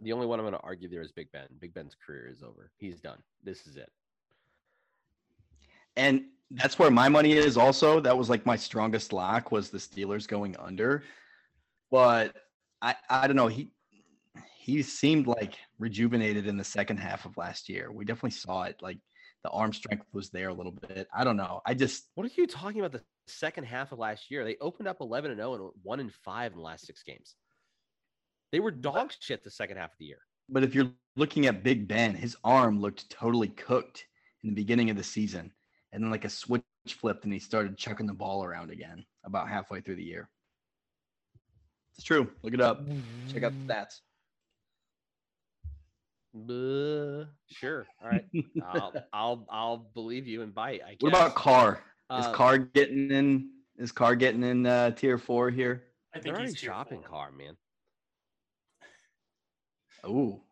The 0.00 0.12
only 0.12 0.26
one 0.26 0.38
I'm 0.38 0.44
going 0.44 0.54
to 0.54 0.60
argue 0.60 0.88
there 0.88 1.02
is 1.02 1.12
Big 1.12 1.30
Ben. 1.32 1.46
Big 1.60 1.74
Ben's 1.74 1.94
career 1.94 2.28
is 2.28 2.42
over. 2.42 2.70
He's 2.78 3.00
done. 3.00 3.18
This 3.42 3.66
is 3.66 3.76
it. 3.76 3.90
And 5.96 6.24
that's 6.50 6.78
where 6.78 6.90
my 6.90 7.08
money 7.08 7.32
is 7.32 7.56
also. 7.56 8.00
That 8.00 8.16
was 8.16 8.30
like 8.30 8.46
my 8.46 8.56
strongest 8.56 9.12
lock 9.12 9.52
was 9.52 9.70
the 9.70 9.78
Steelers 9.78 10.26
going 10.26 10.56
under. 10.58 11.02
But 11.90 12.34
I 12.82 12.94
I 13.08 13.26
don't 13.26 13.36
know, 13.36 13.48
he 13.48 13.70
he 14.64 14.80
seemed 14.80 15.26
like 15.26 15.58
rejuvenated 15.78 16.46
in 16.46 16.56
the 16.56 16.64
second 16.64 16.96
half 16.96 17.26
of 17.26 17.36
last 17.36 17.68
year. 17.68 17.92
We 17.92 18.06
definitely 18.06 18.30
saw 18.30 18.62
it 18.62 18.76
like 18.80 18.96
the 19.42 19.50
arm 19.50 19.74
strength 19.74 20.06
was 20.14 20.30
there 20.30 20.48
a 20.48 20.54
little 20.54 20.72
bit. 20.72 21.06
I 21.14 21.22
don't 21.22 21.36
know. 21.36 21.60
I 21.66 21.74
just 21.74 22.08
What 22.14 22.26
are 22.26 22.30
you 22.34 22.46
talking 22.46 22.80
about? 22.80 22.92
The 22.92 23.02
second 23.26 23.64
half 23.64 23.92
of 23.92 23.98
last 23.98 24.30
year, 24.30 24.42
they 24.42 24.56
opened 24.62 24.88
up 24.88 25.02
11 25.02 25.32
and 25.32 25.38
0 25.38 25.54
and 25.54 25.70
one 25.82 26.00
and 26.00 26.10
five 26.10 26.52
in 26.52 26.58
the 26.58 26.64
last 26.64 26.86
six 26.86 27.02
games. 27.02 27.34
They 28.52 28.60
were 28.60 28.70
dog 28.70 29.12
shit 29.20 29.44
the 29.44 29.50
second 29.50 29.76
half 29.76 29.92
of 29.92 29.98
the 29.98 30.06
year. 30.06 30.20
but 30.48 30.64
if 30.64 30.74
you're 30.74 30.92
looking 31.14 31.44
at 31.44 31.62
Big 31.62 31.86
Ben, 31.86 32.14
his 32.14 32.34
arm 32.42 32.80
looked 32.80 33.10
totally 33.10 33.48
cooked 33.48 34.06
in 34.42 34.48
the 34.48 34.56
beginning 34.56 34.88
of 34.88 34.96
the 34.96 35.04
season. 35.04 35.52
And 35.92 36.02
then 36.02 36.10
like 36.10 36.24
a 36.24 36.30
switch 36.30 36.64
flipped 36.88 37.24
and 37.24 37.34
he 37.34 37.38
started 37.38 37.76
chucking 37.76 38.06
the 38.06 38.14
ball 38.14 38.42
around 38.42 38.70
again 38.70 39.04
about 39.26 39.46
halfway 39.46 39.82
through 39.82 39.96
the 39.96 40.04
year. 40.04 40.30
It's 41.98 42.04
true. 42.04 42.30
Look 42.42 42.54
it 42.54 42.62
up. 42.62 42.82
Check 43.30 43.42
out 43.42 43.52
the 43.52 43.74
stats. 43.74 44.00
Uh, 46.34 47.26
sure. 47.48 47.86
All 48.02 48.10
right. 48.10 48.24
I'll, 48.66 48.92
I'll 49.12 49.46
I'll 49.50 49.76
believe 49.94 50.26
you 50.26 50.42
and 50.42 50.54
bite. 50.54 50.80
I 50.84 50.90
guess. 50.90 50.98
What 51.00 51.10
about 51.10 51.34
Carr? 51.34 51.82
Is 52.18 52.26
Uh, 52.26 52.32
Carr 52.32 52.58
getting 52.58 53.10
in? 53.10 53.50
Is 53.76 53.92
Carr 53.92 54.16
getting 54.16 54.42
in 54.42 54.66
uh, 54.66 54.90
tier 54.90 55.16
four 55.18 55.50
here? 55.50 55.84
I 56.14 56.18
They're 56.20 56.34
think 56.34 56.48
he's 56.48 56.60
tier 56.60 56.70
shopping 56.70 57.02
car, 57.02 57.30
man. 57.32 57.56
Ooh, 60.06 60.42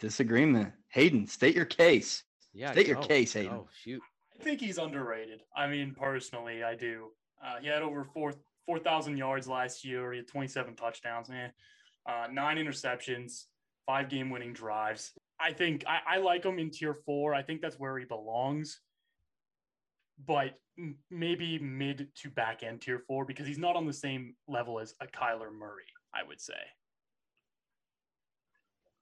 disagreement. 0.00 0.72
Hayden, 0.88 1.26
state 1.26 1.54
your 1.56 1.64
case. 1.64 2.24
Yeah. 2.52 2.72
State 2.72 2.86
your 2.86 3.00
case, 3.00 3.32
Hayden. 3.32 3.52
Oh 3.52 3.68
shoot. 3.82 4.02
I 4.38 4.42
think 4.44 4.60
he's 4.60 4.78
underrated. 4.78 5.40
I 5.56 5.66
mean, 5.68 5.94
personally, 5.98 6.62
I 6.62 6.74
do. 6.74 7.08
Uh, 7.42 7.58
he 7.60 7.68
had 7.68 7.82
over 7.82 8.04
four 8.04 8.34
four 8.66 8.78
thousand 8.78 9.16
yards 9.16 9.48
last 9.48 9.84
year. 9.84 10.12
He 10.12 10.18
had 10.18 10.28
twenty 10.28 10.48
seven 10.48 10.74
touchdowns, 10.76 11.28
man. 11.28 11.52
Uh, 12.06 12.26
nine 12.30 12.56
interceptions, 12.58 13.44
five 13.86 14.08
game 14.08 14.30
winning 14.30 14.52
drives. 14.52 15.12
I 15.40 15.52
think 15.52 15.84
I, 15.86 16.16
I 16.16 16.18
like 16.18 16.44
him 16.44 16.58
in 16.58 16.70
tier 16.70 16.94
four. 16.94 17.34
I 17.34 17.42
think 17.42 17.60
that's 17.60 17.78
where 17.78 17.98
he 17.98 18.04
belongs. 18.04 18.80
But 20.26 20.58
m- 20.78 20.96
maybe 21.10 21.58
mid 21.58 22.08
to 22.22 22.30
back 22.30 22.62
end 22.62 22.82
tier 22.82 23.00
four 23.06 23.24
because 23.24 23.46
he's 23.46 23.58
not 23.58 23.76
on 23.76 23.86
the 23.86 23.92
same 23.92 24.34
level 24.46 24.78
as 24.78 24.94
a 25.00 25.06
Kyler 25.06 25.52
Murray. 25.52 25.84
I 26.14 26.22
would 26.26 26.40
say 26.40 26.54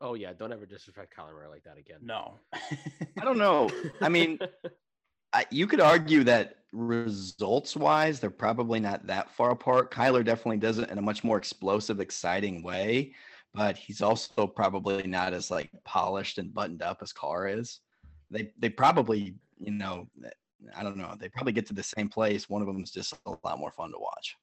Oh 0.00 0.14
yeah. 0.14 0.32
Don't 0.32 0.52
ever 0.52 0.66
disrespect 0.66 1.14
Colin 1.14 1.34
Murray 1.34 1.48
like 1.48 1.64
that 1.64 1.76
again. 1.78 1.98
no. 2.02 2.38
I 2.54 3.24
don't 3.24 3.38
know. 3.38 3.70
I 4.00 4.08
mean, 4.08 4.38
I, 5.32 5.44
you 5.50 5.66
could 5.66 5.80
argue 5.80 6.24
that 6.24 6.56
results 6.72 7.76
wise, 7.76 8.18
they're 8.18 8.30
probably 8.30 8.80
not 8.80 9.06
that 9.06 9.30
far 9.30 9.50
apart. 9.50 9.90
Kyler 9.90 10.24
definitely 10.24 10.56
does 10.56 10.78
it 10.78 10.90
in 10.90 10.98
a 10.98 11.02
much 11.02 11.22
more 11.22 11.36
explosive, 11.36 12.00
exciting 12.00 12.62
way, 12.62 13.14
but 13.54 13.76
he's 13.76 14.02
also 14.02 14.46
probably 14.46 15.06
not 15.06 15.32
as 15.32 15.50
like 15.50 15.70
polished 15.84 16.38
and 16.38 16.54
buttoned 16.54 16.82
up 16.82 16.98
as 17.02 17.12
Carr 17.12 17.48
is. 17.48 17.80
They 18.30 18.52
they 18.58 18.68
probably, 18.68 19.34
you 19.58 19.72
know, 19.72 20.08
I 20.76 20.82
don't 20.82 20.96
know. 20.96 21.14
They 21.18 21.28
probably 21.28 21.52
get 21.52 21.66
to 21.66 21.74
the 21.74 21.82
same 21.82 22.08
place. 22.08 22.48
One 22.48 22.62
of 22.62 22.68
them 22.68 22.82
is 22.82 22.90
just 22.90 23.14
a 23.26 23.34
lot 23.44 23.58
more 23.58 23.72
fun 23.72 23.90
to 23.90 23.98
watch. 23.98 24.36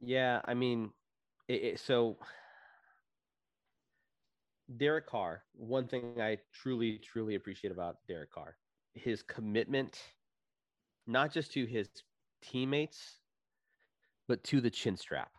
Yeah, 0.00 0.40
I 0.44 0.54
mean, 0.54 0.90
it, 1.48 1.62
it, 1.62 1.80
so 1.80 2.18
Derek 4.76 5.06
Carr. 5.06 5.42
One 5.54 5.86
thing 5.86 6.20
I 6.20 6.38
truly, 6.52 6.98
truly 6.98 7.34
appreciate 7.34 7.72
about 7.72 7.96
Derek 8.06 8.32
Carr, 8.32 8.56
his 8.94 9.22
commitment, 9.22 10.00
not 11.06 11.32
just 11.32 11.52
to 11.52 11.66
his 11.66 11.88
teammates, 12.42 13.18
but 14.28 14.42
to 14.44 14.60
the 14.60 14.70
chin 14.70 14.96
strap. 14.96 15.30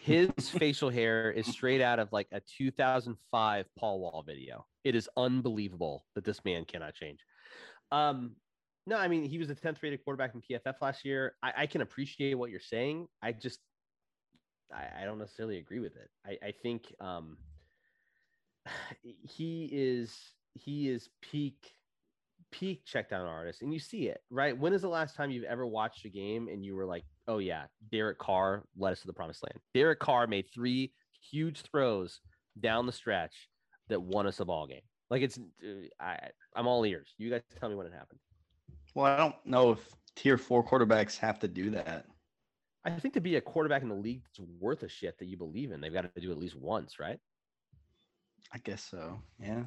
His 0.00 0.30
facial 0.38 0.90
hair 0.90 1.30
is 1.30 1.46
straight 1.46 1.80
out 1.80 1.98
of 1.98 2.12
like 2.12 2.28
a 2.32 2.40
2005 2.40 3.66
Paul 3.78 4.00
Wall 4.00 4.24
video. 4.26 4.66
It 4.84 4.94
is 4.94 5.08
unbelievable 5.16 6.04
that 6.14 6.24
this 6.24 6.44
man 6.44 6.64
cannot 6.64 6.94
change. 6.94 7.20
Um, 7.90 8.36
no, 8.86 8.96
I 8.96 9.08
mean 9.08 9.24
he 9.24 9.38
was 9.38 9.48
the 9.48 9.54
10th 9.54 9.82
rated 9.82 10.04
quarterback 10.04 10.34
in 10.34 10.42
PFF 10.42 10.74
last 10.80 11.04
year. 11.04 11.34
I, 11.42 11.52
I 11.58 11.66
can 11.66 11.82
appreciate 11.82 12.34
what 12.34 12.50
you're 12.50 12.60
saying. 12.60 13.06
I 13.22 13.32
just 13.32 13.60
I, 14.72 15.02
I 15.02 15.04
don't 15.04 15.18
necessarily 15.18 15.58
agree 15.58 15.80
with 15.80 15.96
it. 15.96 16.08
I, 16.26 16.48
I 16.48 16.52
think 16.62 16.92
um, 17.00 17.36
he 19.02 19.68
is 19.72 20.16
he 20.54 20.88
is 20.88 21.08
peak 21.20 21.74
peak 22.52 22.82
check 22.84 23.10
down 23.10 23.26
artist, 23.26 23.62
and 23.62 23.72
you 23.72 23.80
see 23.80 24.06
it 24.06 24.20
right. 24.30 24.56
When 24.56 24.72
is 24.72 24.82
the 24.82 24.88
last 24.88 25.16
time 25.16 25.30
you've 25.30 25.44
ever 25.44 25.66
watched 25.66 26.04
a 26.04 26.08
game 26.08 26.48
and 26.48 26.64
you 26.64 26.76
were 26.76 26.86
like, 26.86 27.04
oh 27.26 27.38
yeah, 27.38 27.64
Derek 27.90 28.18
Carr 28.18 28.64
led 28.76 28.92
us 28.92 29.00
to 29.00 29.06
the 29.08 29.12
promised 29.12 29.42
land. 29.42 29.58
Derek 29.74 29.98
Carr 29.98 30.26
made 30.26 30.46
three 30.54 30.92
huge 31.30 31.62
throws 31.62 32.20
down 32.60 32.86
the 32.86 32.92
stretch 32.92 33.48
that 33.88 34.00
won 34.00 34.26
us 34.26 34.40
a 34.40 34.44
ball 34.44 34.66
game. 34.66 34.82
Like 35.10 35.22
it's 35.22 35.38
uh, 35.38 35.88
I 36.00 36.18
I'm 36.54 36.66
all 36.66 36.84
ears. 36.84 37.14
You 37.18 37.30
guys 37.30 37.42
tell 37.58 37.68
me 37.68 37.74
when 37.74 37.86
it 37.86 37.92
happened. 37.92 38.20
Well, 38.94 39.06
I 39.06 39.16
don't 39.16 39.34
know 39.44 39.72
if 39.72 39.80
tier 40.14 40.38
four 40.38 40.64
quarterbacks 40.64 41.16
have 41.18 41.38
to 41.40 41.48
do 41.48 41.70
that. 41.70 42.06
I 42.84 42.90
think 42.90 43.14
to 43.14 43.20
be 43.20 43.36
a 43.36 43.40
quarterback 43.40 43.82
in 43.82 43.88
the 43.88 43.94
league 43.94 44.22
that's 44.24 44.48
worth 44.60 44.82
a 44.82 44.88
shit 44.88 45.18
that 45.18 45.26
you 45.26 45.36
believe 45.36 45.70
in, 45.70 45.80
they've 45.80 45.92
got 45.92 46.12
to 46.14 46.20
do 46.20 46.32
at 46.32 46.38
least 46.38 46.56
once, 46.56 46.98
right? 46.98 47.18
I 48.52 48.58
guess 48.58 48.82
so. 48.82 49.20
Yeah. 49.40 49.62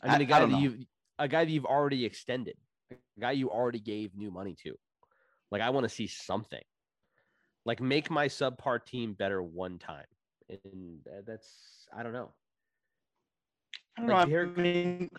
I 0.00 0.18
mean, 0.18 0.20
a 0.20 0.22
I 0.22 0.24
guy 0.24 0.40
that 0.40 0.50
know. 0.50 0.58
you 0.58 0.84
a 1.18 1.28
guy 1.28 1.44
that 1.44 1.50
you've 1.50 1.64
already 1.66 2.04
extended, 2.04 2.56
a 2.90 3.20
guy 3.20 3.32
you 3.32 3.50
already 3.50 3.80
gave 3.80 4.14
new 4.16 4.30
money 4.30 4.56
to. 4.64 4.74
Like 5.50 5.62
I 5.62 5.70
want 5.70 5.84
to 5.84 5.88
see 5.94 6.06
something. 6.06 6.62
Like 7.64 7.80
make 7.80 8.10
my 8.10 8.28
subpar 8.28 8.84
team 8.84 9.14
better 9.14 9.42
one 9.42 9.78
time, 9.78 10.04
and 10.48 11.00
that's 11.26 11.86
I 11.96 12.02
don't 12.02 12.12
know. 12.12 12.30
I 13.96 14.00
don't 14.00 14.10
Like 14.10 14.26
know. 14.28 14.30
Derek- 14.32 14.58
I 14.58 14.60
mean, 14.62 15.10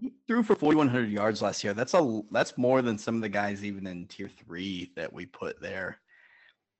he 0.00 0.12
threw 0.28 0.42
for 0.42 0.54
4,100 0.54 1.08
yards 1.10 1.40
last 1.42 1.64
year. 1.64 1.72
That's 1.74 1.94
a 1.94 2.20
that's 2.30 2.56
more 2.58 2.82
than 2.82 2.98
some 2.98 3.16
of 3.16 3.22
the 3.22 3.28
guys 3.28 3.64
even 3.64 3.86
in 3.86 4.06
tier 4.06 4.28
three 4.28 4.92
that 4.96 5.12
we 5.12 5.26
put 5.26 5.60
there. 5.60 5.98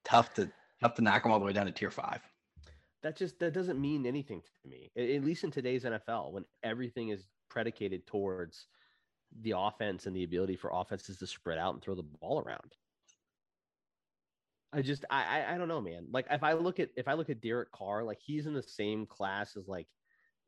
Tough 0.04 0.34
to 0.34 0.50
tough 0.80 0.94
to 0.94 1.02
knock 1.02 1.22
them 1.22 1.32
all 1.32 1.38
the 1.40 1.44
way 1.46 1.52
down 1.52 1.66
to 1.66 1.72
tier 1.72 1.90
five. 1.90 2.20
that 3.02 3.16
just 3.16 3.38
that 3.40 3.52
doesn't 3.54 3.80
mean 3.80 4.06
anything 4.06 4.42
to 4.42 4.68
me. 4.68 4.90
At 4.96 5.24
least 5.24 5.42
in 5.44 5.50
today's 5.50 5.84
NFL, 5.84 6.32
when 6.32 6.44
everything 6.62 7.08
is 7.08 7.24
predicated 7.54 8.04
towards 8.04 8.66
the 9.42 9.54
offense 9.56 10.06
and 10.06 10.14
the 10.14 10.24
ability 10.24 10.56
for 10.56 10.70
offenses 10.74 11.16
to 11.18 11.26
spread 11.26 11.56
out 11.56 11.72
and 11.72 11.82
throw 11.82 11.94
the 11.94 12.02
ball 12.02 12.42
around. 12.44 12.74
I 14.72 14.82
just 14.82 15.04
I, 15.08 15.22
I 15.22 15.54
I 15.54 15.58
don't 15.58 15.68
know, 15.68 15.80
man. 15.80 16.06
Like 16.10 16.26
if 16.30 16.42
I 16.42 16.54
look 16.54 16.80
at 16.80 16.90
if 16.96 17.06
I 17.06 17.12
look 17.12 17.30
at 17.30 17.40
Derek 17.40 17.70
Carr, 17.70 18.02
like 18.02 18.18
he's 18.20 18.46
in 18.46 18.54
the 18.54 18.62
same 18.62 19.06
class 19.06 19.56
as 19.56 19.68
like 19.68 19.86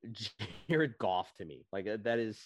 Jared 0.69 0.99
Goff 0.99 1.33
to 1.35 1.45
me. 1.45 1.65
Like 1.73 1.87
that 2.03 2.19
is 2.19 2.41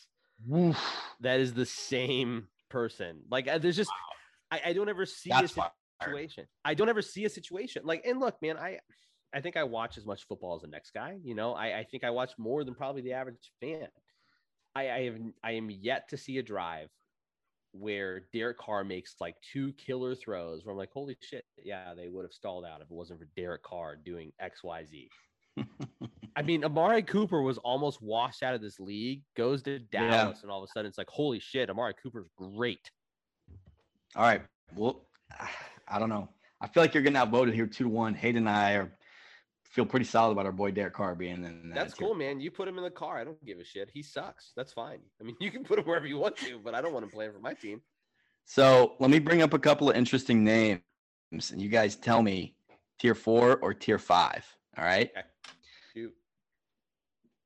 Oof. 0.54 0.78
that 1.20 1.40
is 1.40 1.54
the 1.54 1.64
same 1.64 2.48
person. 2.68 3.20
Like 3.30 3.48
uh, 3.48 3.56
there's 3.56 3.76
just 3.76 3.90
I, 4.50 4.61
I 4.66 4.72
don't 4.74 4.90
ever 4.90 5.06
see 5.06 5.30
That's 5.30 5.56
a 5.56 5.70
situation. 6.02 6.44
I 6.66 6.74
don't 6.74 6.90
ever 6.90 7.02
see 7.02 7.24
a 7.24 7.30
situation 7.30 7.82
like 7.86 8.04
and 8.04 8.20
look, 8.20 8.36
man, 8.42 8.58
I 8.58 8.80
I 9.32 9.40
think 9.40 9.56
I 9.56 9.64
watch 9.64 9.96
as 9.96 10.04
much 10.04 10.26
football 10.26 10.56
as 10.56 10.62
the 10.62 10.68
next 10.68 10.92
guy. 10.92 11.18
You 11.22 11.34
know, 11.34 11.54
I, 11.54 11.78
I 11.78 11.84
think 11.84 12.04
I 12.04 12.11
watch 12.11 12.32
more 12.36 12.62
than 12.64 12.74
probably 12.74 13.00
the 13.00 13.14
average 13.14 13.52
fan. 13.61 13.88
I, 14.74 14.90
I 14.90 15.04
have 15.04 15.16
I 15.42 15.52
am 15.52 15.70
yet 15.70 16.08
to 16.10 16.16
see 16.16 16.38
a 16.38 16.42
drive 16.42 16.88
where 17.72 18.22
Derek 18.32 18.58
Carr 18.58 18.84
makes 18.84 19.14
like 19.20 19.36
two 19.52 19.72
killer 19.74 20.14
throws 20.14 20.64
where 20.64 20.72
I'm 20.72 20.78
like, 20.78 20.92
holy 20.92 21.16
shit, 21.20 21.44
yeah, 21.62 21.94
they 21.94 22.08
would 22.08 22.24
have 22.24 22.32
stalled 22.32 22.64
out 22.64 22.80
if 22.80 22.90
it 22.90 22.94
wasn't 22.94 23.20
for 23.20 23.28
Derek 23.36 23.62
Carr 23.62 23.96
doing 23.96 24.32
XYZ. 24.42 25.08
I 26.36 26.42
mean, 26.42 26.64
Amari 26.64 27.02
Cooper 27.02 27.42
was 27.42 27.58
almost 27.58 28.00
washed 28.02 28.42
out 28.42 28.54
of 28.54 28.60
this 28.60 28.80
league, 28.80 29.22
goes 29.36 29.62
to 29.64 29.78
Dallas, 29.78 30.38
yeah. 30.38 30.42
and 30.42 30.50
all 30.50 30.62
of 30.62 30.68
a 30.68 30.72
sudden 30.72 30.88
it's 30.88 30.98
like, 30.98 31.08
holy 31.08 31.40
shit, 31.40 31.70
Amari 31.70 31.94
Cooper's 32.02 32.28
great. 32.36 32.90
All 34.16 34.22
right. 34.22 34.42
Well, 34.74 35.06
I 35.88 35.98
don't 35.98 36.08
know. 36.08 36.28
I 36.60 36.68
feel 36.68 36.82
like 36.82 36.94
you're 36.94 37.02
getting 37.02 37.16
outvoted 37.16 37.54
here 37.54 37.66
two 37.66 37.84
to 37.84 37.90
one. 37.90 38.14
Hayden 38.14 38.46
and 38.46 38.48
I 38.48 38.72
are 38.74 38.92
feel 39.70 39.86
pretty 39.86 40.04
solid 40.04 40.32
about 40.32 40.46
our 40.46 40.52
boy 40.52 40.72
Derek 40.72 40.94
Carr 40.94 41.14
being 41.14 41.44
in. 41.44 41.70
That 41.70 41.74
That's 41.74 41.94
cool, 41.94 42.14
man. 42.14 42.40
You 42.40 42.50
put 42.50 42.68
him 42.68 42.76
in 42.76 42.84
the 42.84 42.90
car. 42.90 43.18
I 43.18 43.24
don't 43.24 43.42
give 43.46 43.58
a 43.58 43.64
shit. 43.64 43.88
He 43.92 44.02
sucks. 44.02 44.52
That's 44.56 44.72
fine. 44.72 44.98
I 45.20 45.24
mean, 45.24 45.36
you 45.40 45.50
can 45.50 45.64
put 45.64 45.78
him 45.78 45.84
wherever 45.84 46.06
you 46.06 46.18
want 46.18 46.36
to, 46.38 46.58
but 46.58 46.74
I 46.74 46.80
don't 46.80 46.92
want 46.92 47.04
him 47.04 47.10
playing 47.10 47.32
for 47.32 47.38
my 47.38 47.54
team. 47.54 47.80
So 48.44 48.94
let 48.98 49.10
me 49.10 49.20
bring 49.20 49.42
up 49.42 49.54
a 49.54 49.58
couple 49.58 49.88
of 49.88 49.96
interesting 49.96 50.42
names, 50.42 50.80
and 51.50 51.62
you 51.62 51.68
guys 51.68 51.94
tell 51.94 52.20
me 52.20 52.56
tier 52.98 53.14
four 53.14 53.58
or 53.58 53.72
tier 53.72 53.98
five. 53.98 54.44
All 54.76 54.84
right. 54.84 55.10
Okay. 55.16 55.26
Two. 55.94 56.10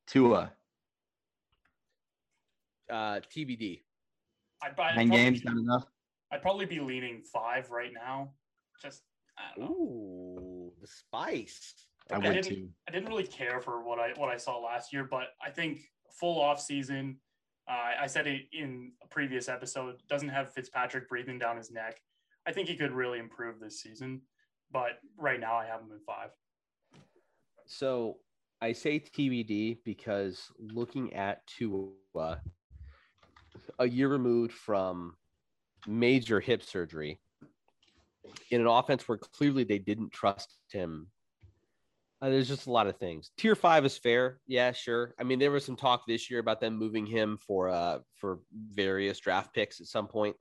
Tua. 0.07 0.53
Uh, 2.91 3.21
TBD. 3.35 3.83
I'd, 4.63 4.79
I'd 4.79 4.97
Nine 4.97 5.09
games, 5.11 5.41
be, 5.41 5.49
not 5.49 5.59
enough. 5.59 5.85
I'd 6.33 6.43
probably 6.43 6.65
be 6.65 6.81
leaning 6.81 7.23
five 7.23 7.71
right 7.71 7.93
now. 7.93 8.31
Just 8.81 9.03
I 9.39 9.59
don't 9.59 9.69
know. 9.69 9.77
Ooh, 9.77 10.73
the 10.81 10.87
spice. 10.87 11.75
I, 12.13 12.17
I 12.17 12.21
didn't, 12.21 12.45
too. 12.45 12.69
I 12.89 12.93
didn't 12.93 13.09
really 13.09 13.27
care 13.27 13.61
for 13.61 13.83
what 13.83 13.99
I 13.99 14.13
what 14.17 14.29
I 14.29 14.37
saw 14.37 14.59
last 14.59 14.93
year, 14.93 15.05
but 15.05 15.29
I 15.45 15.51
think 15.51 15.91
full 16.11 16.41
off 16.41 16.61
season. 16.61 17.19
Uh, 17.69 18.03
I 18.03 18.07
said 18.07 18.27
it 18.27 18.43
in 18.53 18.93
a 19.03 19.07
previous 19.07 19.49
episode. 19.49 19.97
Doesn't 20.09 20.29
have 20.29 20.53
Fitzpatrick 20.53 21.09
breathing 21.09 21.39
down 21.39 21.57
his 21.57 21.71
neck. 21.71 21.99
I 22.47 22.53
think 22.53 22.69
he 22.69 22.77
could 22.77 22.93
really 22.93 23.19
improve 23.19 23.59
this 23.59 23.81
season, 23.81 24.21
but 24.71 24.99
right 25.17 25.41
now 25.41 25.55
I 25.55 25.65
have 25.65 25.81
him 25.81 25.91
in 25.93 26.01
five. 26.01 26.31
So 27.67 28.19
I 28.61 28.73
say 28.73 29.01
TBD 29.01 29.79
because 29.83 30.51
looking 30.59 31.15
at 31.15 31.47
Tua, 31.47 31.93
a 33.79 33.89
year 33.89 34.09
removed 34.09 34.53
from 34.53 35.15
major 35.87 36.39
hip 36.39 36.63
surgery, 36.63 37.19
in 38.51 38.61
an 38.61 38.67
offense 38.67 39.09
where 39.09 39.19
clearly 39.19 39.65
they 39.65 39.79
didn't 39.79 40.13
trust 40.13 40.59
him 40.71 41.09
uh, 42.25 42.31
there's 42.31 42.49
just 42.49 42.67
a 42.67 42.73
lot 42.73 42.87
of 42.87 42.97
things. 42.97 43.31
Tier 43.37 43.55
five 43.55 43.85
is 43.85 43.99
fair, 43.99 44.39
yeah, 44.47 44.73
sure. 44.73 45.15
I 45.21 45.25
mean, 45.25 45.39
there 45.39 45.51
was 45.51 45.65
some 45.65 45.77
talk 45.77 46.05
this 46.07 46.31
year 46.31 46.41
about 46.41 46.59
them 46.59 46.79
moving 46.79 47.05
him 47.05 47.37
for 47.37 47.69
uh 47.69 47.99
for 48.17 48.41
various 48.53 49.21
draft 49.21 49.55
picks 49.55 49.81
at 49.81 49.87
some 49.87 50.07
point. 50.07 50.35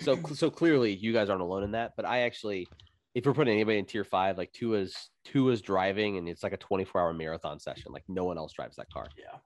So 0.00 0.20
so 0.34 0.50
clearly, 0.50 0.94
you 0.94 1.12
guys 1.12 1.30
aren't 1.30 1.42
alone 1.42 1.62
in 1.62 1.72
that. 1.72 1.92
But 1.96 2.06
I 2.06 2.20
actually, 2.20 2.66
if 3.14 3.24
we're 3.24 3.34
putting 3.34 3.54
anybody 3.54 3.78
in 3.78 3.84
tier 3.84 4.02
five, 4.02 4.36
like 4.36 4.52
Tua's 4.52 5.10
Tua's 5.24 5.62
driving, 5.62 6.18
and 6.18 6.28
it's 6.28 6.42
like 6.42 6.52
a 6.52 6.56
24 6.56 7.00
hour 7.00 7.12
marathon 7.12 7.60
session. 7.60 7.92
Like 7.92 8.04
no 8.08 8.24
one 8.24 8.36
else 8.36 8.52
drives 8.52 8.74
that 8.76 8.90
car. 8.90 9.06
Yeah. 9.16 9.38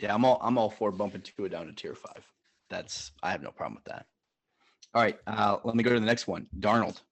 Yeah, 0.00 0.14
I'm 0.14 0.24
all 0.24 0.40
I'm 0.42 0.56
all 0.56 0.70
for 0.70 0.90
bumping 0.90 1.20
Tua 1.20 1.50
down 1.50 1.66
to 1.66 1.74
tier 1.74 1.94
five. 1.94 2.26
That's 2.70 3.12
I 3.22 3.32
have 3.32 3.42
no 3.42 3.50
problem 3.50 3.74
with 3.74 3.92
that. 3.92 4.06
All 4.94 5.02
right, 5.02 5.18
uh, 5.26 5.58
let 5.62 5.76
me 5.76 5.82
go 5.82 5.90
to 5.90 6.00
the 6.00 6.06
next 6.06 6.26
one. 6.26 6.46
Darnold. 6.58 7.02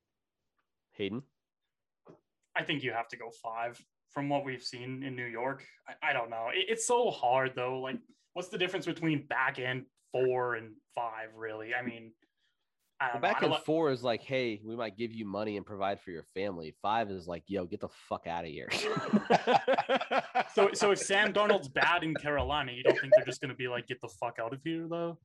Hayden. 0.92 1.22
I 2.58 2.62
think 2.62 2.82
you 2.82 2.92
have 2.92 3.08
to 3.08 3.16
go 3.16 3.30
five 3.42 3.80
from 4.10 4.28
what 4.28 4.44
we've 4.44 4.62
seen 4.62 5.02
in 5.02 5.14
New 5.14 5.26
York. 5.26 5.64
I, 5.88 6.10
I 6.10 6.12
don't 6.12 6.30
know. 6.30 6.48
It, 6.52 6.66
it's 6.68 6.86
so 6.86 7.10
hard 7.10 7.52
though. 7.54 7.80
Like, 7.80 7.98
what's 8.34 8.48
the 8.48 8.58
difference 8.58 8.86
between 8.86 9.26
back 9.26 9.58
end 9.58 9.84
four 10.12 10.56
and 10.56 10.72
five? 10.94 11.28
Really? 11.36 11.74
I 11.74 11.82
mean, 11.82 12.12
I 13.00 13.10
well, 13.12 13.20
back 13.20 13.42
end 13.42 13.54
four 13.64 13.92
is 13.92 14.02
like, 14.02 14.22
hey, 14.22 14.60
we 14.64 14.74
might 14.74 14.96
give 14.96 15.12
you 15.12 15.24
money 15.24 15.56
and 15.56 15.64
provide 15.64 16.00
for 16.00 16.10
your 16.10 16.24
family. 16.34 16.74
Five 16.82 17.10
is 17.10 17.28
like, 17.28 17.44
yo, 17.46 17.64
get 17.64 17.80
the 17.80 17.88
fuck 18.08 18.26
out 18.26 18.44
of 18.44 18.50
here. 18.50 18.68
so, 20.54 20.70
so 20.72 20.90
if 20.90 20.98
Sam 20.98 21.32
Darnold's 21.32 21.68
bad 21.68 22.02
in 22.02 22.14
Carolina, 22.14 22.72
you 22.72 22.82
don't 22.82 22.98
think 22.98 23.12
they're 23.14 23.24
just 23.24 23.40
going 23.40 23.50
to 23.50 23.56
be 23.56 23.68
like, 23.68 23.86
get 23.86 24.00
the 24.00 24.08
fuck 24.20 24.38
out 24.42 24.52
of 24.52 24.60
here, 24.64 24.88
though? 24.88 25.16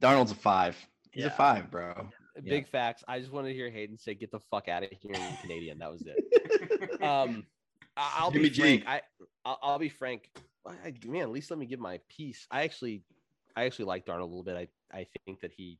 Darnold's 0.00 0.30
a 0.30 0.36
five. 0.36 0.76
He's 1.10 1.24
yeah. 1.24 1.30
a 1.30 1.36
five, 1.36 1.72
bro. 1.72 2.08
Big 2.36 2.64
yeah. 2.64 2.70
facts. 2.70 3.04
I 3.08 3.18
just 3.18 3.32
wanted 3.32 3.48
to 3.48 3.54
hear 3.54 3.70
Hayden 3.70 3.98
say, 3.98 4.14
"Get 4.14 4.30
the 4.30 4.40
fuck 4.40 4.68
out 4.68 4.82
of 4.82 4.90
here, 5.00 5.12
you 5.14 5.36
Canadian." 5.40 5.78
That 5.78 5.90
was 5.90 6.04
it. 6.06 7.02
um, 7.02 7.44
I'll 7.96 8.30
be 8.30 8.48
frank. 8.50 8.84
I 8.86 9.02
I'll, 9.44 9.58
I'll 9.62 9.78
be 9.78 9.88
frank. 9.88 10.30
I, 10.66 10.94
man, 11.06 11.22
at 11.22 11.30
least 11.30 11.50
let 11.50 11.58
me 11.58 11.66
give 11.66 11.80
my 11.80 12.00
piece. 12.08 12.46
I 12.50 12.62
actually, 12.62 13.02
I 13.56 13.64
actually 13.64 13.86
like 13.86 14.06
Darnold 14.06 14.20
a 14.20 14.24
little 14.24 14.42
bit. 14.42 14.56
I 14.56 14.96
I 14.96 15.06
think 15.24 15.40
that 15.40 15.52
he 15.52 15.78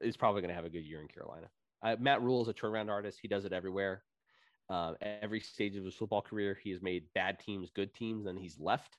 is 0.00 0.16
probably 0.16 0.42
going 0.42 0.50
to 0.50 0.54
have 0.54 0.64
a 0.64 0.70
good 0.70 0.84
year 0.84 1.00
in 1.00 1.08
Carolina. 1.08 1.48
Uh, 1.82 1.96
Matt 1.98 2.22
Rhule 2.22 2.42
is 2.42 2.48
a 2.48 2.54
turnaround 2.54 2.88
artist. 2.88 3.18
He 3.20 3.28
does 3.28 3.44
it 3.44 3.52
everywhere. 3.52 4.02
Uh, 4.70 4.94
every 5.22 5.40
stage 5.40 5.76
of 5.76 5.84
his 5.84 5.94
football 5.94 6.22
career, 6.22 6.58
he 6.62 6.70
has 6.70 6.80
made 6.80 7.04
bad 7.14 7.38
teams 7.38 7.70
good 7.70 7.94
teams, 7.94 8.26
and 8.26 8.38
he's 8.38 8.58
left. 8.58 8.96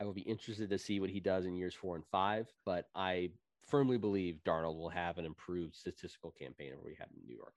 I 0.00 0.04
will 0.04 0.12
be 0.12 0.22
interested 0.22 0.70
to 0.70 0.78
see 0.78 1.00
what 1.00 1.10
he 1.10 1.20
does 1.20 1.46
in 1.46 1.56
years 1.56 1.74
four 1.74 1.96
and 1.96 2.04
five. 2.10 2.48
But 2.64 2.88
I 2.94 3.30
firmly 3.66 3.98
believe 3.98 4.40
Darnold 4.44 4.76
will 4.76 4.88
have 4.88 5.18
an 5.18 5.24
improved 5.24 5.74
statistical 5.74 6.30
campaign 6.30 6.72
over 6.72 6.82
we 6.84 6.96
had 6.98 7.08
in 7.14 7.26
New 7.26 7.36
York. 7.36 7.54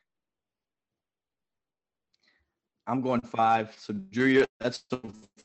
I'm 2.88 3.02
going 3.02 3.22
five. 3.22 3.74
So 3.78 3.94
Drew, 3.94 4.46
that's 4.60 4.84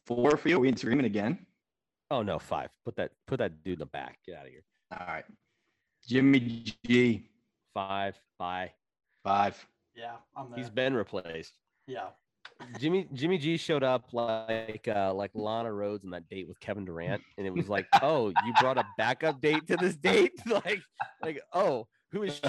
four 0.06 0.36
for 0.36 0.48
you. 0.48 0.56
Are 0.56 0.60
we 0.60 0.68
in 0.68 0.74
agreement 0.74 1.06
again? 1.06 1.46
Oh 2.10 2.22
no, 2.22 2.38
five. 2.38 2.70
Put 2.84 2.96
that 2.96 3.12
put 3.26 3.38
that 3.38 3.62
dude 3.62 3.74
in 3.74 3.78
the 3.80 3.86
back. 3.86 4.18
Get 4.26 4.36
out 4.36 4.46
of 4.46 4.52
here. 4.52 4.64
All 4.92 5.06
right. 5.06 5.24
Jimmy 6.06 6.64
G. 6.84 7.28
Five. 7.72 8.20
Bye. 8.38 8.72
Five. 9.22 9.64
Yeah, 9.94 10.16
I'm 10.36 10.50
there. 10.50 10.58
He's 10.58 10.70
been 10.70 10.94
replaced. 10.94 11.54
Yeah. 11.86 12.08
Jimmy 12.78 13.08
Jimmy 13.12 13.38
G 13.38 13.56
showed 13.56 13.82
up 13.82 14.12
like 14.12 14.88
uh, 14.88 15.12
like 15.14 15.30
Lana 15.34 15.70
Rhoades 15.70 16.04
on 16.04 16.10
that 16.10 16.28
date 16.28 16.48
with 16.48 16.58
Kevin 16.60 16.84
Durant, 16.84 17.22
and 17.38 17.46
it 17.46 17.54
was 17.54 17.68
like, 17.68 17.86
oh, 18.02 18.28
you 18.28 18.54
brought 18.60 18.78
a 18.78 18.86
backup 18.96 19.40
date 19.40 19.66
to 19.68 19.76
this 19.76 19.96
date, 19.96 20.32
like 20.46 20.80
like 21.22 21.40
oh, 21.52 21.86
who 22.12 22.22
is 22.22 22.40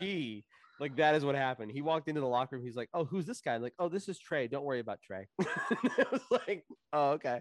she? 0.00 0.44
Like 0.80 0.96
that 0.96 1.14
is 1.14 1.24
what 1.24 1.34
happened. 1.34 1.72
He 1.72 1.82
walked 1.82 2.08
into 2.08 2.20
the 2.20 2.26
locker 2.26 2.56
room. 2.56 2.64
He's 2.64 2.76
like, 2.76 2.88
oh, 2.94 3.04
who's 3.04 3.26
this 3.26 3.40
guy? 3.40 3.54
I'm 3.54 3.62
like, 3.62 3.74
oh, 3.78 3.88
this 3.88 4.08
is 4.08 4.18
Trey. 4.18 4.46
Don't 4.46 4.64
worry 4.64 4.80
about 4.80 5.00
Trey. 5.02 5.26
it 5.38 6.12
was 6.12 6.22
like, 6.30 6.64
oh, 6.92 7.10
okay. 7.12 7.40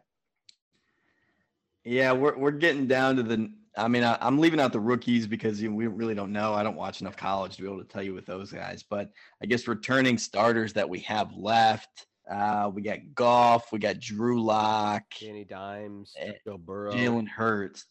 Yeah, 1.84 2.14
we're 2.14 2.38
we're 2.38 2.52
getting 2.52 2.88
down 2.88 3.18
to 3.18 3.24
the. 3.24 3.50
I 3.78 3.88
mean, 3.88 4.04
I, 4.04 4.18
am 4.22 4.40
leaving 4.40 4.60
out 4.60 4.74
the 4.74 4.80
rookies 4.80 5.28
because 5.28 5.62
you 5.62 5.70
know, 5.70 5.76
we 5.76 5.88
really 5.88 6.16
don't 6.16 6.32
know. 6.32 6.54
I 6.54 6.64
don't 6.64 6.76
watch 6.76 7.02
enough 7.02 7.16
college 7.16 7.56
to 7.56 7.62
be 7.62 7.68
able 7.68 7.80
to 7.80 7.88
tell 7.88 8.02
you 8.02 8.14
with 8.14 8.26
those 8.26 8.52
guys. 8.52 8.84
But 8.84 9.12
I 9.42 9.46
guess 9.46 9.68
returning 9.68 10.18
starters 10.18 10.74
that 10.74 10.90
we 10.90 11.00
have 11.02 11.32
left. 11.36 12.08
Uh, 12.30 12.70
we 12.74 12.82
got 12.82 13.00
Goff, 13.16 13.72
we 13.72 13.80
got 13.80 14.00
Drew 14.00 14.44
Lock, 14.44 15.04
Danny 15.22 15.46
Dimes, 15.46 16.14
eh, 16.20 16.34
Joe 16.46 16.58
Burrow, 16.58 16.92
Jalen 16.92 17.28
Hurts. 17.28 17.86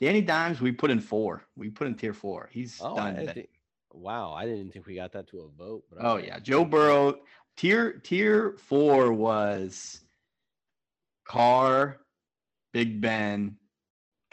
Danny 0.00 0.20
Dimes, 0.20 0.60
we 0.60 0.72
put 0.72 0.90
in 0.90 0.98
four. 1.00 1.44
We 1.54 1.70
put 1.70 1.86
in 1.86 1.94
tier 1.94 2.12
four. 2.12 2.48
He's 2.50 2.80
oh, 2.82 2.96
done. 2.96 3.16
I 3.16 3.26
think, 3.26 3.48
wow, 3.92 4.32
I 4.32 4.46
didn't 4.46 4.72
think 4.72 4.86
we 4.86 4.96
got 4.96 5.12
that 5.12 5.28
to 5.28 5.40
a 5.40 5.48
vote. 5.48 5.84
But 5.90 6.04
oh 6.04 6.16
yeah, 6.16 6.38
Joe 6.38 6.64
Burrow. 6.64 7.20
Tier 7.56 7.92
tier 8.04 8.56
four 8.58 9.12
was 9.14 10.00
Carr, 11.24 11.98
Big 12.72 13.00
Ben, 13.00 13.56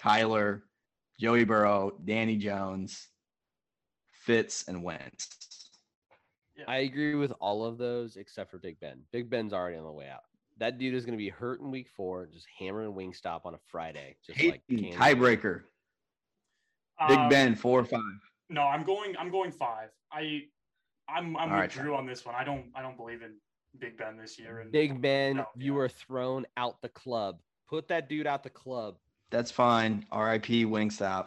Kyler, 0.03 0.61
Joey 1.19 1.45
Burrow, 1.45 1.93
Danny 2.03 2.35
Jones, 2.37 3.07
Fitz, 4.11 4.67
and 4.67 4.83
Wentz. 4.83 5.69
Yeah. 6.55 6.65
I 6.67 6.77
agree 6.79 7.15
with 7.15 7.33
all 7.39 7.65
of 7.65 7.77
those 7.77 8.15
except 8.17 8.51
for 8.51 8.57
Big 8.57 8.79
Ben. 8.79 9.01
Big 9.11 9.29
Ben's 9.29 9.53
already 9.53 9.77
on 9.77 9.85
the 9.85 9.91
way 9.91 10.07
out. 10.07 10.21
That 10.59 10.77
dude 10.77 10.93
is 10.93 11.03
going 11.03 11.17
to 11.17 11.23
be 11.23 11.29
hurt 11.29 11.61
in 11.61 11.71
week 11.71 11.89
four, 11.89 12.27
just 12.27 12.45
hammering 12.59 12.93
Wingstop 12.93 13.41
on 13.45 13.55
a 13.55 13.59
Friday. 13.67 14.17
Just 14.25 14.39
Hayden, 14.39 14.61
like 14.69 15.17
tiebreaker. 15.17 15.61
Big 17.07 17.17
um, 17.17 17.29
Ben, 17.29 17.55
four 17.55 17.79
or 17.79 17.85
five. 17.85 18.01
No, 18.49 18.61
I'm 18.61 18.83
going. 18.83 19.15
I'm 19.17 19.31
going 19.31 19.51
five. 19.51 19.89
I 20.11 20.43
I'm 21.09 21.35
I'm 21.37 21.49
All 21.51 21.59
with 21.59 21.59
right. 21.59 21.69
Drew 21.71 21.95
on 21.95 22.05
this 22.05 22.23
one. 22.23 22.35
I 22.35 22.43
don't 22.43 22.65
I 22.75 22.81
don't 22.83 22.95
believe 22.97 23.23
in 23.23 23.33
Big 23.79 23.97
Ben 23.97 24.15
this 24.15 24.37
year. 24.37 24.59
And 24.59 24.71
Big 24.71 25.01
Ben, 25.01 25.37
No, 25.37 25.45
you 25.57 25.73
yeah. 25.73 25.77
were 25.77 25.89
thrown 25.89 26.45
out 26.55 26.81
the 26.81 26.89
club. 26.89 27.39
Put 27.67 27.87
that 27.87 28.07
dude 28.07 28.27
out 28.27 28.43
the 28.43 28.51
club. 28.51 28.97
That's 29.33 29.49
fine. 29.49 30.05
R.I.P. 30.11 30.65
Wingstop. 30.65 31.25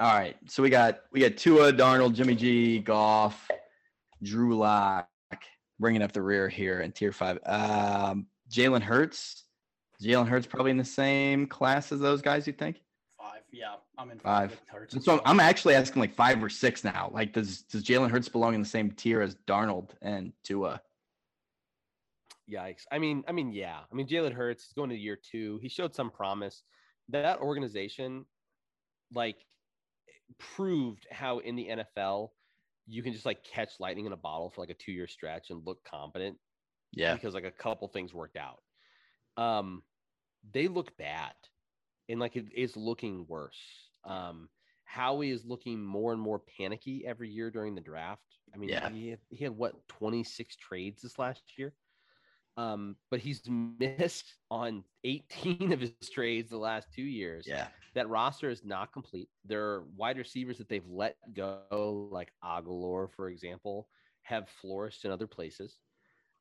All 0.00 0.14
right, 0.14 0.36
so 0.46 0.62
we 0.62 0.70
got 0.70 1.02
we 1.12 1.20
got 1.20 1.36
Tua, 1.36 1.70
Darnold, 1.70 2.14
Jimmy 2.14 2.34
G, 2.34 2.78
Goff, 2.78 3.50
Drew 4.22 4.56
Lock, 4.56 5.06
bringing 5.78 6.00
up 6.00 6.12
the 6.12 6.22
rear 6.22 6.48
here 6.48 6.80
in 6.80 6.92
Tier 6.92 7.12
Five. 7.12 7.38
Um, 7.44 8.26
Jalen 8.50 8.80
Hurts. 8.80 9.44
Jalen 10.02 10.28
Hurts 10.28 10.46
probably 10.46 10.70
in 10.70 10.78
the 10.78 10.84
same 10.84 11.46
class 11.46 11.92
as 11.92 12.00
those 12.00 12.22
guys. 12.22 12.46
You 12.46 12.54
think? 12.54 12.80
Five. 13.18 13.42
Yeah, 13.52 13.74
I'm 13.98 14.10
in 14.10 14.18
Five. 14.20 14.58
Hurts. 14.66 15.04
So 15.04 15.20
I'm 15.26 15.40
actually 15.40 15.74
asking 15.74 16.00
like 16.00 16.14
five 16.14 16.42
or 16.42 16.48
six 16.48 16.84
now. 16.84 17.10
Like, 17.12 17.34
does 17.34 17.60
does 17.62 17.84
Jalen 17.84 18.10
Hurts 18.10 18.30
belong 18.30 18.54
in 18.54 18.62
the 18.62 18.68
same 18.68 18.90
tier 18.92 19.20
as 19.20 19.36
Darnold 19.46 19.90
and 20.00 20.32
Tua? 20.42 20.80
Yikes. 22.50 22.82
I 22.90 22.98
mean, 22.98 23.24
I 23.26 23.32
mean, 23.32 23.52
yeah. 23.52 23.84
I 23.90 23.94
mean, 23.94 24.06
Jalen 24.06 24.32
Hurts 24.32 24.66
is 24.66 24.72
going 24.72 24.90
to 24.90 24.96
year 24.96 25.16
two. 25.16 25.58
He 25.62 25.68
showed 25.68 25.94
some 25.94 26.10
promise. 26.10 26.62
That 27.08 27.38
organization, 27.40 28.26
like, 29.12 29.46
proved 30.38 31.06
how 31.10 31.38
in 31.38 31.56
the 31.56 31.68
NFL 31.68 32.30
you 32.86 33.02
can 33.02 33.12
just 33.12 33.26
like 33.26 33.44
catch 33.44 33.80
lightning 33.80 34.06
in 34.06 34.12
a 34.12 34.16
bottle 34.16 34.50
for 34.50 34.60
like 34.60 34.70
a 34.70 34.74
two 34.74 34.92
year 34.92 35.06
stretch 35.06 35.50
and 35.50 35.66
look 35.66 35.84
competent 35.84 36.38
Yeah, 36.92 37.14
because 37.14 37.34
like 37.34 37.44
a 37.44 37.50
couple 37.50 37.88
things 37.88 38.12
worked 38.12 38.36
out. 38.36 38.62
Um, 39.36 39.84
they 40.52 40.68
look 40.68 40.96
bad, 40.96 41.34
and 42.08 42.20
like 42.20 42.36
it 42.36 42.52
is 42.54 42.76
looking 42.76 43.26
worse. 43.26 43.58
Um, 44.04 44.50
Howie 44.84 45.30
is 45.30 45.44
looking 45.46 45.82
more 45.82 46.12
and 46.12 46.20
more 46.20 46.38
panicky 46.40 47.06
every 47.06 47.30
year 47.30 47.50
during 47.50 47.74
the 47.74 47.80
draft. 47.80 48.22
I 48.54 48.58
mean, 48.58 48.68
Yeah. 48.68 48.90
he 48.90 49.08
had, 49.08 49.20
he 49.30 49.44
had 49.44 49.56
what 49.56 49.88
twenty 49.88 50.24
six 50.24 50.56
trades 50.56 51.02
this 51.02 51.18
last 51.18 51.42
year. 51.58 51.74
Um, 52.56 52.96
but 53.10 53.20
he's 53.20 53.42
missed 53.48 54.36
on 54.50 54.84
18 55.02 55.72
of 55.72 55.80
his 55.80 55.92
trades 56.12 56.50
the 56.50 56.56
last 56.56 56.88
two 56.94 57.02
years. 57.02 57.46
yeah. 57.46 57.68
That 57.94 58.08
roster 58.08 58.50
is 58.50 58.64
not 58.64 58.92
complete. 58.92 59.28
There 59.44 59.62
are 59.62 59.84
wide 59.96 60.18
receivers 60.18 60.58
that 60.58 60.68
they've 60.68 60.86
let 60.88 61.16
go, 61.32 62.08
like 62.10 62.32
Agholor, 62.44 63.08
for 63.14 63.28
example, 63.28 63.88
have 64.22 64.48
flourished 64.60 65.04
in 65.04 65.10
other 65.10 65.26
places. 65.26 65.78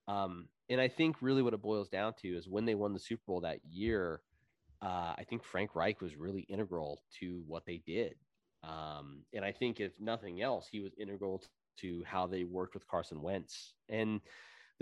Um, 0.08 0.48
and 0.70 0.82
I 0.82 0.88
think 0.88 1.18
really 1.22 1.42
what 1.42 1.54
it 1.54 1.62
boils 1.62 1.90
down 1.90 2.14
to 2.22 2.28
is 2.28 2.48
when 2.48 2.66
they 2.66 2.76
won 2.76 2.94
the 2.94 3.00
Super 3.00 3.22
Bowl 3.28 3.42
that 3.42 3.60
year, 3.70 4.22
uh, 4.82 5.14
I 5.18 5.26
think 5.30 5.44
Frank 5.44 5.76
Reich 5.76 6.02
was 6.02 6.16
really 6.16 6.42
integral 6.42 7.02
to 7.20 7.44
what 7.48 7.66
they 7.66 7.82
did. 7.86 8.16
Um, 8.64 9.24
and 9.34 9.46
I 9.46 9.52
think 9.52 9.80
if 9.80 9.92
nothing 10.00 10.42
else, 10.42 10.68
he 10.70 10.80
was 10.80 10.94
integral 10.98 11.44
to 11.78 12.04
how 12.06 12.28
they 12.28 12.44
worked 12.44 12.74
with 12.74 12.88
Carson 12.88 13.22
Wentz. 13.22 13.74
And 13.90 14.22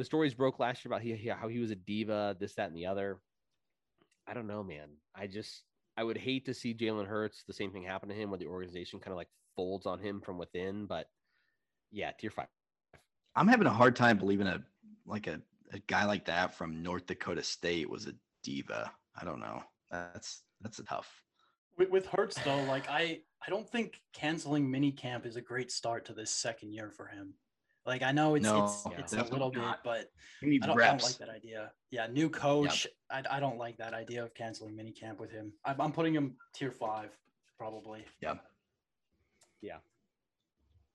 the 0.01 0.05
stories 0.05 0.33
broke 0.33 0.57
last 0.57 0.83
year 0.83 0.91
about 0.91 1.03
he, 1.03 1.15
he- 1.15 1.29
how 1.29 1.47
he 1.47 1.59
was 1.59 1.69
a 1.69 1.75
diva, 1.75 2.35
this, 2.39 2.55
that, 2.55 2.67
and 2.69 2.75
the 2.75 2.87
other. 2.87 3.19
I 4.27 4.33
don't 4.33 4.47
know, 4.47 4.63
man. 4.63 4.89
I 5.13 5.27
just 5.27 5.61
I 5.95 6.03
would 6.03 6.17
hate 6.17 6.45
to 6.45 6.55
see 6.55 6.73
Jalen 6.73 7.05
Hurts 7.05 7.43
the 7.45 7.53
same 7.53 7.71
thing 7.71 7.83
happen 7.83 8.09
to 8.09 8.15
him, 8.15 8.31
where 8.31 8.39
the 8.39 8.47
organization 8.47 8.99
kind 8.99 9.11
of 9.11 9.17
like 9.17 9.27
folds 9.55 9.85
on 9.85 9.99
him 9.99 10.19
from 10.19 10.39
within. 10.39 10.87
But 10.87 11.07
yeah, 11.91 12.11
tier 12.19 12.31
five. 12.31 12.47
I'm 13.35 13.47
having 13.47 13.67
a 13.67 13.71
hard 13.71 13.95
time 13.95 14.17
believing 14.17 14.47
a 14.47 14.63
like 15.05 15.27
a, 15.27 15.39
a 15.71 15.77
guy 15.85 16.05
like 16.05 16.25
that 16.25 16.55
from 16.55 16.81
North 16.81 17.05
Dakota 17.05 17.43
State 17.43 17.87
was 17.87 18.07
a 18.07 18.13
diva. 18.43 18.91
I 19.19 19.23
don't 19.23 19.39
know. 19.39 19.61
That's 19.91 20.41
that's 20.61 20.79
a 20.79 20.83
tough. 20.83 21.11
With, 21.77 21.91
with 21.91 22.07
Hurts 22.07 22.39
though, 22.43 22.63
like 22.63 22.89
I, 22.89 23.19
I 23.45 23.49
don't 23.51 23.69
think 23.69 24.01
canceling 24.13 24.69
mini 24.71 24.91
camp 24.91 25.27
is 25.27 25.35
a 25.35 25.41
great 25.41 25.71
start 25.71 26.05
to 26.05 26.13
this 26.13 26.31
second 26.31 26.73
year 26.73 26.89
for 26.89 27.05
him. 27.05 27.35
Like 27.85 28.03
I 28.03 28.11
know 28.11 28.35
it's 28.35 28.45
No, 28.45 28.65
it's, 28.65 28.83
yeah, 28.85 28.99
it's 28.99 29.13
a 29.13 29.15
definitely 29.17 29.39
little 29.47 29.51
bit, 29.51 29.77
but 29.83 30.11
I 30.43 30.45
don't, 30.45 30.63
I 30.63 30.87
don't 30.87 31.03
like 31.03 31.17
that 31.17 31.29
idea. 31.29 31.71
Yeah, 31.89 32.07
new 32.07 32.29
coach. 32.29 32.87
I, 33.09 33.23
I 33.29 33.39
don't 33.39 33.57
like 33.57 33.77
that 33.77 33.93
idea 33.93 34.23
of 34.23 34.33
canceling 34.35 34.75
mini 34.75 34.91
camp 34.91 35.19
with 35.19 35.31
him. 35.31 35.51
I'm, 35.65 35.81
I'm 35.81 35.91
putting 35.91 36.13
him 36.13 36.35
tier 36.53 36.71
five, 36.71 37.09
probably. 37.57 38.05
yeah. 38.21 38.35
Yeah. 39.61 39.77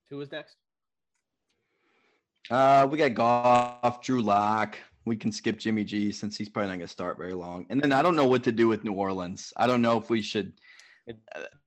Who 0.09 0.19
is 0.21 0.31
next? 0.31 0.55
Uh, 2.49 2.87
we 2.89 2.97
got 2.97 3.13
Goff, 3.13 4.01
Drew 4.01 4.21
Lock. 4.21 4.77
We 5.05 5.15
can 5.15 5.31
skip 5.31 5.57
Jimmy 5.57 5.83
G 5.83 6.11
since 6.11 6.37
he's 6.37 6.49
probably 6.49 6.69
not 6.69 6.75
going 6.77 6.87
to 6.87 6.91
start 6.91 7.17
very 7.17 7.33
long. 7.33 7.65
And 7.69 7.81
then 7.81 7.91
I 7.93 8.01
don't 8.01 8.15
know 8.15 8.27
what 8.27 8.43
to 8.43 8.51
do 8.51 8.67
with 8.67 8.83
New 8.83 8.93
Orleans. 8.93 9.53
I 9.57 9.67
don't 9.67 9.81
know 9.81 9.97
if 9.97 10.09
we 10.09 10.21
should. 10.21 10.53
It- 11.07 11.17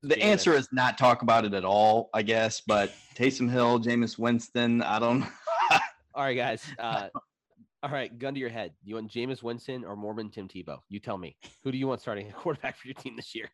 the 0.03 0.15
Jameis. 0.17 0.23
answer 0.23 0.55
is 0.55 0.69
not 0.73 0.97
talk 0.99 1.23
about 1.23 1.45
it 1.45 1.55
at 1.55 1.65
all, 1.65 2.11
I 2.15 2.23
guess. 2.23 2.61
But 2.61 2.93
Taysom 3.17 3.51
Hill, 3.51 3.81
Jameis 3.81 4.19
Winston, 4.19 4.83
I 4.83 4.99
don't. 4.99 5.23
All 6.15 6.25
right, 6.25 6.35
guys. 6.37 6.62
Uh, 6.79 7.09
all 7.83 7.91
right, 7.91 8.17
gun 8.19 8.35
to 8.35 8.41
your 8.41 8.51
head. 8.51 8.73
You 8.85 8.97
want 8.97 9.11
Jameis 9.11 9.43
Winston 9.43 9.85
or 9.85 9.97
Mormon 9.97 10.29
Tim 10.31 10.49
Tebow? 10.49 10.81
You 10.91 11.01
tell 11.01 11.17
me. 11.17 11.35
Who 11.65 11.73
do 11.73 11.79
you 11.79 11.87
want 11.89 12.01
starting 12.03 12.29
at 12.29 12.35
quarterback 12.37 12.77
for 12.77 12.89
your 12.89 12.95
team 12.95 13.17
this 13.17 13.35
year? 13.35 13.49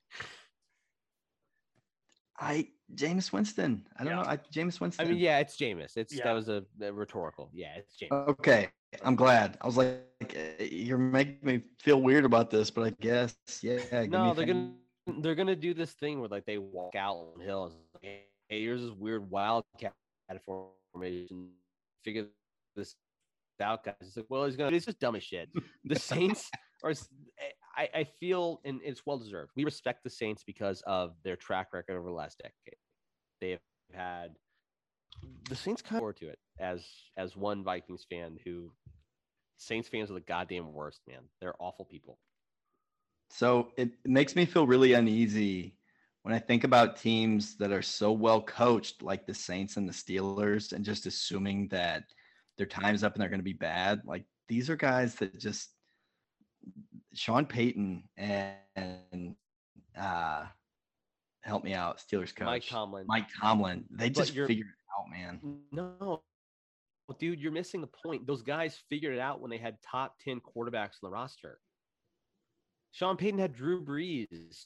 I 2.38 2.68
Jameis 2.94 3.32
Winston. 3.32 3.86
I 3.96 4.04
don't 4.04 4.12
Yeah. 4.16 4.22
know. 4.22 4.28
I, 4.28 4.36
Jameis 4.36 4.80
Winston. 4.80 5.06
I 5.06 5.08
mean, 5.08 5.18
yeah, 5.18 5.38
it's 5.38 5.56
Jameis. 5.56 5.96
It's 5.96 6.12
Yeah. 6.14 6.24
that 6.24 6.32
was 6.32 6.48
a, 6.48 6.64
a 6.80 6.92
rhetorical. 6.92 7.50
Yeah, 7.52 7.74
it's 7.76 7.96
Jameis. 7.96 8.28
Okay, 8.30 8.68
I'm 9.02 9.14
glad. 9.16 9.58
I 9.60 9.66
was 9.66 9.76
like, 9.76 10.02
you're 10.60 10.98
making 10.98 11.38
me 11.42 11.62
feel 11.80 12.02
weird 12.02 12.24
about 12.24 12.50
this, 12.50 12.70
but 12.70 12.84
I 12.84 12.90
guess, 13.00 13.36
yeah. 13.62 14.04
no, 14.06 14.34
they're 14.34 14.46
gonna 14.46 14.72
they're 15.20 15.34
gonna 15.34 15.56
do 15.56 15.74
this 15.74 15.92
thing 15.92 16.20
where 16.20 16.28
like 16.28 16.46
they 16.46 16.58
walk 16.58 16.94
out 16.94 17.16
on 17.16 17.38
the 17.38 17.44
hill 17.44 17.64
and 17.64 17.74
like, 17.94 18.24
hey, 18.48 18.62
here's 18.62 18.82
this 18.82 18.90
weird 18.90 19.30
wildcat 19.30 19.94
formation. 20.44 21.50
Figure 22.04 22.26
this 22.74 22.94
out, 23.60 23.84
guys. 23.84 23.94
It's 24.00 24.16
like, 24.16 24.26
well, 24.28 24.44
he's 24.44 24.56
gonna. 24.56 24.74
It's 24.74 24.86
just 24.86 25.00
dumb 25.00 25.16
as 25.16 25.24
shit. 25.24 25.48
The 25.84 25.98
Saints 25.98 26.50
are. 26.82 26.90
Eh, 26.90 27.86
I 27.94 28.04
feel, 28.18 28.60
and 28.64 28.80
it's 28.82 29.04
well 29.04 29.18
deserved. 29.18 29.52
We 29.54 29.64
respect 29.64 30.02
the 30.02 30.08
Saints 30.08 30.42
because 30.42 30.82
of 30.86 31.12
their 31.24 31.36
track 31.36 31.68
record 31.74 31.96
over 31.96 32.08
the 32.08 32.14
last 32.14 32.38
decade. 32.38 32.78
They 33.40 33.50
have 33.50 33.60
had 33.92 34.36
the 35.48 35.56
Saints 35.56 35.82
come 35.82 35.98
forward 35.98 36.16
to 36.16 36.28
it 36.28 36.38
as 36.58 36.84
as 37.16 37.36
one 37.36 37.62
Vikings 37.62 38.06
fan 38.08 38.38
who 38.44 38.72
Saints 39.58 39.88
fans 39.88 40.10
are 40.10 40.14
the 40.14 40.20
goddamn 40.20 40.72
worst, 40.72 41.02
man. 41.08 41.22
They're 41.40 41.54
awful 41.60 41.84
people. 41.84 42.18
So 43.30 43.72
it 43.76 43.90
it 44.04 44.10
makes 44.10 44.36
me 44.36 44.44
feel 44.44 44.66
really 44.66 44.92
uneasy 44.92 45.76
when 46.22 46.34
I 46.34 46.38
think 46.38 46.64
about 46.64 46.96
teams 46.96 47.56
that 47.58 47.70
are 47.70 47.82
so 47.82 48.10
well 48.10 48.42
coached, 48.42 49.02
like 49.02 49.26
the 49.26 49.34
Saints 49.34 49.76
and 49.76 49.88
the 49.88 49.92
Steelers, 49.92 50.72
and 50.72 50.84
just 50.84 51.06
assuming 51.06 51.68
that 51.68 52.04
their 52.58 52.66
time's 52.66 53.04
up 53.04 53.14
and 53.14 53.22
they're 53.22 53.28
going 53.28 53.40
to 53.40 53.44
be 53.44 53.52
bad. 53.52 54.02
Like 54.04 54.24
these 54.48 54.68
are 54.70 54.76
guys 54.76 55.14
that 55.16 55.38
just 55.38 55.70
Sean 57.14 57.46
Payton 57.46 58.04
and 58.16 59.36
uh, 59.96 60.46
help 61.42 61.64
me 61.64 61.74
out, 61.74 61.98
Steelers 61.98 62.34
coach 62.34 62.46
Mike 62.46 62.66
Tomlin. 62.66 63.04
Mike 63.06 63.28
Tomlin. 63.40 63.84
They 63.90 64.08
But 64.08 64.18
just 64.18 64.30
figured 64.30 64.66
it 64.66 64.98
out, 64.98 65.10
man. 65.10 65.60
No, 65.72 66.22
dude, 67.18 67.40
you're 67.40 67.52
missing 67.52 67.80
the 67.80 67.88
point. 68.04 68.26
Those 68.26 68.42
guys 68.42 68.78
figured 68.88 69.14
it 69.14 69.20
out 69.20 69.40
when 69.40 69.50
they 69.50 69.58
had 69.58 69.76
top 69.82 70.16
10 70.24 70.40
quarterbacks 70.40 70.98
on 71.02 71.04
the 71.04 71.10
roster. 71.10 71.58
Sean 72.96 73.18
Payton 73.18 73.38
had 73.38 73.52
Drew 73.52 73.84
Brees 73.84 74.64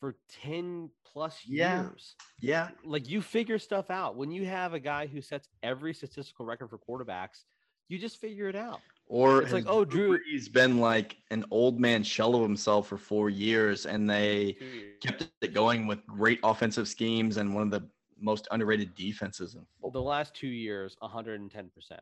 for 0.00 0.16
10 0.40 0.88
plus 1.04 1.44
years. 1.44 2.14
Yeah, 2.40 2.68
yeah. 2.68 2.68
Like 2.86 3.10
you 3.10 3.20
figure 3.20 3.58
stuff 3.58 3.90
out. 3.90 4.16
When 4.16 4.30
you 4.30 4.46
have 4.46 4.72
a 4.72 4.80
guy 4.80 5.06
who 5.06 5.20
sets 5.20 5.50
every 5.62 5.92
statistical 5.92 6.46
record 6.46 6.70
for 6.70 6.78
quarterbacks, 6.78 7.44
you 7.88 7.98
just 7.98 8.18
figure 8.18 8.48
it 8.48 8.56
out. 8.56 8.80
Or 9.08 9.42
It's 9.42 9.52
like, 9.52 9.66
oh, 9.68 9.84
Drew- 9.84 10.18
Brees 10.18 10.32
has 10.32 10.48
been 10.48 10.80
like 10.80 11.18
an 11.30 11.44
old 11.50 11.78
man 11.78 12.02
shell 12.02 12.34
of 12.34 12.40
himself 12.40 12.88
for 12.88 12.96
four 12.96 13.28
years, 13.28 13.84
and 13.84 14.08
they 14.08 14.56
kept 15.02 15.28
it 15.42 15.52
going 15.52 15.86
with 15.86 16.04
great 16.06 16.40
offensive 16.42 16.88
schemes 16.88 17.36
and 17.36 17.54
one 17.54 17.62
of 17.62 17.70
the 17.70 17.86
most 18.18 18.48
underrated 18.52 18.94
defenses 18.94 19.54
in 19.54 19.66
the 19.92 20.00
last 20.00 20.34
two 20.34 20.46
years 20.46 20.96
110% 21.02 21.50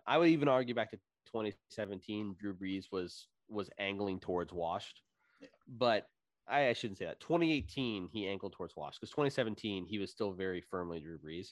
i 0.06 0.16
would 0.16 0.28
even 0.28 0.46
argue 0.46 0.72
back 0.72 0.88
to 0.88 0.96
2017 1.26 2.36
drew 2.38 2.55
brees 2.55 2.84
was 2.92 3.26
was 3.48 3.68
angling 3.80 4.20
towards 4.20 4.52
washed 4.52 5.01
but 5.69 6.07
I, 6.49 6.69
I 6.69 6.73
shouldn't 6.73 6.99
say 6.99 7.07
that. 7.07 7.21
2018 7.21 8.09
he 8.12 8.29
angled 8.29 8.53
towards 8.53 8.77
washed 8.77 9.01
because 9.01 9.11
2017 9.11 9.87
he 9.87 9.99
was 9.99 10.11
still 10.11 10.33
very 10.33 10.61
firmly 10.61 11.01
drew 11.01 11.19
brees. 11.19 11.49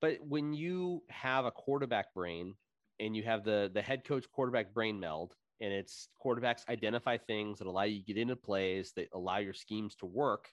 But 0.00 0.18
when 0.26 0.52
you 0.52 1.02
have 1.08 1.44
a 1.44 1.50
quarterback 1.50 2.12
brain 2.14 2.54
and 3.00 3.16
you 3.16 3.22
have 3.22 3.44
the 3.44 3.70
the 3.72 3.82
head 3.82 4.04
coach 4.04 4.26
quarterback 4.30 4.74
brain 4.74 4.98
meld 5.00 5.34
and 5.60 5.72
it's 5.72 6.08
quarterbacks 6.22 6.68
identify 6.68 7.16
things 7.16 7.58
that 7.58 7.66
allow 7.66 7.82
you 7.84 8.00
to 8.00 8.06
get 8.06 8.18
into 8.18 8.36
plays 8.36 8.92
that 8.96 9.08
allow 9.14 9.38
your 9.38 9.54
schemes 9.54 9.94
to 9.96 10.06
work 10.06 10.50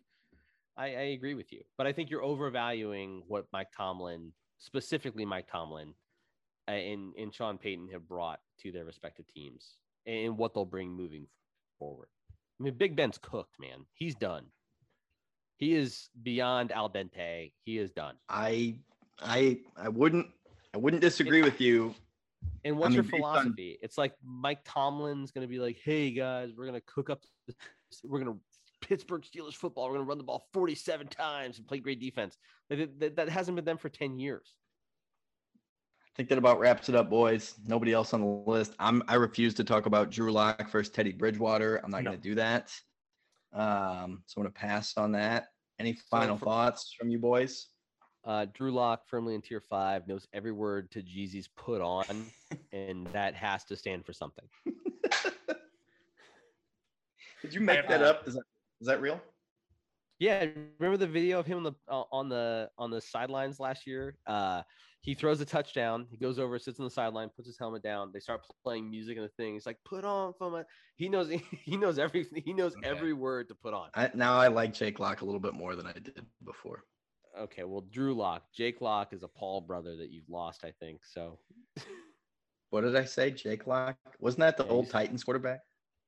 I, 0.77 0.85
I 0.85 1.01
agree 1.13 1.35
with 1.35 1.51
you, 1.51 1.61
but 1.77 1.85
I 1.85 1.93
think 1.93 2.09
you're 2.09 2.23
overvaluing 2.23 3.23
what 3.27 3.45
Mike 3.53 3.69
Tomlin, 3.75 4.31
specifically 4.57 5.25
Mike 5.25 5.47
Tomlin, 5.51 5.93
uh, 6.67 6.71
and 6.71 7.13
and 7.15 7.33
Sean 7.33 7.57
Payton 7.57 7.89
have 7.89 8.07
brought 8.07 8.39
to 8.61 8.71
their 8.71 8.85
respective 8.85 9.27
teams 9.27 9.77
and 10.05 10.37
what 10.37 10.53
they'll 10.53 10.65
bring 10.65 10.91
moving 10.91 11.27
forward. 11.77 12.07
I 12.59 12.63
mean, 12.63 12.75
Big 12.75 12.95
Ben's 12.95 13.17
cooked, 13.17 13.59
man. 13.59 13.85
He's 13.93 14.15
done. 14.15 14.45
He 15.57 15.75
is 15.75 16.09
beyond 16.21 16.71
al 16.71 16.89
dente. 16.89 17.51
He 17.63 17.77
is 17.77 17.91
done. 17.91 18.15
I 18.29 18.77
I 19.19 19.59
I 19.77 19.89
wouldn't 19.89 20.27
I 20.73 20.77
wouldn't 20.77 21.01
disagree 21.01 21.41
with 21.41 21.61
you. 21.61 21.93
And 22.65 22.77
what's 22.77 22.89
mean, 22.95 22.95
your 22.95 23.03
on- 23.05 23.09
philosophy? 23.09 23.77
It's 23.81 23.97
like 23.97 24.13
Mike 24.23 24.61
Tomlin's 24.65 25.31
going 25.31 25.47
to 25.47 25.51
be 25.51 25.59
like, 25.59 25.79
"Hey 25.83 26.11
guys, 26.11 26.51
we're 26.55 26.65
going 26.65 26.79
to 26.79 26.85
cook 26.85 27.09
up, 27.09 27.21
we're 28.03 28.19
going 28.19 28.33
to 28.33 28.87
Pittsburgh 28.87 29.23
Steelers 29.23 29.53
football. 29.53 29.85
We're 29.85 29.95
going 29.95 30.05
to 30.05 30.09
run 30.09 30.17
the 30.17 30.23
ball 30.23 30.47
47 30.53 31.07
times 31.07 31.57
and 31.57 31.67
play 31.67 31.79
great 31.79 31.99
defense." 31.99 32.37
That- 32.69 32.99
that, 32.99 33.15
that 33.17 33.29
hasn't 33.29 33.55
been 33.55 33.65
them 33.65 33.77
for 33.77 33.89
10 33.89 34.19
years. 34.19 34.55
I 36.13 36.15
think 36.15 36.29
that 36.29 36.37
about 36.37 36.59
wraps 36.59 36.89
it 36.89 36.95
up, 36.95 37.09
boys. 37.09 37.55
Nobody 37.65 37.91
else 37.91 38.13
on 38.13 38.21
the 38.21 38.27
list. 38.27 38.75
I'm 38.77 39.01
I 39.07 39.15
refuse 39.15 39.55
to 39.55 39.63
talk 39.63 39.87
about 39.87 40.11
Drew 40.11 40.31
Lock 40.31 40.69
versus 40.69 40.93
Teddy 40.93 41.11
Bridgewater. 41.11 41.77
I'm 41.83 41.89
not 41.89 42.03
No. 42.03 42.11
going 42.11 42.21
to 42.21 42.29
do 42.29 42.35
that. 42.35 42.71
Um, 43.51 44.21
so 44.27 44.37
I'm 44.39 44.43
going 44.43 44.53
to 44.53 44.59
pass 44.59 44.95
on 44.95 45.11
that. 45.13 45.47
Any 45.79 45.93
final 46.11 46.37
for- 46.37 46.45
thoughts 46.45 46.93
from 46.97 47.09
you 47.09 47.17
boys? 47.17 47.67
Uh, 48.25 48.45
Drew 48.53 48.71
Lock, 48.71 49.07
firmly 49.07 49.33
in 49.33 49.41
tier 49.41 49.59
five, 49.59 50.07
knows 50.07 50.27
every 50.33 50.51
word 50.51 50.91
to 50.91 51.01
Jeezy's 51.01 51.47
put 51.57 51.81
on, 51.81 52.05
and 52.71 53.07
that 53.07 53.33
has 53.35 53.63
to 53.65 53.75
stand 53.75 54.05
for 54.05 54.13
something. 54.13 54.45
Did 57.41 57.53
you 57.53 57.59
make 57.59 57.87
that 57.89 58.01
up? 58.03 58.27
Is 58.27 58.35
that 58.35 58.43
is 58.81 58.87
that 58.87 59.01
real? 59.01 59.19
Yeah, 60.19 60.45
remember 60.79 60.97
the 60.97 61.07
video 61.07 61.39
of 61.39 61.45
him 61.47 61.57
on 61.57 61.63
the 61.63 61.73
uh, 61.89 62.03
on 62.11 62.29
the 62.29 62.69
on 62.77 62.91
the 62.91 63.01
sidelines 63.01 63.59
last 63.59 63.85
year? 63.87 64.15
Uh, 64.25 64.61
he 65.03 65.13
throws 65.13 65.39
a 65.41 65.45
touchdown. 65.45 66.07
He 66.09 66.17
goes 66.17 66.39
over, 66.39 66.57
sits 66.57 66.79
on 66.79 66.85
the 66.85 66.89
sideline, 66.89 67.29
puts 67.35 67.47
his 67.47 67.57
helmet 67.59 67.83
down. 67.83 68.11
They 68.13 68.19
start 68.19 68.41
playing 68.63 68.89
music 68.89 69.17
and 69.17 69.25
the 69.25 69.29
thing. 69.37 69.53
He's 69.53 69.65
like, 69.65 69.77
"Put 69.85 70.03
on 70.05 70.33
for 70.37 70.49
my." 70.49 70.63
He 70.95 71.07
knows 71.09 71.29
he 71.63 71.77
knows 71.77 71.99
every 71.99 72.25
he 72.43 72.53
knows 72.53 72.75
Okay. 72.75 72.89
every 72.89 73.13
word 73.13 73.49
to 73.49 73.55
put 73.55 73.73
on. 73.73 73.89
I, 73.93 74.09
now 74.15 74.37
I 74.39 74.47
like 74.47 74.73
Jake 74.73 74.99
Lock 74.99 75.21
a 75.21 75.25
little 75.25 75.39
bit 75.41 75.53
more 75.53 75.75
than 75.75 75.85
I 75.85 75.93
did 75.93 76.25
before. 76.43 76.83
Okay, 77.39 77.63
well, 77.63 77.81
Drew 77.91 78.13
Lock, 78.13 78.43
Jake 78.53 78.79
Lock 78.81 79.11
is 79.11 79.23
a 79.23 79.27
Paul 79.27 79.61
brother 79.61 79.95
that 79.97 80.09
you've 80.11 80.29
lost, 80.29 80.63
I 80.63 80.71
think. 80.79 81.01
So 81.03 81.39
What 82.69 82.81
did 82.81 82.95
I 82.95 83.05
say? 83.05 83.31
Jake 83.31 83.67
Lock? 83.67 83.97
Wasn't 84.19 84.39
that 84.39 84.55
the 84.57 84.65
Yeah, 84.65 84.71
old 84.71 84.85
he's- 84.85 84.91
Titans 84.93 85.23
quarterback? 85.23 85.59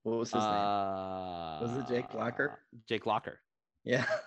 What 0.03 0.17
was 0.19 0.30
his 0.31 0.43
name? 0.43 0.51
uh, 0.53 1.59
Was 1.61 1.77
it 1.77 1.88
Jake 1.88 2.13
Locker? 2.13 2.59
Jake 2.88 3.05
Locker. 3.07 3.39
Yeah. 3.84 4.05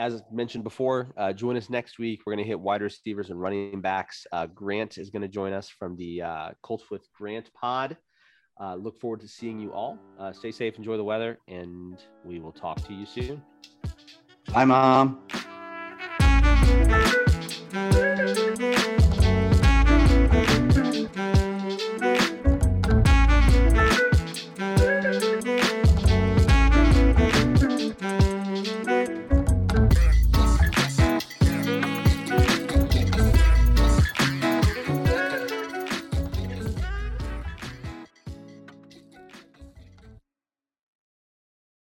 as 0.00 0.22
mentioned 0.32 0.64
before, 0.64 1.12
uh, 1.18 1.32
join 1.32 1.56
us 1.56 1.68
next 1.68 1.98
week. 1.98 2.20
We're 2.24 2.34
going 2.34 2.44
to 2.44 2.48
hit 2.48 2.58
wide 2.58 2.80
receivers 2.80 3.28
and 3.28 3.38
running 3.38 3.82
backs. 3.82 4.26
Uh, 4.32 4.46
Grant 4.46 4.96
is 4.96 5.10
going 5.10 5.22
to 5.22 5.28
join 5.28 5.52
us 5.52 5.68
from 5.68 5.94
the 5.96 6.22
uh, 6.22 6.50
Colts 6.62 6.90
with 6.90 7.06
Grant 7.12 7.52
pod. 7.52 7.98
Uh, 8.58 8.76
look 8.76 8.98
forward 8.98 9.20
to 9.20 9.28
seeing 9.28 9.60
you 9.60 9.72
all. 9.72 9.98
Uh, 10.18 10.32
stay 10.32 10.50
safe, 10.50 10.76
enjoy 10.76 10.96
the 10.96 11.04
weather, 11.04 11.38
and 11.48 12.02
we 12.24 12.40
will 12.40 12.52
talk 12.52 12.82
to 12.86 12.94
you 12.94 13.04
soon. 13.04 13.42
Bye, 14.52 14.64
mom. 14.64 15.20